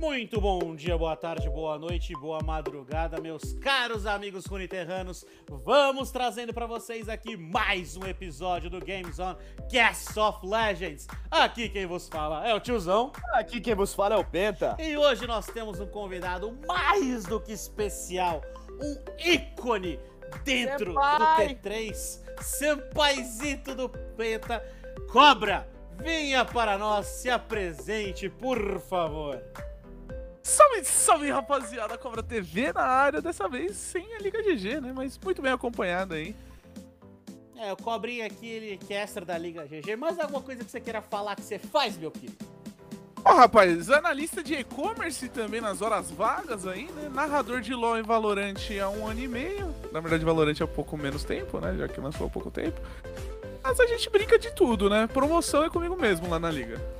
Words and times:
Muito 0.00 0.40
bom 0.40 0.74
dia, 0.74 0.96
boa 0.96 1.14
tarde, 1.14 1.46
boa 1.50 1.78
noite, 1.78 2.14
boa 2.14 2.42
madrugada, 2.42 3.20
meus 3.20 3.52
caros 3.52 4.06
amigos 4.06 4.46
runiterranos. 4.46 5.26
Vamos 5.46 6.10
trazendo 6.10 6.54
para 6.54 6.64
vocês 6.64 7.06
aqui 7.06 7.36
mais 7.36 7.98
um 7.98 8.06
episódio 8.06 8.70
do 8.70 8.80
Games 8.80 9.18
On 9.18 9.36
Cast 9.70 10.18
of 10.18 10.38
Legends. 10.46 11.06
Aqui 11.30 11.68
quem 11.68 11.84
vos 11.84 12.08
fala 12.08 12.48
é 12.48 12.54
o 12.54 12.58
tiozão. 12.58 13.12
Aqui 13.34 13.60
quem 13.60 13.74
vos 13.74 13.94
fala 13.94 14.14
é 14.14 14.18
o 14.18 14.24
Penta. 14.24 14.74
E 14.80 14.96
hoje 14.96 15.26
nós 15.26 15.44
temos 15.44 15.78
um 15.80 15.86
convidado 15.86 16.58
mais 16.66 17.26
do 17.26 17.38
que 17.38 17.52
especial, 17.52 18.40
um 18.80 18.96
ícone 19.22 20.00
dentro 20.42 20.94
Senpai. 20.94 21.54
do 21.54 21.60
T3, 21.60 22.20
sempaizito 22.40 23.74
do 23.74 23.86
Penta, 23.90 24.64
Cobra. 25.12 25.68
Venha 25.98 26.42
para 26.42 26.78
nós, 26.78 27.04
se 27.04 27.28
apresente, 27.28 28.30
por 28.30 28.80
favor. 28.80 29.38
Salve, 30.50 30.84
salve 30.84 31.30
rapaziada, 31.30 31.96
Cobra 31.96 32.24
TV 32.24 32.72
na 32.72 32.82
área, 32.82 33.22
dessa 33.22 33.48
vez 33.48 33.76
sem 33.76 34.16
a 34.16 34.18
Liga 34.18 34.42
GG, 34.42 34.80
né? 34.80 34.92
Mas 34.92 35.16
muito 35.16 35.40
bem 35.40 35.52
acompanhado 35.52 36.14
aí. 36.14 36.34
É, 37.56 37.72
o 37.72 37.76
Cobrinha 37.76 38.26
aqui, 38.26 38.48
ele 38.48 38.76
que 38.76 38.92
é 38.92 38.96
extra 38.96 39.24
da 39.24 39.38
Liga 39.38 39.64
GG. 39.64 39.94
Mais 39.94 40.18
alguma 40.18 40.42
coisa 40.42 40.64
que 40.64 40.70
você 40.70 40.80
queira 40.80 41.00
falar 41.00 41.36
que 41.36 41.42
você 41.42 41.56
faz, 41.56 41.96
meu 41.96 42.10
querido? 42.10 42.44
Ó, 43.24 43.32
rapaz, 43.32 43.88
analista 43.90 44.42
de 44.42 44.54
e-commerce 44.54 45.28
também 45.28 45.60
nas 45.60 45.82
horas 45.82 46.10
vagas 46.10 46.66
aí, 46.66 46.90
né? 46.96 47.08
Narrador 47.14 47.60
de 47.60 47.72
LoL 47.72 47.98
e 47.98 48.02
Valorant 48.02 48.58
há 48.82 48.88
um 48.90 49.06
ano 49.06 49.20
e 49.20 49.28
meio. 49.28 49.72
Na 49.92 50.00
verdade, 50.00 50.24
Valorant 50.24 50.60
há 50.60 50.66
pouco 50.66 50.96
menos 50.96 51.22
tempo, 51.22 51.60
né? 51.60 51.76
Já 51.78 51.86
que 51.86 52.00
lançou 52.00 52.26
há 52.26 52.30
pouco 52.30 52.50
tempo. 52.50 52.80
Mas 53.62 53.78
a 53.78 53.86
gente 53.86 54.10
brinca 54.10 54.36
de 54.36 54.52
tudo, 54.52 54.90
né? 54.90 55.06
Promoção 55.06 55.62
é 55.62 55.70
comigo 55.70 55.94
mesmo 55.94 56.28
lá 56.28 56.40
na 56.40 56.50
liga. 56.50 56.99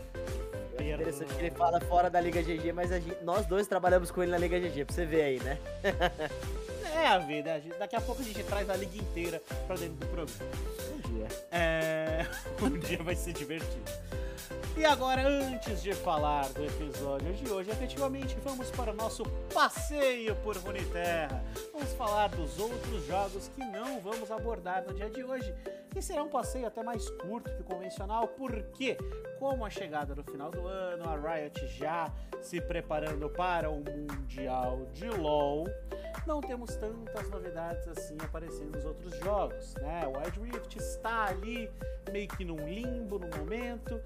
É 0.80 0.94
interessante 0.94 1.34
que 1.34 1.40
ele 1.40 1.50
fala 1.50 1.80
fora 1.80 2.08
da 2.10 2.20
Liga 2.20 2.42
GG, 2.42 2.72
mas 2.72 2.90
a 2.92 2.98
gente- 2.98 3.22
nós 3.22 3.46
dois 3.46 3.66
trabalhamos 3.66 4.10
com 4.10 4.22
ele 4.22 4.32
na 4.32 4.38
Liga 4.38 4.58
GG, 4.58 4.84
pra 4.84 4.94
você 4.94 5.04
ver 5.06 5.22
aí, 5.22 5.40
né? 5.40 5.58
É 6.92 7.06
a 7.06 7.18
vida. 7.18 7.58
gente- 7.60 7.78
Daqui 7.78 7.94
a 7.96 8.00
pouco 8.00 8.20
a 8.20 8.24
gente 8.24 8.42
traz 8.42 8.68
a 8.68 8.76
liga 8.76 8.96
inteira 8.98 9.40
pra 9.66 9.76
dentro 9.76 9.94
do 9.94 10.06
programa. 10.06 10.38
Um 10.92 11.14
dia. 11.14 11.26
É. 11.52 12.26
Um 12.60 12.78
dia 12.78 13.02
vai 13.02 13.14
ser 13.14 13.32
divertido. 13.32 13.90
E 14.76 14.84
agora, 14.84 15.26
antes 15.26 15.82
de 15.82 15.92
falar 15.92 16.48
do 16.50 16.64
episódio 16.64 17.32
de 17.34 17.50
hoje, 17.50 17.70
efetivamente 17.70 18.36
vamos 18.42 18.70
para 18.70 18.92
o 18.92 18.94
nosso 18.94 19.24
passeio 19.52 20.34
por 20.36 20.56
Runeterra. 20.56 21.44
Vamos 21.72 21.92
falar 21.92 22.28
dos 22.28 22.58
outros 22.58 23.06
jogos 23.06 23.48
que 23.48 23.62
não 23.62 24.00
vamos 24.00 24.30
abordar 24.30 24.84
no 24.86 24.94
dia 24.94 25.10
de 25.10 25.22
hoje. 25.22 25.52
E 25.94 26.00
será 26.00 26.22
um 26.22 26.28
passeio 26.28 26.66
até 26.66 26.82
mais 26.82 27.10
curto 27.10 27.50
que 27.50 27.60
o 27.60 27.64
convencional, 27.64 28.28
porque, 28.28 28.96
como 29.38 29.66
a 29.66 29.70
chegada 29.70 30.14
do 30.14 30.22
final 30.22 30.50
do 30.50 30.66
ano, 30.66 31.04
a 31.08 31.16
Riot 31.16 31.66
já 31.66 32.10
se 32.40 32.60
preparando 32.60 33.28
para 33.28 33.68
o 33.68 33.82
Mundial 33.82 34.86
de 34.94 35.10
LoL, 35.10 35.66
não 36.26 36.40
temos 36.40 36.76
tantas 36.76 37.28
novidades 37.28 37.86
assim 37.88 38.16
aparecendo 38.22 38.76
nos 38.76 38.84
outros 38.84 39.18
jogos, 39.18 39.74
né? 39.74 40.02
O 40.06 40.18
Wild 40.18 40.40
Rift 40.40 40.76
está 40.76 41.26
ali 41.26 41.70
meio 42.10 42.28
que 42.28 42.44
num 42.44 42.68
limbo 42.68 43.18
no 43.18 43.28
momento. 43.36 44.00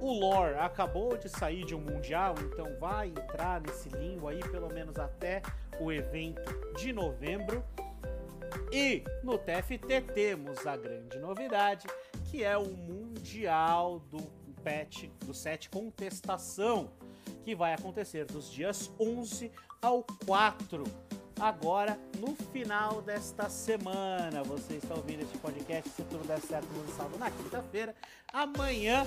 O 0.00 0.12
lore 0.12 0.54
acabou 0.54 1.16
de 1.16 1.28
sair 1.28 1.64
de 1.64 1.74
um 1.74 1.80
mundial, 1.80 2.34
então 2.40 2.66
vai 2.78 3.08
entrar 3.08 3.60
nesse 3.60 3.88
limbo 3.88 4.28
aí 4.28 4.40
pelo 4.50 4.72
menos 4.72 4.98
até 4.98 5.42
o 5.80 5.90
evento 5.92 6.52
de 6.76 6.92
novembro. 6.92 7.64
E 8.72 9.02
no 9.22 9.38
TFT 9.38 10.00
temos 10.12 10.66
a 10.66 10.76
grande 10.76 11.18
novidade, 11.18 11.86
que 12.30 12.44
é 12.44 12.56
o 12.56 12.68
mundial 12.68 14.00
do 14.10 14.22
patch 14.62 15.04
do 15.24 15.34
set 15.34 15.68
contestação, 15.68 16.90
que 17.44 17.54
vai 17.54 17.74
acontecer 17.74 18.24
dos 18.24 18.50
dias 18.50 18.90
11 18.98 19.52
ao 19.82 20.02
4 20.24 20.84
agora 21.38 21.98
no 22.18 22.34
final 22.52 23.02
desta 23.02 23.48
semana. 23.48 24.42
Você 24.44 24.74
está 24.74 24.94
ouvindo 24.94 25.22
esse 25.22 25.36
podcast, 25.38 25.88
se 25.90 26.02
tudo 26.02 26.26
der 26.26 26.40
certo, 26.40 26.68
lançado 26.76 27.18
na 27.18 27.30
quinta-feira. 27.30 27.94
Amanhã 28.32 29.04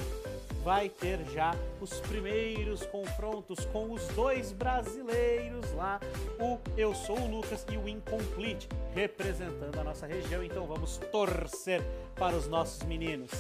vai 0.64 0.90
ter 0.90 1.20
já 1.32 1.54
os 1.82 2.00
primeiros 2.02 2.86
confrontos 2.86 3.66
com 3.66 3.92
os 3.92 4.08
dois 4.10 4.52
brasileiros 4.52 5.72
lá, 5.74 6.00
o 6.40 6.58
Eu 6.78 6.96
Sou 6.96 7.20
o 7.20 7.28
Lucas 7.28 7.66
e 7.72 7.78
o 7.78 7.88
Incomplete, 7.88 8.70
representando 8.94 9.78
a 9.80 9.84
nossa 9.84 10.08
região. 10.08 10.44
Então 10.44 10.66
vamos 10.66 10.98
torcer 11.12 11.82
para 12.16 12.36
os 12.36 12.48
nossos 12.48 12.84
meninos. 12.84 13.32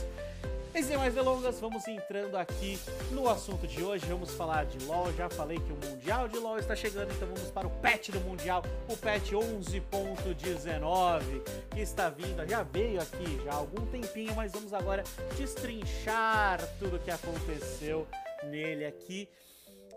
E 0.77 0.83
sem 0.83 0.95
mais 0.95 1.15
delongas, 1.15 1.59
vamos 1.59 1.87
entrando 1.87 2.37
aqui 2.37 2.77
no 3.09 3.27
assunto 3.27 3.65
de 3.65 3.83
hoje. 3.83 4.05
Vamos 4.05 4.35
falar 4.35 4.67
de 4.67 4.77
LoL. 4.85 5.11
Já 5.13 5.27
falei 5.27 5.57
que 5.57 5.73
o 5.73 5.75
Mundial 5.75 6.29
de 6.29 6.37
LoL 6.37 6.59
está 6.59 6.75
chegando, 6.75 7.11
então 7.11 7.27
vamos 7.27 7.49
para 7.49 7.65
o 7.65 7.71
patch 7.81 8.11
do 8.11 8.19
Mundial, 8.19 8.61
o 8.87 8.95
patch 8.95 9.31
11.19, 9.31 11.41
que 11.71 11.79
está 11.79 12.11
vindo, 12.11 12.47
já 12.47 12.61
veio 12.61 13.01
aqui 13.01 13.41
já 13.43 13.53
há 13.53 13.55
algum 13.55 13.87
tempinho, 13.87 14.35
mas 14.35 14.51
vamos 14.51 14.71
agora 14.71 15.03
destrinchar 15.35 16.59
tudo 16.77 16.97
o 16.97 16.99
que 16.99 17.09
aconteceu 17.09 18.07
nele 18.43 18.85
aqui. 18.85 19.27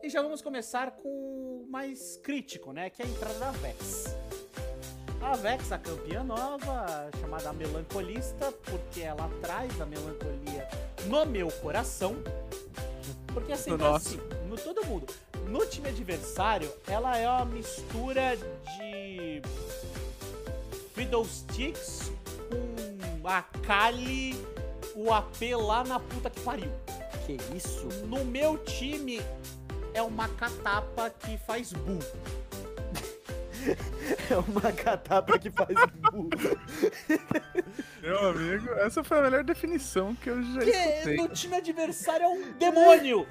E 0.03 0.09
já 0.09 0.23
vamos 0.23 0.41
começar 0.41 0.93
com 0.93 1.11
o 1.11 1.67
mais 1.69 2.17
crítico, 2.23 2.73
né? 2.73 2.89
Que 2.89 3.03
é 3.03 3.05
a 3.05 3.09
entrada 3.09 3.39
da 3.39 3.51
Vex. 3.51 4.17
A 5.21 5.37
Vex, 5.37 5.71
a 5.71 5.79
campeã 5.79 6.25
nova, 6.25 7.09
chamada 7.21 7.53
Melancolista, 7.53 8.51
porque 8.65 9.03
ela 9.03 9.31
traz 9.41 9.81
a 9.81 9.87
melancolia 9.87 10.67
no 11.07 11.25
meu 11.27 11.49
coração. 11.53 12.17
Porque 13.33 13.53
assim, 13.53 13.71
No 13.71 13.79
nosso. 13.79 14.09
assim, 14.09 14.21
no 14.49 14.57
todo 14.57 14.85
mundo. 14.87 15.13
No 15.47 15.65
time 15.67 15.89
adversário, 15.89 16.73
ela 16.87 17.17
é 17.17 17.29
uma 17.29 17.45
mistura 17.45 18.37
de 18.37 19.43
Fiddlesticks 20.95 22.11
com 23.21 23.29
a 23.29 23.43
Kali, 23.67 24.35
o 24.95 25.13
AP 25.13 25.43
lá 25.57 25.85
na 25.85 26.01
puta 26.01 26.31
que 26.31 26.41
pariu. 26.41 26.71
Que 27.27 27.37
isso? 27.55 27.87
No 28.07 28.25
meu 28.25 28.59
time, 28.59 29.21
é 29.95 30.03
uma 30.03 30.29
catapa 30.29 31.11
que 31.11 31.37
faz 31.39 31.73
bull. 31.73 32.01
É 34.31 34.37
uma 34.37 34.73
catapa 34.73 35.39
que 35.39 35.51
faz 35.51 35.69
bu. 36.13 36.29
Meu 38.03 38.29
amigo, 38.31 38.71
essa 38.75 39.03
foi 39.05 39.19
a 39.19 39.23
melhor 39.23 39.45
definição 39.45 40.15
que 40.15 40.31
eu 40.31 40.43
já 40.43 40.61
Que 40.61 40.71
escutei. 40.71 41.17
no 41.17 41.29
time 41.29 41.57
adversário 41.57 42.25
é 42.25 42.29
um 42.29 42.53
demônio. 42.53 43.27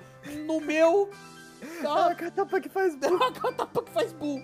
No 0.45 0.59
meu. 0.61 1.09
É 1.83 1.87
uma 1.87 2.15
catapa 2.15 2.59
que 2.61 2.69
faz 2.69 2.93
É 2.93 2.97
bu. 3.09 3.15
uma 3.15 3.31
catapa 3.31 3.81
que 3.83 3.91
faz 3.91 4.13
bull. 4.13 4.43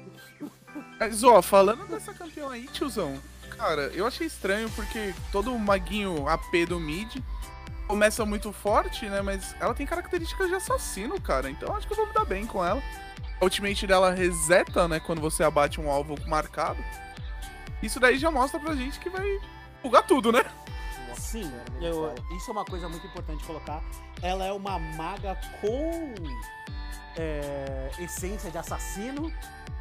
Mas, 1.00 1.24
ó, 1.24 1.42
falando 1.42 1.86
dessa 1.88 2.14
campeã 2.14 2.50
aí, 2.52 2.68
tiozão, 2.68 3.22
cara, 3.58 3.84
eu 3.94 4.06
achei 4.06 4.28
estranho 4.28 4.70
porque 4.72 5.14
todo 5.32 5.58
maguinho 5.58 6.28
AP 6.28 6.66
do 6.68 6.80
mid 6.80 7.18
começa 7.88 8.26
muito 8.26 8.52
forte, 8.52 9.06
né? 9.08 9.22
Mas 9.22 9.56
ela 9.60 9.74
tem 9.74 9.86
características 9.86 10.50
de 10.50 10.56
assassino, 10.56 11.20
cara. 11.22 11.50
Então 11.50 11.74
acho 11.76 11.88
que 11.88 11.94
eu 11.94 11.98
vou 11.98 12.08
me 12.08 12.14
dar 12.14 12.26
bem 12.26 12.46
com 12.46 12.66
ela. 12.66 12.82
A 13.40 13.44
ultimate 13.44 13.86
dela 13.86 14.12
reseta, 14.14 14.88
né? 14.88 15.00
Quando 15.00 15.22
você 15.22 15.44
abate 15.44 15.80
um 15.82 15.90
alvo 15.90 16.16
marcado. 16.28 16.84
Isso 17.82 18.00
daí 18.00 18.18
já 18.18 18.32
mostra 18.32 18.60
pra 18.60 18.74
gente 18.76 19.00
que 19.00 19.10
vai 19.10 19.40
bugar 19.84 20.04
tudo, 20.08 20.32
né? 20.32 20.44
Sim, 21.16 21.52
nem 21.80 21.90
eu- 21.90 22.14
isso 22.36 22.50
é 22.50 22.54
uma 22.54 22.66
coisa 22.66 22.88
muito 22.90 23.06
importante 23.08 23.44
colocar. 23.46 23.82
Ela 24.22 24.46
é 24.46 24.52
uma 24.52 24.78
maga 24.80 25.38
com 25.62 26.14
é, 27.18 27.92
essência 28.00 28.52
de 28.52 28.58
assassino, 28.58 29.32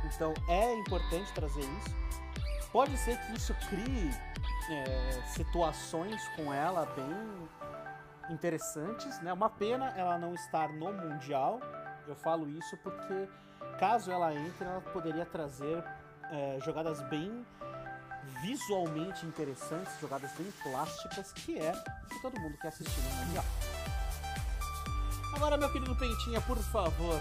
então 0.04 0.32
é 0.48 0.74
importante 0.74 1.32
trazer 1.32 1.60
isso. 1.60 1.96
Pode 2.72 2.96
ser 2.96 3.16
que 3.18 3.36
isso 3.36 3.54
crie 3.68 4.10
é, 4.70 5.20
situações 5.26 6.20
com 6.36 6.52
ela 6.52 6.86
bem 6.96 7.48
interessantes, 8.30 9.20
né? 9.20 9.32
Uma 9.32 9.50
pena 9.50 9.92
ela 9.96 10.16
não 10.18 10.34
estar 10.34 10.68
no 10.72 10.92
mundial. 10.92 11.60
Eu 12.06 12.14
falo 12.16 12.48
isso 12.48 12.76
porque 12.78 13.28
caso 13.78 14.10
ela 14.10 14.34
entre, 14.34 14.66
ela 14.66 14.80
poderia 14.80 15.24
trazer 15.26 15.82
é, 16.30 16.58
jogadas 16.64 17.00
bem 17.02 17.44
visualmente 18.42 19.26
interessantes, 19.26 19.92
jogadas 20.00 20.30
bem 20.32 20.50
plásticas, 20.62 21.32
que 21.32 21.58
é 21.58 21.72
o 21.72 22.08
que 22.08 22.22
todo 22.22 22.38
mundo 22.40 22.56
quer 22.58 22.68
assistir 22.68 23.00
no 23.00 23.26
Mundial. 23.26 23.44
Agora, 25.34 25.56
meu 25.56 25.70
querido 25.70 25.94
Pentinha, 25.96 26.40
por 26.42 26.58
favor, 26.58 27.20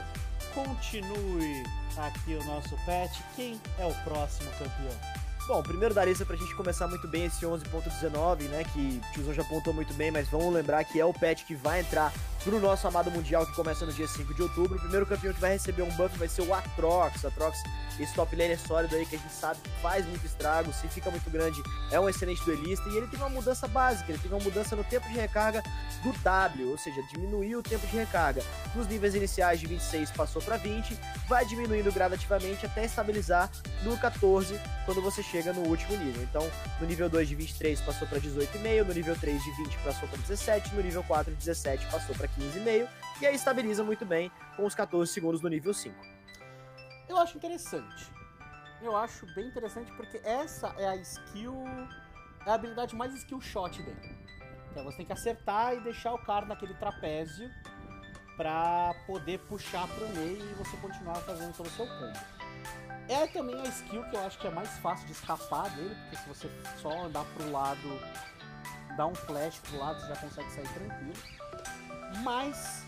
continue 0.54 1.64
aqui 1.98 2.36
o 2.36 2.44
nosso 2.46 2.76
patch. 2.86 3.20
Quem 3.36 3.60
é 3.80 3.86
o 3.86 3.94
próximo 4.04 4.50
campeão? 4.52 5.24
Bom, 5.48 5.62
primeiro 5.62 5.94
da 5.94 6.06
lista 6.06 6.26
pra 6.26 6.38
gente 6.38 6.56
começar 6.56 6.88
muito 6.88 7.08
bem 7.08 7.26
esse 7.26 7.46
11.19, 7.46 8.44
né? 8.44 8.64
Que 8.64 9.02
o 9.04 9.14
Tiozão 9.14 9.34
já 9.34 9.42
apontou 9.42 9.74
muito 9.74 9.94
bem, 9.96 10.10
mas 10.10 10.30
vamos 10.30 10.54
lembrar 10.54 10.84
que 10.86 11.00
é 11.00 11.06
o 11.06 11.14
patch 11.14 11.44
que 11.44 11.56
vai 11.56 11.82
entrar 11.82 12.14
pro 12.44 12.60
nosso 12.60 12.86
amado 12.88 13.10
Mundial 13.10 13.46
que 13.46 13.54
começa 13.54 13.86
no 13.86 13.94
dia 13.94 14.08
5 14.08 14.34
de 14.34 14.42
outubro. 14.42 14.78
O 14.78 14.80
primeiro 14.80 15.06
campeão 15.06 15.34
que 15.34 15.40
vai 15.40 15.54
receber 15.54 15.82
um 15.82 15.90
buff 15.92 16.18
vai 16.18 16.28
ser 16.28 16.42
o 16.42 16.54
Atrox. 16.54 17.24
Atrox, 17.24 17.58
esse 18.00 18.14
top 18.14 18.36
laner 18.36 18.60
sólido 18.60 18.96
aí 18.96 19.06
que 19.06 19.16
a 19.16 19.20
gente 19.20 19.34
sabe 19.34 19.60
faz 19.82 20.06
muito 20.06 20.26
estrago, 20.26 20.74
se 20.74 20.88
fica 20.90 21.10
muito 21.10 21.30
grande, 21.30 21.62
é 21.92 22.00
um 22.00 22.10
excelente 22.10 22.44
duelista. 22.44 22.88
E 22.90 22.98
ele 22.98 23.08
tem 23.08 23.20
uma 23.20 23.30
mudança 23.30 23.68
básica, 23.68 24.12
ele 24.12 24.20
tem 24.20 24.32
uma 24.32 24.42
mudança 24.42 24.76
no 24.76 24.84
tempo 24.84 25.08
de 25.08 25.14
recarga 25.14 25.64
do 26.04 26.12
W, 26.12 26.70
ou 26.70 26.78
seja, 26.78 27.02
diminuiu 27.04 27.60
o 27.60 27.64
tempo 27.64 27.86
de 27.88 27.96
recarga. 27.96 28.44
Nos 28.76 28.88
níveis 28.88 29.16
iniciais 29.16 29.60
de 29.60 29.68
26 29.68 30.12
passou 30.12 30.42
para 30.42 30.58
20, 30.58 30.98
vai 31.28 31.46
diminuindo 31.46 31.92
gradativamente 31.92 32.66
até 32.66 32.86
estabilizar 32.86 33.50
no 33.84 33.98
14 33.98 34.60
quando 34.86 35.02
você 35.02 35.24
chega 35.24 35.54
no 35.54 35.62
último 35.62 35.96
nível. 35.96 36.24
Então, 36.24 36.50
no 36.80 36.88
nível 36.88 37.10
2 37.10 37.30
de 37.30 37.36
23 37.36 37.80
passou 37.82 38.08
para 38.08 38.20
18,5, 38.20 38.84
no 38.86 38.94
nível 38.94 39.16
3 39.16 39.42
de 39.42 39.52
20 39.52 39.78
passou 39.78 40.10
para 40.10 40.18
17, 40.20 40.76
no 40.76 40.82
nível 40.82 41.04
4 41.04 41.32
de 41.32 41.38
17 41.38 41.86
passou 41.86 42.16
para 42.16 42.28
15,5 42.38 42.90
e 43.22 43.26
aí 43.26 43.36
estabiliza 43.36 43.84
muito 43.84 44.06
bem 44.06 44.32
com 44.56 44.66
os 44.66 44.76
14 44.76 45.12
segundos 45.12 45.42
no 45.42 45.50
nível 45.50 45.74
5. 45.74 45.96
Eu 47.08 47.18
acho 47.18 47.38
interessante. 47.38 48.12
Eu 48.82 48.98
acho 48.98 49.26
bem 49.34 49.48
interessante 49.48 49.92
porque 49.94 50.20
essa 50.24 50.68
é 50.78 50.88
a 50.88 50.96
skill, 50.98 51.64
é 52.46 52.50
a 52.50 52.54
habilidade 52.54 52.96
mais 52.96 53.14
skill 53.14 53.40
shot 53.40 53.82
dele. 53.82 54.18
Então 54.72 54.84
você 54.84 54.98
tem 54.98 55.06
que 55.06 55.14
acertar 55.14 55.76
e 55.76 55.80
deixar 55.82 56.14
o 56.14 56.18
cara 56.18 56.46
naquele 56.46 56.74
trapézio 56.74 57.50
para 58.36 58.94
poder 59.06 59.40
puxar 59.42 59.88
pro 59.88 60.08
meio 60.10 60.44
e 60.44 60.54
você 60.56 60.76
continuar 60.78 61.16
fazendo 61.18 61.56
todo 61.56 61.68
o 61.68 61.70
seu 61.70 61.86
combo. 61.86 62.20
É 63.08 63.28
também 63.28 63.60
a 63.62 63.66
skill 63.66 64.04
que 64.10 64.16
eu 64.16 64.26
acho 64.26 64.40
que 64.40 64.48
é 64.48 64.50
mais 64.50 64.70
fácil 64.80 65.06
de 65.06 65.12
escapar 65.12 65.70
dele, 65.72 65.96
porque 65.96 66.18
se 66.18 66.28
você 66.28 66.50
só 66.82 67.06
andar 67.06 67.26
pro 67.26 67.52
lado, 67.52 68.00
dar 68.98 69.08
um 69.08 69.16
flash 69.16 69.60
pro 69.60 69.78
lado, 69.78 70.02
você 70.02 70.08
já 70.08 70.16
consegue 70.16 70.52
sair 70.52 70.68
tranquilo. 70.70 71.43
Mas 72.24 72.86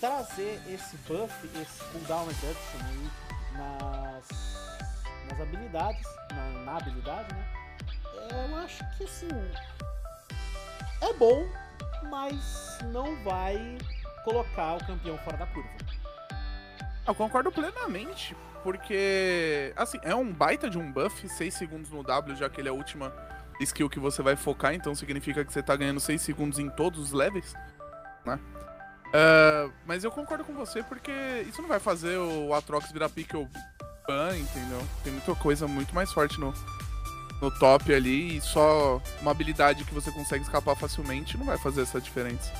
trazer 0.00 0.60
esse 0.68 0.96
buff, 1.08 1.32
esse 1.60 1.84
cooldown 1.92 2.26
reduction 2.26 2.78
aí 2.86 3.10
nas, 3.56 4.28
nas 5.30 5.40
habilidades, 5.40 6.06
na, 6.30 6.64
na 6.64 6.76
habilidade, 6.76 7.34
né? 7.34 7.44
Eu 8.30 8.56
acho 8.56 8.84
que 8.96 9.04
assim. 9.04 9.28
É 11.00 11.12
bom, 11.14 11.46
mas 12.10 12.78
não 12.92 13.16
vai 13.22 13.78
colocar 14.24 14.76
o 14.76 14.86
campeão 14.86 15.16
fora 15.18 15.36
da 15.36 15.46
curva. 15.46 15.70
Eu 17.06 17.14
concordo 17.14 17.50
plenamente, 17.50 18.36
porque, 18.62 19.72
assim, 19.76 19.98
é 20.02 20.14
um 20.14 20.30
baita 20.30 20.68
de 20.68 20.76
um 20.76 20.92
buff, 20.92 21.26
6 21.28 21.54
segundos 21.54 21.90
no 21.90 22.02
W, 22.02 22.36
já 22.36 22.50
que 22.50 22.60
ele 22.60 22.68
é 22.68 22.70
a 22.70 22.74
última 22.74 23.12
skill 23.60 23.88
que 23.88 23.98
você 23.98 24.22
vai 24.22 24.36
focar, 24.36 24.74
então 24.74 24.94
significa 24.94 25.44
que 25.44 25.52
você 25.52 25.62
tá 25.62 25.74
ganhando 25.74 26.00
6 26.00 26.20
segundos 26.20 26.58
em 26.58 26.68
todos 26.68 27.00
os 27.00 27.12
levels, 27.12 27.54
né? 28.28 28.38
Uh, 29.08 29.72
mas 29.86 30.04
eu 30.04 30.10
concordo 30.10 30.44
com 30.44 30.52
você 30.52 30.82
porque 30.82 31.10
isso 31.48 31.62
não 31.62 31.68
vai 31.68 31.80
fazer 31.80 32.18
o 32.18 32.52
Atrox 32.52 32.92
virar 32.92 33.08
pickle 33.08 33.48
ban, 34.06 34.36
entendeu? 34.36 34.82
Tem 35.02 35.12
muita 35.12 35.34
coisa 35.34 35.66
muito 35.66 35.94
mais 35.94 36.12
forte 36.12 36.38
no, 36.38 36.52
no 37.40 37.50
top 37.58 37.92
ali 37.92 38.36
e 38.36 38.40
só 38.40 39.00
uma 39.22 39.30
habilidade 39.30 39.84
que 39.84 39.94
você 39.94 40.10
consegue 40.10 40.44
escapar 40.44 40.76
facilmente 40.76 41.38
não 41.38 41.46
vai 41.46 41.56
fazer 41.56 41.82
essa 41.82 42.00
diferença. 42.00 42.52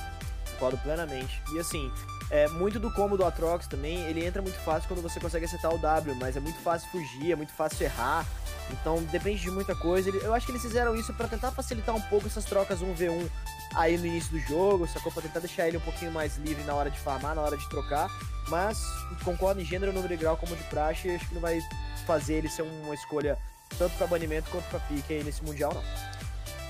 Concordo 0.53 0.77
plenamente. 0.79 1.41
E 1.53 1.59
assim, 1.59 1.91
é, 2.29 2.47
muito 2.47 2.79
do 2.79 2.91
combo 2.93 3.17
do 3.17 3.25
Atrox 3.25 3.67
também, 3.67 4.01
ele 4.03 4.23
entra 4.23 4.41
muito 4.41 4.59
fácil 4.59 4.87
quando 4.87 5.01
você 5.01 5.19
consegue 5.19 5.45
acertar 5.45 5.73
o 5.73 5.77
W, 5.77 6.15
mas 6.15 6.37
é 6.37 6.39
muito 6.39 6.59
fácil 6.59 6.89
fugir, 6.89 7.31
é 7.31 7.35
muito 7.35 7.51
fácil 7.51 7.85
errar. 7.85 8.25
Então 8.71 9.01
depende 9.03 9.41
de 9.41 9.49
muita 9.49 9.75
coisa. 9.75 10.09
Eu 10.09 10.33
acho 10.33 10.45
que 10.45 10.51
eles 10.51 10.61
fizeram 10.61 10.95
isso 10.95 11.11
para 11.13 11.27
tentar 11.27 11.51
facilitar 11.51 11.95
um 11.95 12.01
pouco 12.01 12.27
essas 12.27 12.45
trocas 12.45 12.81
1v1 12.81 13.27
aí 13.75 13.97
no 13.97 14.05
início 14.05 14.31
do 14.31 14.39
jogo, 14.39 14.87
sacou? 14.87 15.11
Pra 15.11 15.23
tentar 15.23 15.39
deixar 15.39 15.67
ele 15.67 15.77
um 15.77 15.81
pouquinho 15.81 16.11
mais 16.11 16.37
livre 16.37 16.63
na 16.63 16.75
hora 16.75 16.91
de 16.91 16.99
farmar, 16.99 17.33
na 17.33 17.41
hora 17.41 17.57
de 17.57 17.67
trocar. 17.69 18.09
Mas 18.47 18.79
concordo 19.23 19.59
em 19.59 19.65
gênero, 19.65 19.91
número 19.91 20.15
de 20.15 20.21
grau 20.21 20.37
como 20.37 20.55
de 20.55 20.63
praxe, 20.63 21.09
acho 21.09 21.27
que 21.27 21.33
não 21.33 21.41
vai 21.41 21.59
fazer 22.05 22.35
ele 22.35 22.49
ser 22.49 22.61
uma 22.61 22.93
escolha 22.93 23.37
tanto 23.77 23.95
para 23.97 24.07
banimento 24.07 24.49
quanto 24.49 24.65
para 24.65 24.79
pique 24.79 25.13
aí 25.13 25.23
nesse 25.23 25.43
Mundial, 25.43 25.73
não. 25.73 26.18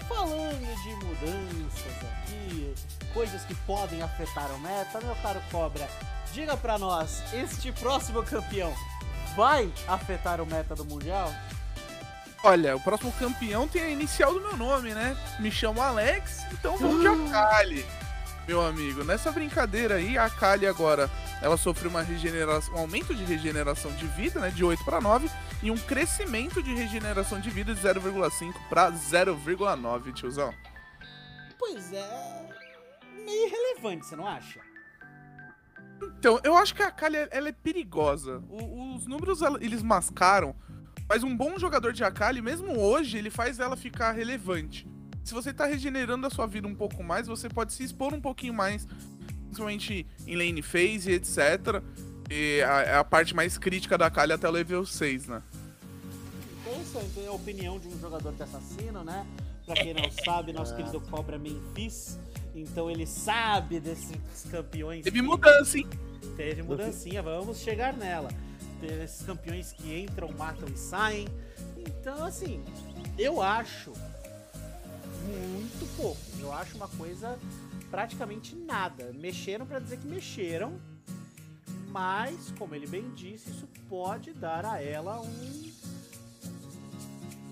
Falando 0.10 0.82
de 0.82 0.90
mudanças 1.06 1.94
aqui, 2.02 2.74
coisas 3.14 3.44
que 3.44 3.54
podem 3.54 4.02
afetar 4.02 4.52
o 4.52 4.60
meta, 4.60 5.00
meu 5.02 5.16
caro 5.18 5.40
Cobra, 5.52 5.88
diga 6.34 6.58
para 6.58 6.80
nós, 6.80 7.22
este 7.32 7.72
próximo 7.72 8.24
campeão 8.24 8.74
vai 9.36 9.72
afetar 9.88 10.42
o 10.42 10.48
meta 10.48 10.74
do 10.76 10.84
Mundial? 10.84 11.32
Olha, 12.44 12.76
o 12.76 12.80
próximo 12.80 13.12
campeão 13.14 13.68
tem 13.68 13.84
a 13.84 13.90
inicial 13.90 14.34
do 14.34 14.42
meu 14.42 14.58
nome, 14.58 14.96
né? 14.96 15.16
Me 15.40 15.52
chamo 15.52 15.80
Alex, 15.80 16.42
então 16.54 16.76
vamos 16.76 17.02
de 17.02 17.08
Akali, 17.08 17.86
meu 18.48 18.66
amigo. 18.66 19.04
Nessa 19.04 19.32
brincadeira 19.32 19.96
aí, 19.96 20.18
a 20.18 20.26
Akali 20.26 20.66
agora, 20.66 21.08
ela 21.40 21.56
sofreu 21.56 21.92
uma 21.92 22.02
regeneração, 22.02 22.74
um 22.74 22.80
aumento 22.80 23.14
de 23.14 23.24
regeneração 23.24 23.92
de 23.92 24.08
vida, 24.08 24.40
né? 24.40 24.50
De 24.50 24.64
8 24.64 24.84
para 24.84 25.00
9 25.00 25.30
e 25.62 25.70
um 25.70 25.78
crescimento 25.78 26.64
de 26.64 26.74
regeneração 26.74 27.40
de 27.40 27.50
vida 27.50 27.74
de 27.74 27.82
0,5 27.82 28.54
para 28.70 28.92
0,9, 28.92 30.14
tiozão. 30.14 30.54
Pois 31.58 31.92
é, 31.92 32.50
meio 33.26 33.48
irrelevante, 33.48 34.06
você 34.06 34.16
não 34.16 34.28
acha? 34.28 34.62
Então, 36.02 36.40
eu 36.44 36.56
acho 36.56 36.74
que 36.74 36.82
a 36.82 36.88
Akali 36.88 37.18
ela 37.30 37.50
é 37.50 37.52
perigosa. 37.52 38.42
O, 38.50 38.96
os 38.96 39.06
números 39.06 39.42
eles 39.60 39.84
mascaram, 39.84 40.56
mas 41.08 41.24
um 41.24 41.36
bom 41.36 41.60
jogador 41.60 41.92
de 41.92 42.04
Akali, 42.04 42.42
mesmo 42.42 42.80
hoje, 42.80 43.18
ele 43.18 43.30
faz 43.30 43.60
ela 43.60 43.76
ficar 43.76 44.14
relevante. 44.14 44.88
Se 45.24 45.34
você 45.34 45.54
tá 45.54 45.66
regenerando 45.66 46.26
a 46.26 46.30
sua 46.30 46.48
vida 46.48 46.68
um 46.68 46.76
pouco 46.76 47.04
mais, 47.04 47.28
você 47.28 47.50
pode 47.50 47.74
se 47.74 47.84
expor 47.84 48.14
um 48.14 48.22
pouquinho 48.22 48.54
mais, 48.54 48.88
principalmente 49.46 50.08
em 50.26 50.36
lane 50.36 50.62
phase, 50.62 51.12
etc. 51.12 51.84
E 52.30 52.62
a, 52.62 52.82
é 52.82 52.96
a 52.96 53.04
parte 53.04 53.36
mais 53.36 53.58
crítica 53.58 53.98
da 53.98 54.06
Akali 54.06 54.34
até 54.34 54.48
o 54.48 54.52
level 54.52 54.86
6, 54.86 55.28
né? 55.28 55.42
Interessante, 56.62 57.20
é 57.20 57.28
a 57.28 57.32
opinião 57.32 57.80
de 57.80 57.88
um 57.88 58.00
jogador 58.00 58.32
de 58.34 58.44
assassino, 58.44 59.04
né? 59.04 59.26
Pra 59.66 59.76
quem 59.76 59.94
não 59.94 60.12
sabe, 60.24 60.54
nosso 60.54 60.76
querido 60.78 61.02
Cobra 61.02 61.40
Memphis. 61.40 62.20
Então 62.56 62.90
ele 62.90 63.06
sabe 63.06 63.80
desses 63.80 64.46
campeões. 64.52 65.04
Teve 65.04 65.22
mudança, 65.22 65.78
hein? 65.78 65.88
Teve 66.36 66.62
mudancinha, 66.62 67.22
vamos 67.22 67.60
chegar 67.60 67.94
nela. 67.94 68.30
Teve 68.80 69.04
esses 69.04 69.26
campeões 69.26 69.72
que 69.72 70.00
entram, 70.00 70.30
matam 70.38 70.68
e 70.68 70.78
saem. 70.78 71.28
Então, 71.78 72.24
assim, 72.24 72.64
eu 73.18 73.42
acho 73.42 73.92
muito 75.28 75.98
pouco. 75.98 76.20
Eu 76.40 76.54
acho 76.54 76.76
uma 76.78 76.88
coisa 76.88 77.38
praticamente 77.90 78.56
nada. 78.56 79.12
Mexeram 79.14 79.66
para 79.66 79.80
dizer 79.80 79.98
que 79.98 80.08
mexeram, 80.08 80.80
mas, 81.90 82.54
como 82.58 82.76
ele 82.76 82.88
bem 82.88 83.10
disse, 83.12 83.50
isso 83.50 83.68
pode 83.88 84.32
dar 84.34 84.66
a 84.66 84.82
ela 84.82 85.20
um, 85.22 85.72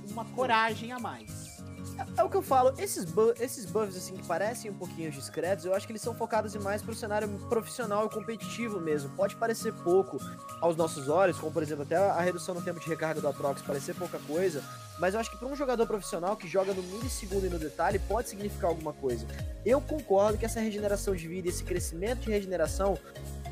uma 0.09 0.25
coragem 0.25 0.91
a 0.91 0.99
mais. 0.99 1.47
É, 1.97 2.21
é 2.21 2.23
o 2.23 2.29
que 2.29 2.37
eu 2.37 2.41
falo, 2.43 2.73
esses, 2.77 3.07
esses 3.39 3.65
buffs 3.65 3.97
assim 3.97 4.15
que 4.15 4.25
parecem 4.27 4.69
um 4.69 4.75
pouquinho 4.75 5.11
discretos, 5.11 5.65
eu 5.65 5.73
acho 5.73 5.87
que 5.87 5.91
eles 5.91 6.01
são 6.01 6.13
focados 6.13 6.55
mais 6.55 6.81
pro 6.81 6.93
cenário 6.93 7.27
profissional 7.49 8.05
e 8.05 8.09
competitivo 8.09 8.79
mesmo. 8.79 9.09
Pode 9.15 9.35
parecer 9.35 9.73
pouco 9.73 10.19
aos 10.61 10.75
nossos 10.75 11.09
olhos, 11.09 11.39
como 11.39 11.51
por 11.51 11.63
exemplo 11.63 11.83
até 11.83 11.95
a 11.95 12.21
redução 12.21 12.53
no 12.53 12.61
tempo 12.61 12.79
de 12.79 12.87
recarga 12.87 13.19
do 13.19 13.27
Atrox 13.27 13.61
parecer 13.63 13.95
pouca 13.95 14.19
coisa, 14.19 14.63
mas 14.99 15.13
eu 15.13 15.19
acho 15.19 15.31
que 15.31 15.37
para 15.37 15.47
um 15.47 15.55
jogador 15.55 15.85
profissional 15.85 16.35
que 16.35 16.47
joga 16.47 16.73
no 16.73 16.81
milissegundo 16.83 17.45
e 17.45 17.49
no 17.49 17.59
detalhe 17.59 17.99
pode 17.99 18.29
significar 18.29 18.69
alguma 18.69 18.93
coisa. 18.93 19.25
Eu 19.65 19.81
concordo 19.81 20.37
que 20.37 20.45
essa 20.45 20.59
regeneração 20.59 21.15
de 21.15 21.27
vida, 21.27 21.47
esse 21.47 21.63
crescimento 21.63 22.21
de 22.21 22.31
regeneração, 22.31 22.97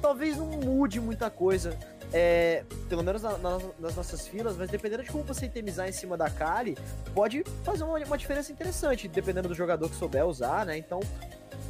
talvez 0.05 0.37
não 0.37 0.45
mude 0.45 0.99
muita 0.99 1.31
coisa 1.31 1.75
é, 2.13 2.63
pelo 2.87 3.01
menos 3.01 3.23
na, 3.23 3.39
na, 3.39 3.57
nas 3.79 3.95
nossas 3.95 4.27
filas, 4.27 4.55
mas 4.55 4.69
dependendo 4.69 5.01
de 5.01 5.09
como 5.09 5.23
você 5.23 5.47
itemizar 5.47 5.89
em 5.89 5.91
cima 5.91 6.15
da 6.15 6.29
Kali, 6.29 6.77
pode 7.15 7.43
fazer 7.63 7.83
uma, 7.83 7.97
uma, 7.97 8.15
diferença 8.15 8.51
interessante, 8.51 9.07
dependendo 9.07 9.47
do 9.47 9.55
jogador 9.55 9.89
que 9.89 9.95
souber 9.95 10.23
usar, 10.23 10.63
né? 10.63 10.77
Então, 10.77 10.99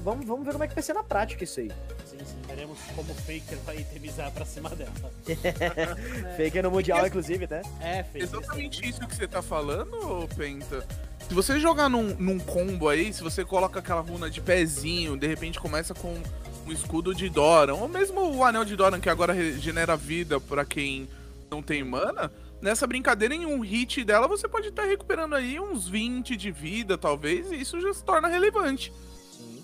vamos, 0.04 0.26
vamos 0.26 0.46
ver 0.46 0.52
como 0.52 0.66
é 0.66 0.68
que 0.68 0.76
vai 0.76 0.84
ser 0.84 0.92
na 0.92 1.02
prática 1.02 1.46
isso 1.46 1.62
aí. 1.62 1.72
Sim, 2.06 2.18
sim, 2.26 2.36
veremos 2.46 2.78
como 2.94 3.10
o 3.10 3.16
Faker 3.16 3.58
vai 3.66 3.78
itemizar 3.78 4.30
pra 4.34 4.46
cima 4.46 4.70
dela. 4.72 4.92
Faker 6.36 6.62
no 6.62 6.72
Mundial, 6.72 7.08
inclusive, 7.08 7.48
né? 7.48 7.62
É, 7.80 8.04
Faker. 8.04 8.22
Exatamente 8.22 8.90
isso 8.90 9.08
que 9.08 9.16
você 9.16 9.30
tá 9.30 9.42
falando, 9.42 10.28
Penta. 10.36 10.86
Se 11.26 11.34
você 11.34 11.58
jogar 11.58 11.88
num, 11.90 12.14
num 12.20 12.38
combo 12.38 12.90
aí, 12.90 13.14
se 13.14 13.24
você 13.24 13.46
coloca 13.46 13.80
aquela 13.80 14.02
runa 14.02 14.30
de 14.30 14.42
pezinho, 14.42 15.18
de 15.18 15.26
repente 15.26 15.58
começa 15.58 15.94
com 15.94 16.22
um 16.66 16.72
escudo 16.72 17.14
de 17.14 17.30
Doran, 17.30 17.76
ou 17.76 17.88
mesmo 17.88 18.36
o 18.36 18.44
anel 18.44 18.66
de 18.66 18.76
Doran 18.76 19.00
que 19.00 19.10
agora 19.10 19.34
regenera 19.34 19.96
vida 19.96 20.40
para 20.40 20.66
quem 20.66 21.08
não 21.50 21.62
tem 21.62 21.84
mana, 21.84 22.32
nessa 22.62 22.88
brincadeira 22.88 23.34
em 23.34 23.46
um 23.46 23.60
hit 23.60 24.04
dela 24.04 24.28
você 24.28 24.48
pode 24.48 24.70
estar 24.70 24.84
tá 24.84 24.88
recuperando 24.88 25.36
aí 25.36 25.60
uns 25.60 25.88
20 25.88 26.36
de 26.36 26.52
vida, 26.52 26.98
talvez, 26.98 27.52
e 27.52 27.56
isso 27.56 27.80
já 27.80 27.94
se 27.94 28.04
torna 28.04 28.28
relevante. 28.28 28.92
Sim. 29.32 29.64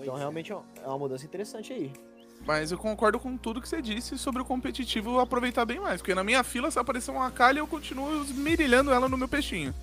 Então 0.00 0.14
realmente 0.14 0.52
é 0.52 0.86
uma 0.86 0.98
mudança 0.98 1.24
interessante 1.24 1.72
aí. 1.72 1.92
Mas 2.46 2.72
eu 2.72 2.78
concordo 2.78 3.18
com 3.20 3.36
tudo 3.36 3.60
que 3.60 3.68
você 3.68 3.82
disse 3.82 4.16
sobre 4.16 4.40
o 4.40 4.44
competitivo 4.44 5.18
aproveitar 5.20 5.66
bem 5.66 5.78
mais. 5.78 6.00
Porque 6.00 6.14
na 6.14 6.24
minha 6.24 6.42
fila, 6.42 6.70
se 6.70 6.78
aparecer 6.78 7.10
uma 7.10 7.30
calha, 7.30 7.58
eu 7.58 7.66
continuo 7.66 8.24
esmerilhando 8.24 8.90
ela 8.90 9.08
no 9.08 9.18
meu 9.18 9.28
peixinho. 9.28 9.74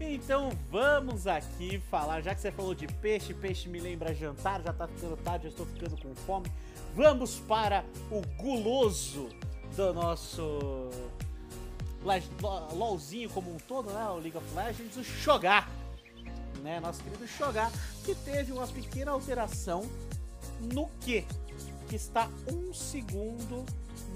Então 0.00 0.50
vamos 0.70 1.26
aqui 1.26 1.80
falar, 1.90 2.20
já 2.20 2.34
que 2.34 2.40
você 2.40 2.52
falou 2.52 2.74
de 2.74 2.86
peixe, 2.86 3.34
peixe 3.34 3.68
me 3.68 3.80
lembra 3.80 4.14
jantar, 4.14 4.62
já 4.62 4.72
tá 4.72 4.86
ficando 4.86 5.16
tarde, 5.16 5.46
eu 5.46 5.50
estou 5.50 5.66
ficando 5.66 6.00
com 6.00 6.14
fome. 6.14 6.52
Vamos 6.94 7.40
para 7.40 7.84
o 8.10 8.22
guloso 8.40 9.28
do 9.74 9.92
nosso 9.92 10.88
LOLzinho 12.72 13.28
como 13.30 13.52
um 13.52 13.58
todo, 13.58 13.90
né? 13.90 14.08
O 14.08 14.18
League 14.18 14.36
of 14.36 14.46
Legends, 14.54 14.96
o 14.96 15.04
Shogar. 15.04 15.68
Né? 16.62 16.78
Nosso 16.78 17.02
querido 17.02 17.26
Shogar, 17.26 17.70
que 18.04 18.14
teve 18.14 18.52
uma 18.52 18.66
pequena 18.68 19.10
alteração 19.10 19.82
no 20.60 20.88
que? 21.00 21.24
Que 21.88 21.96
está 21.96 22.28
um 22.46 22.72
segundo 22.72 23.66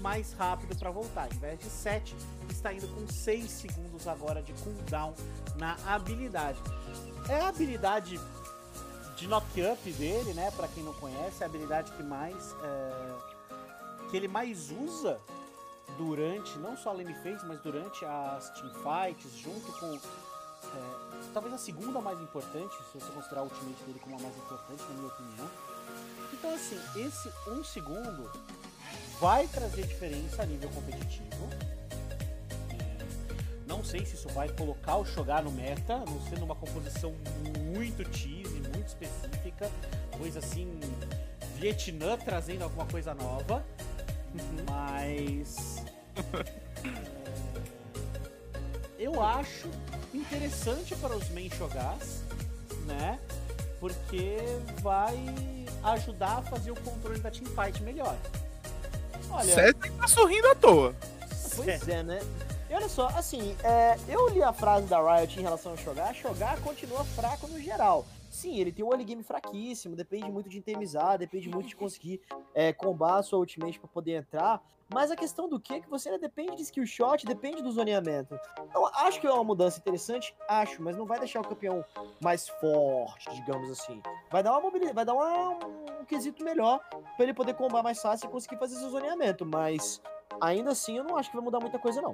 mais 0.03 0.33
rápido 0.33 0.77
para 0.77 0.91
voltar. 0.91 1.33
Em 1.33 1.39
vez 1.39 1.57
de 1.57 1.69
7, 1.69 2.13
está 2.49 2.73
indo 2.73 2.87
com 2.89 3.07
6 3.07 3.49
segundos 3.49 4.05
agora 4.05 4.43
de 4.43 4.51
cooldown 4.61 5.13
na 5.55 5.77
habilidade. 5.87 6.59
É 7.29 7.39
a 7.39 7.47
habilidade 7.47 8.19
de 9.15 9.27
knock-up 9.27 9.91
dele, 9.93 10.33
né? 10.33 10.51
Para 10.51 10.67
quem 10.67 10.83
não 10.83 10.93
conhece, 10.95 11.41
é 11.41 11.45
a 11.45 11.49
habilidade 11.49 11.89
que 11.93 12.03
mais 12.03 12.53
é, 12.61 14.09
que 14.11 14.17
ele 14.17 14.27
mais 14.27 14.71
usa 14.71 15.17
durante, 15.97 16.57
não 16.57 16.75
só 16.75 16.89
a 16.89 16.93
lane 16.93 17.13
phase, 17.23 17.45
mas 17.45 17.61
durante 17.61 18.03
as 18.03 18.49
teamfights, 18.49 19.31
junto 19.37 19.71
com 19.79 19.95
é, 19.95 21.29
talvez 21.33 21.53
a 21.53 21.57
segunda 21.57 22.01
mais 22.01 22.19
importante, 22.19 22.75
se 22.75 22.99
você 22.99 23.11
considerar 23.13 23.43
o 23.43 23.45
ultimate 23.45 23.81
dele 23.85 23.99
como 23.99 24.17
a 24.17 24.21
mais 24.21 24.35
importante, 24.35 24.83
na 24.83 24.95
minha 24.95 25.07
opinião. 25.07 25.49
Então 26.33 26.53
assim, 26.53 26.79
esse 26.97 27.31
um 27.47 27.63
segundo 27.63 28.29
vai 29.19 29.47
trazer 29.47 29.85
diferença 29.85 30.43
a 30.43 30.45
nível 30.45 30.69
competitivo. 30.69 31.49
Não 33.65 33.83
sei 33.83 34.05
se 34.05 34.15
isso 34.15 34.29
vai 34.29 34.49
colocar 34.49 34.97
o 34.97 35.05
Shogar 35.05 35.43
no 35.43 35.51
meta, 35.51 35.97
não 35.99 36.21
sendo 36.29 36.45
uma 36.45 36.55
composição 36.55 37.13
muito 37.73 38.03
cheesy, 38.15 38.61
muito 38.73 38.87
específica, 38.87 39.71
coisa 40.17 40.39
assim, 40.39 40.79
Vietnã 41.57 42.17
trazendo 42.17 42.63
alguma 42.63 42.85
coisa 42.85 43.13
nova, 43.13 43.65
mas 44.69 45.83
é, 48.99 49.03
eu 49.03 49.21
acho 49.21 49.69
interessante 50.13 50.95
para 50.95 51.15
os 51.15 51.29
main 51.29 51.49
Shogars, 51.49 52.21
né? 52.85 53.19
Porque 53.79 54.37
vai 54.81 55.17
ajudar 55.83 56.37
a 56.37 56.41
fazer 56.41 56.71
o 56.71 56.75
controle 56.81 57.19
da 57.19 57.31
teamfight 57.31 57.81
melhor. 57.81 58.17
Olha. 59.33 59.53
César 59.53 59.91
tá 59.99 60.07
sorrindo 60.07 60.47
à 60.47 60.55
toa. 60.55 60.95
Pois 61.55 61.87
é, 61.87 62.03
né? 62.03 62.19
E 62.69 62.73
olha 62.75 62.87
só, 62.87 63.07
assim, 63.09 63.55
é, 63.63 63.97
eu 64.07 64.29
li 64.29 64.41
a 64.41 64.53
frase 64.53 64.87
da 64.87 64.99
Riot 64.99 65.39
em 65.39 65.43
relação 65.43 65.73
a 65.73 65.77
Shogar. 65.77 66.13
Shogar 66.13 66.59
continua 66.61 67.03
fraco 67.03 67.47
no 67.47 67.59
geral. 67.59 68.05
Sim, 68.29 68.59
ele 68.59 68.71
tem 68.71 68.83
um 68.83 68.89
early 68.89 69.03
game 69.03 69.23
fraquíssimo, 69.23 69.95
depende 69.95 70.31
muito 70.31 70.49
de 70.49 70.57
intemizar, 70.57 71.19
depende 71.19 71.49
muito 71.49 71.67
de 71.67 71.75
conseguir 71.75 72.21
é, 72.53 72.73
combar 72.73 73.19
a 73.19 73.23
sua 73.23 73.39
ultimate 73.39 73.79
para 73.79 73.87
poder 73.87 74.13
entrar. 74.13 74.59
Mas 74.93 75.09
a 75.09 75.15
questão 75.15 75.49
do 75.49 75.59
que 75.59 75.73
é 75.73 75.79
que 75.79 75.89
você 75.89 76.09
ainda 76.09 76.21
depende 76.21 76.55
de 76.55 76.61
skill 76.61 76.85
shot, 76.85 77.25
depende 77.25 77.63
do 77.63 77.71
zoneamento. 77.71 78.39
Então, 78.69 78.85
acho 78.93 79.19
que 79.19 79.25
é 79.25 79.31
uma 79.31 79.43
mudança 79.43 79.79
interessante, 79.79 80.35
acho, 80.47 80.81
mas 80.83 80.95
não 80.95 81.05
vai 81.05 81.17
deixar 81.17 81.41
o 81.41 81.47
campeão 81.47 81.83
mais 82.21 82.47
forte, 82.47 83.33
digamos 83.33 83.71
assim. 83.71 84.01
Vai 84.31 84.43
dar 84.43 84.51
uma 84.51 84.61
mobilidade, 84.61 84.93
vai 84.93 85.03
dar 85.03 85.15
uma, 85.15 85.49
um 85.99 86.05
quesito 86.05 86.43
melhor 86.43 86.79
para 87.15 87.23
ele 87.23 87.33
poder 87.33 87.55
combar 87.55 87.81
mais 87.81 87.99
fácil 87.99 88.27
e 88.27 88.31
conseguir 88.31 88.57
fazer 88.57 88.75
seu 88.75 88.89
zoneamento, 88.91 89.43
mas 89.43 89.99
ainda 90.39 90.71
assim 90.71 90.97
eu 90.97 91.03
não 91.03 91.17
acho 91.17 91.31
que 91.31 91.35
vai 91.35 91.43
mudar 91.43 91.59
muita 91.59 91.79
coisa 91.79 91.99
não. 91.99 92.11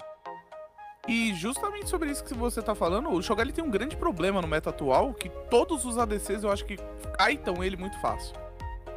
E 1.05 1.33
justamente 1.33 1.89
sobre 1.89 2.11
isso 2.11 2.23
que 2.23 2.33
você 2.33 2.61
tá 2.61 2.73
falando, 2.73 3.09
o 3.09 3.21
Shogar 3.21 3.51
tem 3.51 3.63
um 3.63 3.69
grande 3.69 3.97
problema 3.97 4.41
no 4.41 4.47
meta 4.47 4.69
atual, 4.69 5.13
que 5.13 5.29
todos 5.49 5.83
os 5.83 5.97
ADCs 5.97 6.43
eu 6.43 6.51
acho 6.51 6.63
que 6.65 6.77
kaitam 7.17 7.61
ele 7.61 7.75
muito 7.75 7.99
fácil. 7.99 8.35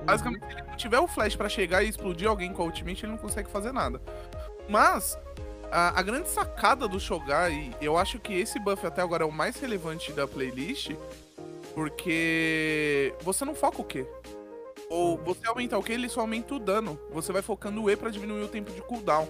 Basicamente, 0.04 0.44
se 0.47 0.52
ele 0.52 0.62
não 0.62 0.76
tiver 0.76 0.99
o 0.99 1.06
flash 1.06 1.37
para 1.37 1.49
chegar 1.49 1.82
e 1.82 1.88
explodir 1.88 2.28
alguém 2.28 2.52
com 2.52 2.62
a 2.62 2.66
ultimate, 2.66 3.04
ele 3.04 3.12
não 3.12 3.18
consegue 3.18 3.49
fazer 3.50 3.73
nada. 3.73 4.00
Mas, 4.68 5.18
a, 5.71 5.99
a, 5.99 6.02
grande 6.02 6.28
sacada 6.28 6.87
do 6.88 6.99
Shogar, 6.99 7.52
e 7.52 7.75
eu 7.80 7.97
acho 7.97 8.18
que 8.18 8.35
esse 8.35 8.59
buff 8.59 8.87
até 8.87 9.02
agora 9.02 9.25
é 9.25 9.26
o 9.26 9.32
mais 9.32 9.56
relevante 9.56 10.12
da 10.12 10.26
playlist, 10.26 10.92
porque 11.75 13.14
você 13.23 13.44
não 13.44 13.54
foca 13.54 13.80
o 13.80 13.85
Q. 13.85 14.06
Ou 14.90 15.16
você 15.18 15.47
aumenta 15.47 15.78
o 15.78 15.82
Q, 15.82 15.92
ele 15.92 16.09
só 16.09 16.21
aumenta 16.21 16.54
o 16.54 16.59
dano. 16.59 16.99
Você 17.11 17.32
vai 17.32 17.40
focando 17.40 17.82
o 17.82 17.90
E 17.90 17.97
para 17.97 18.11
diminuir 18.11 18.42
o 18.42 18.49
tempo 18.49 18.71
de 18.71 18.82
cooldown 18.82 19.26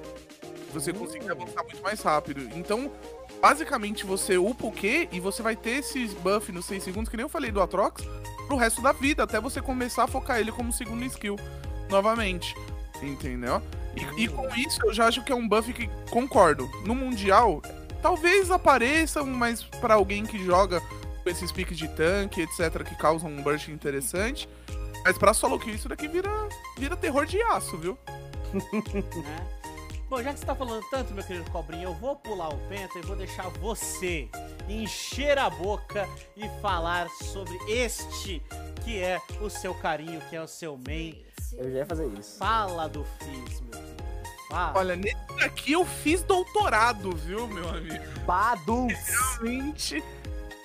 você 0.72 0.92
consegue 0.92 1.30
avançar 1.30 1.62
muito 1.64 1.82
mais 1.82 2.00
rápido. 2.00 2.40
Então, 2.56 2.90
basicamente, 3.42 4.06
você 4.06 4.38
upa 4.38 4.68
o 4.68 4.70
Q 4.70 5.08
e 5.10 5.18
você 5.18 5.42
vai 5.42 5.56
ter 5.56 5.80
esses 5.80 6.14
buff 6.14 6.52
nos 6.52 6.64
6 6.66 6.84
segundos, 6.84 7.08
que 7.08 7.16
nem 7.16 7.24
eu 7.24 7.28
falei 7.28 7.50
do 7.50 7.60
Atrox, 7.60 8.04
pro 8.46 8.56
resto 8.56 8.80
da 8.80 8.92
vida, 8.92 9.24
até 9.24 9.40
você 9.40 9.60
começar 9.60 10.04
a 10.04 10.06
focar 10.06 10.38
ele 10.38 10.52
como 10.52 10.72
segundo 10.72 11.04
skill 11.04 11.36
novamente. 11.90 12.54
Entendeu? 13.02 13.60
E, 14.16 14.22
e 14.22 14.28
com 14.28 14.48
isso 14.54 14.78
eu 14.84 14.94
já 14.94 15.08
acho 15.08 15.24
que 15.24 15.32
é 15.32 15.34
um 15.34 15.48
buff 15.48 15.72
que 15.72 15.90
concordo. 16.08 16.70
No 16.86 16.94
Mundial, 16.94 17.60
talvez 18.00 18.48
apareça, 18.48 19.24
mas 19.24 19.64
para 19.64 19.94
alguém 19.94 20.24
que 20.24 20.42
joga 20.46 20.80
com 20.80 21.28
esses 21.28 21.50
piques 21.50 21.76
de 21.76 21.88
tanque, 21.88 22.42
etc., 22.42 22.84
que 22.84 22.94
causam 22.94 23.28
um 23.28 23.42
burst 23.42 23.68
interessante. 23.68 24.48
Mas 25.04 25.18
pra 25.18 25.34
solo 25.34 25.58
kill, 25.58 25.74
isso 25.74 25.88
daqui 25.88 26.06
vira, 26.06 26.30
vira 26.78 26.96
terror 26.96 27.26
de 27.26 27.42
aço, 27.42 27.76
viu? 27.76 27.98
Bom, 30.12 30.22
já 30.22 30.34
que 30.34 30.40
você 30.40 30.44
tá 30.44 30.54
falando 30.54 30.84
tanto, 30.90 31.14
meu 31.14 31.24
querido 31.24 31.50
Cobrinha, 31.50 31.84
eu 31.84 31.94
vou 31.94 32.14
pular 32.14 32.50
o 32.50 32.58
penta 32.68 32.98
e 32.98 33.00
vou 33.00 33.16
deixar 33.16 33.48
você 33.48 34.28
encher 34.68 35.38
a 35.38 35.48
boca 35.48 36.06
e 36.36 36.46
falar 36.60 37.08
sobre 37.08 37.56
este 37.66 38.42
que 38.84 38.98
é 38.98 39.18
o 39.40 39.48
seu 39.48 39.74
carinho, 39.74 40.20
que 40.28 40.36
é 40.36 40.42
o 40.42 40.46
seu 40.46 40.76
main. 40.76 41.24
Eu 41.54 41.64
já 41.64 41.78
ia 41.78 41.86
fazer 41.86 42.06
isso. 42.18 42.36
Fala 42.36 42.90
do 42.90 43.02
Fizz, 43.04 43.62
meu 43.62 43.70
querido. 43.70 44.04
Fala. 44.50 44.78
Olha, 44.80 44.96
nesse 44.96 45.16
daqui 45.40 45.72
eu 45.72 45.86
fiz 45.86 46.22
doutorado, 46.22 47.16
viu, 47.16 47.48
meu 47.48 47.66
amigo? 47.70 48.04
Badum! 48.26 48.88
Realmente. 48.88 50.04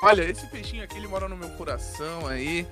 Olha, 0.04 0.30
esse 0.30 0.46
peixinho 0.48 0.84
aqui, 0.84 0.98
ele 0.98 1.08
mora 1.08 1.30
no 1.30 1.38
meu 1.38 1.52
coração 1.52 2.28
aí. 2.28 2.68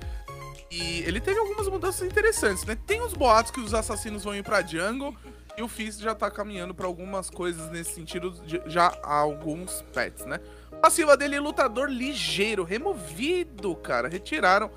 E 0.70 0.98
ele 1.04 1.22
teve 1.22 1.40
algumas 1.40 1.68
mudanças 1.68 2.06
interessantes, 2.06 2.66
né? 2.66 2.76
Tem 2.86 3.00
os 3.00 3.14
boatos 3.14 3.50
que 3.50 3.60
os 3.60 3.72
assassinos 3.72 4.24
vão 4.24 4.34
ir 4.34 4.42
pra 4.42 4.60
jungle. 4.60 5.16
E 5.56 5.62
o 5.62 5.68
Fizz 5.68 5.98
já 5.98 6.14
tá 6.14 6.30
caminhando 6.30 6.74
para 6.74 6.86
algumas 6.86 7.30
coisas 7.30 7.70
nesse 7.70 7.94
sentido, 7.94 8.34
já 8.66 8.92
há 9.02 9.16
alguns 9.16 9.82
pets, 9.94 10.26
né? 10.26 10.38
Passiva 10.82 11.16
dele, 11.16 11.40
lutador 11.40 11.88
ligeiro, 11.88 12.62
removido, 12.62 13.74
cara. 13.76 14.06
Retiraram 14.06 14.70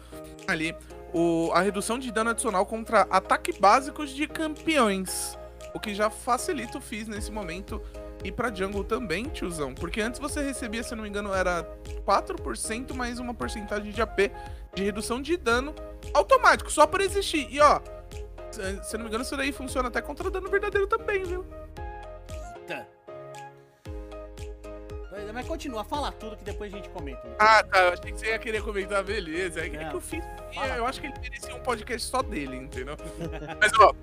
ali 0.47 0.73
o, 1.13 1.51
a 1.53 1.59
redução 1.59 1.99
de 1.99 2.11
dano 2.11 2.29
adicional 2.29 2.65
contra 2.65 3.01
ataques 3.09 3.57
básicos 3.57 4.11
de 4.11 4.25
campeões. 4.25 5.37
O 5.73 5.79
que 5.79 5.93
já 5.93 6.09
facilita 6.09 6.77
o 6.77 6.81
Fizz 6.81 7.09
nesse 7.09 7.31
momento. 7.31 7.81
E 8.23 8.31
pra 8.31 8.53
jungle 8.53 8.83
também, 8.83 9.25
tiozão. 9.25 9.73
Porque 9.73 10.01
antes 10.01 10.19
você 10.19 10.41
recebia, 10.41 10.83
se 10.83 10.95
não 10.95 11.03
me 11.03 11.09
engano, 11.09 11.33
era 11.33 11.63
4% 12.05 12.93
mais 12.93 13.19
uma 13.19 13.33
porcentagem 13.33 13.91
de 13.91 14.01
AP 14.01 14.31
de 14.73 14.83
redução 14.83 15.21
de 15.21 15.37
dano 15.37 15.73
automático, 16.13 16.71
só 16.71 16.85
por 16.85 17.01
existir. 17.01 17.47
E 17.49 17.59
ó, 17.61 17.79
se 18.51 18.97
não 18.97 19.03
me 19.03 19.09
engano, 19.09 19.23
isso 19.23 19.37
daí 19.37 19.51
funciona 19.51 19.87
até 19.87 20.01
contra 20.01 20.29
dano 20.29 20.49
verdadeiro 20.49 20.87
também, 20.87 21.23
viu? 21.23 21.45
Eita. 22.69 22.87
Mas 25.33 25.47
continua, 25.47 25.83
fala 25.83 26.11
tudo 26.11 26.37
que 26.37 26.43
depois 26.43 26.73
a 26.73 26.77
gente 26.77 26.89
comenta. 26.89 27.21
Ah, 27.37 27.63
tá. 27.63 27.79
Eu 27.79 27.93
achei 27.93 28.11
que 28.11 28.19
você 28.19 28.27
ia 28.27 28.39
querer 28.39 28.63
comentar, 28.63 29.03
beleza. 29.03 29.61
É, 29.61 29.69
que 29.69 29.95
eu 29.95 30.01
fiz. 30.01 30.23
Eu 30.75 30.85
acho 30.85 30.99
que 30.99 31.07
ele 31.07 31.19
merecia 31.21 31.55
um 31.55 31.59
podcast 31.59 32.07
só 32.07 32.21
dele, 32.21 32.57
entendeu? 32.57 32.95
Mas, 33.59 33.71
ó. 33.79 33.93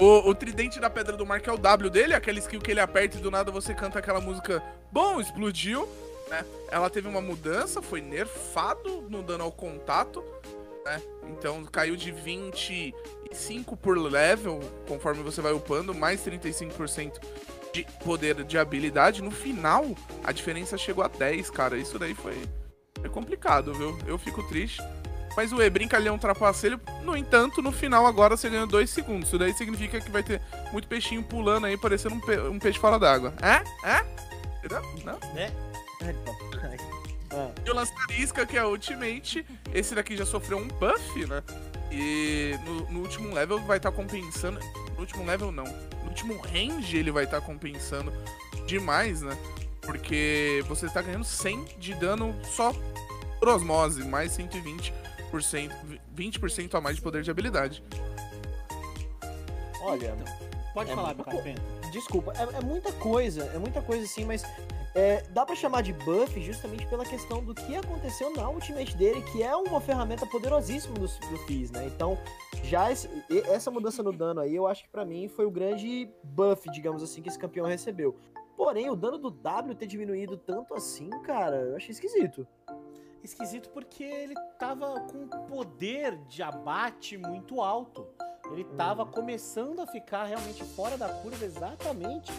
O, 0.00 0.30
o, 0.30 0.34
tridente 0.34 0.78
da 0.78 0.88
pedra 0.88 1.16
do 1.16 1.26
mar, 1.26 1.40
que 1.40 1.50
é 1.50 1.52
o 1.52 1.58
W 1.58 1.90
dele, 1.90 2.14
aquela 2.14 2.38
skill 2.38 2.60
que 2.60 2.70
ele 2.70 2.78
aperta 2.78 3.16
e 3.18 3.20
do 3.20 3.32
nada 3.32 3.50
você 3.50 3.74
canta 3.74 3.98
aquela 3.98 4.20
música 4.20 4.62
Bom, 4.92 5.20
explodiu, 5.20 5.88
né? 6.30 6.44
Ela 6.70 6.88
teve 6.88 7.08
uma 7.08 7.20
mudança, 7.20 7.82
foi 7.82 8.00
nerfado 8.00 9.02
no 9.02 9.24
dano 9.24 9.42
ao 9.42 9.50
contato 9.50 10.24
né? 10.88 11.02
Então 11.30 11.64
caiu 11.66 11.96
de 11.96 12.10
25 13.30 13.76
por 13.76 13.96
level, 13.96 14.60
conforme 14.86 15.22
você 15.22 15.40
vai 15.40 15.52
upando, 15.52 15.94
mais 15.94 16.24
35% 16.24 17.20
de 17.72 17.84
poder 18.04 18.44
de 18.44 18.58
habilidade. 18.58 19.22
No 19.22 19.30
final, 19.30 19.86
a 20.24 20.32
diferença 20.32 20.76
chegou 20.78 21.04
a 21.04 21.08
10, 21.08 21.50
cara. 21.50 21.76
Isso 21.76 21.98
daí 21.98 22.14
foi, 22.14 22.36
foi 23.00 23.10
complicado, 23.10 23.74
viu? 23.74 23.98
Eu 24.06 24.18
fico 24.18 24.42
triste. 24.48 24.82
Mas 25.36 25.52
o 25.52 25.62
E 25.62 25.70
brinca 25.70 25.96
ali 25.96 26.08
é 26.08 26.12
um 26.12 26.18
trapaceiro. 26.18 26.80
No 27.04 27.16
entanto, 27.16 27.62
no 27.62 27.70
final 27.70 28.06
agora 28.06 28.36
você 28.36 28.48
ganha 28.48 28.66
2 28.66 28.90
segundos. 28.90 29.28
Isso 29.28 29.38
daí 29.38 29.52
significa 29.54 30.00
que 30.00 30.10
vai 30.10 30.22
ter 30.22 30.40
muito 30.72 30.88
peixinho 30.88 31.22
pulando 31.22 31.66
aí, 31.66 31.76
parecendo 31.76 32.16
um, 32.16 32.20
pe 32.20 32.38
um 32.40 32.58
peixe 32.58 32.78
fora 32.78 32.98
d'água. 32.98 33.32
É? 33.40 33.88
É? 33.88 34.04
Entendeu? 34.58 34.82
Não? 35.04 35.18
É. 35.36 35.52
Ah. 37.30 37.50
E 37.64 37.70
o 37.70 37.74
Lançarisca, 37.74 38.46
que 38.46 38.56
é 38.56 38.64
Ultimate, 38.64 39.46
esse 39.72 39.94
daqui 39.94 40.16
já 40.16 40.26
sofreu 40.26 40.58
um 40.58 40.66
buff, 40.66 41.26
né? 41.26 41.42
E 41.90 42.58
no, 42.64 42.90
no 42.90 43.00
último 43.00 43.32
level 43.32 43.58
vai 43.60 43.78
estar 43.78 43.90
tá 43.90 43.96
compensando. 43.96 44.60
No 44.94 45.00
último 45.00 45.24
level 45.24 45.50
não. 45.50 45.64
No 45.64 46.08
último 46.08 46.38
range 46.38 46.96
ele 46.96 47.10
vai 47.10 47.24
estar 47.24 47.40
tá 47.40 47.46
compensando 47.46 48.12
demais, 48.66 49.22
né? 49.22 49.36
Porque 49.80 50.62
você 50.68 50.88
tá 50.88 51.00
ganhando 51.00 51.24
100 51.24 51.64
de 51.78 51.94
dano 51.94 52.34
só 52.44 52.74
por 53.38 53.48
osmose, 53.48 54.04
mais 54.04 54.36
120%, 54.36 54.92
20% 56.14 56.74
a 56.74 56.80
mais 56.80 56.96
de 56.96 57.02
poder 57.02 57.22
de 57.22 57.30
habilidade. 57.30 57.82
Olha, 59.80 60.14
Pode 60.74 60.90
É 60.90 60.94
falar, 60.94 61.14
meu 61.14 61.24
desculpa, 61.90 62.32
é, 62.36 62.58
é 62.58 62.60
muita 62.60 62.92
coisa, 62.92 63.44
é 63.54 63.58
muita 63.58 63.80
coisa 63.80 64.06
sim, 64.06 64.24
mas 64.24 64.44
é, 64.94 65.22
dá 65.30 65.44
pra 65.46 65.54
chamar 65.54 65.82
de 65.82 65.92
buff 65.92 66.40
justamente 66.40 66.86
pela 66.86 67.04
questão 67.04 67.44
do 67.44 67.54
que 67.54 67.76
aconteceu 67.76 68.32
na 68.34 68.48
ultimate 68.50 68.96
dele, 68.96 69.22
que 69.32 69.42
é 69.42 69.54
uma 69.54 69.80
ferramenta 69.80 70.26
poderosíssima 70.26 70.94
do, 70.94 71.06
do 71.06 71.38
Fizz, 71.46 71.70
né? 71.70 71.86
Então, 71.86 72.18
já 72.64 72.90
esse- 72.90 73.08
essa 73.48 73.70
mudança 73.70 74.02
no 74.02 74.12
dano 74.12 74.40
aí, 74.40 74.54
eu 74.54 74.66
acho 74.66 74.84
que 74.84 74.88
pra 74.90 75.04
mim 75.04 75.28
foi 75.28 75.44
o 75.46 75.50
grande 75.50 76.10
buff, 76.22 76.68
digamos 76.70 77.02
assim, 77.02 77.22
que 77.22 77.28
esse 77.28 77.38
campeão 77.38 77.66
recebeu. 77.66 78.16
Porém, 78.56 78.90
o 78.90 78.96
dano 78.96 79.18
do 79.18 79.30
W 79.30 79.74
ter 79.74 79.86
diminuído 79.86 80.36
tanto 80.36 80.74
assim, 80.74 81.08
cara, 81.22 81.56
eu 81.56 81.76
achei 81.76 81.90
esquisito. 81.92 82.46
Esquisito 83.22 83.68
porque 83.70 84.02
ele 84.02 84.34
tava 84.58 85.00
com 85.00 85.18
um 85.18 85.28
poder 85.46 86.16
de 86.26 86.42
abate 86.42 87.16
muito 87.16 87.60
alto. 87.60 88.06
Ele 88.50 88.64
tava 88.76 89.04
começando 89.04 89.80
a 89.80 89.86
ficar 89.86 90.24
realmente 90.24 90.64
fora 90.64 90.96
da 90.96 91.08
curva 91.08 91.44
exatamente 91.44 92.32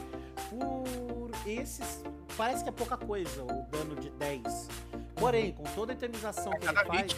por 0.50 1.19
esses. 1.50 2.04
Parece 2.38 2.64
que 2.64 2.70
é 2.70 2.72
pouca 2.72 2.98
coisa 2.98 3.44
o 3.44 3.64
dano 3.70 3.96
de 3.96 4.10
10. 4.12 4.68
Porém, 5.16 5.52
com 5.52 5.64
toda 5.76 5.92
a 5.92 5.96
eternização 5.96 6.52
que 6.54 6.66
ele 6.66 6.74
cada 6.74 6.86
faz, 6.86 7.02
hit. 7.02 7.16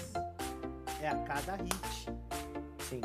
é 1.01 1.09
a 1.09 1.15
cada 1.19 1.55
hit. 1.55 2.09
Sim. 2.89 3.01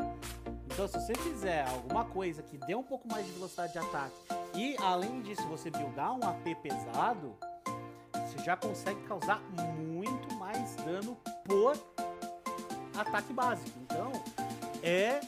Então, 0.65 0.89
se 0.89 1.01
você 1.01 1.15
fizer 1.15 1.67
alguma 1.69 2.05
coisa 2.05 2.43
que 2.43 2.59
dê 2.59 2.75
um 2.75 2.83
pouco 2.83 3.09
mais 3.09 3.25
de 3.27 3.33
velocidade 3.33 3.73
de 3.73 3.79
ataque 3.79 4.15
e, 4.55 4.77
além 4.79 5.23
disso, 5.23 5.47
você 5.49 5.71
buildar 5.71 6.15
um 6.15 6.23
AP 6.23 6.55
pesado, 6.63 7.37
você 8.13 8.45
já 8.45 8.57
consegue 8.57 9.01
causar 9.03 9.41
muito 9.79 10.35
mais 10.35 10.75
dano 10.77 11.17
por 11.45 11.77
ataque 12.97 13.33
básico. 13.33 13.79
Então, 13.83 14.13
é 14.83 15.21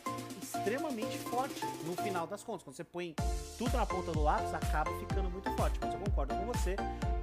extremamente 0.57 1.19
forte 1.19 1.61
no 1.85 1.95
final 2.03 2.27
das 2.27 2.43
contas. 2.43 2.63
Quando 2.63 2.77
você 2.77 2.85
põe 2.85 3.15
tudo 3.57 3.77
na 3.77 3.85
ponta 3.85 4.13
do 4.13 4.23
lápis, 4.23 4.53
acaba 4.55 4.91
ficando 4.99 5.31
muito 5.31 5.51
forte. 5.57 5.79
Mas 5.81 5.93
eu 5.93 6.01
concordo 6.01 6.35
com 6.35 6.47
você. 6.47 6.77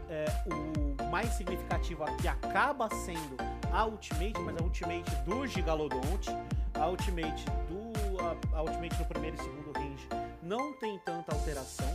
é, 0.09 0.25
o 0.45 1.09
mais 1.09 1.29
significativo 1.33 2.03
aqui 2.03 2.27
acaba 2.27 2.89
sendo 2.89 3.37
a 3.71 3.85
Ultimate, 3.85 4.39
mas 4.39 4.55
a 4.57 4.63
Ultimate 4.63 5.15
do 5.25 5.47
Gigalodonte, 5.47 6.29
a 6.73 6.87
Ultimate 6.87 7.45
do 7.67 7.95
a, 8.19 8.57
a 8.57 8.61
Ultimate 8.61 8.97
no 8.99 9.05
primeiro 9.05 9.35
e 9.35 9.39
segundo 9.39 9.71
range 9.77 10.07
não 10.41 10.73
tem 10.73 10.99
tanta 10.99 11.33
alteração, 11.33 11.89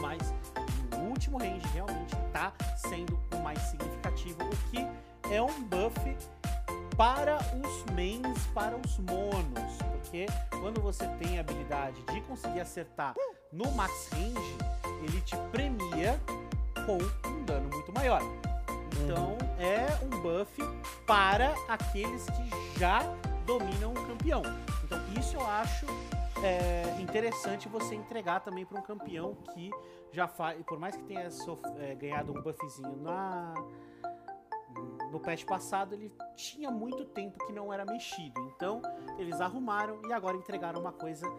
mas 0.00 0.32
no 0.96 1.10
último 1.10 1.38
range 1.38 1.66
realmente 1.74 2.14
está 2.26 2.52
sendo 2.76 3.18
o 3.34 3.38
mais 3.38 3.58
significativo, 3.62 4.38
o 4.44 4.70
que 4.70 4.86
é 5.32 5.42
um 5.42 5.62
buff 5.64 5.98
para 6.96 7.38
os 7.64 7.94
mains, 7.94 8.46
para 8.54 8.76
os 8.76 8.98
monos, 8.98 9.72
porque 9.92 10.26
quando 10.60 10.80
você 10.80 11.06
tem 11.18 11.38
a 11.38 11.40
habilidade 11.40 12.02
de 12.02 12.20
conseguir 12.22 12.60
acertar 12.60 13.14
no 13.52 13.70
max 13.72 14.10
range, 14.12 14.56
ele 15.02 15.20
te 15.22 15.36
premia 15.50 16.20
com 16.86 16.98
um 17.28 17.44
dano 17.44 17.68
muito 17.70 17.92
maior. 17.92 18.20
Então 19.02 19.36
é 19.58 20.04
um 20.04 20.20
buff 20.20 20.52
para 21.06 21.54
aqueles 21.68 22.26
que 22.26 22.78
já 22.78 23.00
dominam 23.46 23.92
o 23.92 24.06
campeão. 24.06 24.42
Então 24.84 24.98
isso 25.18 25.36
eu 25.36 25.46
acho 25.46 25.86
é, 26.42 27.00
interessante 27.00 27.68
você 27.68 27.94
entregar 27.94 28.40
também 28.40 28.66
para 28.66 28.78
um 28.78 28.82
campeão 28.82 29.34
que 29.54 29.70
já 30.12 30.28
faz, 30.28 30.60
por 30.64 30.78
mais 30.78 30.96
que 30.96 31.02
tenha 31.04 31.28
é, 31.78 31.94
ganhado 31.94 32.32
um 32.32 32.42
buffzinho 32.42 32.96
na 32.96 33.54
no 35.12 35.20
patch 35.20 35.44
passado, 35.44 35.94
ele 35.94 36.10
tinha 36.34 36.70
muito 36.70 37.04
tempo 37.04 37.38
que 37.46 37.52
não 37.52 37.72
era 37.72 37.84
mexido. 37.84 38.40
Então 38.56 38.80
eles 39.18 39.40
arrumaram 39.40 40.00
e 40.08 40.12
agora 40.12 40.36
entregaram 40.36 40.80
uma 40.80 40.92
coisa 40.92 41.30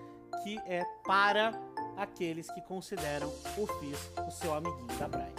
que 0.44 0.58
é 0.60 0.84
para 1.06 1.52
aqueles 1.98 2.50
que 2.52 2.62
consideram 2.62 3.28
o 3.58 3.68
Fizz 3.68 4.12
o 4.28 4.32
seu 4.32 4.54
amiguinho 4.54 5.00
da 5.00 5.10
praia. 5.10 5.34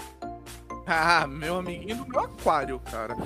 Ah, 0.86 1.26
meu 1.26 1.56
amiguinho 1.56 1.96
do 1.96 2.06
meu 2.06 2.20
aquário, 2.20 2.78
cara. 2.80 3.16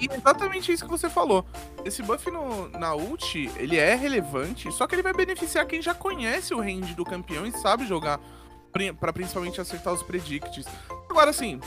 E, 0.00 0.08
exatamente 0.10 0.72
isso 0.72 0.84
que 0.84 0.90
você 0.90 1.10
falou. 1.10 1.44
Esse 1.84 2.02
buff 2.02 2.30
no, 2.30 2.68
na 2.70 2.94
ult, 2.94 3.50
ele 3.56 3.76
é 3.78 3.94
relevante, 3.94 4.72
só 4.72 4.86
que 4.86 4.94
ele 4.94 5.02
vai 5.02 5.12
beneficiar 5.12 5.66
quem 5.66 5.82
já 5.82 5.94
conhece 5.94 6.54
o 6.54 6.60
range 6.60 6.94
do 6.94 7.04
campeão 7.04 7.44
e 7.46 7.52
sabe 7.52 7.86
jogar 7.86 8.18
pra 8.98 9.12
principalmente 9.12 9.60
acertar 9.60 9.92
os 9.92 10.02
predicts. 10.02 10.66
Agora, 11.10 11.28
assim, 11.28 11.60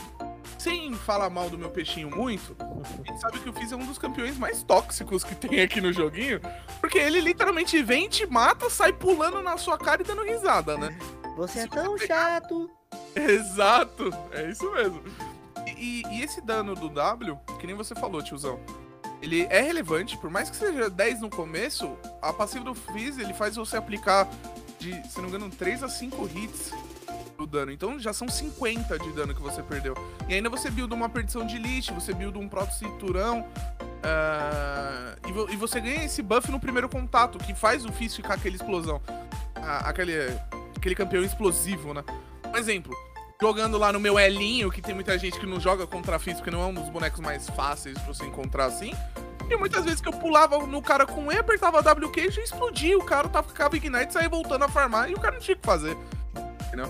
sem 0.58 0.94
falar 0.94 1.28
mal 1.30 1.48
do 1.50 1.58
meu 1.58 1.70
peixinho 1.70 2.10
muito, 2.14 2.56
a 2.60 3.06
gente 3.08 3.20
sabe 3.20 3.38
que 3.40 3.48
o 3.48 3.52
Fizz 3.52 3.72
é 3.72 3.76
um 3.76 3.86
dos 3.86 3.98
campeões 3.98 4.36
mais 4.38 4.62
tóxicos 4.62 5.22
que 5.24 5.34
tem 5.34 5.60
aqui 5.60 5.80
no 5.80 5.92
joguinho, 5.92 6.40
porque 6.80 6.98
ele 6.98 7.20
literalmente 7.20 7.82
vem, 7.82 8.08
te 8.08 8.26
mata, 8.26 8.68
sai 8.70 8.92
pulando 8.92 9.42
na 9.42 9.56
sua 9.56 9.76
cara 9.78 10.02
e 10.02 10.04
dando 10.04 10.22
risada, 10.22 10.76
né? 10.76 10.96
Você 11.36 11.60
é 11.60 11.62
Se 11.62 11.68
tão 11.68 11.96
você 11.98 12.06
chato. 12.06 12.70
Exato, 13.14 14.10
é 14.32 14.50
isso 14.50 14.70
mesmo. 14.72 15.02
E, 15.66 15.70
e- 15.70 16.02
e 16.18 16.22
esse 16.22 16.40
dano 16.40 16.74
do 16.74 16.88
W, 16.88 17.38
que 17.60 17.66
nem 17.66 17.74
você 17.76 17.94
falou, 17.94 18.22
tiozão, 18.22 18.58
ele 19.20 19.46
é 19.50 19.60
relevante, 19.60 20.16
por 20.18 20.30
mais 20.30 20.48
que 20.50 20.56
seja 20.56 20.88
10 20.88 21.20
no 21.20 21.30
começo, 21.30 21.96
a 22.22 22.32
passiva 22.32 22.64
do 22.64 22.74
Fizz, 22.74 23.18
ele 23.18 23.34
faz 23.34 23.56
você 23.56 23.76
aplicar 23.76 24.28
de, 24.78 24.92
se 25.08 25.16
não 25.16 25.24
me 25.24 25.28
engano, 25.30 25.50
3 25.50 25.82
a 25.82 25.88
5 25.88 26.28
hits 26.34 26.70
do 27.36 27.46
dano. 27.46 27.70
Então 27.70 27.98
já 27.98 28.12
são 28.12 28.28
50 28.28 28.98
de 28.98 29.12
dano 29.12 29.34
que 29.34 29.40
você 29.42 29.62
perdeu. 29.62 29.94
E 30.28 30.34
ainda 30.34 30.48
você 30.48 30.70
builda 30.70 30.94
uma 30.94 31.08
perdição 31.08 31.46
de 31.46 31.56
elite, 31.56 31.92
você 31.92 32.12
builda 32.14 32.38
um 32.38 32.48
proto-cinturão, 32.48 33.46
ah, 34.02 35.14
e, 35.28 35.32
vo- 35.32 35.48
e 35.50 35.56
você 35.56 35.80
ganha 35.80 36.04
esse 36.04 36.22
buff 36.22 36.50
no 36.50 36.58
primeiro 36.60 36.88
contato, 36.88 37.38
que 37.38 37.54
faz 37.54 37.84
o 37.84 37.92
Fizz 37.92 38.16
ficar 38.16 38.34
aquela 38.34 38.54
explosão. 38.56 39.00
Aquele, 39.84 40.14
aquele 40.76 40.94
campeão 40.94 41.22
explosivo, 41.24 41.92
né? 41.92 42.04
Um 42.52 42.56
exemplo, 42.56 42.94
jogando 43.40 43.76
lá 43.78 43.92
no 43.92 43.98
meu 43.98 44.18
Elinho, 44.18 44.70
que 44.70 44.80
tem 44.80 44.94
muita 44.94 45.18
gente 45.18 45.38
que 45.40 45.46
não 45.46 45.58
joga 45.58 45.86
contra 45.86 46.18
Fizz, 46.18 46.36
porque 46.36 46.50
não 46.50 46.62
é 46.62 46.66
um 46.66 46.74
dos 46.74 46.88
bonecos 46.88 47.20
mais 47.20 47.48
fáceis 47.50 47.98
de 47.98 48.04
você 48.06 48.24
encontrar 48.24 48.66
assim. 48.66 48.92
E 49.50 49.56
muitas 49.56 49.84
vezes 49.84 50.00
que 50.00 50.08
eu 50.08 50.12
pulava 50.12 50.58
no 50.66 50.82
cara 50.82 51.06
com 51.06 51.30
E, 51.30 51.36
apertava 51.38 51.80
W 51.82 52.10
queijo 52.10 52.40
e 52.40 52.44
explodia. 52.44 52.98
O 52.98 53.04
cara 53.04 53.28
tava, 53.28 53.46
ficava 53.48 53.76
Ignite, 53.76 54.12
saía 54.12 54.28
voltando 54.28 54.64
a 54.64 54.68
farmar 54.68 55.08
e 55.10 55.14
o 55.14 55.20
cara 55.20 55.34
não 55.34 55.40
tinha 55.40 55.56
o 55.56 55.58
que 55.60 55.66
fazer. 55.66 55.96
Entendeu? 56.66 56.86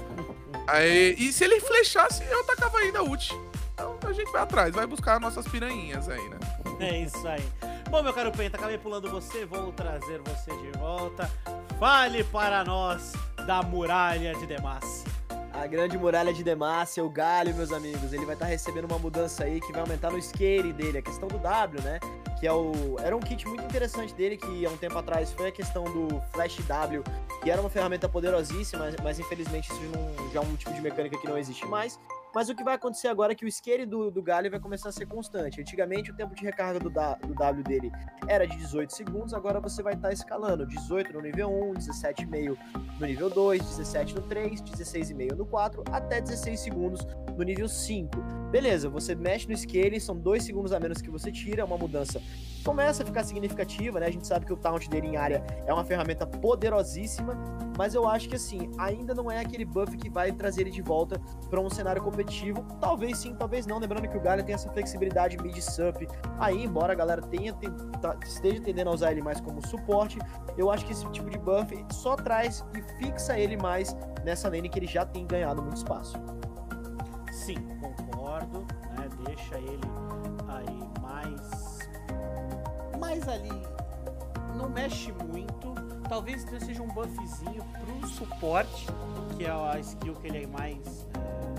Aí, 0.67 1.15
e 1.19 1.33
se 1.33 1.45
ele 1.45 1.61
flechasse, 1.61 2.25
eu 2.25 2.41
atacava 2.41 2.79
ainda 2.79 3.03
ult. 3.03 3.33
Então 3.75 3.99
a 4.03 4.13
gente 4.13 4.31
vai 4.33 4.43
atrás, 4.43 4.75
vai 4.75 4.87
buscar 4.87 5.21
nossas 5.21 5.47
piranhinhas 5.47 6.09
aí, 6.09 6.29
né? 6.29 6.39
É 6.81 7.03
isso 7.03 7.27
aí. 7.27 7.45
Bom, 7.91 8.03
meu 8.03 8.13
caro 8.13 8.33
Penta, 8.33 8.57
acabei 8.57 8.79
pulando 8.79 9.09
você, 9.09 9.45
vou 9.45 9.73
trazer 9.73 10.21
você 10.23 10.51
de 10.57 10.79
volta. 10.79 11.31
Fale 11.79 12.25
para 12.25 12.65
nós 12.65 13.13
da 13.47 13.63
muralha 13.63 14.35
de 14.35 14.47
Demacia. 14.47 15.16
A 15.57 15.67
grande 15.67 15.97
muralha 15.97 16.35
de 16.35 16.45
Demacia, 16.45 17.03
o 17.03 17.09
Galho, 17.09 17.55
meus 17.55 17.73
amigos, 17.73 18.13
ele 18.13 18.27
vai 18.27 18.35
estar 18.35 18.45
recebendo 18.45 18.85
uma 18.85 18.99
mudança 18.99 19.45
aí 19.45 19.59
que 19.59 19.73
vai 19.73 19.81
aumentar 19.81 20.11
no 20.11 20.19
skate 20.19 20.71
dele, 20.75 20.99
a 20.99 21.03
questão 21.03 21.29
do 21.29 21.39
W, 21.39 21.83
né? 21.83 21.99
Que 22.39 22.47
é 22.47 22.53
o. 22.53 22.97
Era 23.01 23.17
um 23.17 23.21
kit 23.21 23.49
muito 23.49 23.65
interessante 23.65 24.13
dele, 24.13 24.37
que 24.37 24.67
há 24.67 24.69
um 24.69 24.77
tempo 24.77 24.99
atrás 24.99 25.33
foi 25.33 25.49
a 25.49 25.53
questão 25.53 25.85
do 25.85 26.23
Flash 26.33 26.59
W, 26.67 27.03
que 27.43 27.51
era 27.51 27.59
uma 27.59 27.71
ferramenta 27.71 28.07
poderosíssima, 28.07 28.85
mas, 28.85 28.97
mas 29.03 29.19
infelizmente 29.19 29.73
isso 29.73 29.81
não, 29.85 30.31
já 30.31 30.41
é 30.41 30.43
um 30.43 30.55
tipo 30.57 30.75
de 30.75 30.81
mecânica 30.83 31.17
que 31.17 31.27
não 31.27 31.39
existe 31.39 31.67
mais. 31.67 31.99
Mas 32.37 32.51
o 32.51 32.55
que 32.55 32.63
vai 32.63 32.75
acontecer 32.75 33.09
agora 33.09 33.33
é 33.33 33.35
que 33.35 33.47
o 33.47 33.49
skate 33.49 33.87
do, 33.87 34.11
do 34.11 34.23
Galho 34.23 34.51
vai 34.51 34.61
começar 34.61 34.91
a 34.91 34.93
ser 34.93 35.07
constante. 35.07 35.59
Antigamente 35.59 36.11
o 36.11 36.15
tempo 36.15 36.35
de 36.35 36.45
recarga 36.45 36.79
do, 36.79 36.91
da- 36.91 37.15
do 37.15 37.33
W 37.33 37.65
dele 37.65 37.91
era 38.29 38.47
de 38.47 38.55
18 38.59 38.93
segundos, 38.93 39.33
agora 39.33 39.59
você 39.59 39.83
vai 39.83 39.95
estar 39.95 40.13
escalando 40.13 40.67
18 40.67 41.15
no 41.15 41.23
nível 41.23 41.49
1, 41.49 41.73
17,5 41.73 42.59
no 43.01 43.07
nível 43.07 43.31
2, 43.31 43.63
17 43.63 44.17
no 44.17 44.21
3, 44.21 44.61
16,5 44.61 45.35
no 45.35 45.47
4, 45.47 45.83
até 45.91 46.21
16 46.21 46.61
segundos 46.61 47.07
no 47.35 47.43
nível 47.43 47.71
5. 47.71 48.11
Beleza, 48.51 48.91
você 48.91 49.15
mexe 49.15 49.49
no 49.49 49.57
scale, 49.57 49.99
são 49.99 50.15
2 50.15 50.45
segundos 50.45 50.75
a 50.75 50.79
menos 50.79 51.01
que 51.01 51.09
você 51.09 51.33
tira, 51.33 51.63
é 51.63 51.65
uma 51.65 51.79
mudança 51.79 52.21
começa 52.67 53.05
a 53.05 53.07
ficar 53.07 53.23
significativa, 53.23 54.01
né? 54.01 54.07
A 54.07 54.11
gente 54.11 54.27
sabe 54.27 54.45
que 54.45 54.53
o 54.53 54.57
taunt 54.57 54.89
dele 54.89 55.07
em 55.07 55.17
área 55.17 55.41
é 55.65 55.73
uma 55.73 55.85
ferramenta 55.85 56.27
poderosíssima, 56.27 57.39
mas 57.79 57.95
eu 57.95 58.09
acho 58.09 58.29
que 58.29 58.35
assim, 58.35 58.69
ainda 58.77 59.15
não 59.15 59.31
é 59.31 59.39
aquele 59.39 59.65
buff 59.65 59.97
que 59.97 60.11
vai 60.11 60.33
trazer 60.33 60.63
ele 60.63 60.73
de 60.73 60.83
volta 60.83 61.21
para 61.49 61.61
um 61.61 61.71
cenário 61.71 62.03
competitivo. 62.03 62.26
Talvez 62.81 63.19
sim, 63.19 63.35
talvez 63.35 63.67
não. 63.67 63.79
Lembrando 63.79 64.09
que 64.09 64.17
o 64.17 64.21
Galha 64.21 64.43
tem 64.43 64.55
essa 64.55 64.71
flexibilidade 64.71 65.37
mid-sup 65.39 66.07
aí, 66.39 66.65
embora 66.65 66.93
a 66.93 66.97
galera 66.97 67.23
tenha, 67.23 67.53
ten- 67.55 67.71
tá- 68.01 68.17
esteja 68.23 68.61
tendendo 68.63 68.91
a 68.91 68.93
usar 68.95 69.13
ele 69.13 69.23
mais 69.23 69.41
como 69.41 69.65
suporte, 69.67 70.19
eu 70.57 70.71
acho 70.71 70.85
que 70.85 70.93
esse 70.93 71.07
tipo 71.11 71.29
de 71.31 71.39
buff 71.39 71.85
só 71.93 72.17
traz 72.17 72.65
e 72.75 72.83
fixa 73.05 73.39
ele 73.39 73.57
mais 73.57 73.97
nessa 74.25 74.49
lane 74.49 74.69
que 74.69 74.79
ele 74.79 74.87
já 74.87 75.05
tem 75.07 75.27
ganhado 75.27 75.63
muito 75.63 75.77
espaço. 75.77 76.17
Sim, 77.33 77.57
concordo, 77.81 78.61
né? 78.97 79.09
Deixa 79.25 79.57
ele 79.59 79.81
aí 80.49 81.01
mais. 81.01 81.79
Mais 82.99 83.29
ali. 83.29 83.51
Não 84.57 84.69
mexe 84.71 85.13
muito. 85.13 85.75
Talvez 86.09 86.43
seja 86.65 86.83
um 86.83 86.89
buffzinho 86.89 87.63
pro 87.65 88.09
suporte, 88.09 88.87
que 89.37 89.45
é 89.45 89.51
a 89.51 89.79
skill 89.81 90.15
que 90.15 90.29
ele 90.29 90.45
é 90.45 90.47
mais. 90.47 91.07
é, 91.15 91.56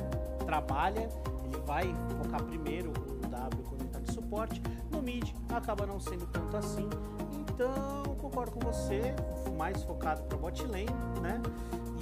trabalha, 0.47 1.09
ele 1.43 1.57
vai 1.65 1.93
focar 2.17 2.41
primeiro 2.43 2.89
o 2.89 3.27
W 3.27 3.63
quando 3.67 3.81
ele 3.81 3.89
tá 3.89 3.99
de 3.99 4.13
suporte. 4.13 4.61
No 4.89 5.01
mid 5.01 5.29
acaba 5.49 5.85
não 5.85 5.99
sendo 5.99 6.25
tanto 6.27 6.55
assim. 6.55 6.89
Então, 7.37 8.15
concordo 8.17 8.51
com 8.51 8.59
você, 8.61 9.13
mais 9.57 9.83
focado 9.83 10.23
para 10.23 10.37
bot 10.37 10.65
lane, 10.65 10.85
né? 11.21 11.41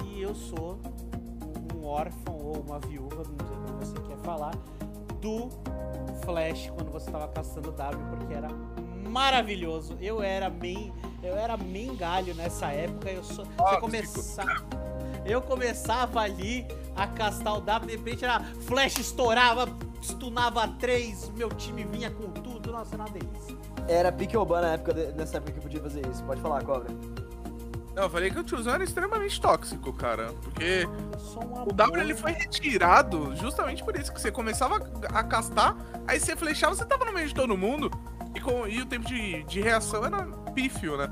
E 0.04 0.22
eu 0.22 0.34
sou 0.34 0.78
um 1.74 1.84
órfão 1.84 2.36
ou 2.36 2.60
uma 2.60 2.78
viúva, 2.78 3.16
não 3.16 3.46
sei 3.46 3.56
como 3.56 3.78
você 3.78 4.00
quer 4.08 4.18
falar, 4.18 4.54
do 5.20 5.48
Flash 6.24 6.70
quando 6.70 6.92
você 6.92 7.10
tava 7.10 7.26
caçando 7.28 7.72
W, 7.72 8.04
porque 8.10 8.32
era 8.32 8.48
maravilhoso. 9.08 9.96
Eu 10.00 10.22
era 10.22 10.48
main, 10.48 10.92
eu 11.22 11.36
era 11.36 11.56
main 11.56 11.96
galho 11.96 12.34
nessa 12.34 12.70
época. 12.70 13.10
Eu 13.10 13.24
sou, 13.24 13.44
você 13.44 13.80
começar, 13.80 14.64
eu 15.24 15.42
começava 15.42 16.20
ali 16.20 16.66
a 16.96 17.06
castar 17.06 17.58
o 17.58 17.60
W, 17.60 17.86
de 17.86 17.96
repente 17.96 18.24
era 18.24 18.40
Flash 18.40 18.98
estourava, 18.98 19.68
stunava 20.02 20.66
três, 20.78 21.30
meu 21.36 21.48
time 21.50 21.84
vinha 21.84 22.10
com 22.10 22.30
tudo. 22.30 22.72
Nossa, 22.72 22.94
era 22.94 23.04
uma 23.04 23.10
delícia. 23.10 23.56
Era 23.88 24.10
pique 24.10 24.36
Oban 24.36 24.60
na 24.62 24.68
época, 24.72 24.94
de- 24.94 25.12
nessa 25.12 25.36
época 25.36 25.52
que 25.52 25.60
podia 25.60 25.80
fazer 25.80 26.06
isso. 26.08 26.22
Pode 26.24 26.40
falar, 26.40 26.64
cobra. 26.64 26.88
Não, 27.94 28.02
eu 28.02 28.10
falei 28.10 28.30
que 28.30 28.38
o 28.38 28.44
tiozão 28.44 28.74
era 28.74 28.84
extremamente 28.84 29.40
tóxico, 29.40 29.90
cara. 29.92 30.32
Porque 30.42 30.86
o 31.66 31.72
W 31.72 32.00
ele 32.02 32.14
foi 32.14 32.32
retirado 32.32 33.34
justamente 33.36 33.82
por 33.82 33.96
isso, 33.96 34.12
que 34.12 34.20
você 34.20 34.30
começava 34.30 34.76
a 35.14 35.24
castar, 35.24 35.74
aí 36.06 36.20
você 36.20 36.36
flechava, 36.36 36.74
você 36.74 36.84
tava 36.84 37.06
no 37.06 37.12
meio 37.12 37.26
de 37.28 37.34
todo 37.34 37.56
mundo, 37.56 37.90
e, 38.34 38.40
com, 38.40 38.66
e 38.66 38.82
o 38.82 38.86
tempo 38.86 39.06
de, 39.06 39.42
de 39.44 39.60
reação 39.62 40.04
era 40.04 40.24
pífio, 40.54 40.98
né? 40.98 41.08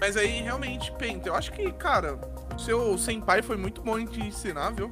Mas 0.00 0.16
aí, 0.16 0.40
realmente, 0.40 0.90
Penta, 0.92 1.28
eu 1.28 1.34
acho 1.34 1.52
que, 1.52 1.70
cara, 1.72 2.18
o 2.56 2.58
seu 2.58 2.96
senpai 2.96 3.42
foi 3.42 3.56
muito 3.58 3.82
bom 3.82 3.98
em 3.98 4.06
te 4.06 4.20
ensinar, 4.20 4.70
viu? 4.70 4.90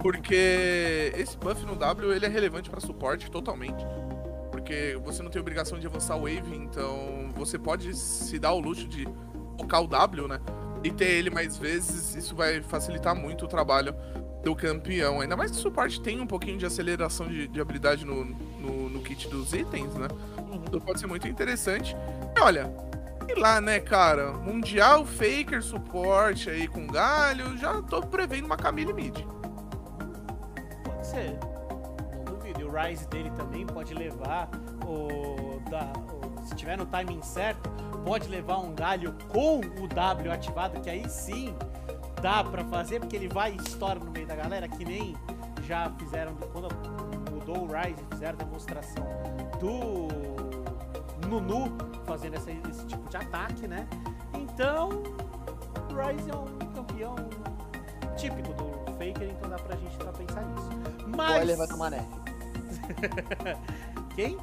Porque 0.00 1.12
esse 1.16 1.36
buff 1.36 1.64
no 1.64 1.76
W, 1.76 2.12
ele 2.12 2.26
é 2.26 2.28
relevante 2.28 2.70
pra 2.70 2.80
suporte 2.80 3.30
totalmente. 3.30 3.84
Porque 4.50 4.98
você 5.02 5.22
não 5.22 5.30
tem 5.30 5.40
obrigação 5.40 5.78
de 5.78 5.86
avançar 5.86 6.16
o 6.16 6.20
wave, 6.20 6.54
então 6.54 7.30
você 7.34 7.58
pode 7.58 7.94
se 7.96 8.38
dar 8.38 8.52
o 8.52 8.60
luxo 8.60 8.86
de 8.86 9.06
focar 9.58 9.82
o 9.82 9.86
W, 9.86 10.28
né? 10.28 10.40
E 10.82 10.90
ter 10.90 11.10
ele 11.10 11.30
mais 11.30 11.56
vezes, 11.56 12.14
isso 12.14 12.34
vai 12.34 12.62
facilitar 12.62 13.14
muito 13.14 13.44
o 13.44 13.48
trabalho 13.48 13.94
do 14.42 14.56
campeão. 14.56 15.20
Ainda 15.20 15.36
mais 15.36 15.50
que 15.50 15.58
o 15.58 15.60
suporte 15.60 16.00
tem 16.00 16.20
um 16.20 16.26
pouquinho 16.26 16.56
de 16.58 16.66
aceleração 16.66 17.28
de, 17.28 17.46
de 17.48 17.60
habilidade 17.60 18.04
no, 18.04 18.24
no, 18.24 18.88
no 18.88 19.00
kit 19.02 19.28
dos 19.28 19.52
itens, 19.52 19.94
né? 19.94 20.08
Então 20.66 20.80
pode 20.80 21.00
ser 21.00 21.06
muito 21.06 21.28
interessante. 21.28 21.94
E 22.36 22.40
olha, 22.40 22.72
e 23.28 23.38
lá, 23.38 23.60
né, 23.60 23.78
cara? 23.80 24.32
Mundial, 24.32 25.04
Faker, 25.04 25.62
suporte 25.62 26.48
aí 26.48 26.66
com 26.66 26.86
galho. 26.86 27.56
Já 27.58 27.82
tô 27.82 28.00
prevendo 28.00 28.46
uma 28.46 28.56
Camille 28.56 28.92
mid. 28.92 29.18
Ser. 31.10 31.38
Não 32.16 32.24
duvido. 32.24 32.60
E 32.60 32.64
o 32.64 32.70
Rise 32.72 33.06
dele 33.08 33.30
também 33.30 33.66
pode 33.66 33.94
levar 33.94 34.48
o, 34.86 35.60
da, 35.70 35.92
o- 36.12 36.44
Se 36.46 36.54
tiver 36.54 36.76
no 36.78 36.86
timing 36.86 37.22
certo, 37.22 37.68
pode 38.04 38.28
levar 38.28 38.58
um 38.58 38.74
galho 38.74 39.14
com 39.28 39.58
o 39.60 39.86
W 39.88 40.32
ativado, 40.32 40.80
que 40.80 40.88
aí 40.90 41.08
sim 41.08 41.54
dá 42.22 42.42
pra 42.44 42.64
fazer, 42.64 43.00
porque 43.00 43.16
ele 43.16 43.28
vai 43.28 43.52
e 43.52 43.56
estoura 43.56 43.98
no 44.00 44.10
meio 44.10 44.26
da 44.26 44.34
galera, 44.36 44.68
que 44.68 44.84
nem 44.84 45.14
já 45.66 45.90
fizeram 45.98 46.34
quando 46.52 46.68
mudou 47.30 47.64
o 47.64 47.66
Rise, 47.66 48.02
fizeram 48.10 48.36
demonstração 48.38 49.04
do 49.60 50.08
Nunu 51.28 51.76
fazendo 52.04 52.36
essa- 52.36 52.50
esse 52.50 52.86
tipo 52.86 53.08
de 53.08 53.16
ataque, 53.16 53.66
né? 53.68 53.86
Então, 54.34 54.88
o 55.90 55.94
Rise 56.08 56.30
é 56.30 56.34
um 56.34 56.72
campeão 56.74 57.14
típico 58.16 58.52
do 58.54 58.70
Faker, 58.92 59.30
então 59.30 59.48
dá 59.50 59.56
pra 59.56 59.76
gente 59.76 59.96
pra 59.96 60.12
pensar 60.12 60.42
nisso. 60.46 60.68
Mas. 61.20 61.30
Spoiler 61.30 61.56
vai 61.56 61.66
tomar 61.68 61.90
nerf. 61.90 62.06
Quem? 64.14 64.36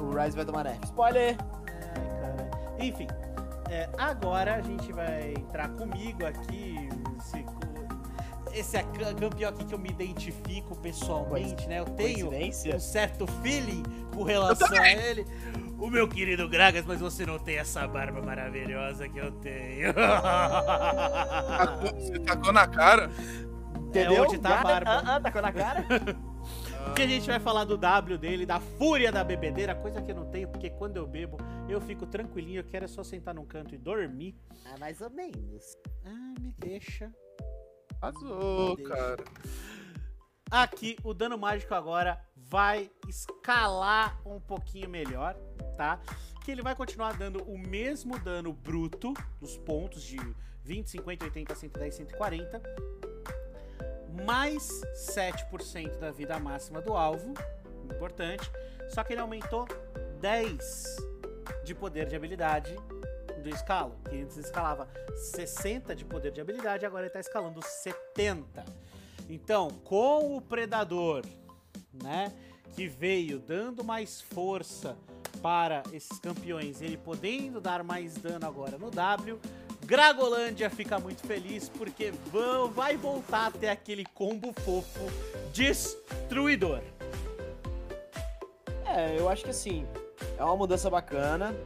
O 0.00 0.10
Rise 0.16 0.36
vai 0.36 0.44
tomar 0.44 0.64
nerf. 0.64 0.78
Spoiler! 0.84 1.36
Ai, 1.38 2.20
cara. 2.20 2.50
Enfim, 2.78 3.06
é, 3.70 3.88
agora 3.98 4.54
a 4.56 4.60
gente 4.60 4.92
vai 4.92 5.32
entrar 5.32 5.68
comigo 5.70 6.24
aqui. 6.26 6.88
Esse, 7.18 7.44
esse 8.52 8.76
é 8.76 8.82
ca- 8.82 9.14
campeão 9.14 9.50
aqui 9.50 9.64
que 9.64 9.74
eu 9.74 9.78
me 9.78 9.90
identifico 9.90 10.76
pessoalmente, 10.76 11.66
né? 11.68 11.80
Eu 11.80 11.84
tenho 11.86 12.30
um 12.30 12.80
certo 12.80 13.26
feeling 13.42 13.82
com 14.14 14.22
relação 14.22 14.68
a 14.78 14.88
ele. 14.90 15.26
O 15.78 15.88
meu 15.88 16.08
querido 16.08 16.48
Gragas, 16.48 16.84
mas 16.84 16.98
você 17.00 17.24
não 17.24 17.38
tem 17.38 17.56
essa 17.58 17.86
barba 17.86 18.20
maravilhosa 18.20 19.08
que 19.08 19.18
eu 19.18 19.30
tenho. 19.32 19.92
Você 21.94 22.18
tacou 22.20 22.52
na 22.52 22.66
cara. 22.66 23.10
Entendeu? 23.88 24.22
onde 24.24 24.38
tá 24.38 24.60
a 24.60 24.62
barba. 24.62 24.90
Ah, 24.90 25.16
ah, 25.16 25.20
tacou 25.20 25.42
na 25.42 25.52
cara? 25.52 25.84
Que 26.94 27.02
a 27.02 27.06
gente 27.06 27.26
vai 27.26 27.38
falar 27.38 27.64
do 27.64 27.76
W 27.76 28.16
dele, 28.16 28.46
da 28.46 28.58
fúria 28.58 29.12
da 29.12 29.22
bebedeira, 29.22 29.74
coisa 29.74 30.00
que 30.00 30.10
eu 30.10 30.14
não 30.14 30.30
tenho, 30.30 30.48
porque 30.48 30.70
quando 30.70 30.96
eu 30.96 31.06
bebo, 31.06 31.36
eu 31.68 31.80
fico 31.80 32.06
tranquilinho, 32.06 32.60
eu 32.60 32.64
quero 32.64 32.86
é 32.86 32.88
só 32.88 33.04
sentar 33.04 33.34
num 33.34 33.44
canto 33.44 33.74
e 33.74 33.78
dormir. 33.78 34.34
ah, 34.64 34.78
mais 34.78 35.00
ou 35.00 35.10
menos. 35.10 35.76
Ah, 36.06 36.34
me 36.40 36.54
deixa. 36.56 37.12
Azul, 38.00 38.76
Deixa. 38.76 38.94
cara. 38.94 39.24
Aqui, 40.50 40.96
o 41.04 41.12
dano 41.12 41.36
mágico 41.36 41.74
agora 41.74 42.18
vai 42.34 42.90
escalar 43.06 44.18
um 44.26 44.40
pouquinho 44.40 44.88
melhor, 44.88 45.34
tá? 45.76 46.00
Que 46.44 46.50
ele 46.50 46.62
vai 46.62 46.74
continuar 46.74 47.16
dando 47.18 47.42
o 47.42 47.58
mesmo 47.58 48.18
dano 48.20 48.52
bruto 48.52 49.12
dos 49.38 49.58
pontos 49.58 50.02
de 50.02 50.16
20, 50.62 50.88
50, 50.88 51.24
80, 51.26 51.54
110, 51.54 51.94
140. 51.94 52.62
Mais 54.24 54.82
7% 54.94 55.98
da 55.98 56.10
vida 56.10 56.38
máxima 56.38 56.80
do 56.80 56.94
alvo. 56.94 57.34
Importante. 57.84 58.50
Só 58.88 59.02
que 59.04 59.12
ele 59.12 59.20
aumentou 59.20 59.66
10 60.20 60.96
de 61.64 61.74
poder 61.74 62.06
de 62.06 62.16
habilidade 62.16 62.76
do 63.42 63.48
escalo. 63.48 63.96
Que 64.08 64.20
antes 64.20 64.36
escalava 64.36 64.88
60 65.14 65.94
de 65.94 66.04
poder 66.04 66.32
de 66.32 66.40
habilidade, 66.40 66.84
agora 66.84 67.04
ele 67.04 67.12
tá 67.12 67.20
escalando 67.20 67.60
70. 67.62 68.64
Então, 69.28 69.68
com 69.84 70.36
o 70.36 70.40
Predador, 70.40 71.24
né, 71.92 72.32
que 72.74 72.86
veio 72.86 73.38
dando 73.38 73.84
mais 73.84 74.20
força 74.20 74.96
para 75.42 75.82
esses 75.92 76.18
campeões, 76.18 76.80
ele 76.80 76.96
podendo 76.96 77.60
dar 77.60 77.84
mais 77.84 78.14
dano 78.16 78.46
agora 78.46 78.78
no 78.78 78.90
W, 78.90 79.38
Gragolândia 79.88 80.68
fica 80.68 80.98
muito 80.98 81.26
feliz 81.26 81.70
porque 81.70 82.12
vão, 82.30 82.70
vai 82.70 82.94
voltar 82.94 83.46
a 83.46 83.50
ter 83.50 83.70
aquele 83.70 84.04
combo 84.04 84.52
fofo 84.52 85.00
destruidor. 85.50 86.82
É, 88.84 89.18
eu 89.18 89.30
acho 89.30 89.44
que 89.44 89.50
assim, 89.50 89.86
é 90.36 90.44
uma 90.44 90.56
mudança 90.56 90.90
bacana. 90.90 91.56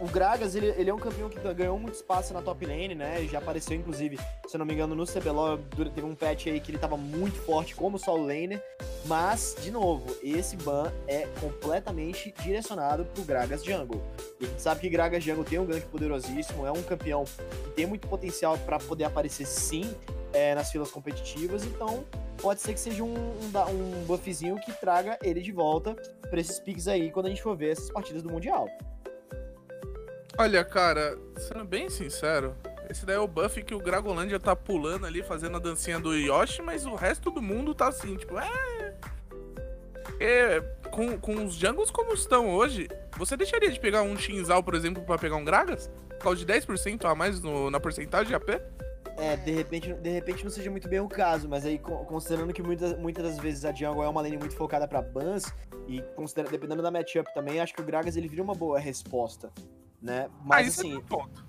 O 0.00 0.08
Gragas, 0.08 0.54
ele, 0.54 0.68
ele 0.78 0.88
é 0.88 0.94
um 0.94 0.98
campeão 0.98 1.28
que 1.28 1.38
ganhou 1.52 1.78
muito 1.78 1.94
espaço 1.94 2.32
na 2.32 2.40
top 2.40 2.64
lane, 2.64 2.94
né? 2.94 3.22
Já 3.26 3.38
apareceu, 3.38 3.76
inclusive, 3.76 4.16
se 4.48 4.56
eu 4.56 4.58
não 4.58 4.64
me 4.64 4.72
engano, 4.72 4.94
no 4.94 5.04
CBLOL, 5.04 5.58
teve 5.94 6.06
um 6.06 6.14
patch 6.14 6.46
aí 6.46 6.58
que 6.58 6.70
ele 6.70 6.78
tava 6.78 6.96
muito 6.96 7.38
forte 7.42 7.74
como 7.74 7.98
solo 7.98 8.26
laner. 8.26 8.62
Mas, 9.04 9.56
de 9.62 9.70
novo, 9.70 10.16
esse 10.22 10.56
ban 10.56 10.90
é 11.06 11.26
completamente 11.38 12.34
direcionado 12.42 13.04
pro 13.04 13.24
Gragas 13.24 13.62
Jungle. 13.62 14.02
E 14.40 14.46
a 14.46 14.48
gente 14.48 14.62
sabe 14.62 14.80
que 14.80 14.88
Gragas 14.88 15.22
Jungle 15.22 15.44
tem 15.44 15.58
um 15.58 15.66
gank 15.66 15.86
poderosíssimo, 15.88 16.66
é 16.66 16.72
um 16.72 16.82
campeão 16.82 17.24
que 17.64 17.70
tem 17.70 17.84
muito 17.84 18.08
potencial 18.08 18.56
pra 18.56 18.78
poder 18.78 19.04
aparecer 19.04 19.46
sim 19.46 19.94
é, 20.32 20.54
nas 20.54 20.70
filas 20.70 20.90
competitivas, 20.90 21.64
então 21.64 22.04
pode 22.40 22.60
ser 22.60 22.72
que 22.72 22.80
seja 22.80 23.02
um, 23.02 23.14
um, 23.14 24.00
um 24.00 24.04
buffzinho 24.04 24.56
que 24.56 24.72
traga 24.72 25.18
ele 25.22 25.40
de 25.40 25.52
volta 25.52 25.94
pra 26.30 26.40
esses 26.40 26.58
picks 26.58 26.88
aí 26.88 27.10
quando 27.10 27.26
a 27.26 27.28
gente 27.28 27.42
for 27.42 27.56
ver 27.56 27.72
essas 27.72 27.90
partidas 27.90 28.22
do 28.22 28.30
Mundial. 28.30 28.68
Olha, 30.40 30.64
cara, 30.64 31.18
sendo 31.36 31.66
bem 31.66 31.90
sincero, 31.90 32.56
esse 32.88 33.04
daí 33.04 33.16
é 33.16 33.20
o 33.20 33.28
buff 33.28 33.62
que 33.62 33.74
o 33.74 33.78
Gragolândia 33.78 34.40
tá 34.40 34.56
pulando 34.56 35.04
ali, 35.04 35.22
fazendo 35.22 35.58
a 35.58 35.60
dancinha 35.60 36.00
do 36.00 36.14
Yoshi, 36.14 36.62
mas 36.62 36.86
o 36.86 36.94
resto 36.94 37.30
do 37.30 37.42
mundo 37.42 37.74
tá 37.74 37.88
assim, 37.88 38.16
tipo, 38.16 38.38
é. 38.38 38.94
É, 40.18 40.60
com, 40.90 41.18
com 41.18 41.44
os 41.44 41.54
jungles 41.54 41.90
como 41.90 42.14
estão 42.14 42.48
hoje, 42.48 42.88
você 43.18 43.36
deixaria 43.36 43.70
de 43.70 43.78
pegar 43.78 44.00
um 44.00 44.16
Shinzal, 44.16 44.62
por 44.62 44.74
exemplo, 44.74 45.02
pra 45.02 45.18
pegar 45.18 45.36
um 45.36 45.44
Gragas? 45.44 45.90
Por 46.08 46.18
causa 46.18 46.38
de 46.38 46.46
10% 46.46 47.04
a 47.04 47.14
mais 47.14 47.40
no- 47.42 47.70
na 47.70 47.78
porcentagem 47.78 48.28
de 48.28 48.34
AP? 48.34 48.48
É, 49.18 49.36
de 49.36 49.50
repente, 49.50 49.92
de 49.92 50.08
repente 50.10 50.42
não 50.42 50.50
seja 50.50 50.70
muito 50.70 50.88
bem 50.88 51.00
o 51.00 51.08
caso, 51.08 51.50
mas 51.50 51.66
aí 51.66 51.78
con- 51.78 52.02
considerando 52.06 52.54
que 52.54 52.62
muitas, 52.62 52.96
muitas 52.98 53.24
das 53.24 53.38
vezes 53.38 53.66
a 53.66 53.72
jungle 53.74 54.02
é 54.02 54.08
uma 54.08 54.22
lane 54.22 54.38
muito 54.38 54.56
focada 54.56 54.88
pra 54.88 55.02
bans, 55.02 55.44
e 55.86 56.02
dependendo 56.50 56.82
da 56.82 56.90
matchup 56.90 57.28
também, 57.34 57.60
acho 57.60 57.74
que 57.74 57.82
o 57.82 57.84
Gragas 57.84 58.16
ele 58.16 58.26
vira 58.28 58.42
uma 58.42 58.54
boa 58.54 58.78
resposta, 58.78 59.50
né? 60.00 60.28
ah, 60.28 60.42
Mas 60.44 60.68
isso 60.68 60.80
assim, 60.80 60.96
é 60.96 61.00
ponto. 61.00 61.44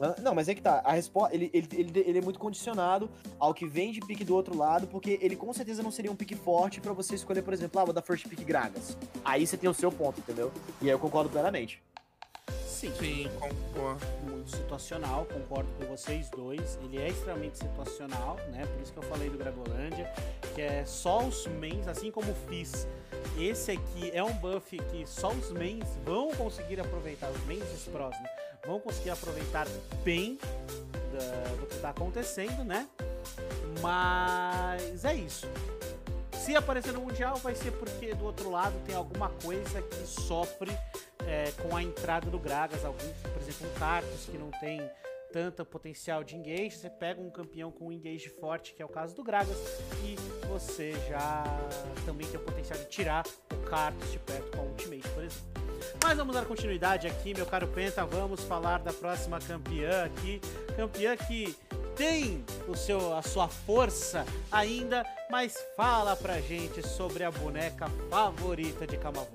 Ah, 0.00 0.16
Não, 0.20 0.34
mas 0.34 0.48
é 0.48 0.54
que 0.54 0.62
tá. 0.62 0.80
A 0.84 0.92
resposta. 0.92 1.34
Ele, 1.34 1.50
ele, 1.52 1.68
ele, 1.72 2.00
ele 2.00 2.18
é 2.18 2.22
muito 2.22 2.38
condicionado 2.38 3.10
ao 3.38 3.54
que 3.54 3.66
vem 3.66 3.92
de 3.92 4.00
pique 4.00 4.24
do 4.24 4.34
outro 4.34 4.56
lado, 4.56 4.86
porque 4.86 5.18
ele 5.22 5.36
com 5.36 5.52
certeza 5.52 5.82
não 5.82 5.90
seria 5.90 6.10
um 6.10 6.16
pique 6.16 6.34
forte 6.34 6.80
pra 6.80 6.92
você 6.92 7.14
escolher, 7.14 7.42
por 7.42 7.52
exemplo, 7.52 7.80
ah, 7.80 7.84
vou 7.84 7.94
dar 7.94 8.02
first 8.02 8.26
pick 8.28 8.44
Gragas. 8.44 8.96
Aí 9.24 9.46
você 9.46 9.56
tem 9.56 9.68
o 9.70 9.74
seu 9.74 9.92
ponto, 9.92 10.20
entendeu? 10.20 10.52
E 10.82 10.86
aí 10.86 10.90
eu 10.90 10.98
concordo 10.98 11.30
plenamente. 11.30 11.82
Sim. 12.66 12.92
Sim, 12.98 13.30
boa. 13.74 13.96
Muito 14.28 14.50
situacional, 14.50 15.24
concordo 15.26 15.70
com 15.78 15.86
vocês 15.86 16.28
dois. 16.28 16.78
Ele 16.82 17.00
é 17.00 17.08
extremamente 17.08 17.58
situacional, 17.58 18.36
né? 18.50 18.66
Por 18.66 18.82
isso 18.82 18.92
que 18.92 18.98
eu 18.98 19.02
falei 19.04 19.30
do 19.30 19.38
Gragolândia, 19.38 20.12
que 20.54 20.60
é 20.60 20.84
só 20.84 21.20
os 21.20 21.46
mains, 21.46 21.88
assim 21.88 22.10
como 22.10 22.30
o 22.30 22.34
Fizz. 22.48 22.86
Esse 23.38 23.72
aqui 23.72 24.10
é 24.12 24.22
um 24.22 24.34
buff 24.34 24.76
que 24.76 25.06
só 25.06 25.30
os 25.30 25.50
mains 25.50 25.86
vão 26.04 26.30
conseguir 26.32 26.78
aproveitar, 26.78 27.30
os 27.30 27.44
mains 27.46 27.64
e 27.70 27.74
os 27.74 27.84
pros, 27.84 28.10
né? 28.10 28.28
Vão 28.66 28.78
conseguir 28.78 29.10
aproveitar 29.10 29.66
bem 30.02 30.38
do 31.58 31.66
que 31.66 31.78
tá 31.78 31.90
acontecendo, 31.90 32.64
né? 32.64 32.88
Mas 33.80 35.04
é 35.04 35.14
isso. 35.14 35.46
Se 36.34 36.54
aparecer 36.54 36.92
no 36.92 37.00
Mundial, 37.00 37.36
vai 37.36 37.54
ser 37.54 37.70
porque 37.72 38.14
do 38.14 38.24
outro 38.24 38.50
lado 38.50 38.74
tem 38.86 38.94
alguma 38.94 39.30
coisa 39.30 39.80
que 39.80 40.06
sofre 40.06 40.70
é, 41.26 41.52
com 41.62 41.74
a 41.74 41.82
entrada 41.82 42.30
do 42.30 42.38
Gragas. 42.38 42.84
Algum, 42.84 43.12
por 43.32 43.40
exemplo, 43.40 43.68
um 43.68 43.78
Cartus 43.78 44.26
que 44.26 44.36
não 44.36 44.50
tem 44.50 44.80
tanto 45.32 45.64
potencial 45.64 46.22
de 46.22 46.36
engage. 46.36 46.76
Você 46.76 46.88
pega 46.88 47.20
um 47.20 47.30
campeão 47.30 47.72
com 47.72 47.88
um 47.88 47.92
engage 47.92 48.28
forte, 48.28 48.72
que 48.72 48.80
é 48.80 48.84
o 48.84 48.88
caso 48.88 49.16
do 49.16 49.24
Gragas, 49.24 49.56
e 50.04 50.16
você 50.46 50.92
já 51.08 51.44
também 52.06 52.26
tem 52.28 52.38
o 52.38 52.42
potencial 52.44 52.78
de 52.78 52.88
tirar 52.88 53.24
o 53.52 53.68
Cartus 53.68 54.12
de 54.12 54.18
perto 54.20 54.56
com 54.56 54.62
a 54.62 54.64
Ultimate, 54.64 55.08
por 55.08 55.24
exemplo. 55.24 55.64
Mas 56.02 56.16
vamos 56.16 56.34
dar 56.34 56.44
continuidade 56.44 57.06
aqui, 57.06 57.34
meu 57.34 57.46
caro 57.46 57.66
Penta. 57.68 58.04
Vamos 58.04 58.44
falar 58.44 58.78
da 58.78 58.92
próxima 58.92 59.38
campeã 59.40 60.04
aqui. 60.04 60.40
Campeã 60.76 61.16
que 61.16 61.56
tem 61.96 62.44
o 62.68 62.76
seu, 62.76 63.14
a 63.16 63.22
sua 63.22 63.48
força 63.48 64.24
ainda, 64.50 65.04
mas 65.30 65.56
fala 65.76 66.16
pra 66.16 66.40
gente 66.40 66.86
sobre 66.86 67.24
a 67.24 67.30
boneca 67.30 67.86
favorita 68.10 68.86
de 68.86 68.96
Camavon. 68.96 69.28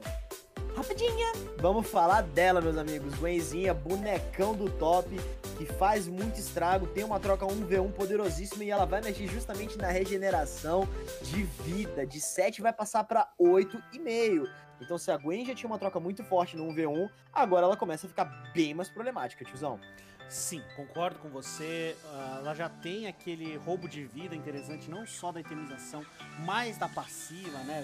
Rapidinha! 0.76 1.34
Vamos 1.58 1.88
falar 1.88 2.22
dela, 2.22 2.62
meus 2.62 2.78
amigos. 2.78 3.13
Gwenzinha, 3.15 3.74
bonecão 3.74 4.56
do 4.56 4.69
top, 4.69 5.10
que 5.58 5.65
faz 5.65 6.08
muito 6.08 6.39
estrago, 6.39 6.88
tem 6.88 7.04
uma 7.04 7.19
troca 7.19 7.45
1v1 7.45 7.91
poderosíssima 7.91 8.63
e 8.63 8.69
ela 8.69 8.86
vai 8.86 9.02
mexer 9.02 9.28
justamente 9.28 9.78
na 9.78 9.88
regeneração 9.88 10.88
de 11.22 11.43
vida. 11.63 12.06
De 12.06 12.22
7 12.22 12.62
vai 12.62 12.72
passar 12.72 13.04
pra 13.04 13.30
8,5. 13.39 14.48
Então, 14.80 14.98
se 14.98 15.12
a 15.12 15.17
Gwen 15.17 15.45
já 15.45 15.54
tinha 15.54 15.69
uma 15.69 15.78
troca 15.78 16.00
muito 16.00 16.24
forte 16.24 16.56
no 16.56 16.65
1v1, 16.67 17.10
agora 17.34 17.65
ela 17.65 17.76
começa 17.76 18.06
a 18.06 18.10
ficar 18.10 18.26
bem 18.54 18.74
mais 18.74 18.88
problemática, 18.88 19.43
tiozão. 19.43 19.80
Sim, 20.29 20.61
concordo 20.75 21.17
com 21.19 21.29
você. 21.29 21.97
Ah, 22.05 22.37
ela 22.39 22.53
já 22.53 22.69
tem 22.69 23.07
aquele 23.07 23.57
roubo 23.57 23.89
de 23.89 24.05
vida 24.05 24.35
interessante, 24.35 24.89
não 24.89 25.05
só 25.05 25.31
da 25.31 25.39
itemização, 25.39 26.05
mas 26.45 26.77
da 26.77 26.87
passiva, 26.87 27.57
né? 27.63 27.81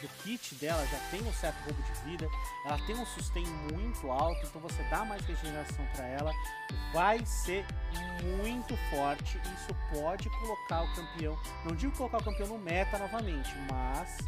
do 0.00 0.08
kit 0.22 0.54
dela 0.56 0.84
já 0.86 0.98
tem 1.10 1.22
um 1.22 1.32
certo 1.32 1.56
roubo 1.64 1.80
de 1.82 1.92
vida. 2.10 2.28
Ela 2.66 2.78
tem 2.86 2.96
um 2.96 3.06
sustain 3.06 3.46
muito 3.72 4.10
alto, 4.10 4.44
então 4.44 4.60
você 4.60 4.82
dá 4.90 5.04
mais 5.04 5.24
regeneração 5.24 5.86
para 5.94 6.06
ela. 6.06 6.32
Vai 6.92 7.24
ser 7.24 7.64
muito 8.36 8.76
forte. 8.90 9.38
Isso 9.38 9.76
pode 9.92 10.28
colocar 10.28 10.82
o 10.82 10.94
campeão. 10.94 11.38
Não 11.64 11.76
digo 11.76 11.96
colocar 11.96 12.18
o 12.18 12.24
campeão 12.24 12.48
no 12.48 12.58
meta 12.58 12.98
novamente, 12.98 13.54
mas 13.70 14.18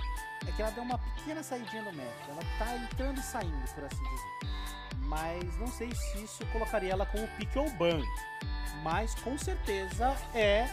é 0.46 0.52
que 0.52 0.62
ela 0.62 0.70
deu 0.70 0.84
uma 0.84 0.98
pequena 0.98 1.42
saidinha 1.42 1.82
no 1.82 1.92
meta. 1.92 2.30
Ela 2.30 2.42
tá 2.58 2.76
entrando 2.76 3.18
e 3.18 3.22
saindo, 3.22 3.74
por 3.74 3.84
assim 3.84 4.04
dizer 4.04 4.56
mas 5.06 5.58
não 5.58 5.66
sei 5.68 5.94
se 5.94 6.24
isso 6.24 6.44
colocaria 6.46 6.92
ela 6.92 7.06
como 7.06 7.26
pick 7.36 7.54
ou 7.56 7.70
ban. 7.70 8.00
Mas 8.82 9.14
com 9.16 9.36
certeza 9.38 10.16
é 10.34 10.68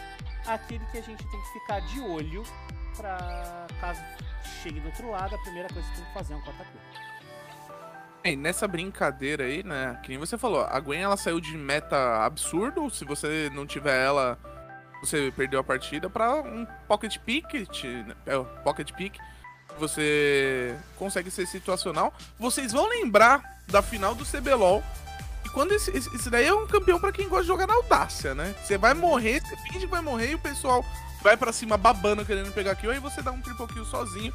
aquele 0.46 0.84
que 0.86 0.98
a 0.98 1.02
gente 1.02 1.24
tem 1.26 1.40
que 1.40 1.52
ficar 1.52 1.80
de 1.80 2.00
olho 2.00 2.42
para 2.96 3.66
caso 3.80 4.02
chegue 4.62 4.80
do 4.80 4.86
outro 4.86 5.10
lado, 5.10 5.34
a 5.34 5.38
primeira 5.38 5.68
coisa 5.68 5.88
que 5.88 5.96
tem 5.96 6.04
que 6.04 6.12
fazer 6.12 6.34
é 6.34 6.36
um 6.36 6.40
corta-cura. 6.42 6.84
Bem, 8.22 8.36
nessa 8.36 8.66
brincadeira 8.66 9.44
aí, 9.44 9.62
né? 9.62 9.98
Que 10.02 10.08
nem 10.08 10.18
você 10.18 10.38
falou, 10.38 10.64
a 10.64 10.80
Gwen 10.80 11.02
ela 11.02 11.16
saiu 11.16 11.40
de 11.40 11.56
meta 11.56 12.24
absurdo. 12.24 12.88
Se 12.88 13.04
você 13.04 13.50
não 13.52 13.66
tiver 13.66 14.02
ela, 14.02 14.38
você 15.02 15.30
perdeu 15.36 15.60
a 15.60 15.64
partida 15.64 16.08
pra 16.08 16.36
um 16.36 16.66
pocket 16.88 17.18
pick, 17.18 17.52
né, 18.06 18.14
é, 18.24 18.38
pocket 18.62 18.90
pick. 18.92 19.18
Você 19.78 20.74
consegue 20.96 21.30
ser 21.30 21.46
situacional. 21.46 22.14
Vocês 22.38 22.72
vão 22.72 22.88
lembrar 22.88 23.53
da 23.66 23.82
final 23.82 24.14
do 24.14 24.24
CBLOL. 24.24 24.82
E 25.44 25.48
quando 25.50 25.72
esse, 25.72 25.90
esse, 25.90 26.14
esse 26.14 26.30
daí 26.30 26.46
é 26.46 26.54
um 26.54 26.66
campeão 26.66 26.98
pra 26.98 27.12
quem 27.12 27.28
gosta 27.28 27.42
de 27.42 27.48
jogar 27.48 27.66
na 27.66 27.74
audácia, 27.74 28.34
né? 28.34 28.54
Você 28.64 28.78
vai 28.78 28.94
morrer, 28.94 29.40
você 29.42 29.56
finge 29.58 29.80
que 29.80 29.86
vai 29.86 30.00
morrer 30.00 30.30
e 30.30 30.34
o 30.34 30.38
pessoal 30.38 30.84
vai 31.22 31.36
pra 31.36 31.52
cima 31.52 31.76
babando 31.76 32.24
querendo 32.24 32.52
pegar 32.52 32.74
kill, 32.76 32.90
aí 32.90 32.98
você 32.98 33.20
dá 33.22 33.30
um 33.30 33.40
triple 33.40 33.66
kill 33.68 33.84
sozinho. 33.84 34.32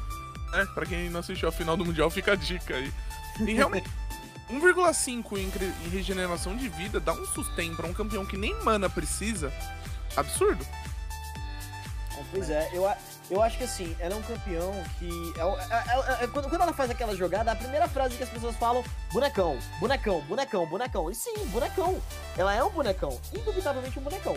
Né? 0.52 0.66
Pra 0.74 0.84
quem 0.86 1.08
não 1.10 1.20
assistiu 1.20 1.48
a 1.48 1.52
final 1.52 1.76
do 1.76 1.84
Mundial, 1.84 2.10
fica 2.10 2.32
a 2.32 2.36
dica 2.36 2.74
aí. 2.74 2.92
E 3.40 3.54
realmente, 3.54 3.88
1,5 4.50 5.38
em, 5.38 5.88
regeneração 5.90 6.56
de 6.56 6.68
vida 6.68 6.98
dá 6.98 7.12
um 7.12 7.24
sustain 7.26 7.74
pra 7.74 7.86
um 7.86 7.92
campeão 7.94 8.26
que 8.26 8.36
nem 8.36 8.54
mana 8.64 8.88
precisa. 8.90 9.52
Absurdo. 10.16 10.66
Pois 12.32 12.50
é, 12.50 12.68
eu, 12.72 12.86
a- 12.86 12.96
eu 13.30 13.40
acho 13.42 13.56
que 13.56 13.64
assim, 13.64 13.96
ela 14.00 14.14
é 14.14 14.16
um 14.16 14.22
campeão 14.22 14.72
que. 14.98 15.08
É- 15.38 16.20
é- 16.20 16.24
é- 16.24 16.26
quando, 16.26 16.48
quando 16.48 16.62
ela 16.62 16.72
faz 16.72 16.90
aquela 16.90 17.14
jogada, 17.14 17.52
a 17.52 17.56
primeira 17.56 17.86
frase 17.88 18.16
que 18.16 18.22
as 18.22 18.28
pessoas 18.28 18.56
falam: 18.56 18.84
bonecão, 19.12 19.58
bonecão, 19.78 20.20
bonecão, 20.22 20.66
bonecão. 20.66 21.10
E 21.10 21.14
sim, 21.14 21.46
bonecão. 21.46 22.00
Ela 22.36 22.54
é 22.54 22.62
um 22.62 22.70
bonecão, 22.70 23.18
indubitavelmente 23.32 23.98
um 23.98 24.02
bonecão. 24.02 24.36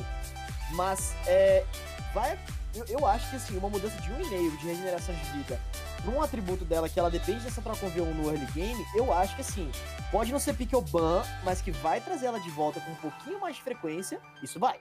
Mas 0.71 1.13
é. 1.25 1.65
Vai. 2.13 2.37
Eu, 2.75 2.85
eu 2.87 3.05
acho 3.07 3.29
que 3.29 3.35
assim, 3.35 3.57
uma 3.57 3.69
mudança 3.69 3.99
de 4.01 4.09
1,5 4.09 4.57
de 4.59 4.67
regeneração 4.67 5.13
de 5.13 5.23
vida 5.31 5.59
pra 6.01 6.11
um 6.11 6.21
atributo 6.21 6.65
dela 6.65 6.89
que 6.89 6.99
ela 6.99 7.09
depende 7.09 7.39
dessa 7.39 7.61
troca 7.61 7.85
1v1 7.87 8.13
no 8.13 8.29
early 8.29 8.45
game, 8.47 8.85
eu 8.95 9.13
acho 9.13 9.35
que 9.35 9.41
assim, 9.41 9.71
pode 10.11 10.31
não 10.31 10.39
ser 10.39 10.53
pick 10.53 10.73
ou 10.73 10.81
ban, 10.81 11.23
mas 11.43 11.61
que 11.61 11.71
vai 11.71 12.01
trazer 12.01 12.25
ela 12.25 12.39
de 12.39 12.49
volta 12.49 12.79
com 12.81 12.91
um 12.91 12.95
pouquinho 12.95 13.39
mais 13.39 13.55
de 13.55 13.61
frequência, 13.61 14.19
isso 14.41 14.59
vai. 14.59 14.79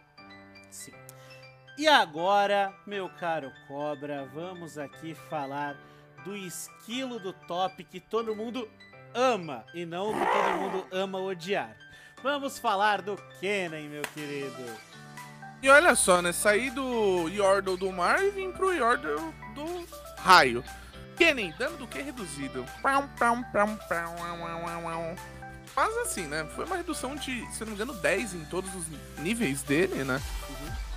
Sim. 0.70 0.92
E 1.76 1.88
agora, 1.88 2.72
meu 2.86 3.08
caro 3.08 3.50
Cobra, 3.66 4.28
vamos 4.34 4.76
aqui 4.76 5.14
falar 5.30 5.74
do 6.22 6.36
esquilo 6.36 7.18
do 7.18 7.32
top 7.32 7.82
que 7.84 7.98
todo 7.98 8.36
mundo 8.36 8.68
ama 9.14 9.64
e 9.74 9.86
não 9.86 10.12
que 10.12 10.20
todo 10.20 10.60
mundo 10.60 10.86
ama 10.92 11.18
odiar. 11.18 11.74
Vamos 12.22 12.58
falar 12.58 13.00
do 13.00 13.16
Kennen, 13.40 13.88
meu 13.88 14.02
querido. 14.14 14.64
E 15.62 15.68
olha 15.68 15.94
só, 15.94 16.20
né? 16.20 16.30
Sair 16.30 16.70
do 16.70 17.28
Yordle 17.28 17.76
do 17.76 17.90
mar 17.90 18.22
e 18.22 18.30
vim 18.30 18.52
pro 18.52 18.72
Yordle 18.72 19.32
do 19.54 19.86
raio. 20.18 20.62
Kennen, 21.16 21.54
dano 21.58 21.78
do 21.78 21.86
que 21.86 22.02
reduzido? 22.02 22.66
Mas 25.74 25.96
assim, 25.98 26.26
né? 26.26 26.46
Foi 26.54 26.64
uma 26.64 26.76
redução 26.76 27.16
de, 27.16 27.46
se 27.52 27.60
não 27.60 27.68
me 27.68 27.74
engano, 27.74 27.94
10 27.94 28.34
em 28.34 28.44
todos 28.44 28.74
os 28.74 28.86
níveis 29.18 29.62
dele, 29.62 30.04
né? 30.04 30.20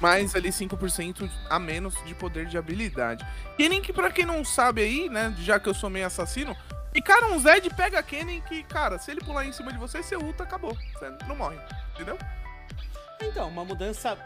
Mais 0.01 0.35
ali 0.35 0.49
5% 0.49 1.29
a 1.49 1.57
menos 1.57 1.95
de 2.05 2.13
poder 2.13 2.45
de 2.47 2.57
habilidade. 2.57 3.25
Kennen 3.57 3.81
que 3.81 3.93
pra 3.93 4.11
quem 4.11 4.25
não 4.25 4.43
sabe 4.43 4.81
aí, 4.81 5.09
né? 5.09 5.33
Já 5.39 5.59
que 5.59 5.69
eu 5.69 5.73
sou 5.73 5.89
meio 5.89 6.05
assassino, 6.05 6.55
picaram 6.91 7.33
um 7.33 7.39
Zed, 7.39 7.69
pega 7.75 8.03
Kennen 8.03 8.41
que, 8.41 8.63
cara, 8.63 8.99
se 8.99 9.11
ele 9.11 9.21
pular 9.21 9.45
em 9.45 9.51
cima 9.51 9.71
de 9.71 9.77
você, 9.77 10.03
você 10.03 10.15
ulta, 10.15 10.43
acabou. 10.43 10.77
Você 10.93 11.09
não 11.27 11.35
morre, 11.35 11.57
entendeu? 11.93 12.17
Então, 13.21 13.47
uma 13.47 13.63
mudança 13.63 14.17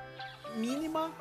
mínima, 0.56 1.12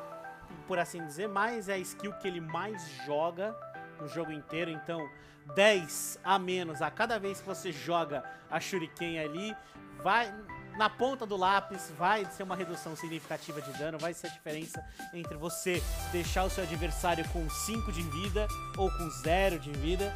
por 0.67 0.79
assim 0.79 1.05
dizer, 1.05 1.27
mas 1.27 1.69
é 1.69 1.73
a 1.73 1.77
skill 1.77 2.13
que 2.13 2.27
ele 2.27 2.41
mais 2.41 2.89
joga 3.05 3.55
no 3.99 4.07
jogo 4.07 4.31
inteiro. 4.31 4.71
Então, 4.71 5.07
10 5.55 6.19
a 6.23 6.37
menos 6.39 6.81
a 6.81 6.91
cada 6.91 7.19
vez 7.19 7.39
que 7.39 7.47
você 7.47 7.71
joga 7.71 8.23
a 8.49 8.59
Shuriken 8.59 9.19
ali, 9.19 9.55
vai 10.03 10.33
na 10.79 10.89
ponta 10.89 11.25
do 11.25 11.35
lápis, 11.35 11.91
vai 11.99 12.23
ser 12.31 12.43
uma 12.43 12.55
redução 12.55 12.95
significativa 12.95 13.61
de 13.61 13.69
dano, 13.73 13.99
vai 13.99 14.13
ser 14.13 14.27
a 14.27 14.29
diferença 14.29 14.81
entre 15.13 15.35
você 15.35 15.83
deixar 16.13 16.45
o 16.45 16.49
seu 16.49 16.63
adversário 16.63 17.27
com 17.33 17.49
5 17.49 17.91
de 17.91 18.01
vida 18.01 18.47
ou 18.77 18.89
com 18.89 19.09
0 19.09 19.59
de 19.59 19.73
vida. 19.73 20.15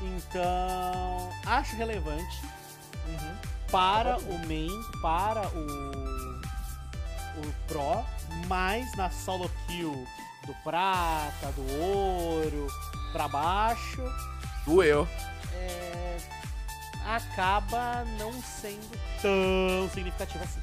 Então, 0.00 1.32
acho 1.44 1.74
relevante 1.74 2.40
para 3.72 4.18
o 4.18 4.38
main, 4.46 4.70
para 5.02 5.48
o, 5.48 6.40
o 7.40 7.52
pro, 7.66 8.04
mas 8.46 8.96
na 8.96 9.10
solo 9.10 9.50
kill 9.66 10.06
do 10.46 10.54
prata, 10.62 11.50
do 11.56 11.82
ouro, 11.82 12.68
pra 13.10 13.26
baixo, 13.26 14.00
Doeu. 14.64 15.08
é, 15.52 16.37
acaba 17.16 18.04
não 18.18 18.32
sendo 18.42 18.98
tão 19.22 19.88
significativo 19.94 20.44
assim. 20.44 20.60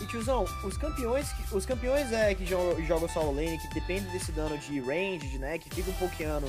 E 0.00 0.06
tiozão, 0.06 0.44
os 0.62 0.76
campeões, 0.76 1.26
os 1.50 1.64
campeões 1.64 2.12
é, 2.12 2.34
que 2.34 2.44
jo- 2.44 2.76
jogam 2.84 3.08
solo 3.08 3.34
lane, 3.34 3.58
que 3.58 3.68
dependem 3.74 4.10
desse 4.12 4.30
dano 4.30 4.56
de 4.58 4.78
range, 4.80 5.38
né, 5.38 5.58
que 5.58 5.70
fica 5.70 5.90
um 5.90 5.94
pouquinho 5.94 6.42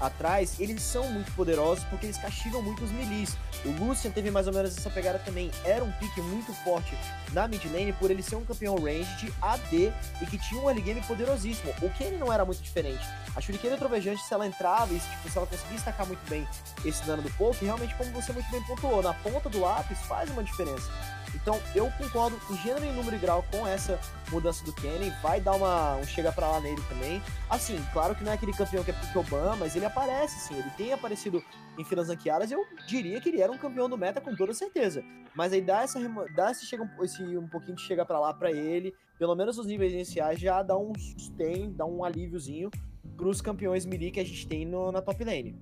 atrás, 0.00 0.58
eles 0.58 0.82
são 0.82 1.08
muito 1.10 1.30
poderosos 1.32 1.84
porque 1.84 2.06
eles 2.06 2.16
castigam 2.16 2.62
muito 2.62 2.82
os 2.84 2.90
melees. 2.90 3.36
O 3.64 3.70
Lucian 3.84 4.10
teve 4.10 4.30
mais 4.30 4.46
ou 4.48 4.52
menos 4.52 4.76
essa 4.76 4.90
pegada 4.90 5.18
também. 5.20 5.50
Era 5.64 5.84
um 5.84 5.92
pique 5.92 6.20
muito 6.20 6.52
forte 6.64 6.96
na 7.32 7.46
mid 7.46 7.64
lane 7.66 7.92
por 7.92 8.10
ele 8.10 8.22
ser 8.22 8.34
um 8.36 8.44
campeão 8.44 8.74
range 8.76 9.14
de 9.16 9.32
AD 9.40 9.92
e 10.20 10.26
que 10.26 10.38
tinha 10.38 10.60
um 10.60 10.66
early 10.68 10.80
game 10.82 11.00
poderosíssimo. 11.02 11.72
O 11.82 11.90
Kenny 11.90 12.16
não 12.16 12.32
era 12.32 12.44
muito 12.44 12.60
diferente. 12.62 13.04
A 13.36 13.40
Shuriken 13.40 13.76
Trovejante, 13.76 14.22
se 14.22 14.34
ela 14.34 14.46
entrava 14.46 14.92
e 14.92 14.98
tipo, 14.98 15.30
se 15.30 15.38
ela 15.38 15.46
conseguia 15.46 15.74
destacar 15.76 16.06
muito 16.06 16.28
bem 16.28 16.46
esse 16.84 17.02
dano 17.04 17.22
do 17.22 17.30
poke, 17.34 17.64
realmente, 17.64 17.94
como 17.94 18.10
você 18.12 18.32
muito 18.32 18.50
bem 18.50 18.62
pontuou, 18.64 19.02
na 19.02 19.14
ponta 19.14 19.48
do 19.48 19.60
lápis 19.60 19.98
faz 20.00 20.28
uma 20.30 20.42
diferença. 20.42 20.90
Então, 21.34 21.58
eu 21.74 21.90
concordo 21.98 22.38
em 22.50 22.56
gênero, 22.58 22.84
em 22.84 22.92
número 22.92 23.16
e 23.16 23.18
grau 23.18 23.44
com 23.50 23.66
essa 23.66 23.98
mudança 24.30 24.64
do 24.64 24.72
Kenny. 24.74 25.10
Vai 25.22 25.40
dar 25.40 25.52
uma, 25.54 25.96
um 25.96 26.04
chega 26.04 26.30
pra 26.32 26.46
lá 26.48 26.60
nele 26.60 26.80
também. 26.88 27.22
Assim, 27.48 27.82
claro 27.92 28.14
que 28.14 28.22
não 28.22 28.30
é 28.32 28.34
aquele 28.34 28.52
campeão 28.52 28.84
que 28.84 28.90
é 28.90 28.94
pique 28.94 29.16
Obama, 29.18 29.56
mas 29.56 29.74
ele 29.74 29.84
aparece, 29.84 30.38
sim. 30.48 30.54
Ele 30.54 30.70
tem 30.76 30.92
aparecido 30.92 31.42
em 31.78 31.84
filas 31.84 32.08
ranqueadas. 32.08 32.50
Eu 32.50 32.64
diria 32.86 33.20
que 33.20 33.28
ele 33.30 33.40
era 33.40 33.50
um 33.50 33.58
campeão 33.58 33.88
do 33.88 33.96
meta 33.96 34.20
com 34.20 34.36
toda 34.36 34.52
certeza. 34.52 35.02
Mas 35.34 35.52
aí 35.52 35.62
dá, 35.62 35.82
essa, 35.82 35.98
dá 36.36 36.50
esse, 36.50 36.66
chega, 36.66 36.88
esse 37.02 37.22
um 37.36 37.48
pouquinho 37.48 37.76
de 37.76 37.82
chega 37.82 38.04
pra 38.04 38.20
lá 38.20 38.34
pra 38.34 38.50
ele. 38.52 38.94
Pelo 39.18 39.34
menos 39.34 39.56
os 39.58 39.66
níveis 39.66 39.92
iniciais 39.92 40.38
já 40.38 40.62
dá 40.62 40.76
um 40.76 40.92
sustain, 40.98 41.72
dá 41.72 41.86
um 41.86 42.04
alíviozinho 42.04 42.70
pros 43.16 43.40
campeões 43.40 43.84
melee 43.86 44.10
que 44.10 44.20
a 44.20 44.24
gente 44.24 44.46
tem 44.46 44.66
no- 44.66 44.92
na 44.92 45.00
top 45.00 45.24
lane. 45.24 45.56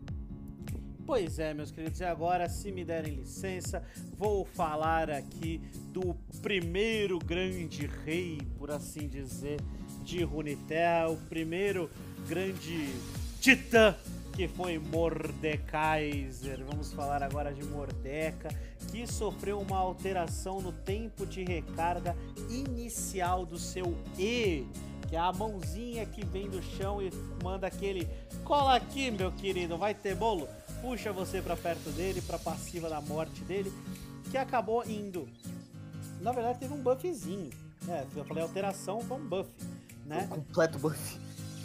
Pois 1.11 1.40
é, 1.40 1.53
meus 1.53 1.73
queridos, 1.73 1.99
e 1.99 2.05
agora, 2.05 2.49
se 2.49 2.70
me 2.70 2.85
derem 2.85 3.16
licença, 3.16 3.83
vou 4.16 4.44
falar 4.44 5.11
aqui 5.11 5.61
do 5.92 6.14
primeiro 6.40 7.18
grande 7.18 7.85
rei, 8.05 8.40
por 8.57 8.70
assim 8.70 9.09
dizer, 9.09 9.59
de 10.05 10.23
Runeterra, 10.23 11.11
o 11.11 11.16
primeiro 11.16 11.90
grande 12.29 12.94
titã 13.40 13.96
que 14.37 14.46
foi 14.46 14.79
Mordekaiser. 14.79 16.64
Vamos 16.64 16.92
falar 16.92 17.25
agora 17.25 17.53
de 17.53 17.64
Mordeca, 17.64 18.49
que 18.92 19.05
sofreu 19.05 19.59
uma 19.59 19.79
alteração 19.79 20.61
no 20.61 20.70
tempo 20.70 21.27
de 21.27 21.42
recarga 21.42 22.16
inicial 22.49 23.44
do 23.44 23.59
seu 23.59 23.99
E, 24.16 24.64
que 25.09 25.16
é 25.16 25.18
a 25.18 25.33
mãozinha 25.33 26.07
que 26.07 26.25
vem 26.25 26.49
do 26.49 26.62
chão 26.62 27.03
e 27.03 27.11
manda 27.42 27.66
aquele 27.66 28.09
cola 28.44 28.77
aqui, 28.77 29.11
meu 29.11 29.33
querido, 29.33 29.77
vai 29.77 29.92
ter 29.92 30.14
bolo? 30.14 30.49
Puxa 30.81 31.12
você 31.12 31.43
pra 31.43 31.57
perto 31.57 31.90
dele, 31.90 32.23
pra 32.23 32.38
passiva 32.38 32.88
da 32.88 33.01
morte 33.01 33.43
dele, 33.45 33.73
que 34.31 34.38
acabou 34.38 34.85
indo. 34.85 35.29
Na 36.21 36.33
verdade, 36.33 36.59
teve 36.59 36.73
um 36.73 36.83
buffzinho. 36.83 37.51
É, 37.88 38.05
eu 38.14 38.25
falei 38.25 38.43
alteração, 38.43 39.01
foi 39.01 39.16
um 39.16 39.27
buff, 39.27 39.51
né? 40.07 40.29
Um 40.31 40.37
completo 40.37 40.79
buff. 40.79 41.19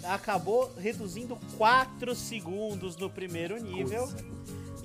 Acabou 0.04 0.71
reduzindo 0.78 1.38
4 1.58 2.13
segundos 2.15 2.95
no 2.95 3.10
primeiro 3.10 3.58
nível 3.58 4.08
Coisa. 4.08 4.25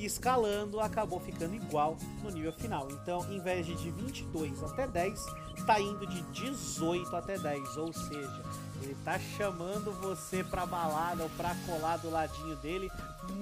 E 0.01 0.07
escalando 0.07 0.81
acabou 0.81 1.21
ficando 1.21 1.55
igual 1.55 1.97
no 2.23 2.31
nível 2.31 2.53
final. 2.55 2.89
Então, 2.91 3.31
em 3.31 3.39
vez 3.39 3.67
de 3.67 3.75
de 3.75 3.91
22 3.91 4.63
até 4.65 4.87
10, 4.87 5.27
tá 5.67 5.79
indo 5.79 6.07
de 6.07 6.23
18 6.23 7.15
até 7.15 7.39
10, 7.39 7.77
ou 7.77 7.93
seja, 7.93 8.43
ele 8.83 8.97
tá 9.05 9.19
chamando 9.37 9.93
você 10.01 10.43
pra 10.43 10.65
balada 10.65 11.23
ou 11.23 11.29
pra 11.31 11.55
colar 11.67 11.99
do 11.99 12.11
ladinho 12.11 12.57
dele 12.57 12.91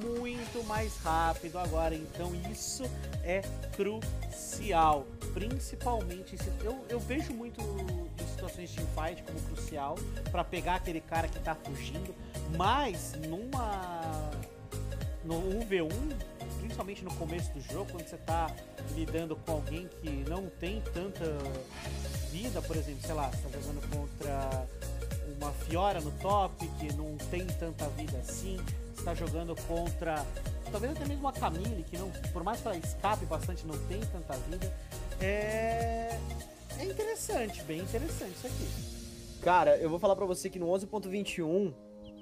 muito 0.05 0.65
mais 0.65 0.97
rápido 0.99 1.59
agora. 1.59 1.95
Então, 1.95 2.35
isso 2.51 2.83
é 3.23 3.43
crucial, 3.77 5.07
principalmente 5.33 6.37
eu, 6.65 6.85
eu 6.89 6.99
vejo 6.99 7.33
muito 7.33 7.61
em 7.61 8.27
situações 8.27 8.71
de 8.71 8.77
teamfight 8.77 9.23
como 9.23 9.41
crucial 9.43 9.95
pra 10.33 10.43
pegar 10.43 10.75
aquele 10.77 11.01
cara 11.01 11.29
que 11.29 11.39
tá 11.39 11.55
fugindo, 11.55 12.13
mas 12.57 13.13
numa 13.29 14.33
no 15.29 15.43
1v1, 15.61 16.38
principalmente 16.69 17.03
no 17.03 17.15
começo 17.15 17.51
do 17.53 17.61
jogo, 17.63 17.91
quando 17.91 18.07
você 18.07 18.19
tá 18.19 18.55
lidando 18.95 19.35
com 19.35 19.53
alguém 19.53 19.89
que 20.01 20.11
não 20.29 20.51
tem 20.61 20.83
tanta 20.93 21.25
vida, 22.31 22.61
por 22.61 22.77
exemplo, 22.77 23.01
sei 23.01 23.15
lá, 23.15 23.31
você 23.31 23.49
tá 23.49 23.59
jogando 23.59 23.91
contra 23.91 24.67
uma 25.41 25.53
Fiora 25.53 26.01
no 26.01 26.11
top, 26.13 26.69
que 26.79 26.93
não 26.93 27.17
tem 27.31 27.47
tanta 27.47 27.89
vida 27.91 28.19
assim, 28.19 28.59
você 28.95 29.03
tá 29.03 29.15
jogando 29.15 29.57
contra 29.67 30.25
talvez 30.71 30.93
até 30.93 31.07
mesmo 31.07 31.27
a 31.27 31.33
Camille, 31.33 31.83
que 31.85 31.97
não, 31.97 32.11
por 32.33 32.45
mais 32.45 32.61
que 32.61 32.69
ela 32.69 32.77
escape 32.77 33.25
bastante, 33.25 33.67
não 33.67 33.79
tem 33.87 34.01
tanta 34.01 34.35
vida, 34.51 34.71
é 35.21 36.19
é 36.79 36.85
interessante, 36.85 37.63
bem 37.63 37.81
interessante 37.81 38.33
isso 38.33 38.47
aqui. 38.47 39.41
Cara, 39.43 39.77
eu 39.79 39.89
vou 39.89 39.99
falar 39.99 40.15
pra 40.15 40.27
você 40.27 40.51
que 40.51 40.59
no 40.59 40.67
11.21, 40.67 41.73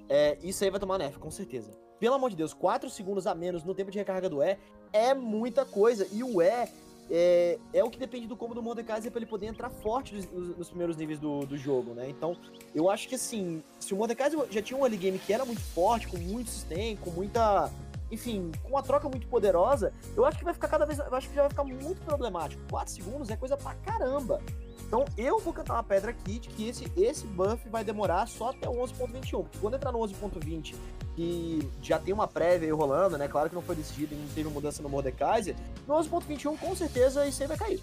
é, 0.09 0.39
isso 0.41 0.63
aí 0.63 0.71
vai 0.71 0.79
tomar 0.79 0.99
nerf, 0.99 1.19
com 1.19 1.31
certeza. 1.31 1.86
Pelo 1.99 2.15
amor 2.15 2.31
de 2.31 2.37
Deus, 2.37 2.53
4 2.53 2.89
segundos 2.91 3.27
a 3.27 3.35
menos 3.35 3.65
no 3.65 3.75
tempo 3.75 3.91
de 3.91 3.99
recarga 3.99 4.29
do 4.29 4.43
E 4.43 4.59
é 4.93 5.15
muita 5.15 5.65
coisa. 5.65 6.07
E 6.13 6.23
o 6.23 6.43
E 6.43 6.69
é, 7.11 7.59
é 7.73 7.85
o 7.85 7.89
que 7.91 7.99
depende 7.99 8.27
do 8.27 8.37
combo 8.37 8.55
do 8.55 8.63
Mordekaiser 8.63 9.11
pra 9.13 9.19
ele 9.21 9.27
poder 9.31 9.47
entrar 9.47 9.71
forte 9.71 10.15
nos, 10.15 10.27
nos- 10.31 10.57
nos 10.59 10.69
primeiros 10.69 10.97
níveis 10.97 11.19
do, 11.21 11.41
do 11.47 11.57
jogo, 11.57 11.95
né? 11.95 12.09
Então, 12.09 12.37
eu 12.75 12.91
acho 12.91 13.09
que 13.09 13.15
assim, 13.15 13.63
se 13.79 13.95
o 13.95 13.97
Mordekaiser 13.97 14.39
já 14.51 14.61
tinha 14.61 14.77
um 14.79 14.83
early 14.83 14.97
game 14.97 15.19
que 15.19 15.33
era 15.33 15.45
muito 15.45 15.61
forte, 15.61 16.09
com 16.09 16.17
muito 16.19 16.51
sustain, 16.51 16.97
com 16.97 17.11
muita. 17.11 17.71
Enfim, 18.11 18.53
com 18.63 18.69
uma 18.71 18.83
troca 18.85 19.09
muito 19.09 19.27
poderosa, 19.27 19.93
eu 20.17 20.25
acho 20.25 20.39
que 20.39 20.45
vai 20.45 20.55
ficar 20.55 20.69
cada 20.69 20.85
vez. 20.87 20.99
Eu 20.99 21.13
acho 21.15 21.29
que 21.29 21.35
já 21.35 21.43
vai 21.43 21.51
ficar 21.51 21.65
muito 21.65 22.01
problemático. 22.03 22.63
4 22.71 22.93
segundos 22.95 23.31
é 23.31 23.37
coisa 23.37 23.57
pra 23.57 23.75
caramba. 23.75 24.41
Então 24.87 25.05
eu 25.17 25.41
vou 25.41 25.53
cantar 25.53 25.75
uma 25.75 25.83
pedra 25.83 26.13
aqui 26.13 26.39
de 26.39 26.49
que 26.51 26.69
esse, 26.69 26.93
esse 26.97 27.27
buff 27.27 27.69
vai 27.69 27.83
demorar 27.83 28.27
só 28.29 28.51
até 28.51 28.69
o 28.69 28.75
11.21. 28.75 29.43
Porque 29.43 29.59
quando 29.59 29.75
entrar 29.75 29.91
no 29.91 29.99
11.20, 29.99 30.77
que 31.17 31.67
já 31.83 31.99
tem 31.99 32.13
uma 32.13 32.29
prévia 32.29 32.69
aí 32.69 32.73
rolando, 32.73 33.17
né? 33.17 33.27
Claro 33.27 33.49
que 33.49 33.55
não 33.55 33.63
foi 33.63 33.75
decidido 33.75 34.15
e 34.15 34.19
não 34.19 34.29
teve 34.29 34.49
mudança 34.51 34.83
no 34.83 34.89
Mordekaiser. 34.89 35.57
No 35.89 35.95
11.21, 35.95 36.59
com 36.59 36.77
certeza, 36.77 37.27
isso 37.27 37.43
aí 37.43 37.49
vai 37.49 37.57
cair. 37.57 37.83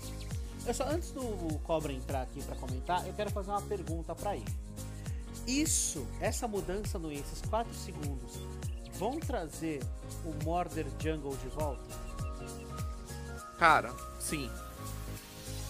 Eu 0.65 0.73
só, 0.73 0.85
antes 0.85 1.11
do 1.11 1.59
Cobra 1.63 1.91
entrar 1.91 2.21
aqui 2.21 2.41
pra 2.43 2.55
comentar, 2.55 3.05
eu 3.07 3.13
quero 3.13 3.31
fazer 3.31 3.49
uma 3.49 3.61
pergunta 3.61 4.13
pra 4.13 4.35
ele. 4.35 4.45
Isso, 5.47 6.07
essa 6.21 6.47
mudança 6.47 6.97
no 6.99 7.11
esses 7.11 7.41
4 7.49 7.73
segundos, 7.73 8.39
vão 8.93 9.19
trazer 9.19 9.81
o 10.23 10.45
Murder 10.45 10.85
Jungle 10.99 11.35
de 11.37 11.49
volta? 11.49 11.83
Cara, 13.57 13.91
sim. 14.19 14.49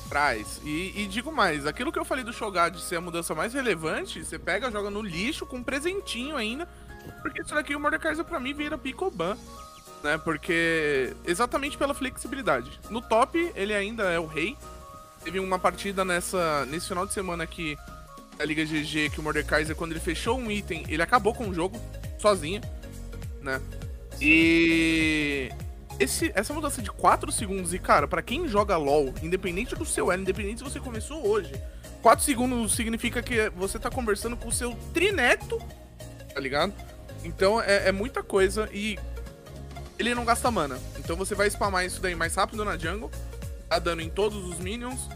Traz. 0.10 0.62
E, 0.64 0.94
e 0.96 1.08
digo 1.08 1.32
mais, 1.32 1.66
aquilo 1.66 1.92
que 1.92 1.98
eu 1.98 2.06
falei 2.06 2.24
do 2.24 2.34
Shogar 2.34 2.70
de 2.70 2.82
ser 2.82 2.98
a 2.98 3.02
mudança 3.02 3.34
mais 3.34 3.54
relevante, 3.54 4.24
você 4.24 4.38
pega, 4.38 4.70
joga 4.70 4.92
no 4.92 5.02
lixo 5.02 5.46
com 5.46 5.58
um 5.58 5.64
presentinho 5.64 6.36
ainda. 6.36 6.68
Porque 7.22 7.42
isso 7.42 7.54
daqui 7.54 7.76
o 7.76 7.80
Mordekaiser 7.80 8.26
pra 8.26 8.40
mim 8.40 8.54
vira 8.54 8.78
Picoban. 8.78 9.38
Né? 10.04 10.18
Porque. 10.18 11.14
Exatamente 11.26 11.78
pela 11.78 11.94
flexibilidade. 11.94 12.80
No 12.90 13.02
top, 13.02 13.52
ele 13.56 13.74
ainda 13.74 14.04
é 14.04 14.20
o 14.20 14.26
rei. 14.26 14.58
Teve 15.24 15.40
uma 15.40 15.58
partida 15.58 16.04
nessa, 16.04 16.66
nesse 16.66 16.88
final 16.88 17.06
de 17.06 17.14
semana 17.14 17.44
aqui 17.44 17.78
da 18.38 18.44
Liga 18.44 18.66
GG 18.66 19.10
que 19.12 19.20
o 19.20 19.24
Mordekaiser, 19.24 19.76
quando 19.76 19.92
ele 19.92 20.00
fechou 20.00 20.38
um 20.38 20.52
item, 20.52 20.84
ele 20.90 21.02
acabou 21.02 21.34
com 21.34 21.48
o 21.48 21.54
jogo, 21.54 21.80
sozinho. 22.20 22.62
Né? 23.42 23.62
E 24.20 25.50
esse, 26.00 26.32
essa 26.36 26.54
mudança 26.54 26.82
de 26.82 26.92
4 26.92 27.32
segundos, 27.32 27.74
e 27.74 27.80
cara, 27.80 28.08
pra 28.08 28.22
quem 28.22 28.48
joga 28.48 28.78
LOL, 28.78 29.14
independente 29.22 29.76
do 29.76 29.86
seu 29.86 30.12
elo, 30.12 30.22
independente 30.22 30.60
se 30.60 30.64
você 30.64 30.80
começou 30.80 31.26
hoje, 31.26 31.54
4 32.02 32.24
segundos 32.24 32.76
significa 32.76 33.22
que 33.22 33.50
você 33.52 33.80
tá 33.80 33.90
conversando 33.90 34.36
com 34.36 34.50
o 34.50 34.52
seu 34.52 34.76
trineto, 34.94 35.62
tá 36.34 36.40
ligado? 36.40 36.74
Então 37.24 37.62
é, 37.62 37.90
é 37.90 37.92
muita 37.92 38.22
coisa 38.22 38.70
e 38.72 38.98
ele 39.98 40.14
não 40.16 40.26
gasta 40.26 40.50
mana. 40.52 40.80
Então 40.98 41.16
você 41.16 41.36
vai 41.36 41.50
spamar 41.50 41.86
isso 41.86 42.02
daí 42.02 42.16
mais 42.16 42.36
rápido 42.36 42.64
na 42.66 42.78
jungle, 42.78 43.12
dá 43.70 43.80
dano 43.80 44.02
em 44.02 44.10
todos 44.10 44.44
os 44.48 44.60
minions. 44.60 45.08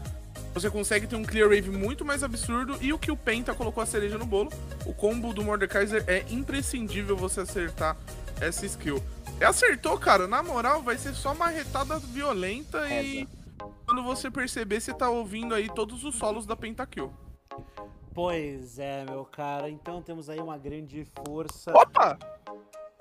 Você 0.54 0.70
consegue 0.70 1.06
ter 1.06 1.14
um 1.14 1.24
clear 1.24 1.48
wave 1.48 1.70
muito 1.70 2.04
mais 2.04 2.22
absurdo 2.22 2.76
e 2.80 2.92
o 2.92 2.98
que 2.98 3.10
o 3.10 3.16
Penta 3.16 3.54
colocou 3.54 3.82
a 3.82 3.86
cereja 3.86 4.18
no 4.18 4.26
bolo, 4.26 4.50
o 4.86 4.92
combo 4.92 5.32
do 5.32 5.44
Mordekaiser 5.44 6.02
é 6.06 6.24
imprescindível 6.30 7.16
você 7.16 7.42
acertar 7.42 7.96
essa 8.40 8.66
skill. 8.66 9.02
E 9.40 9.44
acertou, 9.44 9.96
cara, 9.98 10.26
na 10.26 10.42
moral, 10.42 10.82
vai 10.82 10.98
ser 10.98 11.14
só 11.14 11.32
uma 11.32 11.48
retada 11.48 11.98
violenta 11.98 12.88
e 12.88 13.28
quando 13.84 14.02
você 14.02 14.30
perceber, 14.30 14.80
você 14.80 14.92
tá 14.92 15.08
ouvindo 15.08 15.54
aí 15.54 15.68
todos 15.68 16.04
os 16.04 16.14
solos 16.14 16.44
da 16.44 16.56
Pentakill. 16.56 17.12
Pois 18.14 18.78
é, 18.78 19.04
meu 19.04 19.24
cara. 19.24 19.68
Então 19.68 20.02
temos 20.02 20.28
aí 20.28 20.40
uma 20.40 20.58
grande 20.58 21.06
força. 21.26 21.72
Opa! 21.76 22.18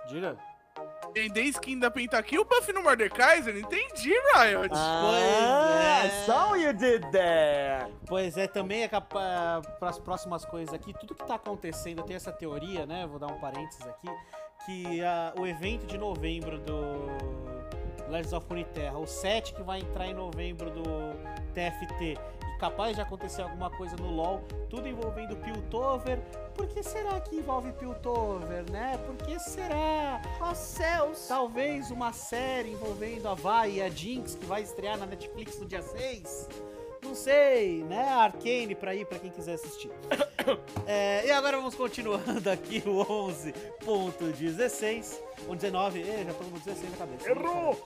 Diga. 0.07 0.37
Vender 1.13 1.43
skin 1.45 1.79
da 1.79 1.89
Pentakill, 1.89 2.45
buff 2.45 2.71
no 2.71 2.83
Mordekaiser? 2.83 3.57
Entendi, 3.57 4.13
Riot. 4.35 4.69
Ah, 4.71 6.03
é. 6.03 6.25
so 6.25 6.55
you 6.55 6.71
did 6.73 7.01
that! 7.11 7.91
Pois 8.05 8.37
é, 8.37 8.47
também 8.47 8.83
é 8.83 8.87
para 8.87 9.61
as 9.81 9.97
próximas 9.97 10.45
coisas 10.45 10.73
aqui, 10.73 10.93
tudo 10.93 11.15
que 11.15 11.25
tá 11.25 11.35
acontecendo, 11.35 11.99
eu 11.99 12.03
tenho 12.03 12.17
essa 12.17 12.31
teoria, 12.31 12.85
né? 12.85 13.07
Vou 13.07 13.17
dar 13.17 13.27
um 13.27 13.39
parênteses 13.39 13.81
aqui, 13.87 14.07
que 14.65 15.03
ah, 15.03 15.33
o 15.39 15.47
evento 15.47 15.87
de 15.87 15.97
novembro 15.97 16.59
do 16.59 17.07
Legends 18.09 18.33
of 18.33 18.45
Runeterra, 18.47 18.97
o 18.97 19.07
set 19.07 19.53
que 19.53 19.63
vai 19.63 19.79
entrar 19.79 20.07
em 20.07 20.13
novembro 20.13 20.69
do 20.69 20.83
TFT, 21.53 22.17
capaz 22.57 22.95
de 22.95 23.01
acontecer 23.01 23.41
alguma 23.41 23.69
coisa 23.69 23.95
no 23.95 24.09
LoL, 24.09 24.43
tudo 24.69 24.87
envolvendo 24.87 25.35
Piltover. 25.37 26.19
Por 26.53 26.67
que 26.67 26.83
será 26.83 27.19
que 27.19 27.35
envolve 27.35 27.71
Piltover, 27.73 28.69
né? 28.71 28.97
Por 29.05 29.15
que 29.25 29.39
será? 29.39 30.21
Ó 30.41 30.53
céus! 30.53 31.27
Talvez 31.27 31.91
uma 31.91 32.11
série 32.11 32.71
envolvendo 32.71 33.27
a 33.27 33.35
Vai 33.35 33.73
e 33.73 33.81
a 33.81 33.89
Jinx, 33.89 34.35
que 34.35 34.45
vai 34.45 34.61
estrear 34.61 34.97
na 34.97 35.05
Netflix 35.05 35.59
no 35.59 35.65
dia 35.65 35.81
6. 35.81 36.49
Não 37.03 37.15
sei, 37.15 37.83
né? 37.83 38.09
Arcane 38.09 38.75
pra 38.75 38.95
ir, 38.95 39.05
pra 39.05 39.19
quem 39.19 39.31
quiser 39.31 39.53
assistir. 39.53 39.91
É, 40.89 41.27
e 41.27 41.31
agora 41.31 41.57
vamos 41.57 41.75
continuando 41.75 42.49
aqui 42.49 42.81
o 42.85 43.05
11.16. 43.05 45.19
O 45.45 45.53
19, 45.53 45.99
Ih, 45.99 46.23
já 46.25 46.33
tô 46.33 46.45
no 46.45 46.57
16 46.57 46.91
na 46.91 46.97
cabeça. 46.97 47.29
Errou! 47.29 47.77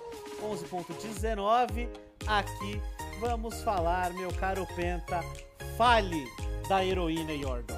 11.19. 0.43 1.89
Aqui 2.27 2.79
vamos 3.21 3.61
falar, 3.61 4.11
meu 4.13 4.33
caro 4.33 4.67
Penta, 4.75 5.23
fale 5.77 6.25
da 6.67 6.83
heroína 6.83 7.31
Yordle. 7.31 7.77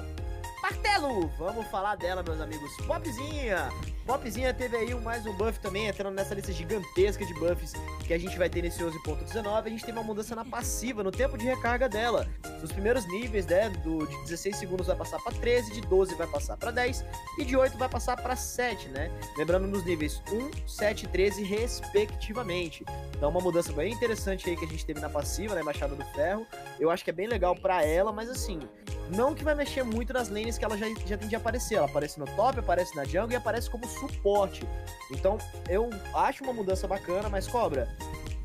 Martelo! 0.62 1.28
Vamos 1.38 1.66
falar 1.66 1.96
dela, 1.96 2.22
meus 2.22 2.40
amigos. 2.40 2.74
Popzinha! 2.86 3.68
Popzinha 4.06 4.52
teve 4.52 4.76
aí 4.76 4.94
mais 4.96 5.24
um 5.24 5.32
buff 5.32 5.58
também, 5.60 5.86
entrando 5.86 6.14
nessa 6.14 6.34
lista 6.34 6.52
gigantesca 6.52 7.24
de 7.24 7.32
buffs 7.32 7.72
que 8.06 8.12
a 8.12 8.18
gente 8.18 8.36
vai 8.36 8.50
ter 8.50 8.60
nesse 8.60 8.82
11.19. 8.82 9.64
A 9.64 9.68
gente 9.70 9.82
tem 9.82 9.94
uma 9.94 10.02
mudança 10.02 10.36
na 10.36 10.44
passiva, 10.44 11.02
no 11.02 11.10
tempo 11.10 11.38
de 11.38 11.46
recarga 11.46 11.88
dela. 11.88 12.28
Nos 12.60 12.70
primeiros 12.70 13.06
níveis, 13.08 13.46
né, 13.46 13.70
do, 13.70 14.06
de 14.06 14.16
16 14.24 14.56
segundos 14.56 14.88
vai 14.88 14.96
passar 14.96 15.18
para 15.22 15.32
13, 15.32 15.72
de 15.72 15.80
12 15.80 16.14
vai 16.16 16.26
passar 16.26 16.58
para 16.58 16.70
10 16.70 17.02
e 17.38 17.44
de 17.46 17.56
8 17.56 17.78
vai 17.78 17.88
passar 17.88 18.20
para 18.20 18.36
7, 18.36 18.88
né? 18.88 19.10
Lembrando 19.38 19.66
nos 19.66 19.82
níveis 19.86 20.22
1, 20.30 20.68
7 20.68 21.06
e 21.06 21.08
13, 21.08 21.42
respectivamente. 21.42 22.84
Então, 23.16 23.30
uma 23.30 23.40
mudança 23.40 23.72
bem 23.72 23.90
interessante 23.90 24.50
aí 24.50 24.56
que 24.56 24.66
a 24.66 24.68
gente 24.68 24.84
teve 24.84 25.00
na 25.00 25.08
passiva, 25.08 25.54
né, 25.54 25.62
Machado 25.62 25.96
do 25.96 26.04
Ferro. 26.12 26.46
Eu 26.78 26.90
acho 26.90 27.02
que 27.02 27.08
é 27.08 27.12
bem 27.12 27.26
legal 27.26 27.56
para 27.56 27.82
ela, 27.82 28.12
mas 28.12 28.28
assim, 28.28 28.60
não 29.14 29.34
que 29.34 29.44
vai 29.44 29.54
mexer 29.54 29.82
muito 29.82 30.12
nas 30.12 30.28
lanes 30.28 30.58
que 30.58 30.64
ela 30.64 30.76
já, 30.76 30.86
já 31.06 31.16
tem 31.16 31.28
de 31.28 31.36
aparecer. 31.36 31.76
Ela 31.76 31.86
aparece 31.86 32.18
no 32.18 32.26
top, 32.26 32.58
aparece 32.58 32.94
na 32.96 33.04
jungle 33.04 33.32
e 33.32 33.36
aparece 33.36 33.70
como 33.70 33.86
suporte. 33.86 34.66
Então, 35.10 35.38
eu 35.68 35.90
acho 36.14 36.44
uma 36.44 36.52
mudança 36.52 36.86
bacana, 36.86 37.28
mas 37.28 37.46
cobra. 37.46 37.88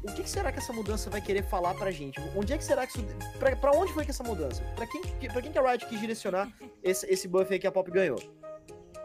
O 0.03 0.13
que, 0.13 0.27
será 0.29 0.51
que 0.51 0.59
essa 0.59 0.71
mudança 0.71 1.09
vai 1.09 1.19
querer 1.19 1.43
falar 1.43 1.73
pra 1.73 1.91
gente? 1.91 2.21
Onde 2.35 2.53
é 2.53 2.57
que 2.57 2.63
será 2.63 2.87
que 2.87 2.99
isso. 2.99 3.05
Pra, 3.37 3.53
pra 3.55 3.71
onde 3.71 3.91
foi 3.91 4.05
que 4.05 4.11
essa 4.11 4.23
mudança? 4.23 4.63
Pra 4.75 4.87
quem, 4.87 5.01
pra 5.01 5.41
quem 5.41 5.51
que 5.51 5.59
a 5.59 5.61
Riot 5.61 5.85
quis 5.87 5.99
direcionar 5.99 6.49
esse, 6.81 7.05
esse 7.11 7.27
buff 7.27 7.51
aí 7.51 7.59
que 7.59 7.67
a 7.67 7.71
Pop 7.71 7.91
ganhou? 7.91 8.17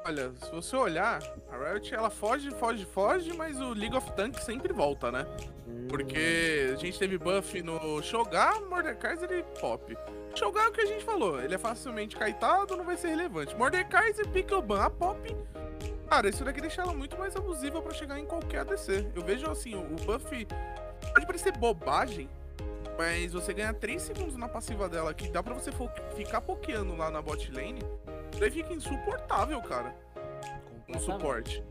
Olha, 0.06 0.32
se 0.42 0.50
você 0.50 0.76
olhar, 0.76 1.22
a 1.50 1.56
Riot 1.56 1.94
ela 1.94 2.10
foge, 2.10 2.50
foge, 2.50 2.84
foge, 2.84 3.32
mas 3.32 3.58
o 3.58 3.72
League 3.72 3.96
of 3.96 4.12
Tanks 4.12 4.44
sempre 4.44 4.70
volta, 4.70 5.10
né? 5.10 5.26
Porque 5.88 6.72
a 6.74 6.76
gente 6.76 6.98
teve 6.98 7.16
buff 7.16 7.62
no 7.62 8.02
Shogar, 8.02 8.60
Mordekaiser 8.66 9.32
e 9.32 9.42
Pop. 9.58 9.96
Shogar 10.34 10.66
é 10.66 10.68
o 10.68 10.72
que 10.72 10.82
a 10.82 10.86
gente 10.86 11.02
falou, 11.02 11.40
ele 11.40 11.54
é 11.54 11.58
facilmente 11.58 12.16
caetado, 12.16 12.76
não 12.76 12.84
vai 12.84 12.98
ser 12.98 13.08
relevante. 13.08 13.56
Mordekaiser, 13.56 14.28
Pickleban, 14.28 14.82
a 14.82 14.90
Pop. 14.90 15.34
Cara, 16.06 16.28
isso 16.28 16.44
daqui 16.44 16.60
deixa 16.60 16.82
ela 16.82 16.92
muito 16.92 17.16
mais 17.16 17.34
abusiva 17.34 17.80
pra 17.80 17.94
chegar 17.94 18.18
em 18.18 18.26
qualquer 18.26 18.60
ADC. 18.60 19.10
Eu 19.14 19.24
vejo 19.24 19.50
assim, 19.50 19.74
o 19.74 19.96
buff 20.04 20.46
pode 21.14 21.26
parecer 21.26 21.56
bobagem, 21.56 22.28
mas 22.98 23.32
você 23.32 23.52
ganha 23.52 23.72
3 23.72 24.00
segundos 24.00 24.36
na 24.36 24.48
passiva 24.48 24.88
dela, 24.88 25.12
que 25.12 25.28
dá 25.28 25.42
pra 25.42 25.54
você 25.54 25.70
ficar 26.16 26.40
pokeando 26.40 26.96
lá 26.96 27.10
na 27.10 27.20
bot 27.20 27.50
lane, 27.52 27.80
daí 28.38 28.50
fica 28.50 28.72
insuportável, 28.72 29.60
cara. 29.62 29.94
Um 30.88 30.98
suporte. 30.98 31.64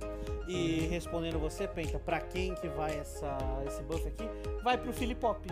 E 0.48 0.88
respondendo 0.88 1.40
você, 1.40 1.68
Penta, 1.68 2.00
pra 2.00 2.20
quem 2.20 2.56
que 2.56 2.68
vai 2.68 2.98
essa, 2.98 3.38
esse 3.68 3.82
buff 3.84 4.06
aqui? 4.08 4.28
Vai 4.64 4.78
pro 4.78 4.92
Filipop. 4.92 5.48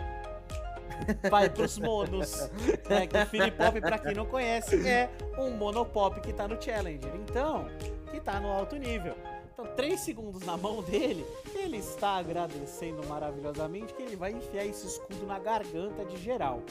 Vai 1.30 1.48
pros 1.48 1.78
monos. 1.78 2.50
Né? 2.88 3.06
Que 3.06 3.16
o 3.16 3.26
Filipop, 3.26 3.80
pra 3.80 3.98
quem 3.98 4.14
não 4.14 4.26
conhece, 4.26 4.86
é 4.86 5.08
um 5.38 5.50
monopop 5.50 6.20
que 6.20 6.32
tá 6.32 6.46
no 6.46 6.60
Challenger. 6.60 7.14
Então, 7.14 7.66
que 8.10 8.20
tá 8.20 8.38
no 8.40 8.48
alto 8.52 8.76
nível. 8.76 9.14
Então, 9.52 9.66
3 9.76 10.00
segundos 10.00 10.42
na 10.42 10.56
mão 10.56 10.82
dele, 10.82 11.26
ele 11.54 11.76
está 11.76 12.16
agradecendo 12.16 13.06
maravilhosamente 13.06 13.92
que 13.94 14.02
ele 14.02 14.16
vai 14.16 14.32
enfiar 14.32 14.64
esse 14.64 14.86
escudo 14.86 15.26
na 15.26 15.38
garganta 15.38 16.04
de 16.04 16.16
geral. 16.16 16.62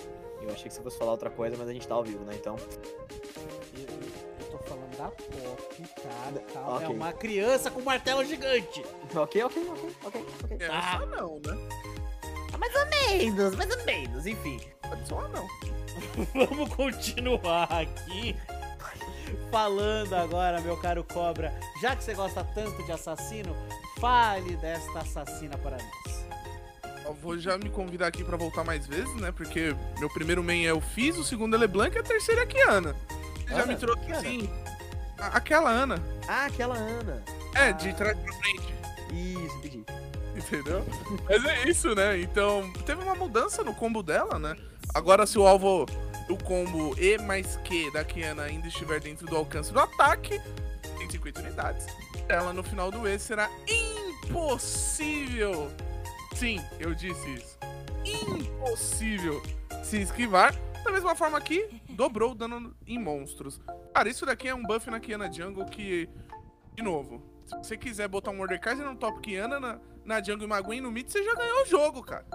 Eu 0.42 0.50
achei 0.52 0.64
que 0.68 0.74
você 0.74 0.82
fosse 0.82 0.98
falar 0.98 1.12
outra 1.12 1.30
coisa, 1.30 1.56
mas 1.58 1.70
a 1.70 1.74
gente 1.74 1.88
tá 1.88 1.94
ao 1.94 2.04
vivo, 2.04 2.24
né? 2.26 2.34
Então. 2.36 2.56
Eu, 3.78 3.82
eu 4.40 4.52
tô 4.52 4.58
falando 4.58 4.98
da 4.98 5.10
Pop, 5.10 5.84
tá? 6.02 6.54
Calma, 6.54 6.84
É 6.84 6.88
uma 6.88 7.14
criança 7.14 7.70
com 7.70 7.80
um 7.80 7.84
martelo 7.84 8.26
gigante. 8.26 8.84
Ok, 9.16 9.44
ok, 9.44 9.68
ok, 9.70 9.96
ok, 10.06 10.26
ok. 10.46 10.58
É, 10.60 10.68
Ah. 10.68 10.98
só 11.00 11.06
não, 11.06 11.36
né? 11.36 11.58
Mais 12.58 12.76
ou 12.76 12.86
menos, 12.88 13.56
mais 13.56 13.76
ou 13.76 13.86
menos, 13.86 14.26
enfim. 14.26 14.60
Pode 14.82 15.08
só 15.08 15.28
não. 15.30 15.48
Vamos 16.48 16.74
continuar 16.76 17.72
aqui 17.72 18.36
falando 19.52 20.14
agora, 20.16 20.60
meu 20.62 20.78
caro 20.78 21.04
Cobra. 21.04 21.54
Já 21.82 21.96
que 21.96 22.04
você 22.04 22.14
gosta 22.14 22.44
tanto 22.44 22.84
de 22.86 22.92
assassino, 22.92 23.56
fale 24.00 24.56
desta 24.58 25.00
assassina 25.00 25.58
para 25.58 25.78
nós. 25.78 26.22
Eu 27.06 27.14
vou 27.16 27.38
já 27.38 27.58
me 27.58 27.70
convidar 27.70 28.08
aqui 28.08 28.24
pra 28.24 28.38
voltar 28.38 28.64
mais 28.64 28.86
vezes, 28.88 29.14
né? 29.16 29.32
Porque 29.32 29.76
meu 30.00 30.10
primeiro 30.10 30.44
main 30.44 30.66
é 30.66 30.74
o 30.74 30.80
Fizz, 30.80 31.18
o 31.18 31.24
segundo 31.24 31.56
é 31.56 31.60
LeBlanc 31.60 31.96
e 31.96 32.00
a 32.00 32.04
terceira 32.04 32.42
é 32.42 32.44
a 32.44 32.48
Kiana. 32.48 32.96
Você 33.36 33.50
já 33.50 33.56
Ana? 33.64 33.66
me 33.66 33.76
trouxe 33.76 34.12
assim. 34.14 34.50
a- 35.18 35.28
Aquela 35.38 35.70
Ana. 35.70 35.96
Ah, 36.28 36.46
aquela 36.46 36.76
Ana. 36.76 37.24
É, 37.56 37.74
de 37.74 37.94
trás 37.94 38.18
pra 38.18 38.34
frente. 38.34 38.74
Isso, 39.12 39.58
entendi. 39.58 39.84
Entendeu? 40.38 40.86
Mas 41.30 41.44
é 41.44 41.68
isso, 41.70 41.94
né? 41.94 42.20
Então, 42.22 42.72
teve 42.86 43.04
uma 43.04 43.14
mudança 43.16 43.62
no 43.64 43.76
combo 43.76 44.02
dela, 44.02 44.40
né? 44.40 44.56
Agora, 44.94 45.26
se 45.28 45.38
o 45.38 45.46
alvo 45.46 45.86
do 46.32 46.42
combo 46.46 46.96
E 46.98 47.18
mais 47.18 47.58
Q 47.58 47.92
da 47.92 48.06
Kiana 48.06 48.44
ainda 48.44 48.66
estiver 48.70 49.02
dentro 49.02 49.28
do 49.28 49.36
alcance 49.36 49.74
do 49.74 49.80
ataque, 49.80 50.40
tem 50.98 51.10
50 51.10 51.42
unidades. 51.42 51.86
Ela 52.30 52.54
no 52.54 52.64
final 52.64 52.90
do 52.90 53.06
E 53.06 53.20
será 53.20 53.50
impossível. 54.24 55.70
Sim, 56.34 56.64
eu 56.80 56.96
disse 56.96 57.30
isso. 57.34 57.60
Impossível 58.06 59.44
se 59.84 59.98
esquivar. 60.02 60.56
Da 60.86 60.92
mesma 60.92 61.14
forma 61.16 61.42
que 61.42 61.68
dobrou 61.90 62.32
o 62.32 62.36
dano 62.36 62.74
em 62.88 62.98
monstros. 62.98 63.60
Cara, 63.94 64.08
isso 64.08 64.26
daqui 64.26 64.48
é 64.48 64.56
um 64.56 64.64
buff 64.64 64.90
na 64.90 65.02
Kiana 65.02 65.30
Jungle 65.30 65.66
que, 65.66 66.08
de 66.76 66.82
novo, 66.82 67.22
se 67.46 67.58
você 67.58 67.76
quiser 67.76 68.08
botar 68.08 68.32
um 68.32 68.38
Mordekaiser 68.38 68.86
no 68.86 68.96
top 68.96 69.20
Kiana, 69.20 69.60
na, 69.60 69.80
na 70.06 70.24
Jungle 70.24 70.46
e 70.46 70.48
Maguin 70.48 70.80
no 70.80 70.92
mid, 70.92 71.10
você 71.10 71.22
já 71.24 71.36
ganhou 71.36 71.64
o 71.64 71.66
jogo, 71.66 72.02
cara. 72.02 72.26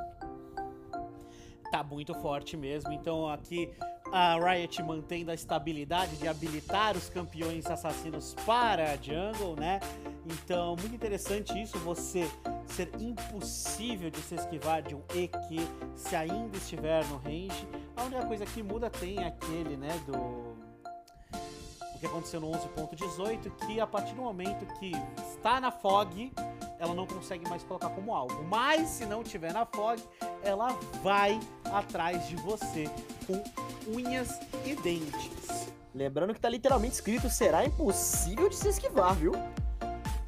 Tá 1.76 1.82
muito 1.82 2.14
forte 2.14 2.56
mesmo. 2.56 2.90
Então 2.90 3.28
aqui 3.28 3.70
a 4.10 4.38
Riot 4.38 4.82
mantendo 4.82 5.30
a 5.30 5.34
estabilidade 5.34 6.16
de 6.16 6.26
habilitar 6.26 6.96
os 6.96 7.10
campeões 7.10 7.66
assassinos 7.66 8.34
para 8.46 8.92
a 8.92 8.96
jungle, 8.96 9.54
né? 9.60 9.78
Então, 10.24 10.74
muito 10.74 10.94
interessante 10.94 11.60
isso, 11.60 11.78
você 11.80 12.26
ser 12.66 12.90
impossível 12.98 14.08
de 14.08 14.20
se 14.20 14.36
esquivar 14.36 14.80
de 14.80 14.94
um 14.94 15.02
EQ 15.14 15.68
se 15.94 16.16
ainda 16.16 16.56
estiver 16.56 17.04
no 17.08 17.18
range. 17.18 17.68
A 17.94 18.04
única 18.04 18.24
coisa 18.24 18.46
que 18.46 18.62
muda 18.62 18.88
tem 18.88 19.22
aquele, 19.22 19.76
né, 19.76 20.00
do 20.06 20.16
o 20.16 21.98
que 21.98 22.06
aconteceu 22.06 22.40
no 22.40 22.50
11.18, 22.52 23.50
que 23.66 23.80
a 23.80 23.86
partir 23.86 24.14
do 24.14 24.22
momento 24.22 24.64
que 24.78 24.92
está 25.28 25.60
na 25.60 25.70
fog, 25.70 26.32
ela 26.78 26.94
não 26.94 27.06
consegue 27.06 27.48
mais 27.48 27.62
colocar 27.62 27.90
como 27.90 28.14
alvo. 28.14 28.42
Mas 28.44 28.88
se 28.88 29.06
não 29.06 29.22
tiver 29.22 29.52
na 29.52 29.64
fog, 29.66 30.02
ela 30.42 30.68
vai 31.02 31.40
atrás 31.64 32.26
de 32.28 32.36
você 32.36 32.90
com 33.26 33.42
unhas 33.90 34.38
e 34.64 34.74
dentes. 34.74 35.70
Lembrando 35.94 36.34
que 36.34 36.40
tá 36.40 36.48
literalmente 36.48 36.94
escrito: 36.94 37.28
será 37.30 37.64
impossível 37.64 38.48
de 38.48 38.56
se 38.56 38.68
esquivar, 38.68 39.14
viu? 39.14 39.32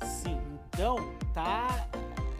Sim, 0.03 0.40
então 0.68 0.96
tá. 1.34 1.86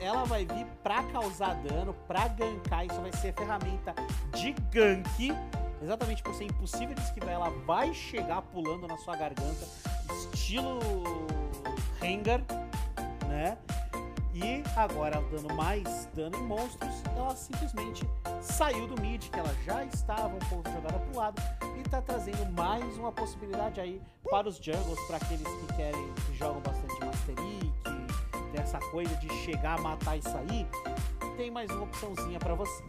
Ela 0.01 0.25
vai 0.25 0.45
vir 0.45 0.65
pra 0.83 1.03
causar 1.05 1.55
dano, 1.57 1.93
pra 2.07 2.29
gankar. 2.29 2.87
Isso 2.87 3.01
vai 3.01 3.13
ser 3.13 3.35
ferramenta 3.35 3.95
de 4.33 4.53
gank. 4.71 5.35
Exatamente 5.83 6.23
por 6.23 6.35
ser 6.35 6.45
impossível 6.45 6.95
de 6.95 7.03
esquivar, 7.03 7.31
ela 7.31 7.51
vai 7.65 7.95
chegar 7.95 8.43
pulando 8.43 8.89
na 8.89 8.97
sua 8.99 9.17
garganta, 9.17 9.65
estilo 10.11 10.81
Rengar, 12.01 12.41
né? 13.29 13.57
E 14.35 14.63
agora, 14.77 15.23
dando 15.31 15.53
mais 15.55 16.09
dano 16.15 16.37
em 16.37 16.43
monstros, 16.43 17.03
ela 17.17 17.35
simplesmente 17.35 18.09
saiu 18.41 18.87
do 18.87 19.01
mid, 19.01 19.29
que 19.29 19.39
ela 19.39 19.55
já 19.65 19.85
estava 19.85 20.35
um 20.35 20.49
pouco 20.51 20.71
jogada 20.71 20.99
pro 20.99 21.17
lado, 21.19 21.43
e 21.79 21.83
tá 21.89 22.01
trazendo 22.01 22.51
mais 22.53 22.97
uma 22.99 23.11
possibilidade 23.11 23.81
aí 23.81 24.01
para 24.31 24.49
os 24.49 24.57
jungles, 24.57 25.01
para 25.07 25.17
aqueles 25.17 25.47
que 25.47 25.77
querem, 25.77 26.13
que 26.15 26.37
jogam 26.37 26.61
bastante 26.61 27.05
Mastery, 27.05 27.73
que 28.33 28.51
tem 28.53 28.61
essa 28.61 28.79
coisa 28.91 29.15
de 29.17 29.29
chegar, 29.45 29.81
matar 29.81 30.17
e 30.17 30.23
sair, 30.23 30.67
tem 31.37 31.51
mais 31.51 31.71
uma 31.71 31.85
opçãozinha 31.85 32.39
para 32.39 32.55
você. 32.55 32.85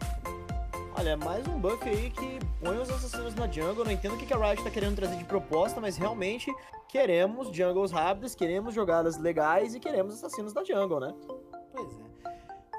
Olha, 0.96 1.16
mais 1.16 1.46
um 1.46 1.58
buff 1.58 1.88
aí 1.88 2.10
que 2.10 2.38
põe 2.62 2.76
os 2.76 2.90
assassinos 2.90 3.34
na 3.34 3.46
jungle. 3.46 3.84
Não 3.84 3.92
entendo 3.92 4.14
o 4.14 4.18
que 4.18 4.26
que 4.26 4.34
a 4.34 4.36
Riot 4.36 4.62
tá 4.62 4.70
querendo 4.70 4.96
trazer 4.96 5.16
de 5.16 5.24
proposta, 5.24 5.80
mas 5.80 5.96
realmente 5.96 6.52
queremos 6.88 7.54
jungles 7.56 7.92
rápidos, 7.92 8.34
queremos 8.34 8.74
jogadas 8.74 9.16
legais 9.16 9.74
e 9.74 9.80
queremos 9.80 10.14
assassinos 10.14 10.52
da 10.52 10.64
jungle, 10.64 11.00
né? 11.00 11.14
Pois 11.72 11.98
é. 12.00 12.09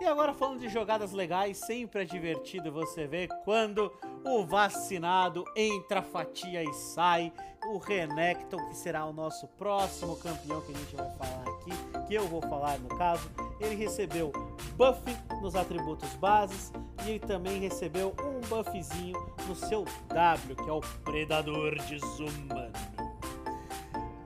E 0.02 0.08
agora 0.08 0.34
falando 0.34 0.62
de 0.62 0.68
jogadas 0.68 1.12
legais, 1.12 1.60
sempre 1.60 2.02
é 2.02 2.06
divertido 2.06 2.72
você 2.72 3.06
ver 3.06 3.28
quando 3.46 3.94
o 4.26 4.44
vacinado 4.44 5.46
entra, 5.56 6.02
fatia 6.02 6.64
e 6.64 6.74
sai. 6.74 7.32
O 7.68 7.78
Renekton, 7.78 8.68
que 8.68 8.76
será 8.76 9.06
o 9.06 9.14
nosso 9.14 9.48
próximo 9.50 10.16
campeão 10.16 10.60
que 10.62 10.72
a 10.72 10.76
gente 10.76 10.96
vai 10.96 11.12
falar 11.12 11.44
aqui, 11.44 12.08
que 12.08 12.16
eu 12.16 12.28
vou 12.28 12.42
falar 12.42 12.80
no 12.80 12.90
caso, 12.98 13.30
ele 13.60 13.76
recebeu 13.76 14.32
buff 14.76 15.00
nos 15.40 15.56
atributos 15.56 16.12
bases 16.16 16.74
e 17.06 17.12
ele 17.12 17.20
também 17.20 17.60
recebeu 17.60 18.16
um 18.24 18.40
buffzinho 18.50 19.24
no 19.48 19.56
seu 19.56 19.86
W, 20.08 20.56
que 20.56 20.68
é 20.68 20.74
o 20.74 20.82
Predador 21.04 21.76
Desumano. 21.84 22.72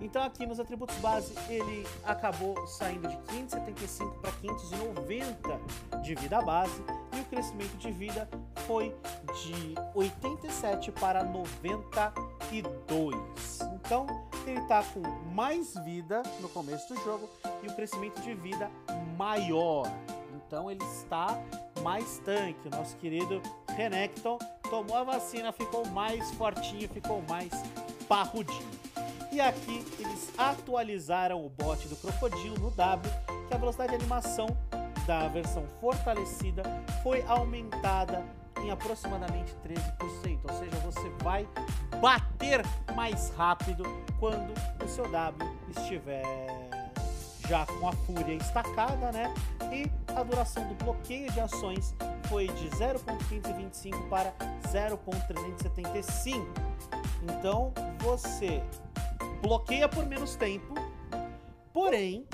Então 0.05 0.21
aqui 0.21 0.45
nos 0.45 0.59
atributos 0.59 0.95
base 0.97 1.33
ele 1.49 1.83
acabou 2.03 2.67
saindo 2.67 3.07
de 3.07 3.17
575 3.17 4.19
para 4.19 4.31
590 4.33 5.59
de 6.03 6.13
vida 6.13 6.39
base 6.43 6.79
e 7.17 7.21
o 7.21 7.25
crescimento 7.25 7.75
de 7.77 7.89
vida 7.91 8.29
foi 8.67 8.95
de 9.43 9.73
87 9.95 10.91
para 10.91 11.23
92. 11.23 13.17
Então 13.73 14.05
ele 14.45 14.59
está 14.59 14.83
com 14.83 15.01
mais 15.33 15.73
vida 15.83 16.21
no 16.39 16.49
começo 16.49 16.93
do 16.93 17.01
jogo 17.01 17.27
e 17.63 17.67
o 17.67 17.75
crescimento 17.75 18.21
de 18.21 18.35
vida 18.35 18.69
maior. 19.17 19.91
Então 20.35 20.69
ele 20.69 20.83
está 20.83 21.35
mais 21.81 22.19
tanque. 22.19 22.67
O 22.67 22.69
nosso 22.69 22.95
querido 22.97 23.41
Renekton 23.69 24.37
tomou 24.69 24.97
a 24.97 25.03
vacina, 25.03 25.51
ficou 25.51 25.83
mais 25.87 26.29
fortinho, 26.33 26.87
ficou 26.89 27.23
mais 27.23 27.51
parrudinho. 28.07 28.84
E 29.35 29.41
aqui 29.41 29.85
eles 29.99 30.31
atualizaram 30.37 31.45
o 31.45 31.49
bot 31.49 31.85
do 31.89 31.97
Crocodilo 31.97 32.57
no 32.57 32.71
W, 32.71 33.13
que 33.49 33.53
a 33.53 33.57
velocidade 33.57 33.89
de 33.89 33.95
animação 33.97 34.47
da 35.05 35.27
versão 35.27 35.67
fortalecida 35.81 36.63
foi 37.03 37.21
aumentada 37.27 38.23
em 38.63 38.71
aproximadamente 38.71 39.53
13%, 39.67 40.39
ou 40.41 40.57
seja, 40.57 40.77
você 40.77 41.09
vai 41.21 41.45
bater 41.99 42.61
mais 42.95 43.29
rápido 43.31 43.83
quando 44.21 44.53
o 44.81 44.87
seu 44.87 45.05
W 45.11 45.51
estiver 45.77 46.23
já 47.49 47.65
com 47.65 47.89
a 47.89 47.91
fúria 47.91 48.35
estacada, 48.35 49.11
né? 49.11 49.33
E 49.69 49.91
a 50.15 50.23
duração 50.23 50.65
do 50.69 50.75
bloqueio 50.75 51.29
de 51.33 51.41
ações 51.41 51.93
foi 52.29 52.47
de 52.47 52.69
0.525 52.69 54.07
para 54.07 54.33
0.375. 54.71 56.41
Então, 57.21 57.73
você 57.99 58.63
bloqueia 59.41 59.87
por 59.87 60.05
menos 60.05 60.35
tempo, 60.35 60.73
porém, 61.73 62.25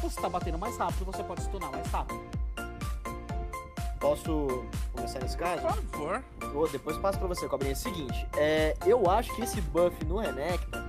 você 0.00 0.18
está 0.18 0.28
batendo 0.28 0.58
mais 0.58 0.76
rápido, 0.76 1.04
você 1.04 1.22
pode 1.22 1.42
stunar 1.42 1.70
mais 1.70 1.86
rápido. 1.88 2.20
Posso 4.00 4.64
começar 4.92 5.18
nesse 5.20 5.36
caso? 5.36 5.62
Por 5.62 5.72
favor. 5.72 6.24
Vou, 6.52 6.68
depois 6.68 6.96
passo 6.98 7.18
pra 7.18 7.26
você, 7.26 7.48
Cobrinha. 7.48 7.72
É 7.72 7.74
o 7.74 7.76
seguinte, 7.76 8.26
é, 8.36 8.76
eu 8.86 9.10
acho 9.10 9.34
que 9.34 9.42
esse 9.42 9.60
buff 9.60 10.04
no 10.04 10.18
Renekton 10.18 10.87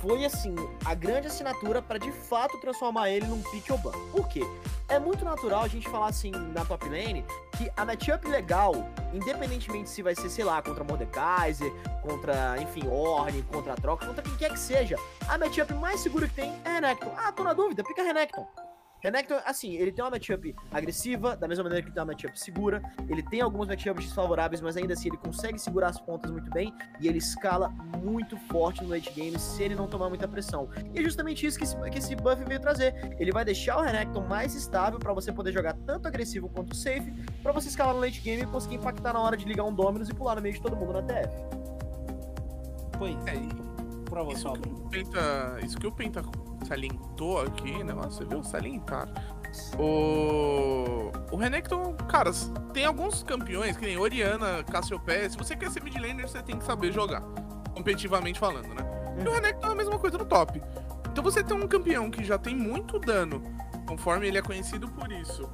foi, 0.00 0.24
assim, 0.24 0.54
a 0.84 0.94
grande 0.94 1.26
assinatura 1.26 1.82
para 1.82 1.98
de 1.98 2.10
fato 2.12 2.58
transformar 2.60 3.10
ele 3.10 3.26
num 3.26 3.42
pick 3.42 3.70
ou 3.70 3.78
ban. 3.78 3.92
Por 4.12 4.28
quê? 4.28 4.42
É 4.88 4.98
muito 4.98 5.24
natural 5.24 5.62
a 5.62 5.68
gente 5.68 5.88
falar 5.88 6.08
assim 6.08 6.30
na 6.30 6.64
top 6.64 6.88
lane 6.88 7.24
que 7.56 7.70
a 7.76 7.84
matchup 7.84 8.26
legal, 8.26 8.72
independentemente 9.12 9.90
se 9.90 10.02
vai 10.02 10.14
ser, 10.14 10.30
sei 10.30 10.44
lá, 10.44 10.62
contra 10.62 10.84
Mordekaiser, 10.84 11.70
contra, 12.02 12.56
enfim, 12.60 12.86
Orne, 12.88 13.42
contra 13.42 13.74
a 13.74 13.76
Troca, 13.76 14.06
contra 14.06 14.22
quem 14.22 14.36
quer 14.36 14.50
que 14.50 14.58
seja, 14.58 14.96
a 15.28 15.36
matchup 15.36 15.74
mais 15.74 16.00
segura 16.00 16.26
que 16.26 16.34
tem 16.34 16.54
é 16.64 16.74
Renekton. 16.74 17.12
Ah, 17.16 17.32
tô 17.32 17.44
na 17.44 17.52
dúvida, 17.52 17.82
pica 17.84 18.02
Renekton. 18.02 18.46
Renekton, 19.00 19.40
assim, 19.44 19.74
ele 19.74 19.92
tem 19.92 20.04
uma 20.04 20.10
matchup 20.10 20.54
agressiva, 20.72 21.36
da 21.36 21.46
mesma 21.46 21.64
maneira 21.64 21.82
que 21.82 21.88
ele 21.88 21.94
tem 21.94 22.02
uma 22.02 22.12
matchup 22.12 22.38
segura. 22.38 22.82
Ele 23.08 23.22
tem 23.22 23.40
algumas 23.40 23.68
matchups 23.68 24.04
desfavoráveis, 24.04 24.60
mas 24.60 24.76
ainda 24.76 24.94
assim 24.94 25.08
ele 25.08 25.16
consegue 25.16 25.58
segurar 25.58 25.88
as 25.88 26.00
pontas 26.00 26.30
muito 26.30 26.50
bem. 26.50 26.74
E 27.00 27.06
ele 27.06 27.18
escala 27.18 27.68
muito 28.02 28.36
forte 28.48 28.82
no 28.82 28.90
late 28.90 29.10
game 29.12 29.38
se 29.38 29.62
ele 29.62 29.74
não 29.74 29.86
tomar 29.86 30.08
muita 30.08 30.26
pressão. 30.26 30.68
E 30.94 30.98
é 30.98 31.02
justamente 31.02 31.46
isso 31.46 31.56
que 31.56 31.64
esse, 31.64 31.76
que 31.90 31.98
esse 31.98 32.16
buff 32.16 32.42
veio 32.44 32.60
trazer. 32.60 33.16
Ele 33.18 33.30
vai 33.30 33.44
deixar 33.44 33.78
o 33.78 33.82
Renekton 33.82 34.22
mais 34.26 34.54
estável 34.54 34.98
para 34.98 35.12
você 35.12 35.32
poder 35.32 35.52
jogar 35.52 35.74
tanto 35.86 36.08
agressivo 36.08 36.48
quanto 36.48 36.74
safe, 36.74 37.12
para 37.42 37.52
você 37.52 37.68
escalar 37.68 37.94
no 37.94 38.00
late 38.00 38.20
game 38.20 38.42
e 38.42 38.46
conseguir 38.46 38.76
impactar 38.76 39.12
na 39.12 39.20
hora 39.20 39.36
de 39.36 39.44
ligar 39.44 39.64
um 39.64 39.72
Dominus 39.72 40.08
e 40.08 40.14
pular 40.14 40.34
no 40.34 40.42
meio 40.42 40.54
de 40.54 40.60
todo 40.60 40.74
mundo 40.74 40.94
na 40.94 41.02
TF. 41.02 41.28
Pois 42.98 43.26
É, 43.26 43.36
e 43.36 43.48
prova 44.04 44.32
isso, 44.32 44.52
que 44.52 44.68
o 44.68 44.88
Penta, 44.88 45.58
isso 45.62 45.78
que 45.78 45.86
o 45.86 45.92
Penta 45.92 46.22
salientou 46.68 47.40
aqui, 47.40 47.82
né? 47.82 47.92
Nossa, 47.92 48.10
você 48.10 48.24
viu? 48.24 48.42
Salientar. 48.44 49.08
O. 49.78 51.10
O 51.32 51.36
Renekton, 51.36 51.94
cara, 52.08 52.30
tem 52.72 52.84
alguns 52.84 53.22
campeões, 53.22 53.76
que 53.76 53.86
nem 53.86 53.98
Oriana, 53.98 54.62
Cassiopeia. 54.64 55.28
Se 55.28 55.36
você 55.36 55.56
quer 55.56 55.70
ser 55.70 55.82
mid 55.82 55.94
laner, 55.94 56.28
você 56.28 56.42
tem 56.42 56.58
que 56.58 56.64
saber 56.64 56.92
jogar. 56.92 57.22
Competitivamente 57.74 58.38
falando, 58.38 58.68
né? 58.68 58.82
E 59.22 59.26
o 59.26 59.32
Renekton 59.32 59.68
é 59.68 59.72
a 59.72 59.74
mesma 59.74 59.98
coisa 59.98 60.18
no 60.18 60.24
top. 60.24 60.62
Então 61.10 61.24
você 61.24 61.42
tem 61.42 61.56
um 61.56 61.66
campeão 61.66 62.10
que 62.10 62.22
já 62.22 62.38
tem 62.38 62.54
muito 62.54 62.98
dano, 62.98 63.42
conforme 63.86 64.28
ele 64.28 64.38
é 64.38 64.42
conhecido 64.42 64.88
por 64.88 65.10
isso. 65.10 65.48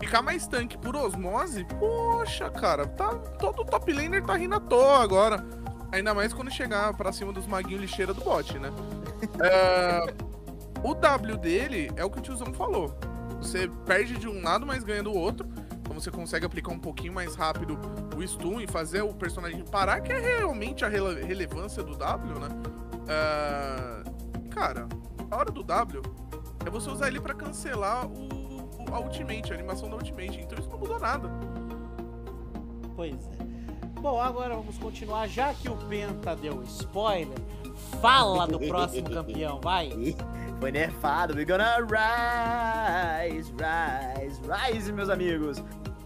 Ficar 0.00 0.22
mais 0.22 0.46
tanque 0.46 0.78
por 0.78 0.96
osmose, 0.96 1.64
poxa, 1.78 2.50
cara, 2.50 2.86
tá, 2.86 3.14
todo 3.38 3.64
top 3.64 3.92
laner 3.92 4.22
tá 4.22 4.36
rindo 4.36 4.54
à 4.54 4.60
toa 4.60 5.02
agora. 5.02 5.44
Ainda 5.92 6.12
mais 6.12 6.32
quando 6.32 6.50
chegar 6.50 6.92
pra 6.94 7.12
cima 7.12 7.32
dos 7.32 7.46
maguinhos 7.46 7.82
lixeira 7.82 8.12
do 8.12 8.20
bot, 8.22 8.58
né? 8.58 8.70
É, 9.40 10.14
o 10.84 10.94
W 10.94 11.36
dele 11.38 11.90
é 11.96 12.04
o 12.04 12.10
que 12.10 12.18
o 12.18 12.22
tiozão 12.22 12.52
falou. 12.54 12.94
Você 13.40 13.68
perde 13.84 14.16
de 14.18 14.28
um 14.28 14.42
lado, 14.42 14.64
mas 14.66 14.84
ganha 14.84 15.02
do 15.02 15.12
outro. 15.12 15.46
Então 15.80 15.94
você 15.94 16.10
consegue 16.10 16.46
aplicar 16.46 16.72
um 16.72 16.78
pouquinho 16.78 17.12
mais 17.12 17.34
rápido 17.34 17.78
o 18.16 18.26
stun 18.26 18.60
e 18.60 18.66
fazer 18.66 19.02
o 19.02 19.12
personagem 19.12 19.62
parar, 19.64 20.00
que 20.00 20.12
é 20.12 20.18
realmente 20.18 20.84
a 20.84 20.88
rele- 20.88 21.22
relevância 21.24 21.82
do 21.82 21.94
W, 21.96 22.38
né? 22.38 22.48
É, 23.06 24.02
cara, 24.50 24.88
a 25.30 25.36
hora 25.36 25.50
do 25.50 25.62
W 25.62 26.00
é 26.64 26.70
você 26.70 26.88
usar 26.90 27.08
ele 27.08 27.20
pra 27.20 27.34
cancelar 27.34 28.06
o, 28.06 28.62
o- 28.88 28.94
a 28.94 28.98
ultimate, 29.00 29.52
a 29.52 29.54
animação 29.54 29.90
da 29.90 29.96
ultimate. 29.96 30.40
Então 30.40 30.58
isso 30.58 30.70
não 30.70 30.78
mudou 30.78 30.98
nada. 30.98 31.28
Pois 32.96 33.14
é. 33.14 34.00
Bom, 34.00 34.20
agora 34.20 34.54
vamos 34.54 34.78
continuar. 34.78 35.26
Já 35.28 35.52
que 35.54 35.68
o 35.68 35.76
Penta 35.76 36.34
deu 36.36 36.62
spoiler, 36.62 37.36
fala 38.00 38.46
do 38.46 38.58
próximo 38.58 39.08
campeão, 39.10 39.60
vai. 39.62 39.90
Foi 40.60 40.70
nerfado. 40.70 41.34
We're 41.34 41.44
gonna 41.44 41.80
rise, 41.82 43.52
rise, 43.52 44.40
rise, 44.46 44.92
meus 44.92 45.08
amigos. 45.10 45.62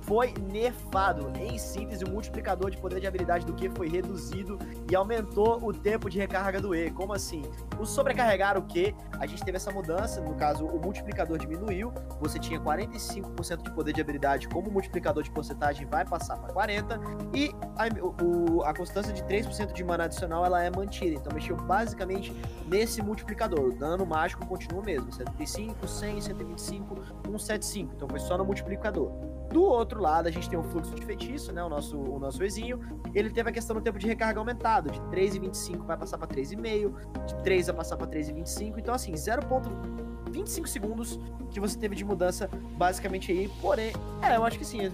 Foi 0.09 0.32
nerfado. 0.50 1.30
Em 1.38 1.59
síntese, 1.59 2.02
o 2.02 2.09
multiplicador 2.11 2.70
de 2.70 2.78
poder 2.78 2.98
de 2.98 3.06
habilidade 3.06 3.44
do 3.44 3.52
Q 3.52 3.68
foi 3.76 3.90
reduzido 3.90 4.59
e 4.90 4.96
aumentou 4.96 5.62
o 5.62 5.70
tempo 5.70 6.09
de 6.09 6.18
recarga 6.18 6.59
do 6.62 6.74
E. 6.74 6.90
Como 6.90 7.12
assim? 7.12 7.42
O 7.78 7.84
sobrecarregar 7.84 8.56
o 8.56 8.62
Q, 8.62 8.94
a 9.20 9.26
gente 9.26 9.44
teve 9.44 9.56
essa 9.59 9.70
mudança. 9.70 10.22
No 10.22 10.34
caso, 10.34 10.64
o 10.64 10.80
multiplicador 10.82 11.36
diminuiu. 11.36 11.92
Você 12.22 12.38
tinha 12.38 12.59
45% 12.59 13.62
de 13.64 13.70
poder 13.72 13.92
de 13.92 14.00
habilidade, 14.00 14.48
como 14.48 14.70
o 14.70 14.72
multiplicador 14.72 15.22
de 15.22 15.30
porcentagem 15.30 15.86
vai 15.86 16.06
passar 16.06 16.38
para 16.38 16.54
40%. 16.54 16.98
E 17.34 17.50
a, 17.76 18.24
o- 18.24 18.62
a 18.62 18.72
constância 18.72 19.12
de 19.12 19.22
3% 19.24 19.74
de 19.74 19.84
mana 19.84 20.04
adicional 20.04 20.42
ela 20.42 20.64
é 20.64 20.70
mantida. 20.74 21.16
Então 21.16 21.30
mexeu 21.34 21.54
basicamente 21.54 22.34
nesse 22.66 23.02
multiplicador. 23.02 23.61
O 23.61 23.72
dano 23.72 24.06
mágico 24.06 24.46
continua 24.46 24.80
o 24.80 24.84
mesmo: 24.86 25.12
75, 25.12 25.86
100, 25.86 26.20
125, 26.22 26.96
175. 27.26 27.92
Então 27.94 28.09
foi 28.09 28.20
só 28.20 28.38
no 28.38 28.44
multiplicador. 28.46 29.12
Do 29.51 29.62
outro 29.62 30.01
lado, 30.01 30.28
a 30.28 30.30
gente 30.30 30.49
tem 30.49 30.59
o 30.59 30.62
fluxo 30.62 30.94
de 30.94 31.05
feitiço, 31.05 31.53
né? 31.53 31.62
O 31.64 31.68
nosso, 31.68 31.96
o 31.99 32.18
nosso 32.18 32.42
Ezinho. 32.44 32.80
Ele 33.14 33.30
teve 33.30 33.49
a 33.49 33.53
questão 33.53 33.74
do 33.74 33.80
tempo 33.80 33.99
de 33.99 34.07
recarga 34.07 34.38
aumentado. 34.38 34.90
De 34.90 35.01
3,25 35.11 35.84
vai 35.86 35.96
passar 35.96 36.18
para 36.18 36.26
3,5. 36.28 37.24
De 37.26 37.34
3 37.42 37.66
vai 37.68 37.76
passar 37.76 37.96
para 37.96 38.07
3,25. 38.07 38.78
Então, 38.78 38.94
assim, 38.94 39.12
0,25 39.12 40.66
segundos 40.66 41.18
que 41.51 41.59
você 41.61 41.78
teve 41.78 41.94
de 41.96 42.05
mudança 42.05 42.49
basicamente 42.76 43.32
aí. 43.32 43.49
Porém, 43.61 43.92
é, 44.22 44.36
eu 44.36 44.44
acho 44.44 44.59
que 44.59 44.64
sim. 44.64 44.92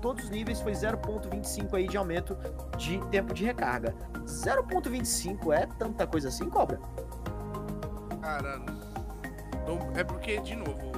Todos 0.00 0.24
os 0.24 0.30
níveis 0.30 0.60
foi 0.60 0.72
0,25 0.72 1.74
aí 1.74 1.88
de 1.88 1.96
aumento 1.96 2.36
de 2.76 2.98
tempo 3.08 3.32
de 3.34 3.44
recarga. 3.44 3.94
0,25 4.26 5.52
é 5.52 5.66
tanta 5.66 6.06
coisa 6.06 6.28
assim, 6.28 6.48
cobra? 6.48 6.78
Cara, 8.20 8.58
não- 9.66 9.90
é 9.96 10.04
porque, 10.04 10.38
de 10.40 10.54
novo, 10.54 10.92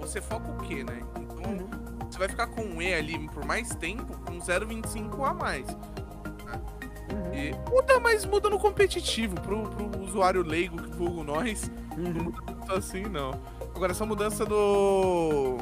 você 0.00 0.20
foca 0.20 0.50
o 0.50 0.56
quê, 0.58 0.82
né? 0.82 1.00
Então, 1.20 1.52
Uhum. 1.52 1.95
Você 2.16 2.20
vai 2.20 2.28
ficar 2.28 2.46
com 2.46 2.62
um 2.62 2.80
E 2.80 2.94
ali 2.94 3.28
por 3.28 3.44
mais 3.44 3.74
tempo, 3.74 4.16
com 4.20 4.38
0,25 4.38 5.22
a 5.22 5.34
mais. 5.34 5.68
Uhum. 5.68 7.34
E 7.34 7.54
muda, 7.70 8.00
mas 8.00 8.24
muda 8.24 8.48
no 8.48 8.58
competitivo, 8.58 9.38
pro, 9.42 9.68
pro 9.68 10.02
usuário 10.02 10.42
leigo, 10.42 10.82
que 10.82 10.90
vulgo 10.96 11.22
nós, 11.22 11.70
não 11.96 12.10
muda 12.10 12.42
tanto 12.42 12.72
assim, 12.72 13.02
não. 13.02 13.32
Agora, 13.74 13.92
essa 13.92 14.06
mudança 14.06 14.46
do 14.46 15.58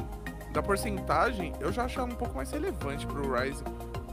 da 0.53 0.63
porcentagem, 0.63 1.51
eu 1.59 1.69
já 1.73 1.83
acho 1.83 1.99
ela 1.99 2.07
um 2.07 2.15
pouco 2.15 2.33
mais 2.33 2.49
relevante 2.49 3.05
pro 3.05 3.33
Ryze. 3.33 3.61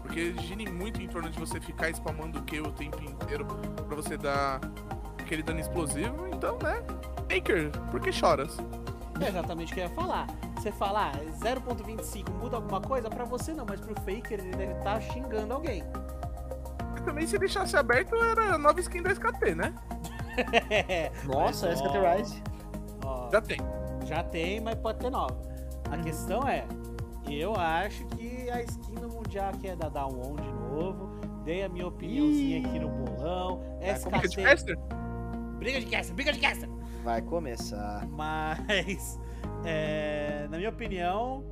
Porque 0.03 0.35
gira 0.35 0.69
muito 0.73 1.01
em 1.01 1.07
torno 1.07 1.31
de 1.31 1.39
você 1.39 1.61
ficar 1.61 1.89
spamando 1.91 2.41
o 2.41 2.43
Q 2.43 2.61
o 2.61 2.73
tempo 2.73 3.01
inteiro 3.05 3.45
pra 3.45 3.95
você 3.95 4.17
dar 4.17 4.61
aquele 5.17 5.45
dano 5.45 5.61
explosivo. 5.61 6.27
Então, 6.33 6.59
né? 6.59 6.83
Baker, 7.29 7.71
por 7.93 8.01
que 8.01 8.11
choras? 8.11 8.57
É 9.25 9.29
exatamente 9.29 9.73
o 9.73 9.75
que 9.75 9.81
eu 9.81 9.85
ia 9.85 9.91
falar. 9.91 10.27
você 10.57 10.71
fala, 10.73 11.11
ah, 11.11 11.13
0.25 11.45 12.31
muda 12.33 12.57
alguma 12.57 12.81
coisa? 12.81 13.09
Pra 13.11 13.25
você 13.25 13.53
não, 13.53 13.65
mas 13.69 13.81
pro 13.81 13.95
Faker 14.01 14.41
ele 14.41 14.51
deve 14.57 14.73
estar 14.75 15.01
xingando 15.01 15.53
alguém. 15.55 15.83
Também 17.05 17.27
se 17.27 17.37
deixasse 17.39 17.77
aberto 17.77 18.15
era 18.15 18.57
nova 18.57 18.79
skin 18.81 19.03
da 19.03 19.11
SKT, 19.13 19.55
né? 19.57 19.75
Nossa, 21.25 21.67
Mas, 21.69 21.81
SKT 21.81 21.99
Rise. 21.99 22.43
ó, 23.05 23.29
Já 23.31 23.41
tem. 23.41 23.59
Já 24.07 24.23
tem, 24.23 24.61
mas 24.61 24.75
pode 24.77 24.99
ter 24.99 25.11
nova. 25.11 25.37
A 25.91 25.97
Uhum. 25.97 26.03
questão 26.03 26.49
é, 26.49 26.65
eu 27.29 27.55
acho 27.57 28.05
que 28.07 28.49
a 28.51 28.63
skin 28.63 28.95
do 28.95 29.09
Mundial 29.09 29.51
aqui 29.51 29.69
é 29.69 29.77
da 29.77 29.89
Down 29.89 30.11
On 30.21 30.37
de 30.37 30.53
novo. 30.53 31.11
Dei 31.45 31.65
a 31.65 31.69
minha 31.69 31.87
opiniãozinha 31.89 32.59
Ih. 32.59 32.65
aqui 32.67 32.79
no 32.79 32.89
bolão. 32.89 33.61
Briga 33.81 33.95
de 34.21 34.29
SKT. 34.29 34.43
caster? 34.43 34.79
Briga 35.59 35.81
de 35.81 35.87
caster, 35.87 36.15
briga 36.15 36.33
de 36.33 36.39
caster! 36.41 36.69
Vai 37.03 37.21
começar. 37.21 38.07
Mas, 38.07 39.19
é, 39.67 40.47
na 40.49 40.57
minha 40.57 40.71
opinião, 40.71 41.45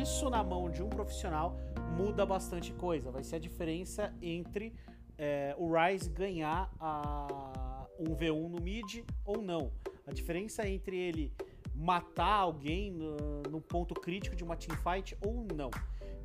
isso 0.00 0.28
na 0.28 0.42
mão 0.42 0.68
de 0.68 0.82
um 0.82 0.88
profissional 0.88 1.56
muda 1.96 2.26
bastante 2.26 2.72
coisa. 2.72 3.10
Vai 3.10 3.22
ser 3.22 3.36
a 3.36 3.38
diferença 3.38 4.12
entre 4.20 4.74
é, 5.16 5.54
o 5.56 5.72
Rise 5.72 6.10
ganhar 6.10 6.68
a, 6.80 7.86
um 7.96 8.16
V1 8.16 8.48
no 8.48 8.60
mid 8.60 9.04
ou 9.24 9.40
não. 9.40 9.70
A 10.04 10.12
diferença 10.12 10.66
entre 10.68 10.96
ele 10.96 11.32
matar 11.72 12.34
alguém 12.34 12.90
no, 12.90 13.16
no 13.48 13.60
ponto 13.60 13.94
crítico 13.94 14.34
de 14.34 14.42
uma 14.42 14.56
teamfight 14.56 15.16
ou 15.24 15.46
não. 15.54 15.70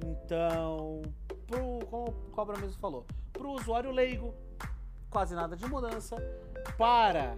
Então, 0.03 1.03
pro, 1.45 1.79
como 1.89 2.09
o 2.09 2.31
Cobra 2.31 2.57
mesmo 2.57 2.79
falou, 2.79 3.05
pro 3.31 3.51
usuário 3.51 3.91
leigo, 3.91 4.33
quase 5.11 5.35
nada 5.35 5.55
de 5.55 5.65
mudança. 5.67 6.15
Para 6.75 7.37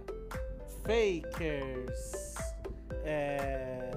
fakers, 0.84 2.34
é, 3.04 3.90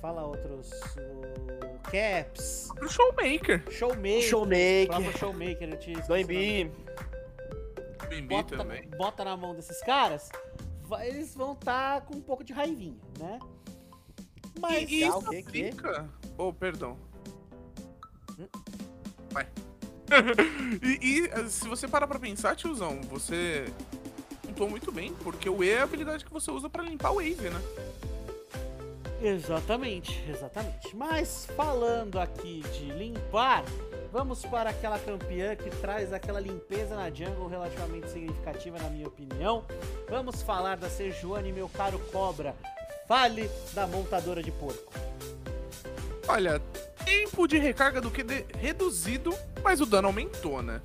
fala 0.00 0.24
outros, 0.24 0.70
o 0.96 1.78
caps, 1.90 2.68
Pro 2.74 2.88
showmaker. 2.88 3.62
showmaker, 3.70 4.22
Showmaker. 4.22 4.86
próprio 4.88 5.18
showmaker, 5.18 5.68
eu 5.70 5.78
tinha 5.78 5.98
esquecido 5.98 6.08
Doin 6.08 6.24
o 6.24 6.26
nome. 6.26 6.64
B. 6.64 6.70
Bimbi 8.08 8.28
bota, 8.28 8.56
também. 8.56 8.82
bota 8.96 9.24
na 9.24 9.36
mão 9.36 9.54
desses 9.54 9.80
caras, 9.80 10.30
eles 11.02 11.34
vão 11.34 11.52
estar 11.52 12.02
com 12.02 12.16
um 12.16 12.20
pouco 12.22 12.42
de 12.42 12.52
raivinha, 12.52 12.96
né? 13.18 13.38
Mas 14.60 14.90
E 14.90 15.02
isso 15.02 15.18
o 15.18 15.28
quê, 15.30 15.42
quê? 15.42 15.70
fica... 15.72 16.08
Oh, 16.38 16.52
perdão. 16.52 16.96
Hum? 18.38 18.46
Vai. 19.30 19.46
e, 20.82 21.28
e, 21.28 21.50
se 21.50 21.68
você 21.68 21.86
parar 21.86 22.06
pra 22.06 22.18
pensar, 22.18 22.56
tiozão, 22.56 23.00
você 23.02 23.66
pontuou 24.48 24.68
muito 24.68 24.90
bem, 24.90 25.12
porque 25.22 25.48
o 25.48 25.62
E 25.62 25.70
é 25.70 25.80
a 25.80 25.82
habilidade 25.84 26.24
que 26.24 26.32
você 26.32 26.50
usa 26.50 26.68
pra 26.68 26.82
limpar 26.82 27.12
o 27.12 27.16
wave, 27.16 27.50
né? 27.50 27.60
Exatamente, 29.22 30.24
exatamente. 30.28 30.96
Mas 30.96 31.46
falando 31.56 32.18
aqui 32.18 32.62
de 32.72 32.92
limpar, 32.92 33.64
vamos 34.12 34.44
para 34.44 34.70
aquela 34.70 34.98
campeã 34.98 35.56
que 35.56 35.70
traz 35.70 36.12
aquela 36.12 36.40
limpeza 36.40 36.94
na 36.94 37.10
jungle 37.10 37.48
relativamente 37.48 38.10
significativa, 38.10 38.78
na 38.78 38.88
minha 38.88 39.06
opinião. 39.08 39.64
Vamos 40.08 40.42
falar 40.42 40.76
da 40.76 40.88
Sejuani, 40.88 41.52
meu 41.52 41.68
caro 41.68 41.98
Cobra. 42.12 42.54
Fale 43.06 43.50
da 43.74 43.86
montadora 43.86 44.42
de 44.42 44.52
porco. 44.52 44.92
Olha, 46.28 46.60
tempo 47.04 47.48
de 47.48 47.58
recarga 47.58 48.00
do 48.00 48.10
que 48.10 48.24
reduzido, 48.58 49.34
mas 49.62 49.80
o 49.80 49.86
dano 49.86 50.08
aumentou, 50.08 50.62
né? 50.62 50.80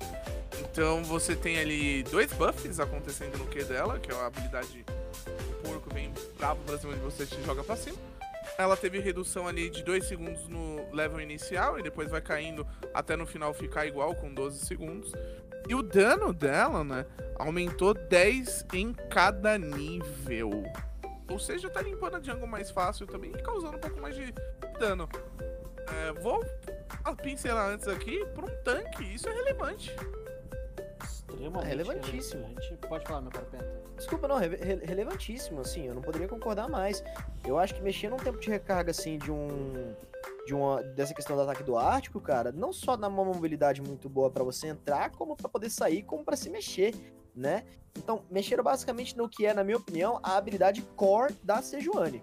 Então 0.74 1.04
você 1.04 1.36
tem 1.36 1.60
ali 1.60 2.02
dois 2.02 2.32
buffs 2.32 2.80
acontecendo 2.80 3.38
no 3.38 3.46
Q 3.46 3.62
dela, 3.62 3.96
que 3.96 4.10
é 4.10 4.14
a 4.16 4.26
habilidade 4.26 4.84
o 5.28 5.62
porco 5.62 5.94
vem 5.94 6.12
bravo 6.36 6.60
pra 6.64 6.76
cima 6.76 6.94
de 6.94 6.98
você 6.98 7.22
e 7.22 7.26
te 7.28 7.40
joga 7.44 7.62
pra 7.62 7.76
cima. 7.76 7.96
Ela 8.58 8.76
teve 8.76 8.98
redução 8.98 9.46
ali 9.46 9.70
de 9.70 9.84
2 9.84 10.04
segundos 10.04 10.48
no 10.48 10.92
level 10.92 11.20
inicial 11.20 11.78
e 11.78 11.82
depois 11.82 12.10
vai 12.10 12.20
caindo 12.20 12.66
até 12.92 13.14
no 13.14 13.24
final 13.24 13.54
ficar 13.54 13.86
igual 13.86 14.16
com 14.16 14.34
12 14.34 14.66
segundos. 14.66 15.12
E 15.68 15.76
o 15.76 15.80
dano 15.80 16.32
dela, 16.32 16.82
né, 16.82 17.06
aumentou 17.38 17.94
10 17.94 18.66
em 18.72 18.92
cada 18.92 19.56
nível. 19.56 20.64
Ou 21.30 21.38
seja, 21.38 21.70
tá 21.70 21.82
limpando 21.82 22.16
a 22.16 22.20
jungle 22.20 22.48
mais 22.48 22.72
fácil 22.72 23.06
também 23.06 23.30
e 23.30 23.40
causando 23.40 23.76
um 23.76 23.80
pouco 23.80 24.00
mais 24.00 24.16
de 24.16 24.34
dano. 24.80 25.08
É, 25.86 26.12
vou 26.14 26.44
pincelar 27.22 27.68
antes 27.68 27.86
aqui, 27.86 28.26
pra 28.34 28.44
um 28.44 28.62
tanque, 28.64 29.04
isso 29.14 29.28
é 29.28 29.32
relevante. 29.32 29.94
Extremamente 31.34 31.66
É 31.66 31.68
relevantíssimo. 31.68 32.42
relevante. 32.42 32.76
Pode 32.88 33.04
falar, 33.06 33.20
meu 33.20 33.30
caro 33.30 33.46
Penta. 33.46 33.82
Desculpa, 33.96 34.26
não, 34.28 34.36
re- 34.38 34.48
re- 34.56 34.84
relevantíssimo, 34.84 35.60
assim, 35.60 35.86
eu 35.86 35.94
não 35.94 36.02
poderia 36.02 36.26
concordar 36.28 36.68
mais. 36.68 37.02
Eu 37.46 37.58
acho 37.58 37.74
que 37.74 37.82
mexer 37.82 38.08
num 38.08 38.16
tempo 38.16 38.38
de 38.40 38.48
recarga, 38.50 38.90
assim, 38.90 39.18
de 39.18 39.30
um. 39.30 39.94
De 40.46 40.54
uma, 40.54 40.82
dessa 40.82 41.14
questão 41.14 41.34
do 41.36 41.42
ataque 41.42 41.62
do 41.62 41.76
Ártico, 41.78 42.20
cara, 42.20 42.52
não 42.52 42.70
só 42.72 42.96
dá 42.96 43.08
uma 43.08 43.24
mobilidade 43.24 43.80
muito 43.80 44.08
boa 44.10 44.30
pra 44.30 44.44
você 44.44 44.66
entrar, 44.66 45.10
como 45.12 45.34
pra 45.36 45.48
poder 45.48 45.70
sair, 45.70 46.02
como 46.02 46.22
pra 46.22 46.36
se 46.36 46.50
mexer, 46.50 46.94
né? 47.34 47.64
Então, 47.96 48.22
mexeram 48.30 48.62
basicamente 48.62 49.16
no 49.16 49.26
que 49.28 49.46
é, 49.46 49.54
na 49.54 49.64
minha 49.64 49.78
opinião, 49.78 50.20
a 50.22 50.36
habilidade 50.36 50.82
core 50.96 51.32
da 51.42 51.62
Sejuani. 51.62 52.22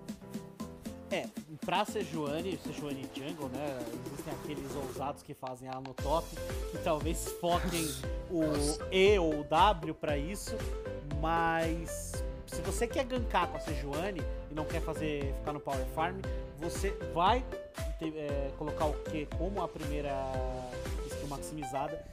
É, 1.10 1.26
pra 1.66 1.86
Sejuani, 1.86 2.60
Sejuani 2.66 3.08
Jungle, 3.16 3.50
né? 3.50 3.80
Existem 4.08 4.34
aqueles 4.34 4.76
ousados 4.76 5.22
que 5.24 5.34
fazem 5.34 5.68
ela 5.70 5.82
no 5.82 5.94
top, 5.94 6.28
que 6.72 6.78
talvez 6.84 7.32
foquem 7.40 7.88
o 8.30 8.42
E 8.92 9.18
ou 9.20 9.40
o 9.42 9.44
W 9.44 9.94
pra 9.94 10.18
isso, 10.18 10.56
mas 11.22 12.24
se 12.48 12.62
você 12.62 12.88
quer 12.88 13.06
gankar 13.06 13.48
com 13.48 13.58
a 13.58 13.60
Sejuani 13.60 14.22
e 14.50 14.54
não 14.54 14.66
quer 14.66 14.82
fazer 14.82 15.34
ficar 15.36 15.54
no 15.54 15.60
Power 15.60 15.86
Farm, 15.96 16.18
você 16.60 16.90
vai 17.14 17.44
ter- 18.00 18.14
é, 18.18 18.52
colocar 18.58 18.86
o 18.86 18.94
Q 18.94 19.28
como 19.38 19.62
a 19.62 19.68
primeira 19.68 20.14
skill 21.10 21.28
maximizada. 21.28 22.04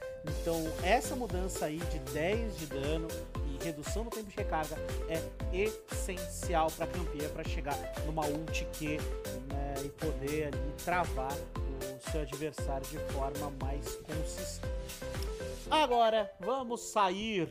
Então, 0.41 0.55
essa 0.83 1.15
mudança 1.15 1.65
aí 1.65 1.77
de 1.77 1.99
10 2.13 2.57
de 2.59 2.65
dano 2.67 3.07
redução 3.63 4.03
no 4.03 4.09
tempo 4.09 4.29
de 4.29 4.35
recarga 4.35 4.75
é 5.09 5.21
essencial 5.53 6.71
para 6.71 6.87
campeã 6.87 7.29
para 7.29 7.43
chegar 7.43 7.77
numa 8.05 8.25
ult 8.25 8.65
Q 8.77 8.97
né, 9.47 9.73
e 9.83 9.89
poder 9.89 10.47
ali 10.47 10.73
travar 10.83 11.33
o 11.33 12.11
seu 12.11 12.21
adversário 12.21 12.85
de 12.87 12.97
forma 13.13 13.51
mais 13.61 13.95
consistente. 13.97 14.67
Agora, 15.69 16.31
vamos 16.39 16.81
sair 16.81 17.47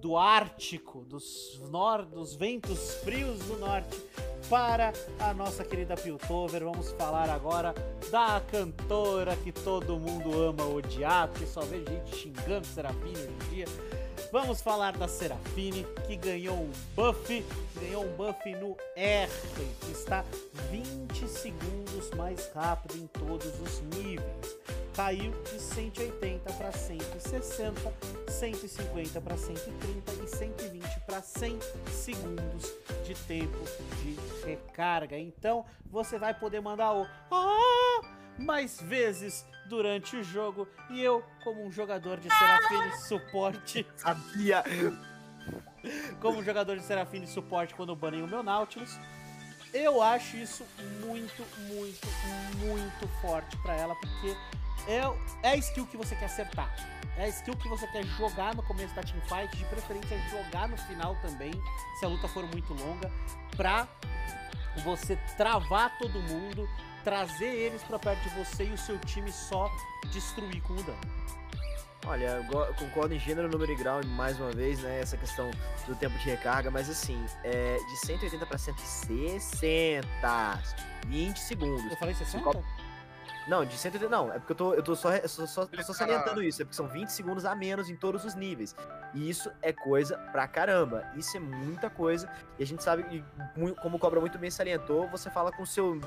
do 0.00 0.18
Ártico, 0.18 1.04
dos, 1.04 1.60
nor 1.70 2.04
dos 2.04 2.34
ventos 2.34 2.94
frios 2.96 3.38
do 3.44 3.56
norte, 3.56 3.96
para 4.50 4.92
a 5.18 5.32
nossa 5.32 5.64
querida 5.64 5.94
Piltover. 5.96 6.62
Vamos 6.62 6.90
falar 6.92 7.30
agora 7.30 7.74
da 8.10 8.42
cantora 8.50 9.34
que 9.36 9.50
todo 9.50 9.98
mundo 9.98 10.42
ama 10.42 10.66
odiar, 10.66 11.28
porque 11.28 11.46
só 11.46 11.62
vejo 11.62 11.86
gente 11.86 12.16
xingando 12.16 12.66
Serafine 12.66 13.16
hoje 13.16 13.28
em 13.28 13.54
dia. 13.54 13.66
Vamos 14.34 14.60
falar 14.60 14.96
da 14.96 15.06
Serafine, 15.06 15.86
que 16.08 16.16
ganhou 16.16 16.56
um 16.56 16.72
buff, 16.96 17.46
ganhou 17.80 18.04
um 18.04 18.16
buff 18.16 18.52
no 18.56 18.76
R, 18.96 19.30
que 19.80 19.92
está 19.92 20.24
20 20.72 21.28
segundos 21.28 22.10
mais 22.16 22.50
rápido 22.52 22.96
em 22.96 23.06
todos 23.06 23.60
os 23.60 23.80
níveis. 23.96 24.58
Caiu 24.92 25.30
de 25.44 25.60
180 25.60 26.52
para 26.52 26.72
160, 26.72 27.80
150 28.28 29.20
para 29.20 29.36
130 29.36 30.12
e 30.24 30.26
120 30.26 31.00
para 31.06 31.22
100 31.22 31.58
segundos 31.92 32.72
de 33.06 33.14
tempo 33.28 33.64
de 34.02 34.18
recarga. 34.44 35.16
Então 35.16 35.64
você 35.86 36.18
vai 36.18 36.34
poder 36.34 36.60
mandar 36.60 36.92
o 36.92 37.06
ah! 37.30 38.13
Mais 38.38 38.80
vezes 38.80 39.46
durante 39.66 40.16
o 40.16 40.22
jogo 40.22 40.68
e 40.90 41.00
eu, 41.00 41.24
como 41.42 41.64
um 41.64 41.72
jogador 41.72 42.18
de 42.18 42.28
Serafine 42.28 42.96
suporte, 43.08 43.86
Sabia! 43.96 44.62
como 46.20 46.38
um 46.38 46.44
jogador 46.44 46.76
de 46.76 46.82
Serafine 46.82 47.26
suporte 47.26 47.74
quando 47.74 47.94
banem 47.94 48.22
o 48.22 48.26
meu 48.26 48.42
Nautilus, 48.42 48.98
eu 49.72 50.00
acho 50.00 50.36
isso 50.36 50.64
muito, 51.04 51.44
muito, 51.58 52.06
muito 52.58 53.08
forte 53.20 53.56
pra 53.58 53.74
ela, 53.74 53.94
porque 53.96 54.36
é, 54.86 55.00
é 55.42 55.50
a 55.50 55.56
skill 55.56 55.86
que 55.86 55.96
você 55.96 56.14
quer 56.14 56.26
acertar. 56.26 56.72
É 57.16 57.24
a 57.24 57.28
skill 57.28 57.56
que 57.56 57.68
você 57.68 57.86
quer 57.88 58.04
jogar 58.04 58.54
no 58.54 58.62
começo 58.62 58.94
da 58.94 59.02
teamfight, 59.02 59.56
de 59.56 59.64
preferência 59.66 60.18
jogar 60.30 60.68
no 60.68 60.76
final 60.76 61.16
também, 61.22 61.52
se 61.98 62.04
a 62.04 62.08
luta 62.08 62.28
for 62.28 62.44
muito 62.46 62.72
longa, 62.72 63.10
pra 63.56 63.86
você 64.82 65.16
travar 65.36 65.96
todo 65.98 66.18
mundo, 66.20 66.68
trazer 67.04 67.44
eles 67.44 67.82
pra 67.84 67.98
perto 67.98 68.22
de 68.22 68.30
você 68.30 68.64
e 68.64 68.72
o 68.72 68.78
seu 68.78 68.98
time 68.98 69.30
só 69.30 69.70
destruir 70.10 70.62
com 70.62 70.72
o 70.72 70.82
dano. 70.82 70.98
Olha, 72.06 72.44
eu 72.50 72.74
concordo 72.74 73.14
em 73.14 73.18
gênero, 73.18 73.48
número 73.48 73.72
e 73.72 73.76
grau, 73.76 74.04
mais 74.04 74.38
uma 74.38 74.50
vez, 74.50 74.80
né? 74.80 75.00
Essa 75.00 75.16
questão 75.16 75.50
do 75.86 75.94
tempo 75.94 76.18
de 76.18 76.28
recarga, 76.28 76.70
mas 76.70 76.90
assim, 76.90 77.24
é 77.42 77.78
de 77.78 77.96
180 77.96 78.44
para 78.44 78.58
160, 78.58 80.06
20 81.06 81.38
segundos. 81.38 81.90
Eu 81.90 81.96
falei 81.96 82.14
60? 82.14 82.62
Não, 83.46 83.64
de 83.64 83.76
180. 83.76 84.10
Não, 84.10 84.32
é 84.32 84.38
porque 84.38 84.52
eu 84.52 84.56
tô, 84.56 84.74
eu 84.74 84.82
tô 84.82 84.96
só, 84.96 85.10
só, 85.26 85.46
só, 85.46 85.66
tô 85.66 85.82
só 85.82 85.92
salientando 85.92 86.42
isso. 86.42 86.62
É 86.62 86.64
porque 86.64 86.76
são 86.76 86.88
20 86.88 87.08
segundos 87.08 87.44
a 87.44 87.54
menos 87.54 87.88
em 87.90 87.96
todos 87.96 88.24
os 88.24 88.34
níveis. 88.34 88.74
E 89.12 89.28
isso 89.28 89.50
é 89.60 89.72
coisa 89.72 90.16
pra 90.32 90.48
caramba. 90.48 91.04
Isso 91.14 91.36
é 91.36 91.40
muita 91.40 91.90
coisa. 91.90 92.30
E 92.58 92.62
a 92.62 92.66
gente 92.66 92.82
sabe, 92.82 93.04
e 93.10 93.74
como 93.74 93.96
o 93.96 93.98
Cobra 93.98 94.20
muito 94.20 94.38
bem 94.38 94.50
salientou, 94.50 95.08
você 95.08 95.30
fala 95.30 95.52
com 95.52 95.66
seu 95.66 96.00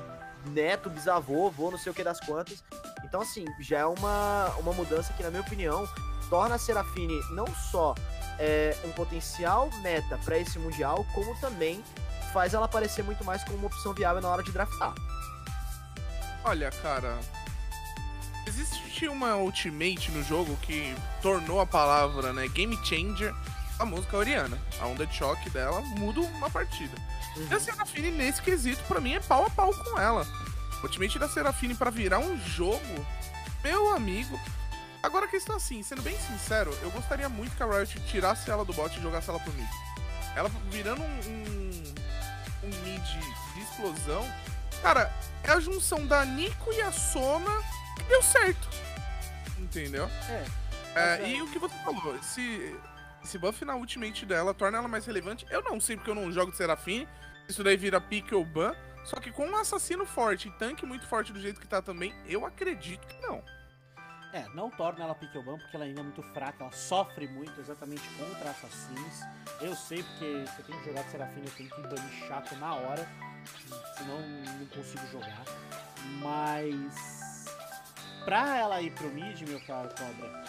neto, 0.50 0.90
bisavô, 0.90 1.46
avô, 1.46 1.70
não 1.70 1.78
sei 1.78 1.92
o 1.92 1.94
que 1.94 2.02
das 2.02 2.20
quantas. 2.20 2.64
Então, 3.04 3.20
assim, 3.20 3.44
já 3.60 3.78
é 3.78 3.86
uma, 3.86 4.48
uma 4.58 4.72
mudança 4.72 5.12
que, 5.12 5.22
na 5.22 5.30
minha 5.30 5.42
opinião, 5.42 5.86
torna 6.28 6.56
a 6.56 6.58
Serafine 6.58 7.20
não 7.30 7.46
só 7.46 7.94
é, 8.38 8.76
um 8.84 8.92
potencial 8.92 9.70
meta 9.82 10.18
para 10.24 10.38
esse 10.38 10.58
Mundial, 10.58 11.04
como 11.14 11.38
também 11.40 11.82
faz 12.32 12.54
ela 12.54 12.66
aparecer 12.66 13.02
muito 13.02 13.24
mais 13.24 13.42
como 13.44 13.56
uma 13.56 13.66
opção 13.66 13.94
viável 13.94 14.20
na 14.20 14.28
hora 14.28 14.42
de 14.42 14.52
draftar. 14.52 14.94
Olha, 16.44 16.70
cara. 16.70 17.18
Existe 18.46 19.06
uma 19.08 19.36
ultimate 19.36 20.10
no 20.10 20.22
jogo 20.24 20.56
que 20.62 20.94
tornou 21.20 21.60
a 21.60 21.66
palavra, 21.66 22.32
né, 22.32 22.48
game 22.48 22.78
changer, 22.82 23.34
a 23.78 23.84
música 23.84 24.16
Oriana. 24.16 24.58
A 24.80 24.86
onda 24.86 25.06
de 25.06 25.14
choque 25.14 25.50
dela 25.50 25.80
muda 25.80 26.20
uma 26.20 26.48
partida. 26.48 26.96
Uhum. 27.36 27.48
E 27.50 27.54
a 27.54 27.60
Serafine, 27.60 28.10
nesse 28.10 28.40
quesito, 28.40 28.82
pra 28.84 29.00
mim, 29.00 29.14
é 29.14 29.20
pau 29.20 29.44
a 29.44 29.50
pau 29.50 29.72
com 29.72 30.00
ela. 30.00 30.26
O 30.80 30.84
ultimate 30.84 31.18
da 31.18 31.28
Serafine 31.28 31.74
para 31.74 31.90
virar 31.90 32.18
um 32.18 32.38
jogo, 32.40 33.06
meu 33.62 33.94
amigo. 33.94 34.38
Agora 35.02 35.26
a 35.26 35.28
questão 35.28 35.56
assim, 35.56 35.82
sendo 35.82 36.02
bem 36.02 36.18
sincero, 36.18 36.76
eu 36.82 36.90
gostaria 36.90 37.28
muito 37.28 37.56
que 37.56 37.62
a 37.62 37.66
Riot 37.66 38.00
tirasse 38.06 38.50
ela 38.50 38.64
do 38.64 38.72
bot 38.72 38.96
e 38.96 39.02
jogasse 39.02 39.30
ela 39.30 39.38
pro 39.38 39.52
mid. 39.52 39.68
Ela 40.34 40.50
virando 40.70 41.02
um, 41.02 41.04
um, 41.04 41.94
um 42.64 42.82
mid 42.82 43.02
de 43.54 43.60
explosão, 43.60 44.26
Cara, 44.82 45.12
é 45.42 45.50
a 45.50 45.60
junção 45.60 46.06
da 46.06 46.24
Nico 46.24 46.72
e 46.72 46.80
a 46.80 46.92
Soma 46.92 47.62
que 47.96 48.02
deu 48.04 48.22
certo. 48.22 48.68
Entendeu? 49.58 50.08
É. 50.94 51.20
é 51.20 51.28
e 51.30 51.42
o 51.42 51.50
que 51.50 51.58
você 51.58 51.74
falou, 51.84 52.16
esse, 52.16 52.76
esse 53.22 53.38
buff 53.38 53.64
na 53.64 53.76
ultimate 53.76 54.24
dela 54.24 54.54
torna 54.54 54.78
ela 54.78 54.88
mais 54.88 55.04
relevante. 55.04 55.46
Eu 55.50 55.62
não 55.62 55.80
sei 55.80 55.96
porque 55.96 56.10
eu 56.10 56.14
não 56.14 56.32
jogo 56.32 56.50
de 56.50 56.56
Serafim. 56.56 57.06
Isso 57.48 57.64
daí 57.64 57.76
vira 57.76 58.00
pique 58.00 58.34
ou 58.34 58.44
ban. 58.44 58.74
Só 59.04 59.16
que 59.16 59.32
com 59.32 59.46
um 59.46 59.56
assassino 59.56 60.04
forte 60.04 60.48
e 60.48 60.50
tanque 60.52 60.84
muito 60.84 61.06
forte 61.06 61.32
do 61.32 61.40
jeito 61.40 61.60
que 61.60 61.66
tá 61.66 61.80
também, 61.80 62.14
eu 62.26 62.44
acredito 62.44 63.06
que 63.06 63.18
não. 63.20 63.42
É, 64.32 64.46
não 64.54 64.70
torna 64.70 65.04
ela 65.04 65.14
pique 65.14 65.38
ou 65.38 65.42
ban 65.42 65.56
porque 65.56 65.74
ela 65.74 65.86
ainda 65.86 66.00
é 66.00 66.02
muito 66.02 66.22
fraca, 66.22 66.64
ela 66.64 66.72
sofre 66.72 67.26
muito 67.26 67.58
exatamente 67.60 68.06
contra 68.10 68.50
assassinos. 68.50 69.20
Eu 69.60 69.74
sei 69.74 70.02
porque 70.02 70.44
se 70.46 70.58
eu 70.60 70.64
tenho 70.66 70.78
que 70.80 70.84
jogar 70.84 71.02
de 71.02 71.10
Serafim 71.10 71.40
eu 71.44 71.50
tenho 71.52 71.70
que 71.70 71.82
banir 71.82 72.28
chato 72.28 72.54
na 72.56 72.74
hora 72.74 73.08
senão 73.96 74.20
não 74.20 74.66
consigo 74.66 75.06
jogar. 75.10 75.44
Mas 76.20 77.46
pra 78.24 78.56
ela 78.56 78.80
ir 78.80 78.90
pro 78.92 79.08
mid, 79.08 79.40
meu 79.42 79.60
caro 79.60 79.88
Cobra, 79.88 80.44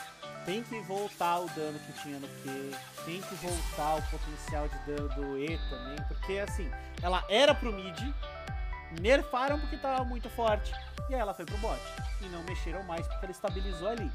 tem 0.46 0.64
que 0.64 0.80
voltar 0.82 1.40
o 1.40 1.50
dano 1.50 1.80
que 1.80 1.94
tinha 2.02 2.20
no 2.20 2.28
Q, 2.28 2.72
tem 3.06 3.22
que 3.22 3.36
voltar 3.36 3.96
o 3.96 4.02
potencial 4.10 4.68
de 4.68 4.78
dano 4.80 5.10
do 5.10 5.38
E 5.38 5.58
também, 5.70 5.98
porque 6.08 6.40
assim, 6.40 6.70
ela 7.02 7.24
era 7.30 7.54
pro 7.54 7.74
mid, 7.74 7.98
nerfaram 9.00 9.60
porque 9.60 9.78
tava 9.78 10.04
muito 10.04 10.30
forte, 10.30 10.72
e 11.10 11.16
aí 11.16 11.20
ela 11.20 11.34
foi 11.34 11.46
pro 11.46 11.58
bot, 11.58 11.82
e 12.22 12.26
não 12.30 12.44
mexeram 12.44 12.84
mais 12.84 13.08
porque 13.08 13.26
ela 13.26 13.32
estabilizou 13.32 13.90
ali. 13.90 14.12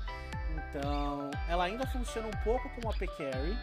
Então, 0.54 1.30
ela 1.48 1.64
ainda 1.64 1.86
funciona 1.86 2.28
um 2.28 2.44
pouco 2.44 2.68
como 2.70 2.90
a 2.90 2.94
P-Carry, 2.94 3.56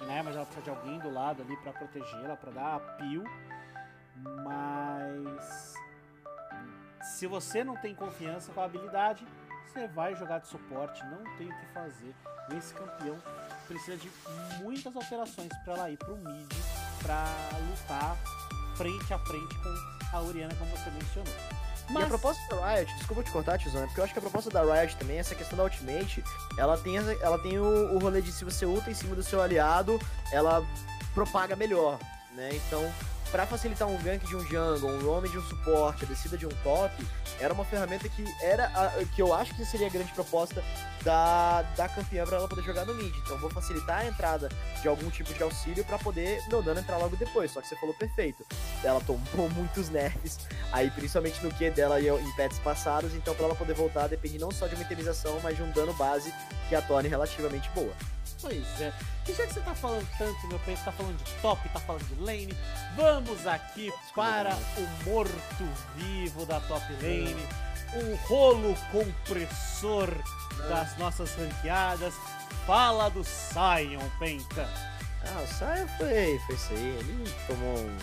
né? 0.00 0.22
Mas 0.22 0.36
ela 0.36 0.44
precisa 0.44 0.64
de 0.64 0.70
alguém 0.70 0.98
do 0.98 1.12
lado 1.12 1.42
ali 1.42 1.56
para 1.58 1.72
protegê-la, 1.72 2.36
para 2.36 2.50
dar 2.50 2.76
a 2.76 2.80
peel. 2.80 3.24
Mas 4.44 5.74
se 7.02 7.26
você 7.26 7.64
não 7.64 7.76
tem 7.76 7.94
confiança 7.94 8.52
com 8.52 8.60
a 8.60 8.64
habilidade, 8.64 9.26
você 9.66 9.86
vai 9.88 10.14
jogar 10.14 10.40
de 10.40 10.48
suporte, 10.48 11.02
não 11.06 11.24
tem 11.36 11.48
o 11.48 11.58
que 11.58 11.66
fazer. 11.72 12.14
Esse 12.56 12.74
campeão 12.74 13.16
precisa 13.66 13.96
de 13.96 14.10
muitas 14.60 14.94
alterações 14.94 15.48
para 15.64 15.74
ela 15.74 15.90
ir 15.90 15.96
pro 15.96 16.16
mid 16.16 16.52
para 17.02 17.24
lutar 17.70 18.16
frente 18.76 19.12
a 19.12 19.18
frente 19.18 19.54
com 19.58 20.16
a 20.16 20.20
Oriana, 20.22 20.54
como 20.56 20.70
você 20.70 20.90
mencionou. 20.90 21.34
Mas... 21.90 22.02
E 22.02 22.06
a 22.06 22.08
proposta 22.08 22.40
da 22.48 22.74
Riot, 22.74 22.94
desculpa 22.96 23.22
te 23.22 23.30
cortar, 23.30 23.58
tiozão, 23.58 23.82
é 23.82 23.86
porque 23.86 24.00
eu 24.00 24.04
acho 24.04 24.12
que 24.12 24.18
a 24.18 24.22
proposta 24.22 24.50
da 24.50 24.62
Riot 24.62 24.96
também, 24.96 25.18
essa 25.18 25.34
questão 25.34 25.56
da 25.56 25.64
Ultimate, 25.64 26.24
ela 26.56 26.76
tem, 26.78 26.96
ela 26.96 27.38
tem 27.38 27.58
o, 27.58 27.94
o 27.94 27.98
rolê 27.98 28.22
de 28.22 28.32
se 28.32 28.44
você 28.44 28.64
ulta 28.64 28.90
em 28.90 28.94
cima 28.94 29.14
do 29.14 29.22
seu 29.22 29.42
aliado, 29.42 30.00
ela 30.32 30.64
propaga 31.14 31.56
melhor, 31.56 31.98
né? 32.34 32.50
Então, 32.52 32.90
para 33.30 33.46
facilitar 33.46 33.88
um 33.88 33.96
gank 34.02 34.26
de 34.26 34.36
um 34.36 34.44
jungle, 34.44 34.90
um 34.90 35.00
roam 35.04 35.22
de 35.22 35.36
um 35.36 35.42
suporte, 35.42 36.04
a 36.04 36.06
descida 36.06 36.36
de 36.36 36.46
um 36.46 36.50
top, 36.62 36.94
era 37.40 37.52
uma 37.52 37.64
ferramenta 37.64 38.08
que 38.08 38.24
era 38.42 38.66
a, 38.66 39.04
que 39.04 39.20
eu 39.20 39.34
acho 39.34 39.54
que 39.54 39.64
seria 39.64 39.86
a 39.86 39.90
grande 39.90 40.12
proposta 40.12 40.62
da, 41.04 41.62
da 41.76 41.88
campeã 41.88 42.24
para 42.24 42.36
ela 42.36 42.48
poder 42.48 42.62
jogar 42.62 42.84
no 42.84 42.94
mid. 42.94 43.14
Então 43.16 43.38
vou 43.38 43.50
facilitar 43.50 44.00
a 44.00 44.06
entrada 44.06 44.48
de 44.80 44.88
algum 44.88 45.10
tipo 45.10 45.32
de 45.32 45.42
auxílio 45.42 45.84
para 45.84 45.98
poder 45.98 46.42
meu 46.48 46.62
dano 46.62 46.80
entrar 46.80 46.96
logo 46.98 47.16
depois. 47.16 47.50
Só 47.50 47.60
que 47.60 47.68
você 47.68 47.76
falou 47.76 47.94
perfeito. 47.94 48.44
Ela 48.82 49.00
tomou 49.00 49.48
muitos 49.54 49.88
nerfs, 49.88 50.46
aí 50.72 50.90
principalmente 50.90 51.42
no 51.44 51.52
Q 51.52 51.70
dela 51.70 52.00
e 52.00 52.08
em 52.08 52.32
pets 52.36 52.58
passados, 52.58 53.14
então 53.14 53.34
para 53.34 53.46
ela 53.46 53.54
poder 53.54 53.74
voltar 53.74 54.08
depende 54.08 54.38
não 54.38 54.50
só 54.50 54.66
de 54.66 54.74
uma 54.74 54.84
itemização, 54.84 55.38
mas 55.42 55.56
de 55.56 55.62
um 55.62 55.70
dano 55.70 55.92
base 55.94 56.32
que 56.68 56.74
a 56.74 56.82
torne 56.82 57.08
relativamente 57.08 57.68
boa. 57.70 57.92
Pois 58.40 58.80
é. 58.80 58.92
E 59.28 59.32
já 59.32 59.46
que 59.46 59.54
você 59.54 59.60
tá 59.60 59.74
falando 59.74 60.06
tanto, 60.18 60.46
meu 60.48 60.58
pai, 60.60 60.76
tá 60.84 60.90
falando 60.90 61.16
de 61.16 61.32
top, 61.40 61.68
tá 61.68 61.78
falando 61.78 62.04
de 62.04 62.20
lane, 62.20 62.56
vamos 62.96 63.46
aqui 63.46 63.92
para 64.14 64.56
o 64.76 65.08
morto-vivo 65.08 66.44
da 66.44 66.58
top 66.60 66.84
lane, 66.94 67.46
o 67.94 68.14
rolo 68.26 68.74
compressor 68.90 70.08
das 70.68 70.96
nossas 70.98 71.34
ranqueadas. 71.34 72.14
Fala 72.66 73.08
do 73.10 73.24
Sion, 73.24 74.00
Penta. 74.18 74.68
Ah, 75.24 75.42
o 75.42 75.46
Sion 75.46 75.86
foi, 75.98 76.38
foi 76.46 76.54
isso 76.54 76.72
aí. 76.72 76.96
Ele 76.98 77.34
tomou 77.46 77.78
um 77.78 77.96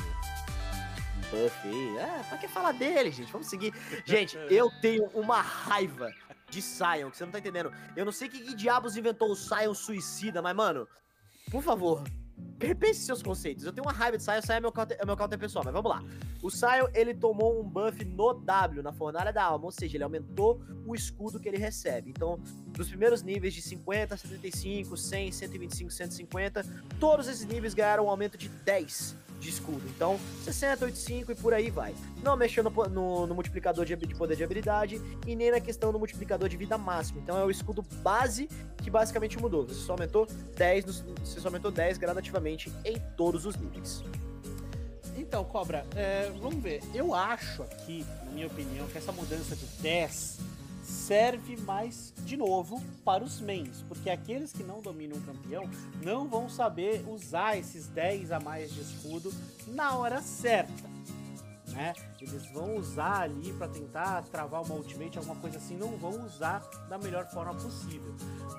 buff 1.31 1.67
aí. 1.67 1.99
Ah, 1.99 2.23
pra 2.27 2.37
que 2.37 2.47
falar 2.47 2.73
dele, 2.73 3.11
gente? 3.11 3.31
Vamos 3.31 3.47
seguir. 3.47 3.73
Gente, 4.05 4.37
eu 4.49 4.69
tenho 4.81 5.05
uma 5.13 5.41
raiva 5.41 6.11
de 6.49 6.61
Sion, 6.61 7.09
que 7.09 7.17
você 7.17 7.25
não 7.25 7.31
tá 7.31 7.39
entendendo. 7.39 7.71
Eu 7.95 8.05
não 8.05 8.11
sei 8.11 8.27
que, 8.27 8.39
que 8.39 8.55
diabos 8.55 8.97
inventou 8.97 9.31
o 9.31 9.35
Sion 9.35 9.73
suicida, 9.73 10.41
mas, 10.41 10.55
mano, 10.55 10.87
por 11.49 11.63
favor, 11.63 12.03
repense 12.61 13.01
seus 13.01 13.23
conceitos. 13.23 13.65
Eu 13.65 13.71
tenho 13.71 13.85
uma 13.85 13.93
raiva 13.93 14.17
de 14.17 14.23
Sion, 14.23 14.41
Sion 14.41 14.55
é 14.55 14.59
meu, 14.59 14.71
counter, 14.71 14.97
é 14.99 15.05
meu 15.05 15.15
counter 15.15 15.39
pessoal, 15.39 15.63
mas 15.63 15.73
vamos 15.73 15.89
lá. 15.89 16.03
O 16.41 16.49
Sion, 16.49 16.87
ele 16.93 17.13
tomou 17.13 17.59
um 17.59 17.63
buff 17.63 18.03
no 18.03 18.33
W, 18.33 18.83
na 18.83 18.91
fornalha 18.91 19.31
da 19.31 19.43
alma, 19.43 19.65
ou 19.65 19.71
seja, 19.71 19.97
ele 19.97 20.03
aumentou 20.03 20.61
o 20.85 20.93
escudo 20.93 21.39
que 21.39 21.47
ele 21.47 21.57
recebe. 21.57 22.09
Então, 22.09 22.39
dos 22.67 22.89
primeiros 22.89 23.23
níveis 23.23 23.53
de 23.53 23.61
50, 23.61 24.17
75, 24.17 24.97
100, 24.97 25.31
125, 25.31 25.91
150, 25.91 26.65
todos 26.99 27.27
esses 27.27 27.45
níveis 27.45 27.73
ganharam 27.73 28.05
um 28.05 28.09
aumento 28.09 28.37
de 28.37 28.49
10 28.49 29.28
de 29.39 29.49
escudo. 29.49 29.81
Então, 29.95 30.19
60, 30.43 30.85
85 30.85 31.31
e 31.31 31.35
por 31.35 31.53
aí 31.53 31.69
vai. 31.69 31.95
Não 32.21 32.35
mexeu 32.35 32.63
no, 32.63 32.69
no, 32.69 33.27
no 33.27 33.35
multiplicador 33.35 33.85
de, 33.85 33.95
de, 33.95 34.15
poder 34.15 34.35
de 34.35 34.43
habilidade 34.43 35.01
e 35.25 35.35
nem 35.35 35.51
na 35.51 35.59
questão 35.59 35.91
do 35.91 35.99
multiplicador 35.99 36.49
de 36.49 36.57
vida 36.57 36.77
máxima. 36.77 37.19
Então 37.21 37.37
é 37.37 37.43
o 37.43 37.49
escudo 37.49 37.81
base 38.03 38.49
que 38.77 38.89
basicamente 38.89 39.39
mudou. 39.39 39.67
Você 39.67 39.81
só 39.81 39.93
aumentou 39.93 40.27
10, 40.57 41.03
você 41.23 41.39
só 41.39 41.47
aumentou 41.47 41.71
10 41.71 41.97
gradativamente 41.97 42.71
em 42.83 42.99
todos 43.15 43.45
os 43.45 43.55
níveis. 43.55 44.03
Então, 45.15 45.43
Cobra, 45.43 45.85
é, 45.95 46.31
vamos 46.39 46.61
ver. 46.63 46.81
Eu 46.93 47.13
acho 47.13 47.63
aqui, 47.63 48.05
na 48.25 48.31
minha 48.31 48.47
opinião, 48.47 48.87
que 48.87 48.97
essa 48.97 49.11
mudança 49.11 49.55
de 49.55 49.65
10 49.81 50.39
serve 50.89 51.55
mais, 51.57 52.13
de 52.25 52.35
novo, 52.35 52.81
para 53.05 53.23
os 53.23 53.39
mains, 53.39 53.83
porque 53.87 54.09
aqueles 54.09 54.51
que 54.51 54.63
não 54.63 54.81
dominam 54.81 55.17
o 55.17 55.21
campeão 55.21 55.69
não 56.03 56.27
vão 56.27 56.49
saber 56.49 57.03
usar 57.07 57.57
esses 57.57 57.87
10 57.87 58.31
a 58.31 58.39
mais 58.39 58.71
de 58.73 58.81
escudo 58.81 59.33
na 59.67 59.95
hora 59.95 60.21
certa. 60.21 60.89
Né? 61.67 61.93
Eles 62.19 62.45
vão 62.51 62.77
usar 62.77 63.21
ali 63.21 63.53
para 63.53 63.67
tentar 63.67 64.23
travar 64.23 64.63
uma 64.63 64.73
ultimate, 64.73 65.17
alguma 65.17 65.35
coisa 65.35 65.57
assim, 65.57 65.77
não 65.77 65.97
vão 65.97 66.25
usar 66.25 66.59
da 66.89 66.97
melhor 66.97 67.27
forma 67.27 67.53
possível. 67.53 68.15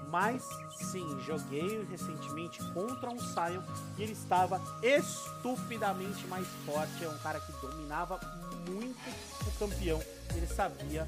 Mas 0.09 0.43
sim, 0.91 1.19
joguei 1.21 1.85
recentemente 1.91 2.59
contra 2.73 3.11
um 3.11 3.19
Sion 3.19 3.63
e 3.99 4.03
ele 4.03 4.13
estava 4.13 4.61
estupidamente 4.83 6.27
mais 6.29 6.47
forte. 6.65 7.05
É 7.05 7.09
um 7.09 7.19
cara 7.19 7.41
que 7.41 7.53
dominava 7.61 8.19
muito 8.69 9.11
o 9.47 9.59
campeão. 9.59 10.01
Ele 10.35 10.47
sabia 10.47 11.07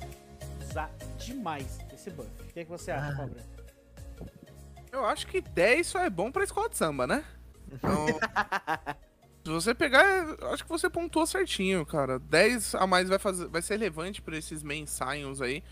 usar 0.72 0.90
demais 1.18 1.78
esse 1.92 2.10
buff. 2.10 2.28
O 2.40 2.52
que, 2.52 2.60
é 2.60 2.64
que 2.64 2.70
você 2.70 2.90
acha, 2.90 3.12
ah. 3.12 3.16
Cobra? 3.16 3.42
Eu 4.90 5.06
acho 5.06 5.26
que 5.26 5.40
10 5.40 5.86
só 5.86 6.00
é 6.00 6.10
bom 6.10 6.30
pra 6.30 6.44
escola 6.44 6.68
de 6.68 6.76
samba, 6.76 7.06
né? 7.06 7.24
Então, 7.70 8.06
se 9.44 9.50
você 9.50 9.74
pegar, 9.74 10.04
acho 10.52 10.64
que 10.64 10.68
você 10.68 10.90
pontuou 10.90 11.26
certinho, 11.26 11.84
cara. 11.86 12.18
10 12.18 12.74
a 12.74 12.86
mais 12.86 13.08
vai, 13.08 13.18
fazer, 13.18 13.48
vai 13.48 13.62
ser 13.62 13.74
relevante 13.74 14.20
pra 14.20 14.36
esses 14.36 14.62
main 14.62 14.86
Sions 14.86 15.40
aí. 15.40 15.62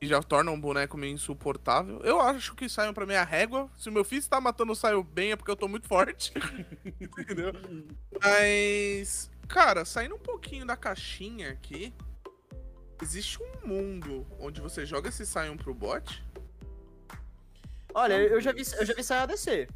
Que 0.00 0.06
já 0.06 0.22
torna 0.22 0.50
um 0.50 0.60
boneco 0.60 0.98
meio 0.98 1.14
insuportável. 1.14 2.00
Eu 2.02 2.20
acho 2.20 2.54
que 2.54 2.68
Sion 2.68 2.92
pra 2.92 3.06
mim 3.06 3.14
é 3.14 3.18
a 3.18 3.24
régua. 3.24 3.70
Se 3.76 3.88
o 3.88 3.92
meu 3.92 4.04
filho 4.04 4.18
está 4.18 4.40
matando 4.40 4.72
o 4.72 4.76
Sion 4.76 5.02
bem 5.02 5.32
é 5.32 5.36
porque 5.36 5.50
eu 5.50 5.56
tô 5.56 5.68
muito 5.68 5.88
forte. 5.88 6.32
Entendeu? 7.00 7.52
Mas, 8.22 9.30
cara, 9.48 9.84
saindo 9.84 10.16
um 10.16 10.18
pouquinho 10.18 10.66
da 10.66 10.76
caixinha 10.76 11.50
aqui, 11.50 11.94
existe 13.02 13.38
um 13.42 13.66
mundo 13.66 14.26
onde 14.40 14.60
você 14.60 14.84
joga 14.86 15.08
esse 15.08 15.26
Sion 15.26 15.56
pro 15.56 15.74
bot? 15.74 16.24
Olha, 17.94 18.14
eu 18.14 18.40
já 18.40 18.52
vi, 18.52 18.62
eu 18.78 18.84
já 18.84 18.94
vi 18.94 19.02
Sion 19.02 19.16
ADC. 19.16 19.68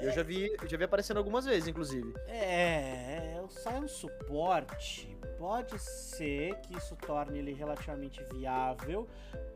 Eu 0.00 0.10
já 0.10 0.22
vi, 0.22 0.50
já 0.66 0.76
vi 0.76 0.82
aparecendo 0.82 1.18
algumas 1.18 1.44
vezes, 1.44 1.68
inclusive. 1.68 2.12
É, 2.26 3.40
o 3.40 3.48
Sion 3.48 3.86
suporte 3.86 5.16
pode 5.38 5.78
ser 5.78 6.56
que 6.60 6.76
isso 6.76 6.96
torne 6.96 7.38
ele 7.38 7.52
relativamente 7.52 8.20
viável 8.32 9.08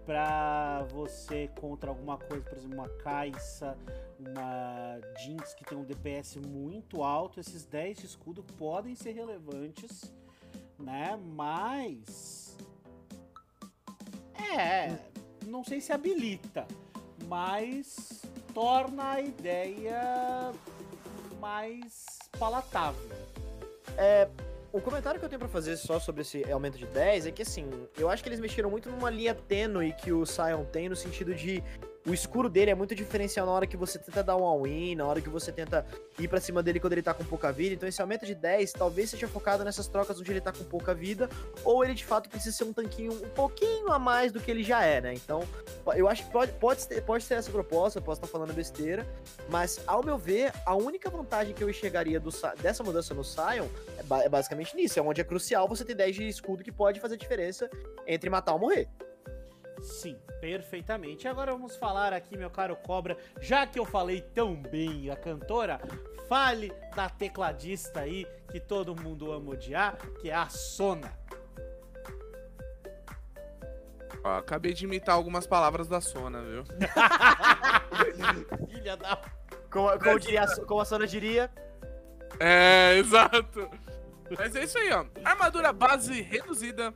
para 0.04 0.84
você 0.84 1.50
contra 1.60 1.90
alguma 1.90 2.16
coisa, 2.16 2.44
por 2.44 2.58
exemplo, 2.58 2.76
uma 2.76 2.88
Caixa, 2.88 3.76
uma 4.18 5.00
Jinx 5.18 5.52
que 5.54 5.64
tem 5.64 5.76
um 5.76 5.84
DPS 5.84 6.36
muito 6.36 7.02
alto, 7.02 7.40
esses 7.40 7.66
10 7.66 7.98
de 7.98 8.06
escudo 8.06 8.44
podem 8.56 8.94
ser 8.94 9.12
relevantes, 9.12 10.12
né? 10.78 11.18
Mas 11.34 12.56
é, 14.56 14.96
não 15.46 15.64
sei 15.64 15.80
se 15.80 15.92
habilita, 15.92 16.66
mas 17.26 18.22
torna 18.54 19.12
a 19.12 19.20
ideia 19.20 20.52
mais 21.40 22.04
palatável. 22.38 23.10
É, 23.96 24.28
o 24.72 24.80
comentário 24.80 25.18
que 25.18 25.24
eu 25.24 25.28
tenho 25.28 25.38
pra 25.38 25.48
fazer 25.48 25.76
só 25.76 25.98
sobre 25.98 26.22
esse 26.22 26.44
aumento 26.50 26.76
de 26.76 26.86
10 26.86 27.26
é 27.26 27.30
que, 27.30 27.42
assim, 27.42 27.68
eu 27.96 28.10
acho 28.10 28.22
que 28.22 28.28
eles 28.28 28.40
mexeram 28.40 28.70
muito 28.70 28.90
numa 28.90 29.08
linha 29.10 29.34
tênue 29.34 29.92
que 29.92 30.12
o 30.12 30.26
Sion 30.26 30.64
tem, 30.64 30.88
no 30.88 30.96
sentido 30.96 31.34
de 31.34 31.62
o 32.06 32.14
escuro 32.14 32.48
dele 32.48 32.70
é 32.70 32.74
muito 32.74 32.94
diferencial 32.94 33.44
na 33.44 33.52
hora 33.52 33.66
que 33.66 33.76
você 33.76 33.98
tenta 33.98 34.22
dar 34.22 34.36
um 34.36 34.44
all-in, 34.44 34.94
na 34.94 35.04
hora 35.04 35.20
que 35.20 35.28
você 35.28 35.50
tenta 35.50 35.84
ir 36.18 36.28
para 36.28 36.40
cima 36.40 36.62
dele 36.62 36.78
quando 36.78 36.92
ele 36.92 37.02
tá 37.02 37.12
com 37.12 37.24
pouca 37.24 37.50
vida. 37.50 37.74
Então 37.74 37.88
esse 37.88 38.00
aumento 38.00 38.24
de 38.24 38.34
10 38.34 38.72
talvez 38.72 39.10
seja 39.10 39.26
focado 39.26 39.64
nessas 39.64 39.88
trocas 39.88 40.20
onde 40.20 40.30
ele 40.30 40.40
tá 40.40 40.52
com 40.52 40.62
pouca 40.64 40.94
vida, 40.94 41.28
ou 41.64 41.84
ele 41.84 41.94
de 41.94 42.04
fato 42.04 42.30
precisa 42.30 42.56
ser 42.56 42.64
um 42.64 42.72
tanquinho 42.72 43.12
um 43.12 43.28
pouquinho 43.30 43.90
a 43.90 43.98
mais 43.98 44.30
do 44.30 44.40
que 44.40 44.50
ele 44.50 44.62
já 44.62 44.84
é, 44.84 45.00
né? 45.00 45.14
Então 45.14 45.42
eu 45.96 46.08
acho 46.08 46.24
que 46.24 46.30
pode, 46.30 46.52
pode, 46.52 46.86
ter, 46.86 47.02
pode 47.02 47.26
ter 47.26 47.34
essa 47.34 47.50
proposta, 47.50 48.00
posso 48.00 48.20
estar 48.20 48.30
falando 48.30 48.52
besteira, 48.52 49.06
mas 49.50 49.80
ao 49.86 50.04
meu 50.04 50.16
ver, 50.16 50.52
a 50.64 50.76
única 50.76 51.10
vantagem 51.10 51.54
que 51.54 51.64
eu 51.64 51.68
enxergaria 51.68 52.20
do, 52.20 52.30
dessa 52.62 52.84
mudança 52.84 53.14
no 53.14 53.24
Sion 53.24 53.66
é, 53.98 54.24
é 54.24 54.28
basicamente 54.28 54.76
nisso, 54.76 54.98
é 54.98 55.02
onde 55.02 55.20
é 55.20 55.24
crucial 55.24 55.66
você 55.66 55.84
ter 55.84 55.94
10 55.94 56.14
de 56.14 56.28
escudo 56.28 56.62
que 56.62 56.70
pode 56.70 57.00
fazer 57.00 57.16
diferença 57.16 57.68
entre 58.06 58.30
matar 58.30 58.52
ou 58.52 58.60
morrer. 58.60 58.88
Sim, 59.80 60.16
perfeitamente. 60.40 61.28
Agora 61.28 61.52
vamos 61.52 61.76
falar 61.76 62.12
aqui, 62.12 62.36
meu 62.36 62.50
caro 62.50 62.76
Cobra, 62.76 63.16
já 63.40 63.66
que 63.66 63.78
eu 63.78 63.84
falei 63.84 64.20
tão 64.20 64.54
bem 64.54 65.10
a 65.10 65.16
cantora, 65.16 65.80
fale 66.28 66.72
da 66.94 67.08
tecladista 67.08 68.00
aí 68.00 68.26
que 68.50 68.60
todo 68.60 69.00
mundo 69.00 69.32
ama 69.32 69.52
odiar, 69.52 69.96
que 70.20 70.30
é 70.30 70.34
a 70.34 70.48
Sona. 70.48 71.12
Ó, 74.24 74.38
acabei 74.38 74.72
de 74.72 74.84
imitar 74.84 75.14
algumas 75.14 75.46
palavras 75.46 75.88
da 75.88 76.00
Sona, 76.00 76.42
viu? 76.42 76.64
Filha 78.68 78.96
da. 78.96 79.20
Como, 79.70 79.98
como, 79.98 80.18
diria, 80.18 80.46
como 80.66 80.80
a 80.80 80.84
Sona 80.84 81.06
diria. 81.06 81.50
É, 82.40 82.96
exato. 82.98 83.70
Mas 84.36 84.56
é 84.56 84.64
isso 84.64 84.78
aí, 84.78 84.92
ó. 84.92 85.06
Armadura 85.24 85.72
base 85.72 86.22
reduzida 86.22 86.92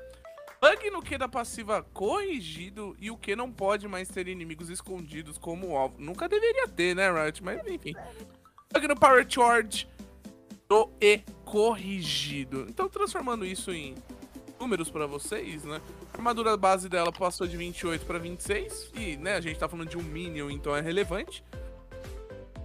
Bug 0.62 0.90
no 0.90 1.00
Q 1.00 1.16
da 1.16 1.26
passiva 1.26 1.82
corrigido 1.94 2.94
e 3.00 3.10
o 3.10 3.16
Q 3.16 3.34
não 3.34 3.50
pode 3.50 3.88
mais 3.88 4.08
ter 4.08 4.28
inimigos 4.28 4.68
escondidos 4.68 5.38
como 5.38 5.74
alvo. 5.74 5.96
Nunca 5.98 6.28
deveria 6.28 6.68
ter, 6.68 6.94
né, 6.94 7.10
Riot? 7.10 7.42
Mas 7.42 7.66
enfim. 7.66 7.94
Bug 8.70 8.86
no 8.86 8.94
Power 8.94 9.24
Charge 9.26 9.88
do 10.68 10.90
E 11.00 11.22
corrigido. 11.46 12.66
Então, 12.68 12.90
transformando 12.90 13.46
isso 13.46 13.72
em 13.72 13.94
números 14.60 14.90
para 14.90 15.06
vocês, 15.06 15.64
né? 15.64 15.80
A 16.12 16.18
armadura 16.18 16.54
base 16.58 16.90
dela 16.90 17.10
passou 17.10 17.46
de 17.46 17.56
28 17.56 18.04
para 18.04 18.18
26 18.18 18.92
e, 18.94 19.16
né, 19.16 19.36
a 19.36 19.40
gente 19.40 19.58
tá 19.58 19.66
falando 19.66 19.88
de 19.88 19.96
um 19.96 20.02
Minion, 20.02 20.50
então 20.50 20.76
é 20.76 20.82
relevante. 20.82 21.42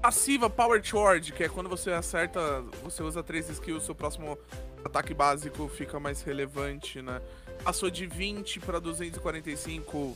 Passiva 0.01 0.49
Power 0.49 0.83
Charge, 0.83 1.31
que 1.31 1.45
é 1.45 1.49
quando 1.49 1.69
você 1.69 1.91
acerta, 1.91 2.61
você 2.83 3.01
usa 3.01 3.23
três 3.23 3.49
skills, 3.49 3.85
seu 3.85 3.95
próximo 3.95 4.37
ataque 4.83 5.13
básico 5.13 5.67
fica 5.69 5.97
mais 5.97 6.21
relevante, 6.21 7.01
né? 7.01 7.21
Passou 7.65 7.89
de 7.89 8.05
20 8.05 8.59
para 8.59 8.77
245, 8.77 9.97
uh, 9.97 10.15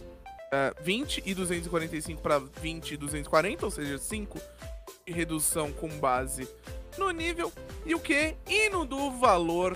20 0.83 1.23
e 1.25 1.33
245 1.33 2.21
para 2.21 2.37
20 2.37 2.91
e 2.91 2.97
240, 2.97 3.65
ou 3.65 3.71
seja, 3.71 3.97
5 3.97 4.39
de 5.07 5.11
redução 5.11 5.73
com 5.73 5.89
base 5.97 6.47
no 6.95 7.09
nível. 7.09 7.51
E 7.87 7.95
o 7.95 7.99
que? 7.99 8.35
Hino 8.47 8.85
do 8.85 9.09
valor, 9.09 9.75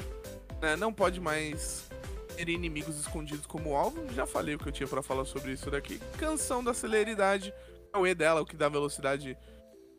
né? 0.61 0.75
Não 0.75 0.93
pode 0.93 1.19
mais 1.19 1.89
ter 2.35 2.47
inimigos 2.47 2.99
escondidos 2.99 3.47
como 3.47 3.75
alvo. 3.75 4.05
Já 4.13 4.27
falei 4.27 4.53
o 4.53 4.59
que 4.59 4.67
eu 4.67 4.71
tinha 4.71 4.87
para 4.87 5.01
falar 5.01 5.25
sobre 5.25 5.53
isso 5.53 5.71
daqui. 5.71 5.99
Canção 6.19 6.63
da 6.63 6.75
celeridade, 6.75 7.51
é 7.91 7.97
o 7.97 8.05
E 8.05 8.13
dela, 8.13 8.41
o 8.41 8.45
que 8.45 8.55
dá 8.55 8.69
velocidade 8.69 9.35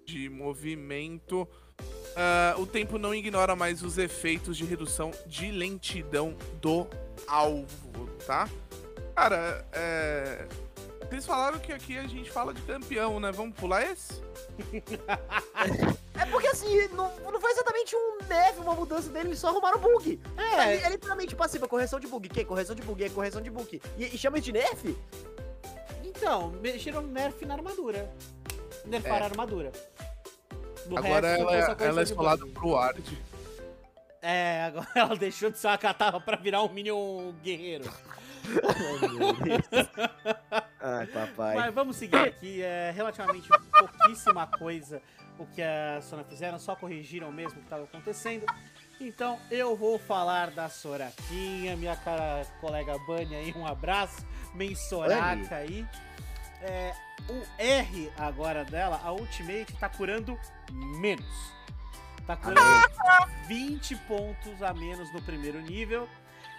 de 0.07 0.29
movimento. 0.29 1.43
Uh, 1.43 2.61
o 2.61 2.67
tempo 2.69 2.99
não 2.99 3.13
ignora 3.13 3.57
mais 3.57 3.83
os 3.83 3.99
efeitos 3.99 4.57
de 4.57 4.65
redução 4.65 5.11
de 5.27 5.51
lentidão 5.51 6.37
do 6.63 6.87
alvo, 7.27 8.09
tá? 8.27 8.49
Cara, 9.15 9.65
é. 9.73 10.47
Eles 11.11 11.27
falaram 11.27 11.59
que 11.61 11.73
aqui 11.73 11.97
a 11.97 12.07
gente 12.09 12.31
fala 12.31 12.53
de 12.53 12.61
campeão, 12.63 13.21
né? 13.21 13.31
Vamos 13.31 13.55
pular 13.57 13.85
esse? 13.85 14.21
é 16.19 16.27
porque 16.27 16.49
assim, 16.49 16.89
não, 16.89 17.13
não 17.21 17.41
foi 17.41 17.53
exatamente 17.53 17.95
um 17.95 18.19
neve, 18.27 18.59
uma 18.59 18.75
mudança 18.75 19.11
dele, 19.11 19.29
eles 19.29 19.39
só 19.39 19.49
arrumaram 19.49 19.79
bug. 19.79 20.21
É, 20.37 20.75
é, 20.75 20.83
é 20.83 20.89
literalmente 20.89 21.37
passiva, 21.37 21.69
correção 21.69 22.01
de 22.01 22.09
bug. 22.09 22.29
Que? 22.29 22.45
Correção 22.45 22.75
de 22.75 22.83
bug, 22.83 23.05
é 23.05 23.09
correção 23.11 23.41
de 23.41 23.51
bug. 23.51 23.81
E, 23.97 24.05
e 24.05 24.19
chama 24.19 24.41
de 24.41 24.51
nerf? 24.51 24.97
Então, 26.03 26.51
mexeram 26.61 27.03
nerf 27.03 27.45
na 27.45 27.55
armadura. 27.55 28.11
Nerfaram 28.85 29.19
é. 29.19 29.23
a 29.23 29.27
armadura. 29.27 29.73
No 30.87 30.99
Agora 30.99 31.29
ela, 31.29 31.57
é, 31.57 31.77
ela 31.81 32.01
é 32.01 32.05
escolada 32.05 32.47
pro 32.47 32.71
Ward. 32.71 33.23
É, 34.27 34.65
agora 34.65 34.89
ela 34.97 35.15
deixou 35.15 35.51
de 35.51 35.59
ser 35.59 35.67
uma 35.67 35.77
catava 35.77 36.19
pra 36.19 36.39
virar 36.39 36.63
um 36.63 36.73
Minion 36.73 37.31
guerreiro. 37.43 37.85
Ai, 40.81 41.07
papai. 41.09 41.57
Mas 41.57 41.75
vamos 41.75 41.97
seguir 41.97 42.17
aqui. 42.17 42.63
É 42.63 42.91
relativamente 42.91 43.47
pouquíssima 43.71 44.47
coisa 44.47 45.03
o 45.39 45.45
que 45.45 45.61
a 45.61 46.01
Sona 46.01 46.25
fizeram, 46.25 46.59
só 46.59 46.75
corrigiram 46.75 47.31
mesmo 47.31 47.59
o 47.59 47.61
que 47.61 47.67
estava 47.67 47.85
acontecendo. 47.85 48.47
Então 48.99 49.39
eu 49.51 49.77
vou 49.77 49.99
falar 49.99 50.51
da 50.53 50.71
Soraquinha, 50.71 51.77
minha 51.77 51.97
cara 51.97 52.47
colega 52.63 52.97
Bunny 53.01 53.35
aí, 53.35 53.53
um 53.55 53.67
abraço, 53.67 54.25
bem 54.55 54.75
Soraca 54.75 55.57
aí. 55.57 55.87
É, 56.63 56.95
o 57.29 57.43
R 57.59 58.11
agora 58.17 58.65
dela, 58.65 58.99
a 59.05 59.13
Ultimate, 59.13 59.75
tá 59.79 59.89
curando 59.89 60.39
menos. 60.73 61.55
Tá 62.27 62.37
com 62.37 62.51
20 63.47 63.97
pontos 63.97 64.63
a 64.63 64.73
menos 64.73 65.13
no 65.13 65.23
primeiro 65.23 65.61
nível. 65.61 66.09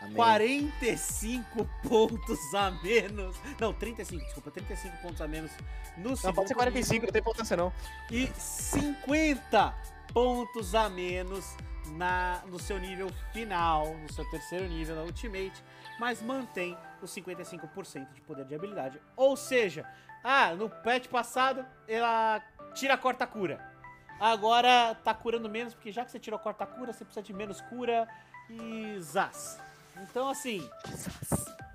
Amém. 0.02 0.16
45 0.16 1.68
pontos 1.88 2.54
a 2.54 2.72
menos. 2.84 3.36
Não, 3.60 3.74
35, 3.74 4.24
desculpa, 4.24 4.52
35 4.52 4.98
pontos 4.98 5.22
a 5.22 5.28
menos 5.28 5.52
no 5.98 6.10
não, 6.10 6.16
segundo. 6.16 6.24
Não, 6.24 6.34
pode 6.34 6.48
ser 6.50 6.54
45, 6.54 6.94
nível. 6.94 7.08
não 7.08 7.14
tem 7.14 7.22
importância 7.22 7.58
não. 7.58 7.74
E 8.12 8.28
50 8.28 9.76
pontos 10.14 10.76
a 10.76 10.90
menos 10.90 11.56
na, 11.94 12.42
no 12.48 12.60
seu 12.60 12.78
nível 12.78 13.10
final, 13.32 13.96
no 13.96 14.12
seu 14.12 14.30
terceiro 14.30 14.68
nível, 14.68 14.96
na 14.96 15.02
Ultimate, 15.04 15.64
mas 16.00 16.22
mantém 16.22 16.78
os 17.02 17.14
55% 17.14 18.14
de 18.14 18.22
poder 18.22 18.46
de 18.46 18.56
habilidade. 18.56 19.00
Ou 19.16 19.36
seja, 19.36 19.88
ah, 20.24 20.54
no 20.54 20.70
patch 20.70 21.08
passado 21.08 21.66
ela 21.88 22.42
tira 22.74 22.94
a 22.94 22.98
corta 22.98 23.26
cura. 23.26 23.75
Agora 24.20 24.96
tá 25.04 25.14
curando 25.14 25.50
menos, 25.50 25.74
porque 25.74 25.92
já 25.92 26.06
que 26.06 26.12
você 26.12 26.20
tirou 26.20 26.40
corta 26.40 26.66
cura, 26.66 26.94
você 26.94 27.04
precisa 27.04 27.24
de 27.24 27.34
menos 27.34 27.62
cura 27.62 28.08
e 28.50 28.98
zaz. 29.02 29.60
Então, 30.04 30.30
assim. 30.30 30.68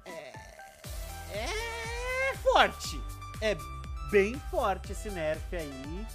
É, 0.07 0.33
é 1.33 2.35
forte. 2.43 3.01
É 3.43 3.57
bem 4.11 4.35
forte 4.51 4.93
esse 4.93 5.11
nerf 5.11 5.55
aí. 5.55 6.07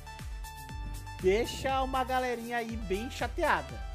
Deixa 1.22 1.82
uma 1.82 2.04
galerinha 2.04 2.58
aí 2.58 2.76
bem 2.76 3.10
chateada. 3.10 3.86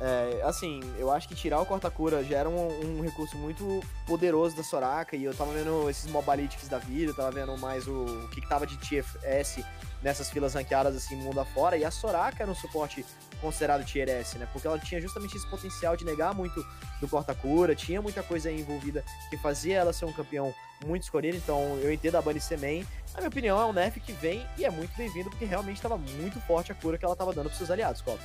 É, 0.00 0.42
assim, 0.44 0.80
eu 0.96 1.10
acho 1.10 1.26
que 1.26 1.34
tirar 1.34 1.60
o 1.60 1.66
corta-cura 1.66 2.22
já 2.22 2.38
era 2.38 2.48
um, 2.48 2.98
um, 2.98 3.00
recurso 3.00 3.36
muito 3.36 3.82
poderoso 4.06 4.56
da 4.56 4.62
Soraka, 4.62 5.16
e 5.16 5.24
eu 5.24 5.34
tava 5.34 5.52
vendo 5.52 5.90
esses 5.90 6.08
mobalytics 6.08 6.68
da 6.68 6.78
vida, 6.78 7.12
tava 7.12 7.32
vendo 7.32 7.56
mais 7.58 7.88
o, 7.88 8.04
o 8.04 8.28
que, 8.28 8.40
que 8.40 8.48
tava 8.48 8.64
de 8.64 8.76
TFS 8.76 9.64
nessas 10.02 10.30
filas 10.30 10.54
ranqueadas 10.54 10.96
assim, 10.96 11.16
mundo 11.16 11.40
afora, 11.40 11.76
e 11.76 11.84
a 11.84 11.90
Soraka 11.90 12.42
era 12.42 12.50
um 12.50 12.54
suporte 12.54 13.04
considerado 13.40 13.84
Tier 13.84 14.08
S, 14.08 14.38
né? 14.38 14.48
Porque 14.52 14.66
ela 14.66 14.78
tinha 14.78 15.00
justamente 15.00 15.36
esse 15.36 15.48
potencial 15.48 15.96
de 15.96 16.04
negar 16.04 16.34
muito 16.34 16.64
do 17.00 17.08
corta-cura, 17.08 17.74
tinha 17.74 18.00
muita 18.02 18.22
coisa 18.22 18.48
aí 18.48 18.60
envolvida 18.60 19.04
que 19.30 19.36
fazia 19.36 19.76
ela 19.76 19.92
ser 19.92 20.04
um 20.04 20.12
campeão 20.12 20.54
muito 20.86 21.02
escolhido, 21.02 21.36
então 21.36 21.78
eu 21.82 21.92
entendo 21.92 22.16
a 22.16 22.22
Bunny 22.22 22.40
ser 22.40 22.58
main. 22.58 22.86
Na 23.12 23.20
minha 23.20 23.28
opinião, 23.28 23.60
é 23.60 23.64
um 23.64 23.72
nerf 23.72 23.98
que 24.00 24.12
vem 24.12 24.46
e 24.56 24.64
é 24.64 24.70
muito 24.70 24.96
bem-vindo, 24.96 25.30
porque 25.30 25.44
realmente 25.44 25.76
estava 25.76 25.96
muito 25.96 26.40
forte 26.40 26.72
a 26.72 26.74
cura 26.74 26.96
que 26.96 27.04
ela 27.04 27.14
estava 27.14 27.32
dando 27.32 27.46
pros 27.46 27.58
seus 27.58 27.70
aliados, 27.70 28.00
Copa. 28.00 28.22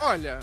Olha, 0.00 0.40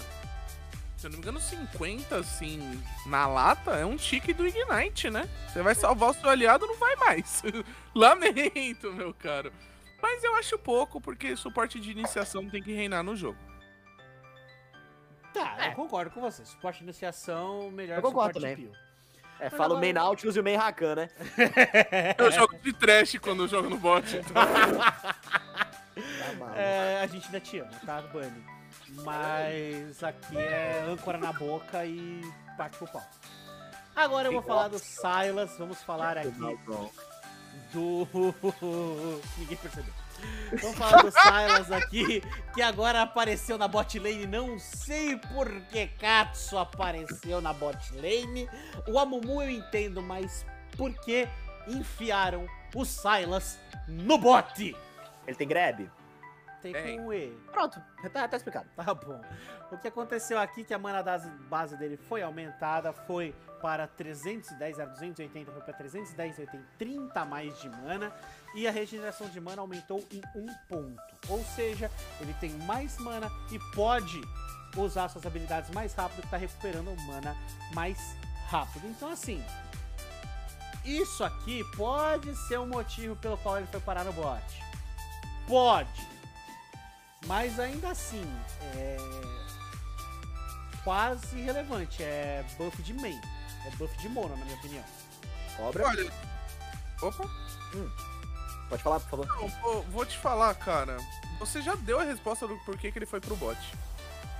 se 1.00 1.08
eu 1.08 1.12
não 1.12 1.18
me 1.18 1.24
engano, 1.24 1.40
50, 1.40 2.18
assim, 2.18 2.84
na 3.06 3.26
lata, 3.26 3.72
é 3.72 3.86
um 3.86 3.96
tique 3.96 4.34
do 4.34 4.46
Ignite, 4.46 5.10
né? 5.10 5.30
Você 5.48 5.62
vai 5.62 5.74
salvar 5.74 6.12
o 6.12 6.14
seu 6.14 6.30
aliado, 6.30 6.68
não 6.68 6.76
vai 6.78 6.96
mais. 6.98 7.42
Lamento, 7.96 8.92
meu 8.92 9.14
caro. 9.14 9.52
Mas 10.02 10.24
eu 10.24 10.36
acho 10.36 10.58
pouco, 10.58 11.02
porque 11.02 11.36
suporte 11.36 11.80
de 11.80 11.92
iniciação 11.92 12.48
tem 12.50 12.62
que 12.62 12.74
reinar 12.74 13.04
no 13.04 13.16
jogo. 13.16 13.38
Tá, 15.34 15.58
é. 15.60 15.70
eu 15.70 15.74
concordo 15.74 16.12
com 16.12 16.22
você. 16.22 16.46
Suporte 16.46 16.80
de 16.80 16.86
iniciação, 16.86 17.70
melhor 17.72 17.98
eu 17.98 18.02
concordo 18.02 18.40
também. 18.40 18.56
Pio. 18.56 18.72
É, 19.40 19.46
Mas 19.46 19.52
fala 19.52 19.66
agora... 19.66 19.78
o 19.78 19.80
main 19.80 19.94
Nautilus 19.94 20.36
e 20.36 20.40
o 20.40 20.44
main 20.44 20.56
Rakan, 20.56 20.96
né? 20.96 21.10
eu 22.18 22.32
jogo 22.32 22.58
de 22.58 22.74
trash 22.74 23.18
quando 23.20 23.44
eu 23.44 23.48
jogo 23.48 23.70
no 23.70 23.78
bot. 23.78 24.18
Então. 24.18 24.34
tá 24.44 25.16
é, 26.56 27.00
a 27.02 27.08
gente 27.08 27.26
ainda 27.26 27.40
te 27.40 27.60
ama, 27.60 27.72
tá, 27.86 28.02
Bunny? 28.02 28.44
Mas 29.04 30.04
aqui 30.04 30.38
é 30.38 30.86
âncora 30.88 31.18
na 31.18 31.32
boca 31.32 31.86
e 31.86 32.22
parte 32.58 32.78
pro 32.78 32.88
pau. 32.88 33.04
Agora 33.96 34.28
eu 34.28 34.34
vou 34.34 34.42
falar 34.42 34.68
do 34.68 34.80
Silas, 34.80 35.58
vamos 35.58 35.82
falar 35.84 36.18
aqui 36.18 36.32
do. 37.74 38.08
Ninguém 39.38 39.58
percebeu. 39.58 39.94
Vamos 40.62 40.78
falar 40.78 41.04
do 41.04 41.12
Silas 41.12 41.72
aqui, 41.72 42.22
que 42.54 42.62
agora 42.62 43.02
apareceu 43.02 43.58
na 43.58 43.68
bot 43.68 43.98
lane. 44.00 44.26
Não 44.26 44.60
sei 44.60 45.16
por 45.16 45.50
que 45.72 45.88
Katsu 45.88 46.58
apareceu 46.58 47.40
na 47.40 47.54
bot 47.54 47.78
lane. 47.94 48.50
O 48.88 49.00
Amumu 49.00 49.42
eu 49.42 49.50
entendo, 49.50 50.02
mas 50.02 50.46
por 50.76 50.94
que 50.94 51.28
enfiaram 51.68 52.46
o 52.76 52.84
Silas 52.84 53.60
no 53.88 54.18
bot? 54.18 54.76
Ele 55.28 55.38
tem 55.38 55.48
grab? 55.48 55.90
E. 56.68 57.30
Pronto, 57.52 57.82
tá, 58.14 58.28
tá 58.28 58.38
explicado. 58.38 58.68
Tá 58.76 58.94
bom. 58.94 59.22
O 59.72 59.78
que 59.78 59.88
aconteceu 59.88 60.40
aqui, 60.40 60.64
que 60.64 60.74
a 60.74 60.80
mana 60.80 61.04
base 61.50 61.78
dele 61.78 61.98
foi 61.98 62.22
aumentada, 62.22 62.92
foi 62.92 63.36
para 63.62 63.88
310, 63.88 64.80
era 64.80 64.90
280, 64.90 65.52
foi 65.52 65.62
para 65.62 65.74
310, 65.74 66.40
ele 66.40 66.48
tem 66.48 66.66
30 66.78 67.26
mais 67.26 67.60
de 67.60 67.70
mana. 67.70 68.12
E 68.56 68.68
a 68.68 68.72
regeneração 68.72 69.28
de 69.30 69.40
mana 69.40 69.62
aumentou 69.62 70.04
em 70.12 70.22
um 70.36 70.48
ponto. 70.68 71.02
Ou 71.30 71.44
seja, 71.44 71.92
ele 72.20 72.34
tem 72.40 72.52
mais 72.52 72.98
mana 72.98 73.30
e 73.52 73.60
pode 73.76 74.20
usar 74.78 75.10
suas 75.10 75.26
habilidades 75.26 75.70
mais 75.72 75.94
rápido, 75.94 76.22
que 76.22 76.30
tá 76.30 76.38
recuperando 76.38 76.96
mana 77.06 77.36
mais 77.74 78.16
rápido. 78.50 78.88
Então 78.88 79.12
assim, 79.12 79.44
isso 80.84 81.24
aqui 81.24 81.64
pode 81.76 82.36
ser 82.48 82.60
um 82.60 82.68
motivo 82.68 83.16
pelo 83.16 83.38
qual 83.38 83.58
ele 83.58 83.68
foi 83.68 83.80
parar 83.80 84.04
no 84.04 84.14
bot. 84.14 84.44
Pode. 85.48 86.19
Mas 87.26 87.60
ainda 87.60 87.90
assim, 87.90 88.26
é 88.76 88.98
quase 90.84 91.38
irrelevante. 91.38 92.02
É 92.02 92.44
buff 92.58 92.82
de 92.82 92.94
main. 92.94 93.20
É 93.66 93.72
buff 93.76 93.96
de 93.98 94.10
mono, 94.10 94.36
na 94.36 94.46
minha 94.46 94.58
opinião. 94.58 94.84
Cobra? 95.58 95.88
Olha. 95.88 96.12
Opa. 97.02 97.26
Hum. 97.76 97.90
Pode 98.70 98.84
falar, 98.84 99.00
por 99.00 99.10
favor. 99.10 99.28
Não, 99.28 99.48
vou, 99.48 99.84
vou 99.84 100.06
te 100.06 100.18
falar, 100.18 100.54
cara. 100.56 100.98
Você 101.40 101.62
já 101.62 101.76
deu 101.76 102.00
a 102.00 102.04
resposta 102.04 102.48
do 102.48 102.58
porquê 102.60 102.92
que 102.92 103.00
ele 103.00 103.06
foi 103.06 103.20
pro 103.20 103.36
bot. 103.36 103.58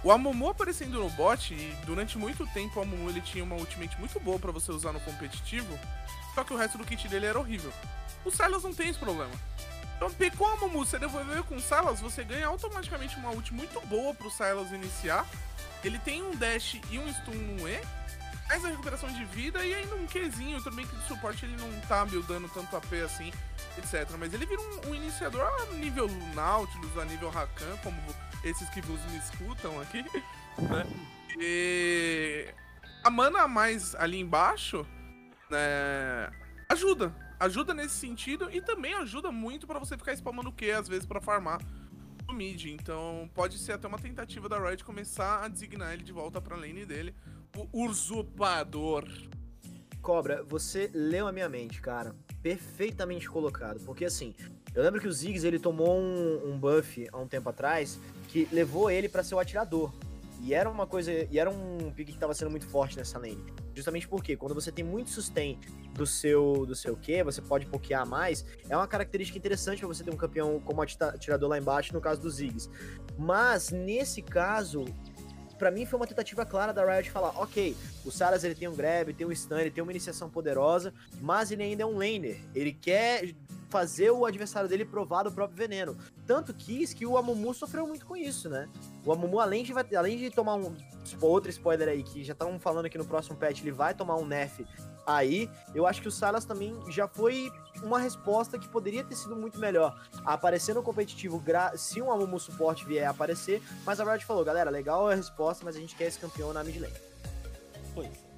O 0.04 0.12
Amumu 0.12 0.50
aparecendo 0.50 1.00
no 1.00 1.10
bot, 1.10 1.54
e 1.54 1.76
durante 1.86 2.18
muito 2.18 2.48
tempo 2.48 2.80
o 2.80 2.84
Amumu 2.84 3.10
ele 3.10 3.22
tinha 3.22 3.44
uma 3.44 3.56
ultimate 3.56 3.98
muito 4.00 4.18
boa 4.20 4.40
para 4.40 4.52
você 4.52 4.72
usar 4.72 4.94
no 4.94 5.00
competitivo, 5.02 5.78
só 6.34 6.44
que 6.44 6.54
o 6.54 6.58
resto 6.58 6.78
do 6.78 6.86
kit 6.86 7.06
dele 7.10 7.26
era 7.26 7.38
horrível. 7.38 7.72
O 8.24 8.32
Silas 8.32 8.64
não 8.64 8.74
tem 8.74 8.90
esse 8.90 9.00
problema. 9.00 9.32
Então, 10.00 10.10
picou 10.12 10.48
a 10.48 10.56
Mumu, 10.56 10.86
você 10.86 10.98
devolveu 10.98 11.44
com 11.44 11.58
o 11.58 11.62
Silas, 11.62 12.00
você 12.00 12.24
ganha 12.24 12.48
automaticamente 12.48 13.18
uma 13.18 13.32
ult 13.32 13.54
muito 13.54 13.86
boa 13.88 14.14
pro 14.14 14.32
Silas 14.32 14.72
iniciar. 14.72 15.28
Ele 15.84 16.00
tem 16.00 16.24
um 16.24 16.34
dash 16.38 16.80
e 16.90 16.98
um 16.98 17.14
stun 17.16 17.34
no 17.34 17.68
E, 17.68 17.82
mais 18.48 18.64
a 18.64 18.70
recuperação 18.70 19.12
de 19.12 19.26
vida 19.26 19.62
e 19.66 19.74
ainda 19.74 19.96
um 19.96 20.08
Qzinho 20.08 20.64
também 20.64 20.88
que 20.88 20.96
de 20.96 21.06
suporte 21.06 21.44
ele 21.44 21.58
não 21.58 21.70
tá 21.82 22.06
buildando 22.06 22.48
tanto 22.48 22.78
AP 22.78 22.94
assim, 23.04 23.34
etc. 23.78 24.10
Mas 24.18 24.34
ele 24.34 24.46
vira 24.46 24.62
um, 24.62 24.90
um 24.90 24.96
iniciador 24.96 25.42
a 25.42 25.74
nível 25.74 26.08
Nautilus, 26.34 26.98
a 26.98 27.04
nível 27.04 27.30
Rakan, 27.30 27.76
como 27.84 27.98
esses 28.46 28.70
que 28.70 28.80
vos 28.80 29.02
me 29.12 29.18
escutam 29.18 29.82
aqui, 29.82 30.02
né? 30.64 30.88
E 31.38 32.48
a 33.04 33.10
mana 33.10 33.50
mais 33.50 33.96
ali 33.96 34.18
embaixo, 34.22 34.88
né, 35.50 36.32
ajuda 36.70 37.14
ajuda 37.40 37.74
nesse 37.74 37.96
sentido 37.96 38.50
e 38.52 38.62
também 38.62 38.94
ajuda 38.96 39.32
muito 39.32 39.66
para 39.66 39.80
você 39.80 39.98
ficar 39.98 40.14
spamando 40.14 40.50
o 40.50 40.52
Q 40.52 40.72
às 40.72 40.88
vezes 40.88 41.06
para 41.06 41.22
farmar 41.22 41.60
no 42.28 42.34
mid. 42.34 42.66
Então 42.66 43.30
pode 43.34 43.58
ser 43.58 43.74
até 43.74 43.88
uma 43.88 43.98
tentativa 43.98 44.50
da 44.50 44.60
Riot 44.60 44.84
começar 44.84 45.44
a 45.44 45.48
designar 45.48 45.94
ele 45.94 46.04
de 46.04 46.12
volta 46.12 46.42
pra 46.42 46.56
lane 46.56 46.86
dele, 46.86 47.16
o 47.56 47.86
usurpador. 47.86 49.06
Cobra, 50.02 50.44
você 50.44 50.90
leu 50.94 51.28
a 51.28 51.32
minha 51.32 51.50
mente, 51.50 51.82
cara. 51.82 52.16
Perfeitamente 52.42 53.30
colocado. 53.30 53.84
Porque 53.84 54.06
assim, 54.06 54.34
eu 54.74 54.84
lembro 54.84 55.02
que 55.02 55.08
o 55.08 55.12
Ziggs 55.12 55.46
ele 55.46 55.60
tomou 55.60 56.00
um, 56.00 56.54
um 56.54 56.58
buff 56.58 57.08
há 57.12 57.18
um 57.18 57.28
tempo 57.28 57.50
atrás 57.50 58.00
que 58.30 58.48
levou 58.52 58.90
ele 58.90 59.10
para 59.10 59.24
ser 59.24 59.36
o 59.36 59.40
atirador. 59.40 59.92
E 60.42 60.54
era 60.54 60.70
uma 60.70 60.88
coisa. 60.88 61.12
E 61.12 61.38
era 61.38 61.50
um 61.50 61.92
pick 61.92 62.08
que 62.08 62.14
estava 62.14 62.34
sendo 62.34 62.50
muito 62.50 62.68
forte 62.68 62.98
nessa 62.98 63.20
lane. 63.20 63.44
Justamente 63.74 64.08
porque 64.08 64.36
quando 64.36 64.56
você 64.56 64.72
tem 64.72 64.84
muito 64.84 65.10
sustain 65.10 65.60
do 65.94 66.06
seu 66.06 66.66
do 66.66 66.76
seu 66.76 66.96
Q, 66.96 67.24
você 67.24 67.42
pode 67.42 67.66
pokear 67.66 68.08
mais. 68.08 68.46
É 68.70 68.76
uma 68.76 68.88
característica 68.88 69.38
interessante 69.38 69.80
para 69.80 69.88
você 69.88 70.04
ter 70.04 70.14
um 70.14 70.18
campeão 70.18 70.60
como 70.60 70.82
atirador 70.82 71.50
lá 71.50 71.58
embaixo, 71.58 71.94
no 71.94 72.02
caso 72.02 72.22
dos 72.22 72.36
Ziggs. 72.36 72.70
Mas 73.18 73.70
nesse 73.70 74.22
caso, 74.22 74.86
para 75.58 75.70
mim 75.70 75.86
foi 75.86 76.00
uma 76.00 76.08
tentativa 76.08 76.46
clara 76.46 76.72
da 76.72 76.86
Riot 76.86 77.12
falar, 77.12 77.30
ok, 77.40 77.76
o 78.06 78.10
Saras 78.10 78.44
ele 78.46 78.56
tem 78.56 78.68
um 78.68 78.76
grab, 78.76 79.14
tem 79.14 79.28
um 79.28 79.36
stun, 79.36 79.60
ele 79.60 79.70
tem 79.70 79.84
uma 79.84 79.92
iniciação 79.92 80.30
poderosa, 80.30 80.94
mas 81.22 81.52
ele 81.52 81.64
ainda 81.64 81.84
é 81.84 81.86
um 81.86 81.98
laner. 81.98 82.40
Ele 82.56 82.72
quer 82.72 83.36
fazer 83.70 84.12
o 84.12 84.26
adversário 84.26 84.68
dele 84.68 84.84
provar 84.84 85.24
do 85.24 85.32
próprio 85.32 85.58
veneno. 85.58 85.98
Tanto 86.26 86.54
quis 86.54 86.94
que 86.94 87.06
o 87.06 87.18
Amumu 87.18 87.54
sofreu 87.54 87.88
muito 87.88 88.06
com 88.06 88.16
isso, 88.16 88.50
né? 88.50 88.68
O 89.06 89.12
Amumu, 89.12 89.40
além 89.40 89.64
de, 89.64 89.74
além 89.96 90.18
de 90.18 90.30
tomar 90.30 90.56
um. 90.56 90.76
Outro 91.22 91.50
spoiler 91.50 91.88
aí, 91.88 92.04
que 92.04 92.24
já 92.24 92.34
estão 92.34 92.60
falando 92.60 92.90
que 92.90 92.98
no 92.98 93.06
próximo 93.06 93.36
patch 93.36 93.62
ele 93.62 93.72
vai 93.72 93.94
tomar 93.94 94.16
um 94.18 94.26
nerf 94.26 94.66
aí, 95.08 95.50
eu 95.74 95.88
acho 95.88 96.02
que 96.02 96.08
o 96.08 96.12
Silas 96.12 96.46
também 96.46 96.78
já 96.90 97.08
foi 97.08 97.52
uma 97.82 97.98
resposta 97.98 98.60
que 98.60 98.68
poderia 98.68 99.04
ter 99.04 99.16
sido 99.16 99.36
muito 99.36 99.60
melhor. 99.60 100.00
Aparecer 100.24 100.76
no 100.76 100.84
competitivo, 100.84 101.42
se 101.76 102.02
um 102.02 102.12
Amumu 102.12 102.40
suporte 102.40 102.86
vier 102.86 103.08
aparecer, 103.08 103.62
mas 103.86 104.00
a 104.00 104.04
Riot 104.04 104.26
falou, 104.26 104.44
galera, 104.44 104.70
legal 104.70 105.08
a 105.08 105.16
resposta, 105.16 105.66
mas 105.66 105.76
a 105.76 105.80
gente 105.80 105.96
quer 105.96 106.06
esse 106.06 106.20
campeão 106.20 106.54
na 106.54 106.64
mid 106.64 106.80
lane. 106.80 106.94
Pois 107.96 108.29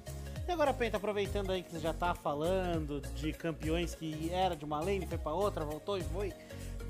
e 0.46 0.50
agora, 0.52 0.74
Penta, 0.74 0.96
aproveitando 0.96 1.50
aí 1.50 1.62
que 1.62 1.70
você 1.70 1.78
já 1.78 1.92
tá 1.92 2.14
falando 2.14 3.00
de 3.14 3.32
campeões 3.32 3.94
que 3.94 4.30
era 4.32 4.56
de 4.56 4.64
uma 4.64 4.80
lane, 4.80 5.06
foi 5.06 5.18
para 5.18 5.32
outra, 5.32 5.64
voltou 5.64 5.96
e 5.98 6.02
foi. 6.02 6.32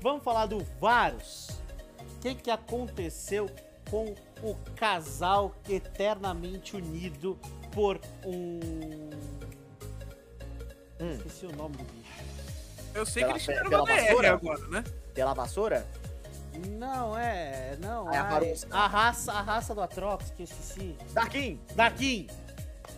Vamos 0.01 0.23
falar 0.23 0.45
do 0.47 0.59
Varus. 0.79 1.49
O 1.99 2.19
que, 2.19 2.35
que 2.35 2.51
aconteceu 2.51 3.49
com 3.89 4.15
o 4.41 4.55
casal 4.75 5.55
eternamente 5.69 6.75
unido 6.75 7.37
por 7.71 7.99
um. 8.25 8.59
Hum. 10.99 11.11
Esqueci 11.13 11.45
o 11.45 11.55
nome 11.55 11.77
do 11.77 11.83
bicho. 11.83 12.23
Eu 12.93 13.05
sei 13.05 13.23
pela, 13.23 13.33
que 13.33 13.37
eles 13.37 13.45
fizeram 13.45 13.69
uma 13.69 13.85
BR 13.85 14.25
agora, 14.27 14.67
né? 14.67 14.83
Pela 15.13 15.33
vassoura? 15.33 15.87
Não, 16.69 17.17
é. 17.17 17.77
Não, 17.79 18.11
é 18.11 18.17
a, 18.17 18.39
a, 18.71 18.87
raça, 18.87 19.31
a 19.31 19.41
raça 19.41 19.73
do 19.73 19.81
Atrox, 19.81 20.31
que 20.31 20.43
eu 20.43 20.45
esqueci. 20.45 20.95
Darkin! 21.11 21.59
Darkin! 21.75 22.27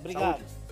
Obrigado. 0.05 0.39
Saúde. 0.39 0.65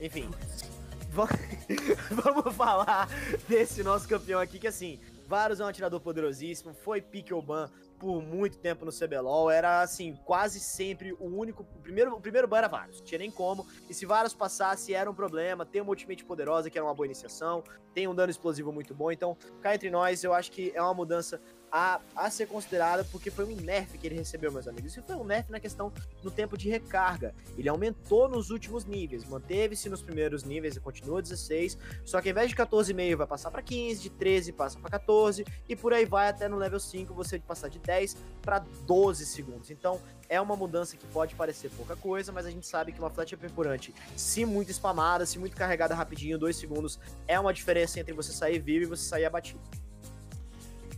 Enfim. 0.00 0.30
Vamos 2.10 2.54
falar 2.54 3.08
desse 3.48 3.82
nosso 3.82 4.08
campeão 4.08 4.40
aqui, 4.40 4.58
que 4.58 4.68
assim, 4.68 5.00
Varus 5.26 5.60
é 5.60 5.64
um 5.64 5.68
atirador 5.68 6.00
poderosíssimo, 6.00 6.72
foi 6.72 7.00
pick 7.00 7.30
ban 7.44 7.68
por 7.98 8.22
muito 8.22 8.56
tempo 8.56 8.84
no 8.84 8.92
CBLOL, 8.92 9.50
era 9.50 9.82
assim, 9.82 10.16
quase 10.24 10.58
sempre 10.58 11.12
o 11.20 11.26
único, 11.26 11.62
o 11.62 11.80
primeiro, 11.80 12.14
o 12.14 12.20
primeiro 12.20 12.48
ban 12.48 12.58
era 12.58 12.68
Varus, 12.68 13.00
tinha 13.00 13.18
nem 13.18 13.30
como, 13.30 13.66
e 13.88 13.92
se 13.92 14.06
Varus 14.06 14.32
passasse 14.32 14.94
era 14.94 15.10
um 15.10 15.14
problema, 15.14 15.66
tem 15.66 15.82
uma 15.82 15.90
ultimate 15.90 16.24
poderosa 16.24 16.70
que 16.70 16.78
era 16.78 16.84
uma 16.84 16.94
boa 16.94 17.06
iniciação, 17.06 17.62
tem 17.92 18.08
um 18.08 18.14
dano 18.14 18.30
explosivo 18.30 18.72
muito 18.72 18.94
bom, 18.94 19.12
então 19.12 19.36
cá 19.60 19.74
entre 19.74 19.90
nós 19.90 20.24
eu 20.24 20.32
acho 20.32 20.50
que 20.50 20.72
é 20.74 20.80
uma 20.80 20.94
mudança 20.94 21.40
a, 21.70 22.00
a 22.16 22.30
ser 22.30 22.46
considerada 22.46 23.04
porque 23.04 23.30
foi 23.30 23.44
um 23.44 23.56
nerf 23.56 23.96
que 23.96 24.06
ele 24.06 24.16
recebeu, 24.16 24.50
meus 24.50 24.66
amigos. 24.66 24.92
Isso 24.92 25.02
foi 25.02 25.16
um 25.16 25.24
nerf 25.24 25.50
na 25.50 25.60
questão 25.60 25.92
do 26.22 26.30
tempo 26.30 26.56
de 26.56 26.68
recarga. 26.68 27.34
Ele 27.56 27.68
aumentou 27.68 28.28
nos 28.28 28.50
últimos 28.50 28.84
níveis, 28.84 29.24
manteve-se 29.24 29.88
nos 29.88 30.02
primeiros 30.02 30.44
níveis 30.44 30.76
e 30.76 30.80
continua 30.80 31.22
16, 31.22 31.78
só 32.04 32.20
que 32.20 32.28
ao 32.28 32.32
invés 32.32 32.50
de 32.50 32.56
14,5 32.56 33.16
vai 33.16 33.26
passar 33.26 33.50
para 33.50 33.62
15, 33.62 34.02
de 34.02 34.10
13 34.10 34.52
passa 34.52 34.78
para 34.78 34.90
14 34.90 35.44
e 35.68 35.76
por 35.76 35.92
aí 35.92 36.04
vai 36.04 36.28
até 36.28 36.48
no 36.48 36.56
level 36.56 36.80
5 36.80 37.14
você 37.14 37.38
passar 37.38 37.68
de 37.68 37.78
10 37.78 38.16
para 38.42 38.58
12 38.86 39.26
segundos. 39.26 39.70
Então 39.70 40.00
é 40.28 40.40
uma 40.40 40.56
mudança 40.56 40.96
que 40.96 41.06
pode 41.06 41.34
parecer 41.34 41.70
pouca 41.70 41.96
coisa, 41.96 42.32
mas 42.32 42.46
a 42.46 42.50
gente 42.50 42.66
sabe 42.66 42.92
que 42.92 42.98
uma 42.98 43.10
flecha 43.10 43.36
perfurante, 43.36 43.94
se 44.16 44.44
muito 44.44 44.70
spamada, 44.70 45.26
se 45.26 45.38
muito 45.38 45.56
carregada 45.56 45.94
rapidinho, 45.94 46.38
2 46.38 46.56
segundos, 46.56 46.98
é 47.26 47.38
uma 47.38 47.52
diferença 47.52 47.98
entre 48.00 48.12
você 48.12 48.32
sair 48.32 48.58
vivo 48.58 48.84
e 48.84 48.86
você 48.86 49.02
sair 49.02 49.24
abatido. 49.24 49.60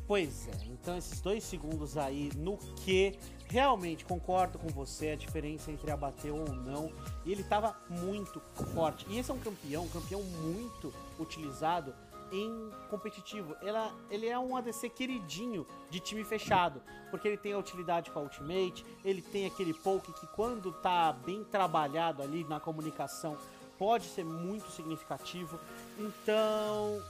Pois 0.06 0.48
é, 0.48 0.61
então 0.82 0.98
esses 0.98 1.20
dois 1.20 1.44
segundos 1.44 1.96
aí 1.96 2.28
no 2.36 2.58
que 2.58 3.16
realmente 3.46 4.04
concordo 4.04 4.58
com 4.58 4.66
você, 4.68 5.10
a 5.10 5.16
diferença 5.16 5.70
entre 5.70 5.90
abater 5.92 6.32
ou 6.32 6.52
não, 6.52 6.90
ele 7.24 7.44
tava 7.44 7.76
muito 7.88 8.40
forte. 8.74 9.06
E 9.08 9.18
esse 9.18 9.30
é 9.30 9.34
um 9.34 9.38
campeão, 9.38 9.84
um 9.84 9.88
campeão 9.88 10.22
muito 10.22 10.92
utilizado 11.20 11.94
em 12.32 12.70
competitivo. 12.90 13.54
Ela, 13.62 13.94
ele 14.10 14.26
é 14.26 14.36
um 14.38 14.56
ADC 14.56 14.88
queridinho 14.88 15.66
de 15.88 16.00
time 16.00 16.24
fechado, 16.24 16.82
porque 17.10 17.28
ele 17.28 17.36
tem 17.36 17.52
a 17.52 17.58
utilidade 17.58 18.10
com 18.10 18.18
a 18.18 18.22
ultimate, 18.22 18.84
ele 19.04 19.22
tem 19.22 19.46
aquele 19.46 19.74
poke 19.74 20.12
que 20.12 20.26
quando 20.28 20.72
tá 20.72 21.12
bem 21.12 21.44
trabalhado 21.44 22.22
ali 22.22 22.42
na 22.44 22.58
comunicação 22.58 23.36
pode 23.78 24.06
ser 24.06 24.24
muito 24.24 24.70
significativo. 24.70 25.60
Então, 25.98 27.02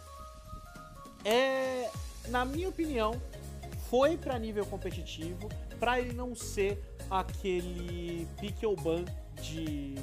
é, 1.24 1.88
na 2.28 2.44
minha 2.44 2.68
opinião, 2.68 3.20
foi 3.92 4.16
para 4.16 4.38
nível 4.38 4.64
competitivo, 4.64 5.50
para 5.78 6.00
ele 6.00 6.14
não 6.14 6.34
ser 6.34 6.82
aquele 7.10 8.26
pickle 8.40 8.74
ban 8.74 9.04
de 9.42 9.94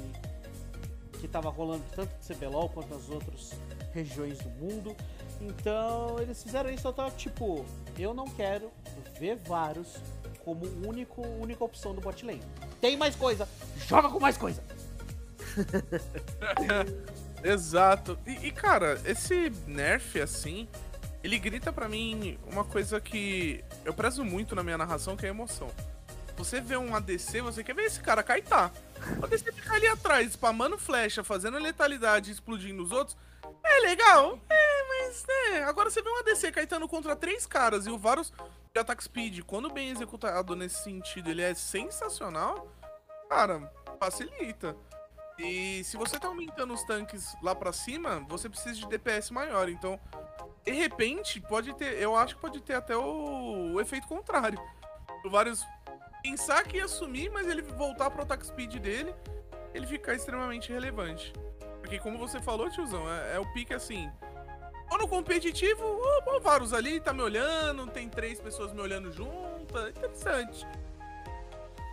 que 1.18 1.26
tava 1.26 1.50
rolando 1.50 1.82
tanto 1.96 2.14
no 2.14 2.36
CBLOL 2.36 2.68
quanto 2.68 2.94
nas 2.94 3.08
outras 3.10 3.50
regiões 3.92 4.38
do 4.38 4.48
mundo. 4.50 4.94
Então 5.40 6.20
eles 6.20 6.40
fizeram 6.40 6.70
isso, 6.70 6.86
eu 6.86 6.92
tava 6.92 7.10
tipo, 7.10 7.66
eu 7.98 8.14
não 8.14 8.26
quero 8.28 8.70
ver 9.18 9.34
Varus 9.34 9.96
como 10.44 10.66
único, 10.86 11.26
única 11.26 11.64
opção 11.64 11.92
do 11.92 12.00
bot 12.00 12.24
lane. 12.24 12.42
Tem 12.80 12.96
mais 12.96 13.16
coisa, 13.16 13.48
joga 13.88 14.08
com 14.08 14.20
mais 14.20 14.36
coisa. 14.36 14.62
Exato. 17.42 18.16
E, 18.24 18.46
e, 18.46 18.52
cara, 18.52 19.00
esse 19.04 19.50
nerf 19.66 20.20
assim, 20.20 20.68
ele 21.22 21.38
grita 21.38 21.72
para 21.72 21.88
mim 21.88 22.38
uma 22.46 22.64
coisa 22.64 23.00
que 23.00 23.64
eu 23.84 23.92
prezo 23.92 24.24
muito 24.24 24.54
na 24.54 24.62
minha 24.62 24.78
narração, 24.78 25.16
que 25.16 25.26
é 25.26 25.28
a 25.28 25.32
emoção. 25.32 25.70
Você 26.36 26.60
vê 26.60 26.76
um 26.76 26.94
ADC, 26.94 27.42
você 27.42 27.62
quer 27.62 27.74
ver 27.74 27.84
esse 27.84 28.00
cara 28.00 28.22
kaitar. 28.22 28.72
O 29.20 29.24
ADC 29.24 29.52
ficar 29.52 29.74
ali 29.74 29.86
atrás, 29.86 30.30
spamando 30.30 30.78
flecha, 30.78 31.22
fazendo 31.22 31.58
letalidade, 31.58 32.30
explodindo 32.30 32.82
os 32.82 32.92
outros. 32.92 33.16
É 33.62 33.80
legal, 33.80 34.38
é, 34.48 34.88
mas 34.88 35.24
é. 35.28 35.64
Agora 35.64 35.90
você 35.90 36.00
vê 36.00 36.08
um 36.08 36.18
ADC 36.20 36.52
caetando 36.52 36.88
contra 36.88 37.14
três 37.14 37.44
caras 37.44 37.86
e 37.86 37.90
o 37.90 37.98
Varus 37.98 38.32
de 38.72 38.80
attack 38.80 39.02
speed, 39.02 39.40
quando 39.42 39.68
bem 39.68 39.90
executado 39.90 40.54
nesse 40.54 40.82
sentido, 40.84 41.30
ele 41.30 41.42
é 41.42 41.52
sensacional. 41.54 42.68
Cara, 43.28 43.70
facilita. 43.98 44.76
E 45.38 45.82
se 45.84 45.96
você 45.96 46.18
tá 46.18 46.28
aumentando 46.28 46.72
os 46.72 46.84
tanques 46.84 47.34
lá 47.42 47.54
pra 47.54 47.72
cima, 47.72 48.24
você 48.28 48.48
precisa 48.48 48.74
de 48.74 48.86
DPS 48.86 49.30
maior. 49.30 49.68
Então, 49.68 49.98
de 50.70 50.78
repente, 50.78 51.40
pode 51.40 51.74
ter. 51.74 52.00
Eu 52.00 52.14
acho 52.16 52.36
que 52.36 52.40
pode 52.40 52.60
ter 52.60 52.74
até 52.74 52.96
o, 52.96 53.72
o 53.74 53.80
efeito 53.80 54.06
contrário. 54.06 54.60
O 55.24 55.30
Varus 55.30 55.66
pensar 56.22 56.64
que 56.64 56.76
ia 56.76 56.86
sumir, 56.86 57.30
mas 57.30 57.48
ele 57.48 57.62
voltar 57.62 58.10
pro 58.10 58.22
attack 58.22 58.46
speed 58.46 58.76
dele, 58.76 59.14
ele 59.74 59.86
ficar 59.86 60.14
extremamente 60.14 60.72
relevante. 60.72 61.32
Porque 61.80 61.98
como 61.98 62.18
você 62.18 62.40
falou, 62.40 62.70
tiozão, 62.70 63.10
é, 63.10 63.36
é 63.36 63.38
o 63.38 63.52
pique 63.52 63.74
assim. 63.74 64.10
Ou 64.90 64.98
no 64.98 65.08
competitivo, 65.08 65.84
o, 65.84 66.36
o 66.36 66.40
Varus 66.40 66.72
ali 66.72 67.00
tá 67.00 67.12
me 67.12 67.22
olhando, 67.22 67.86
tem 67.86 68.08
três 68.08 68.40
pessoas 68.40 68.72
me 68.72 68.80
olhando 68.80 69.12
junto, 69.12 69.76
é 69.78 69.90
interessante. 69.90 70.66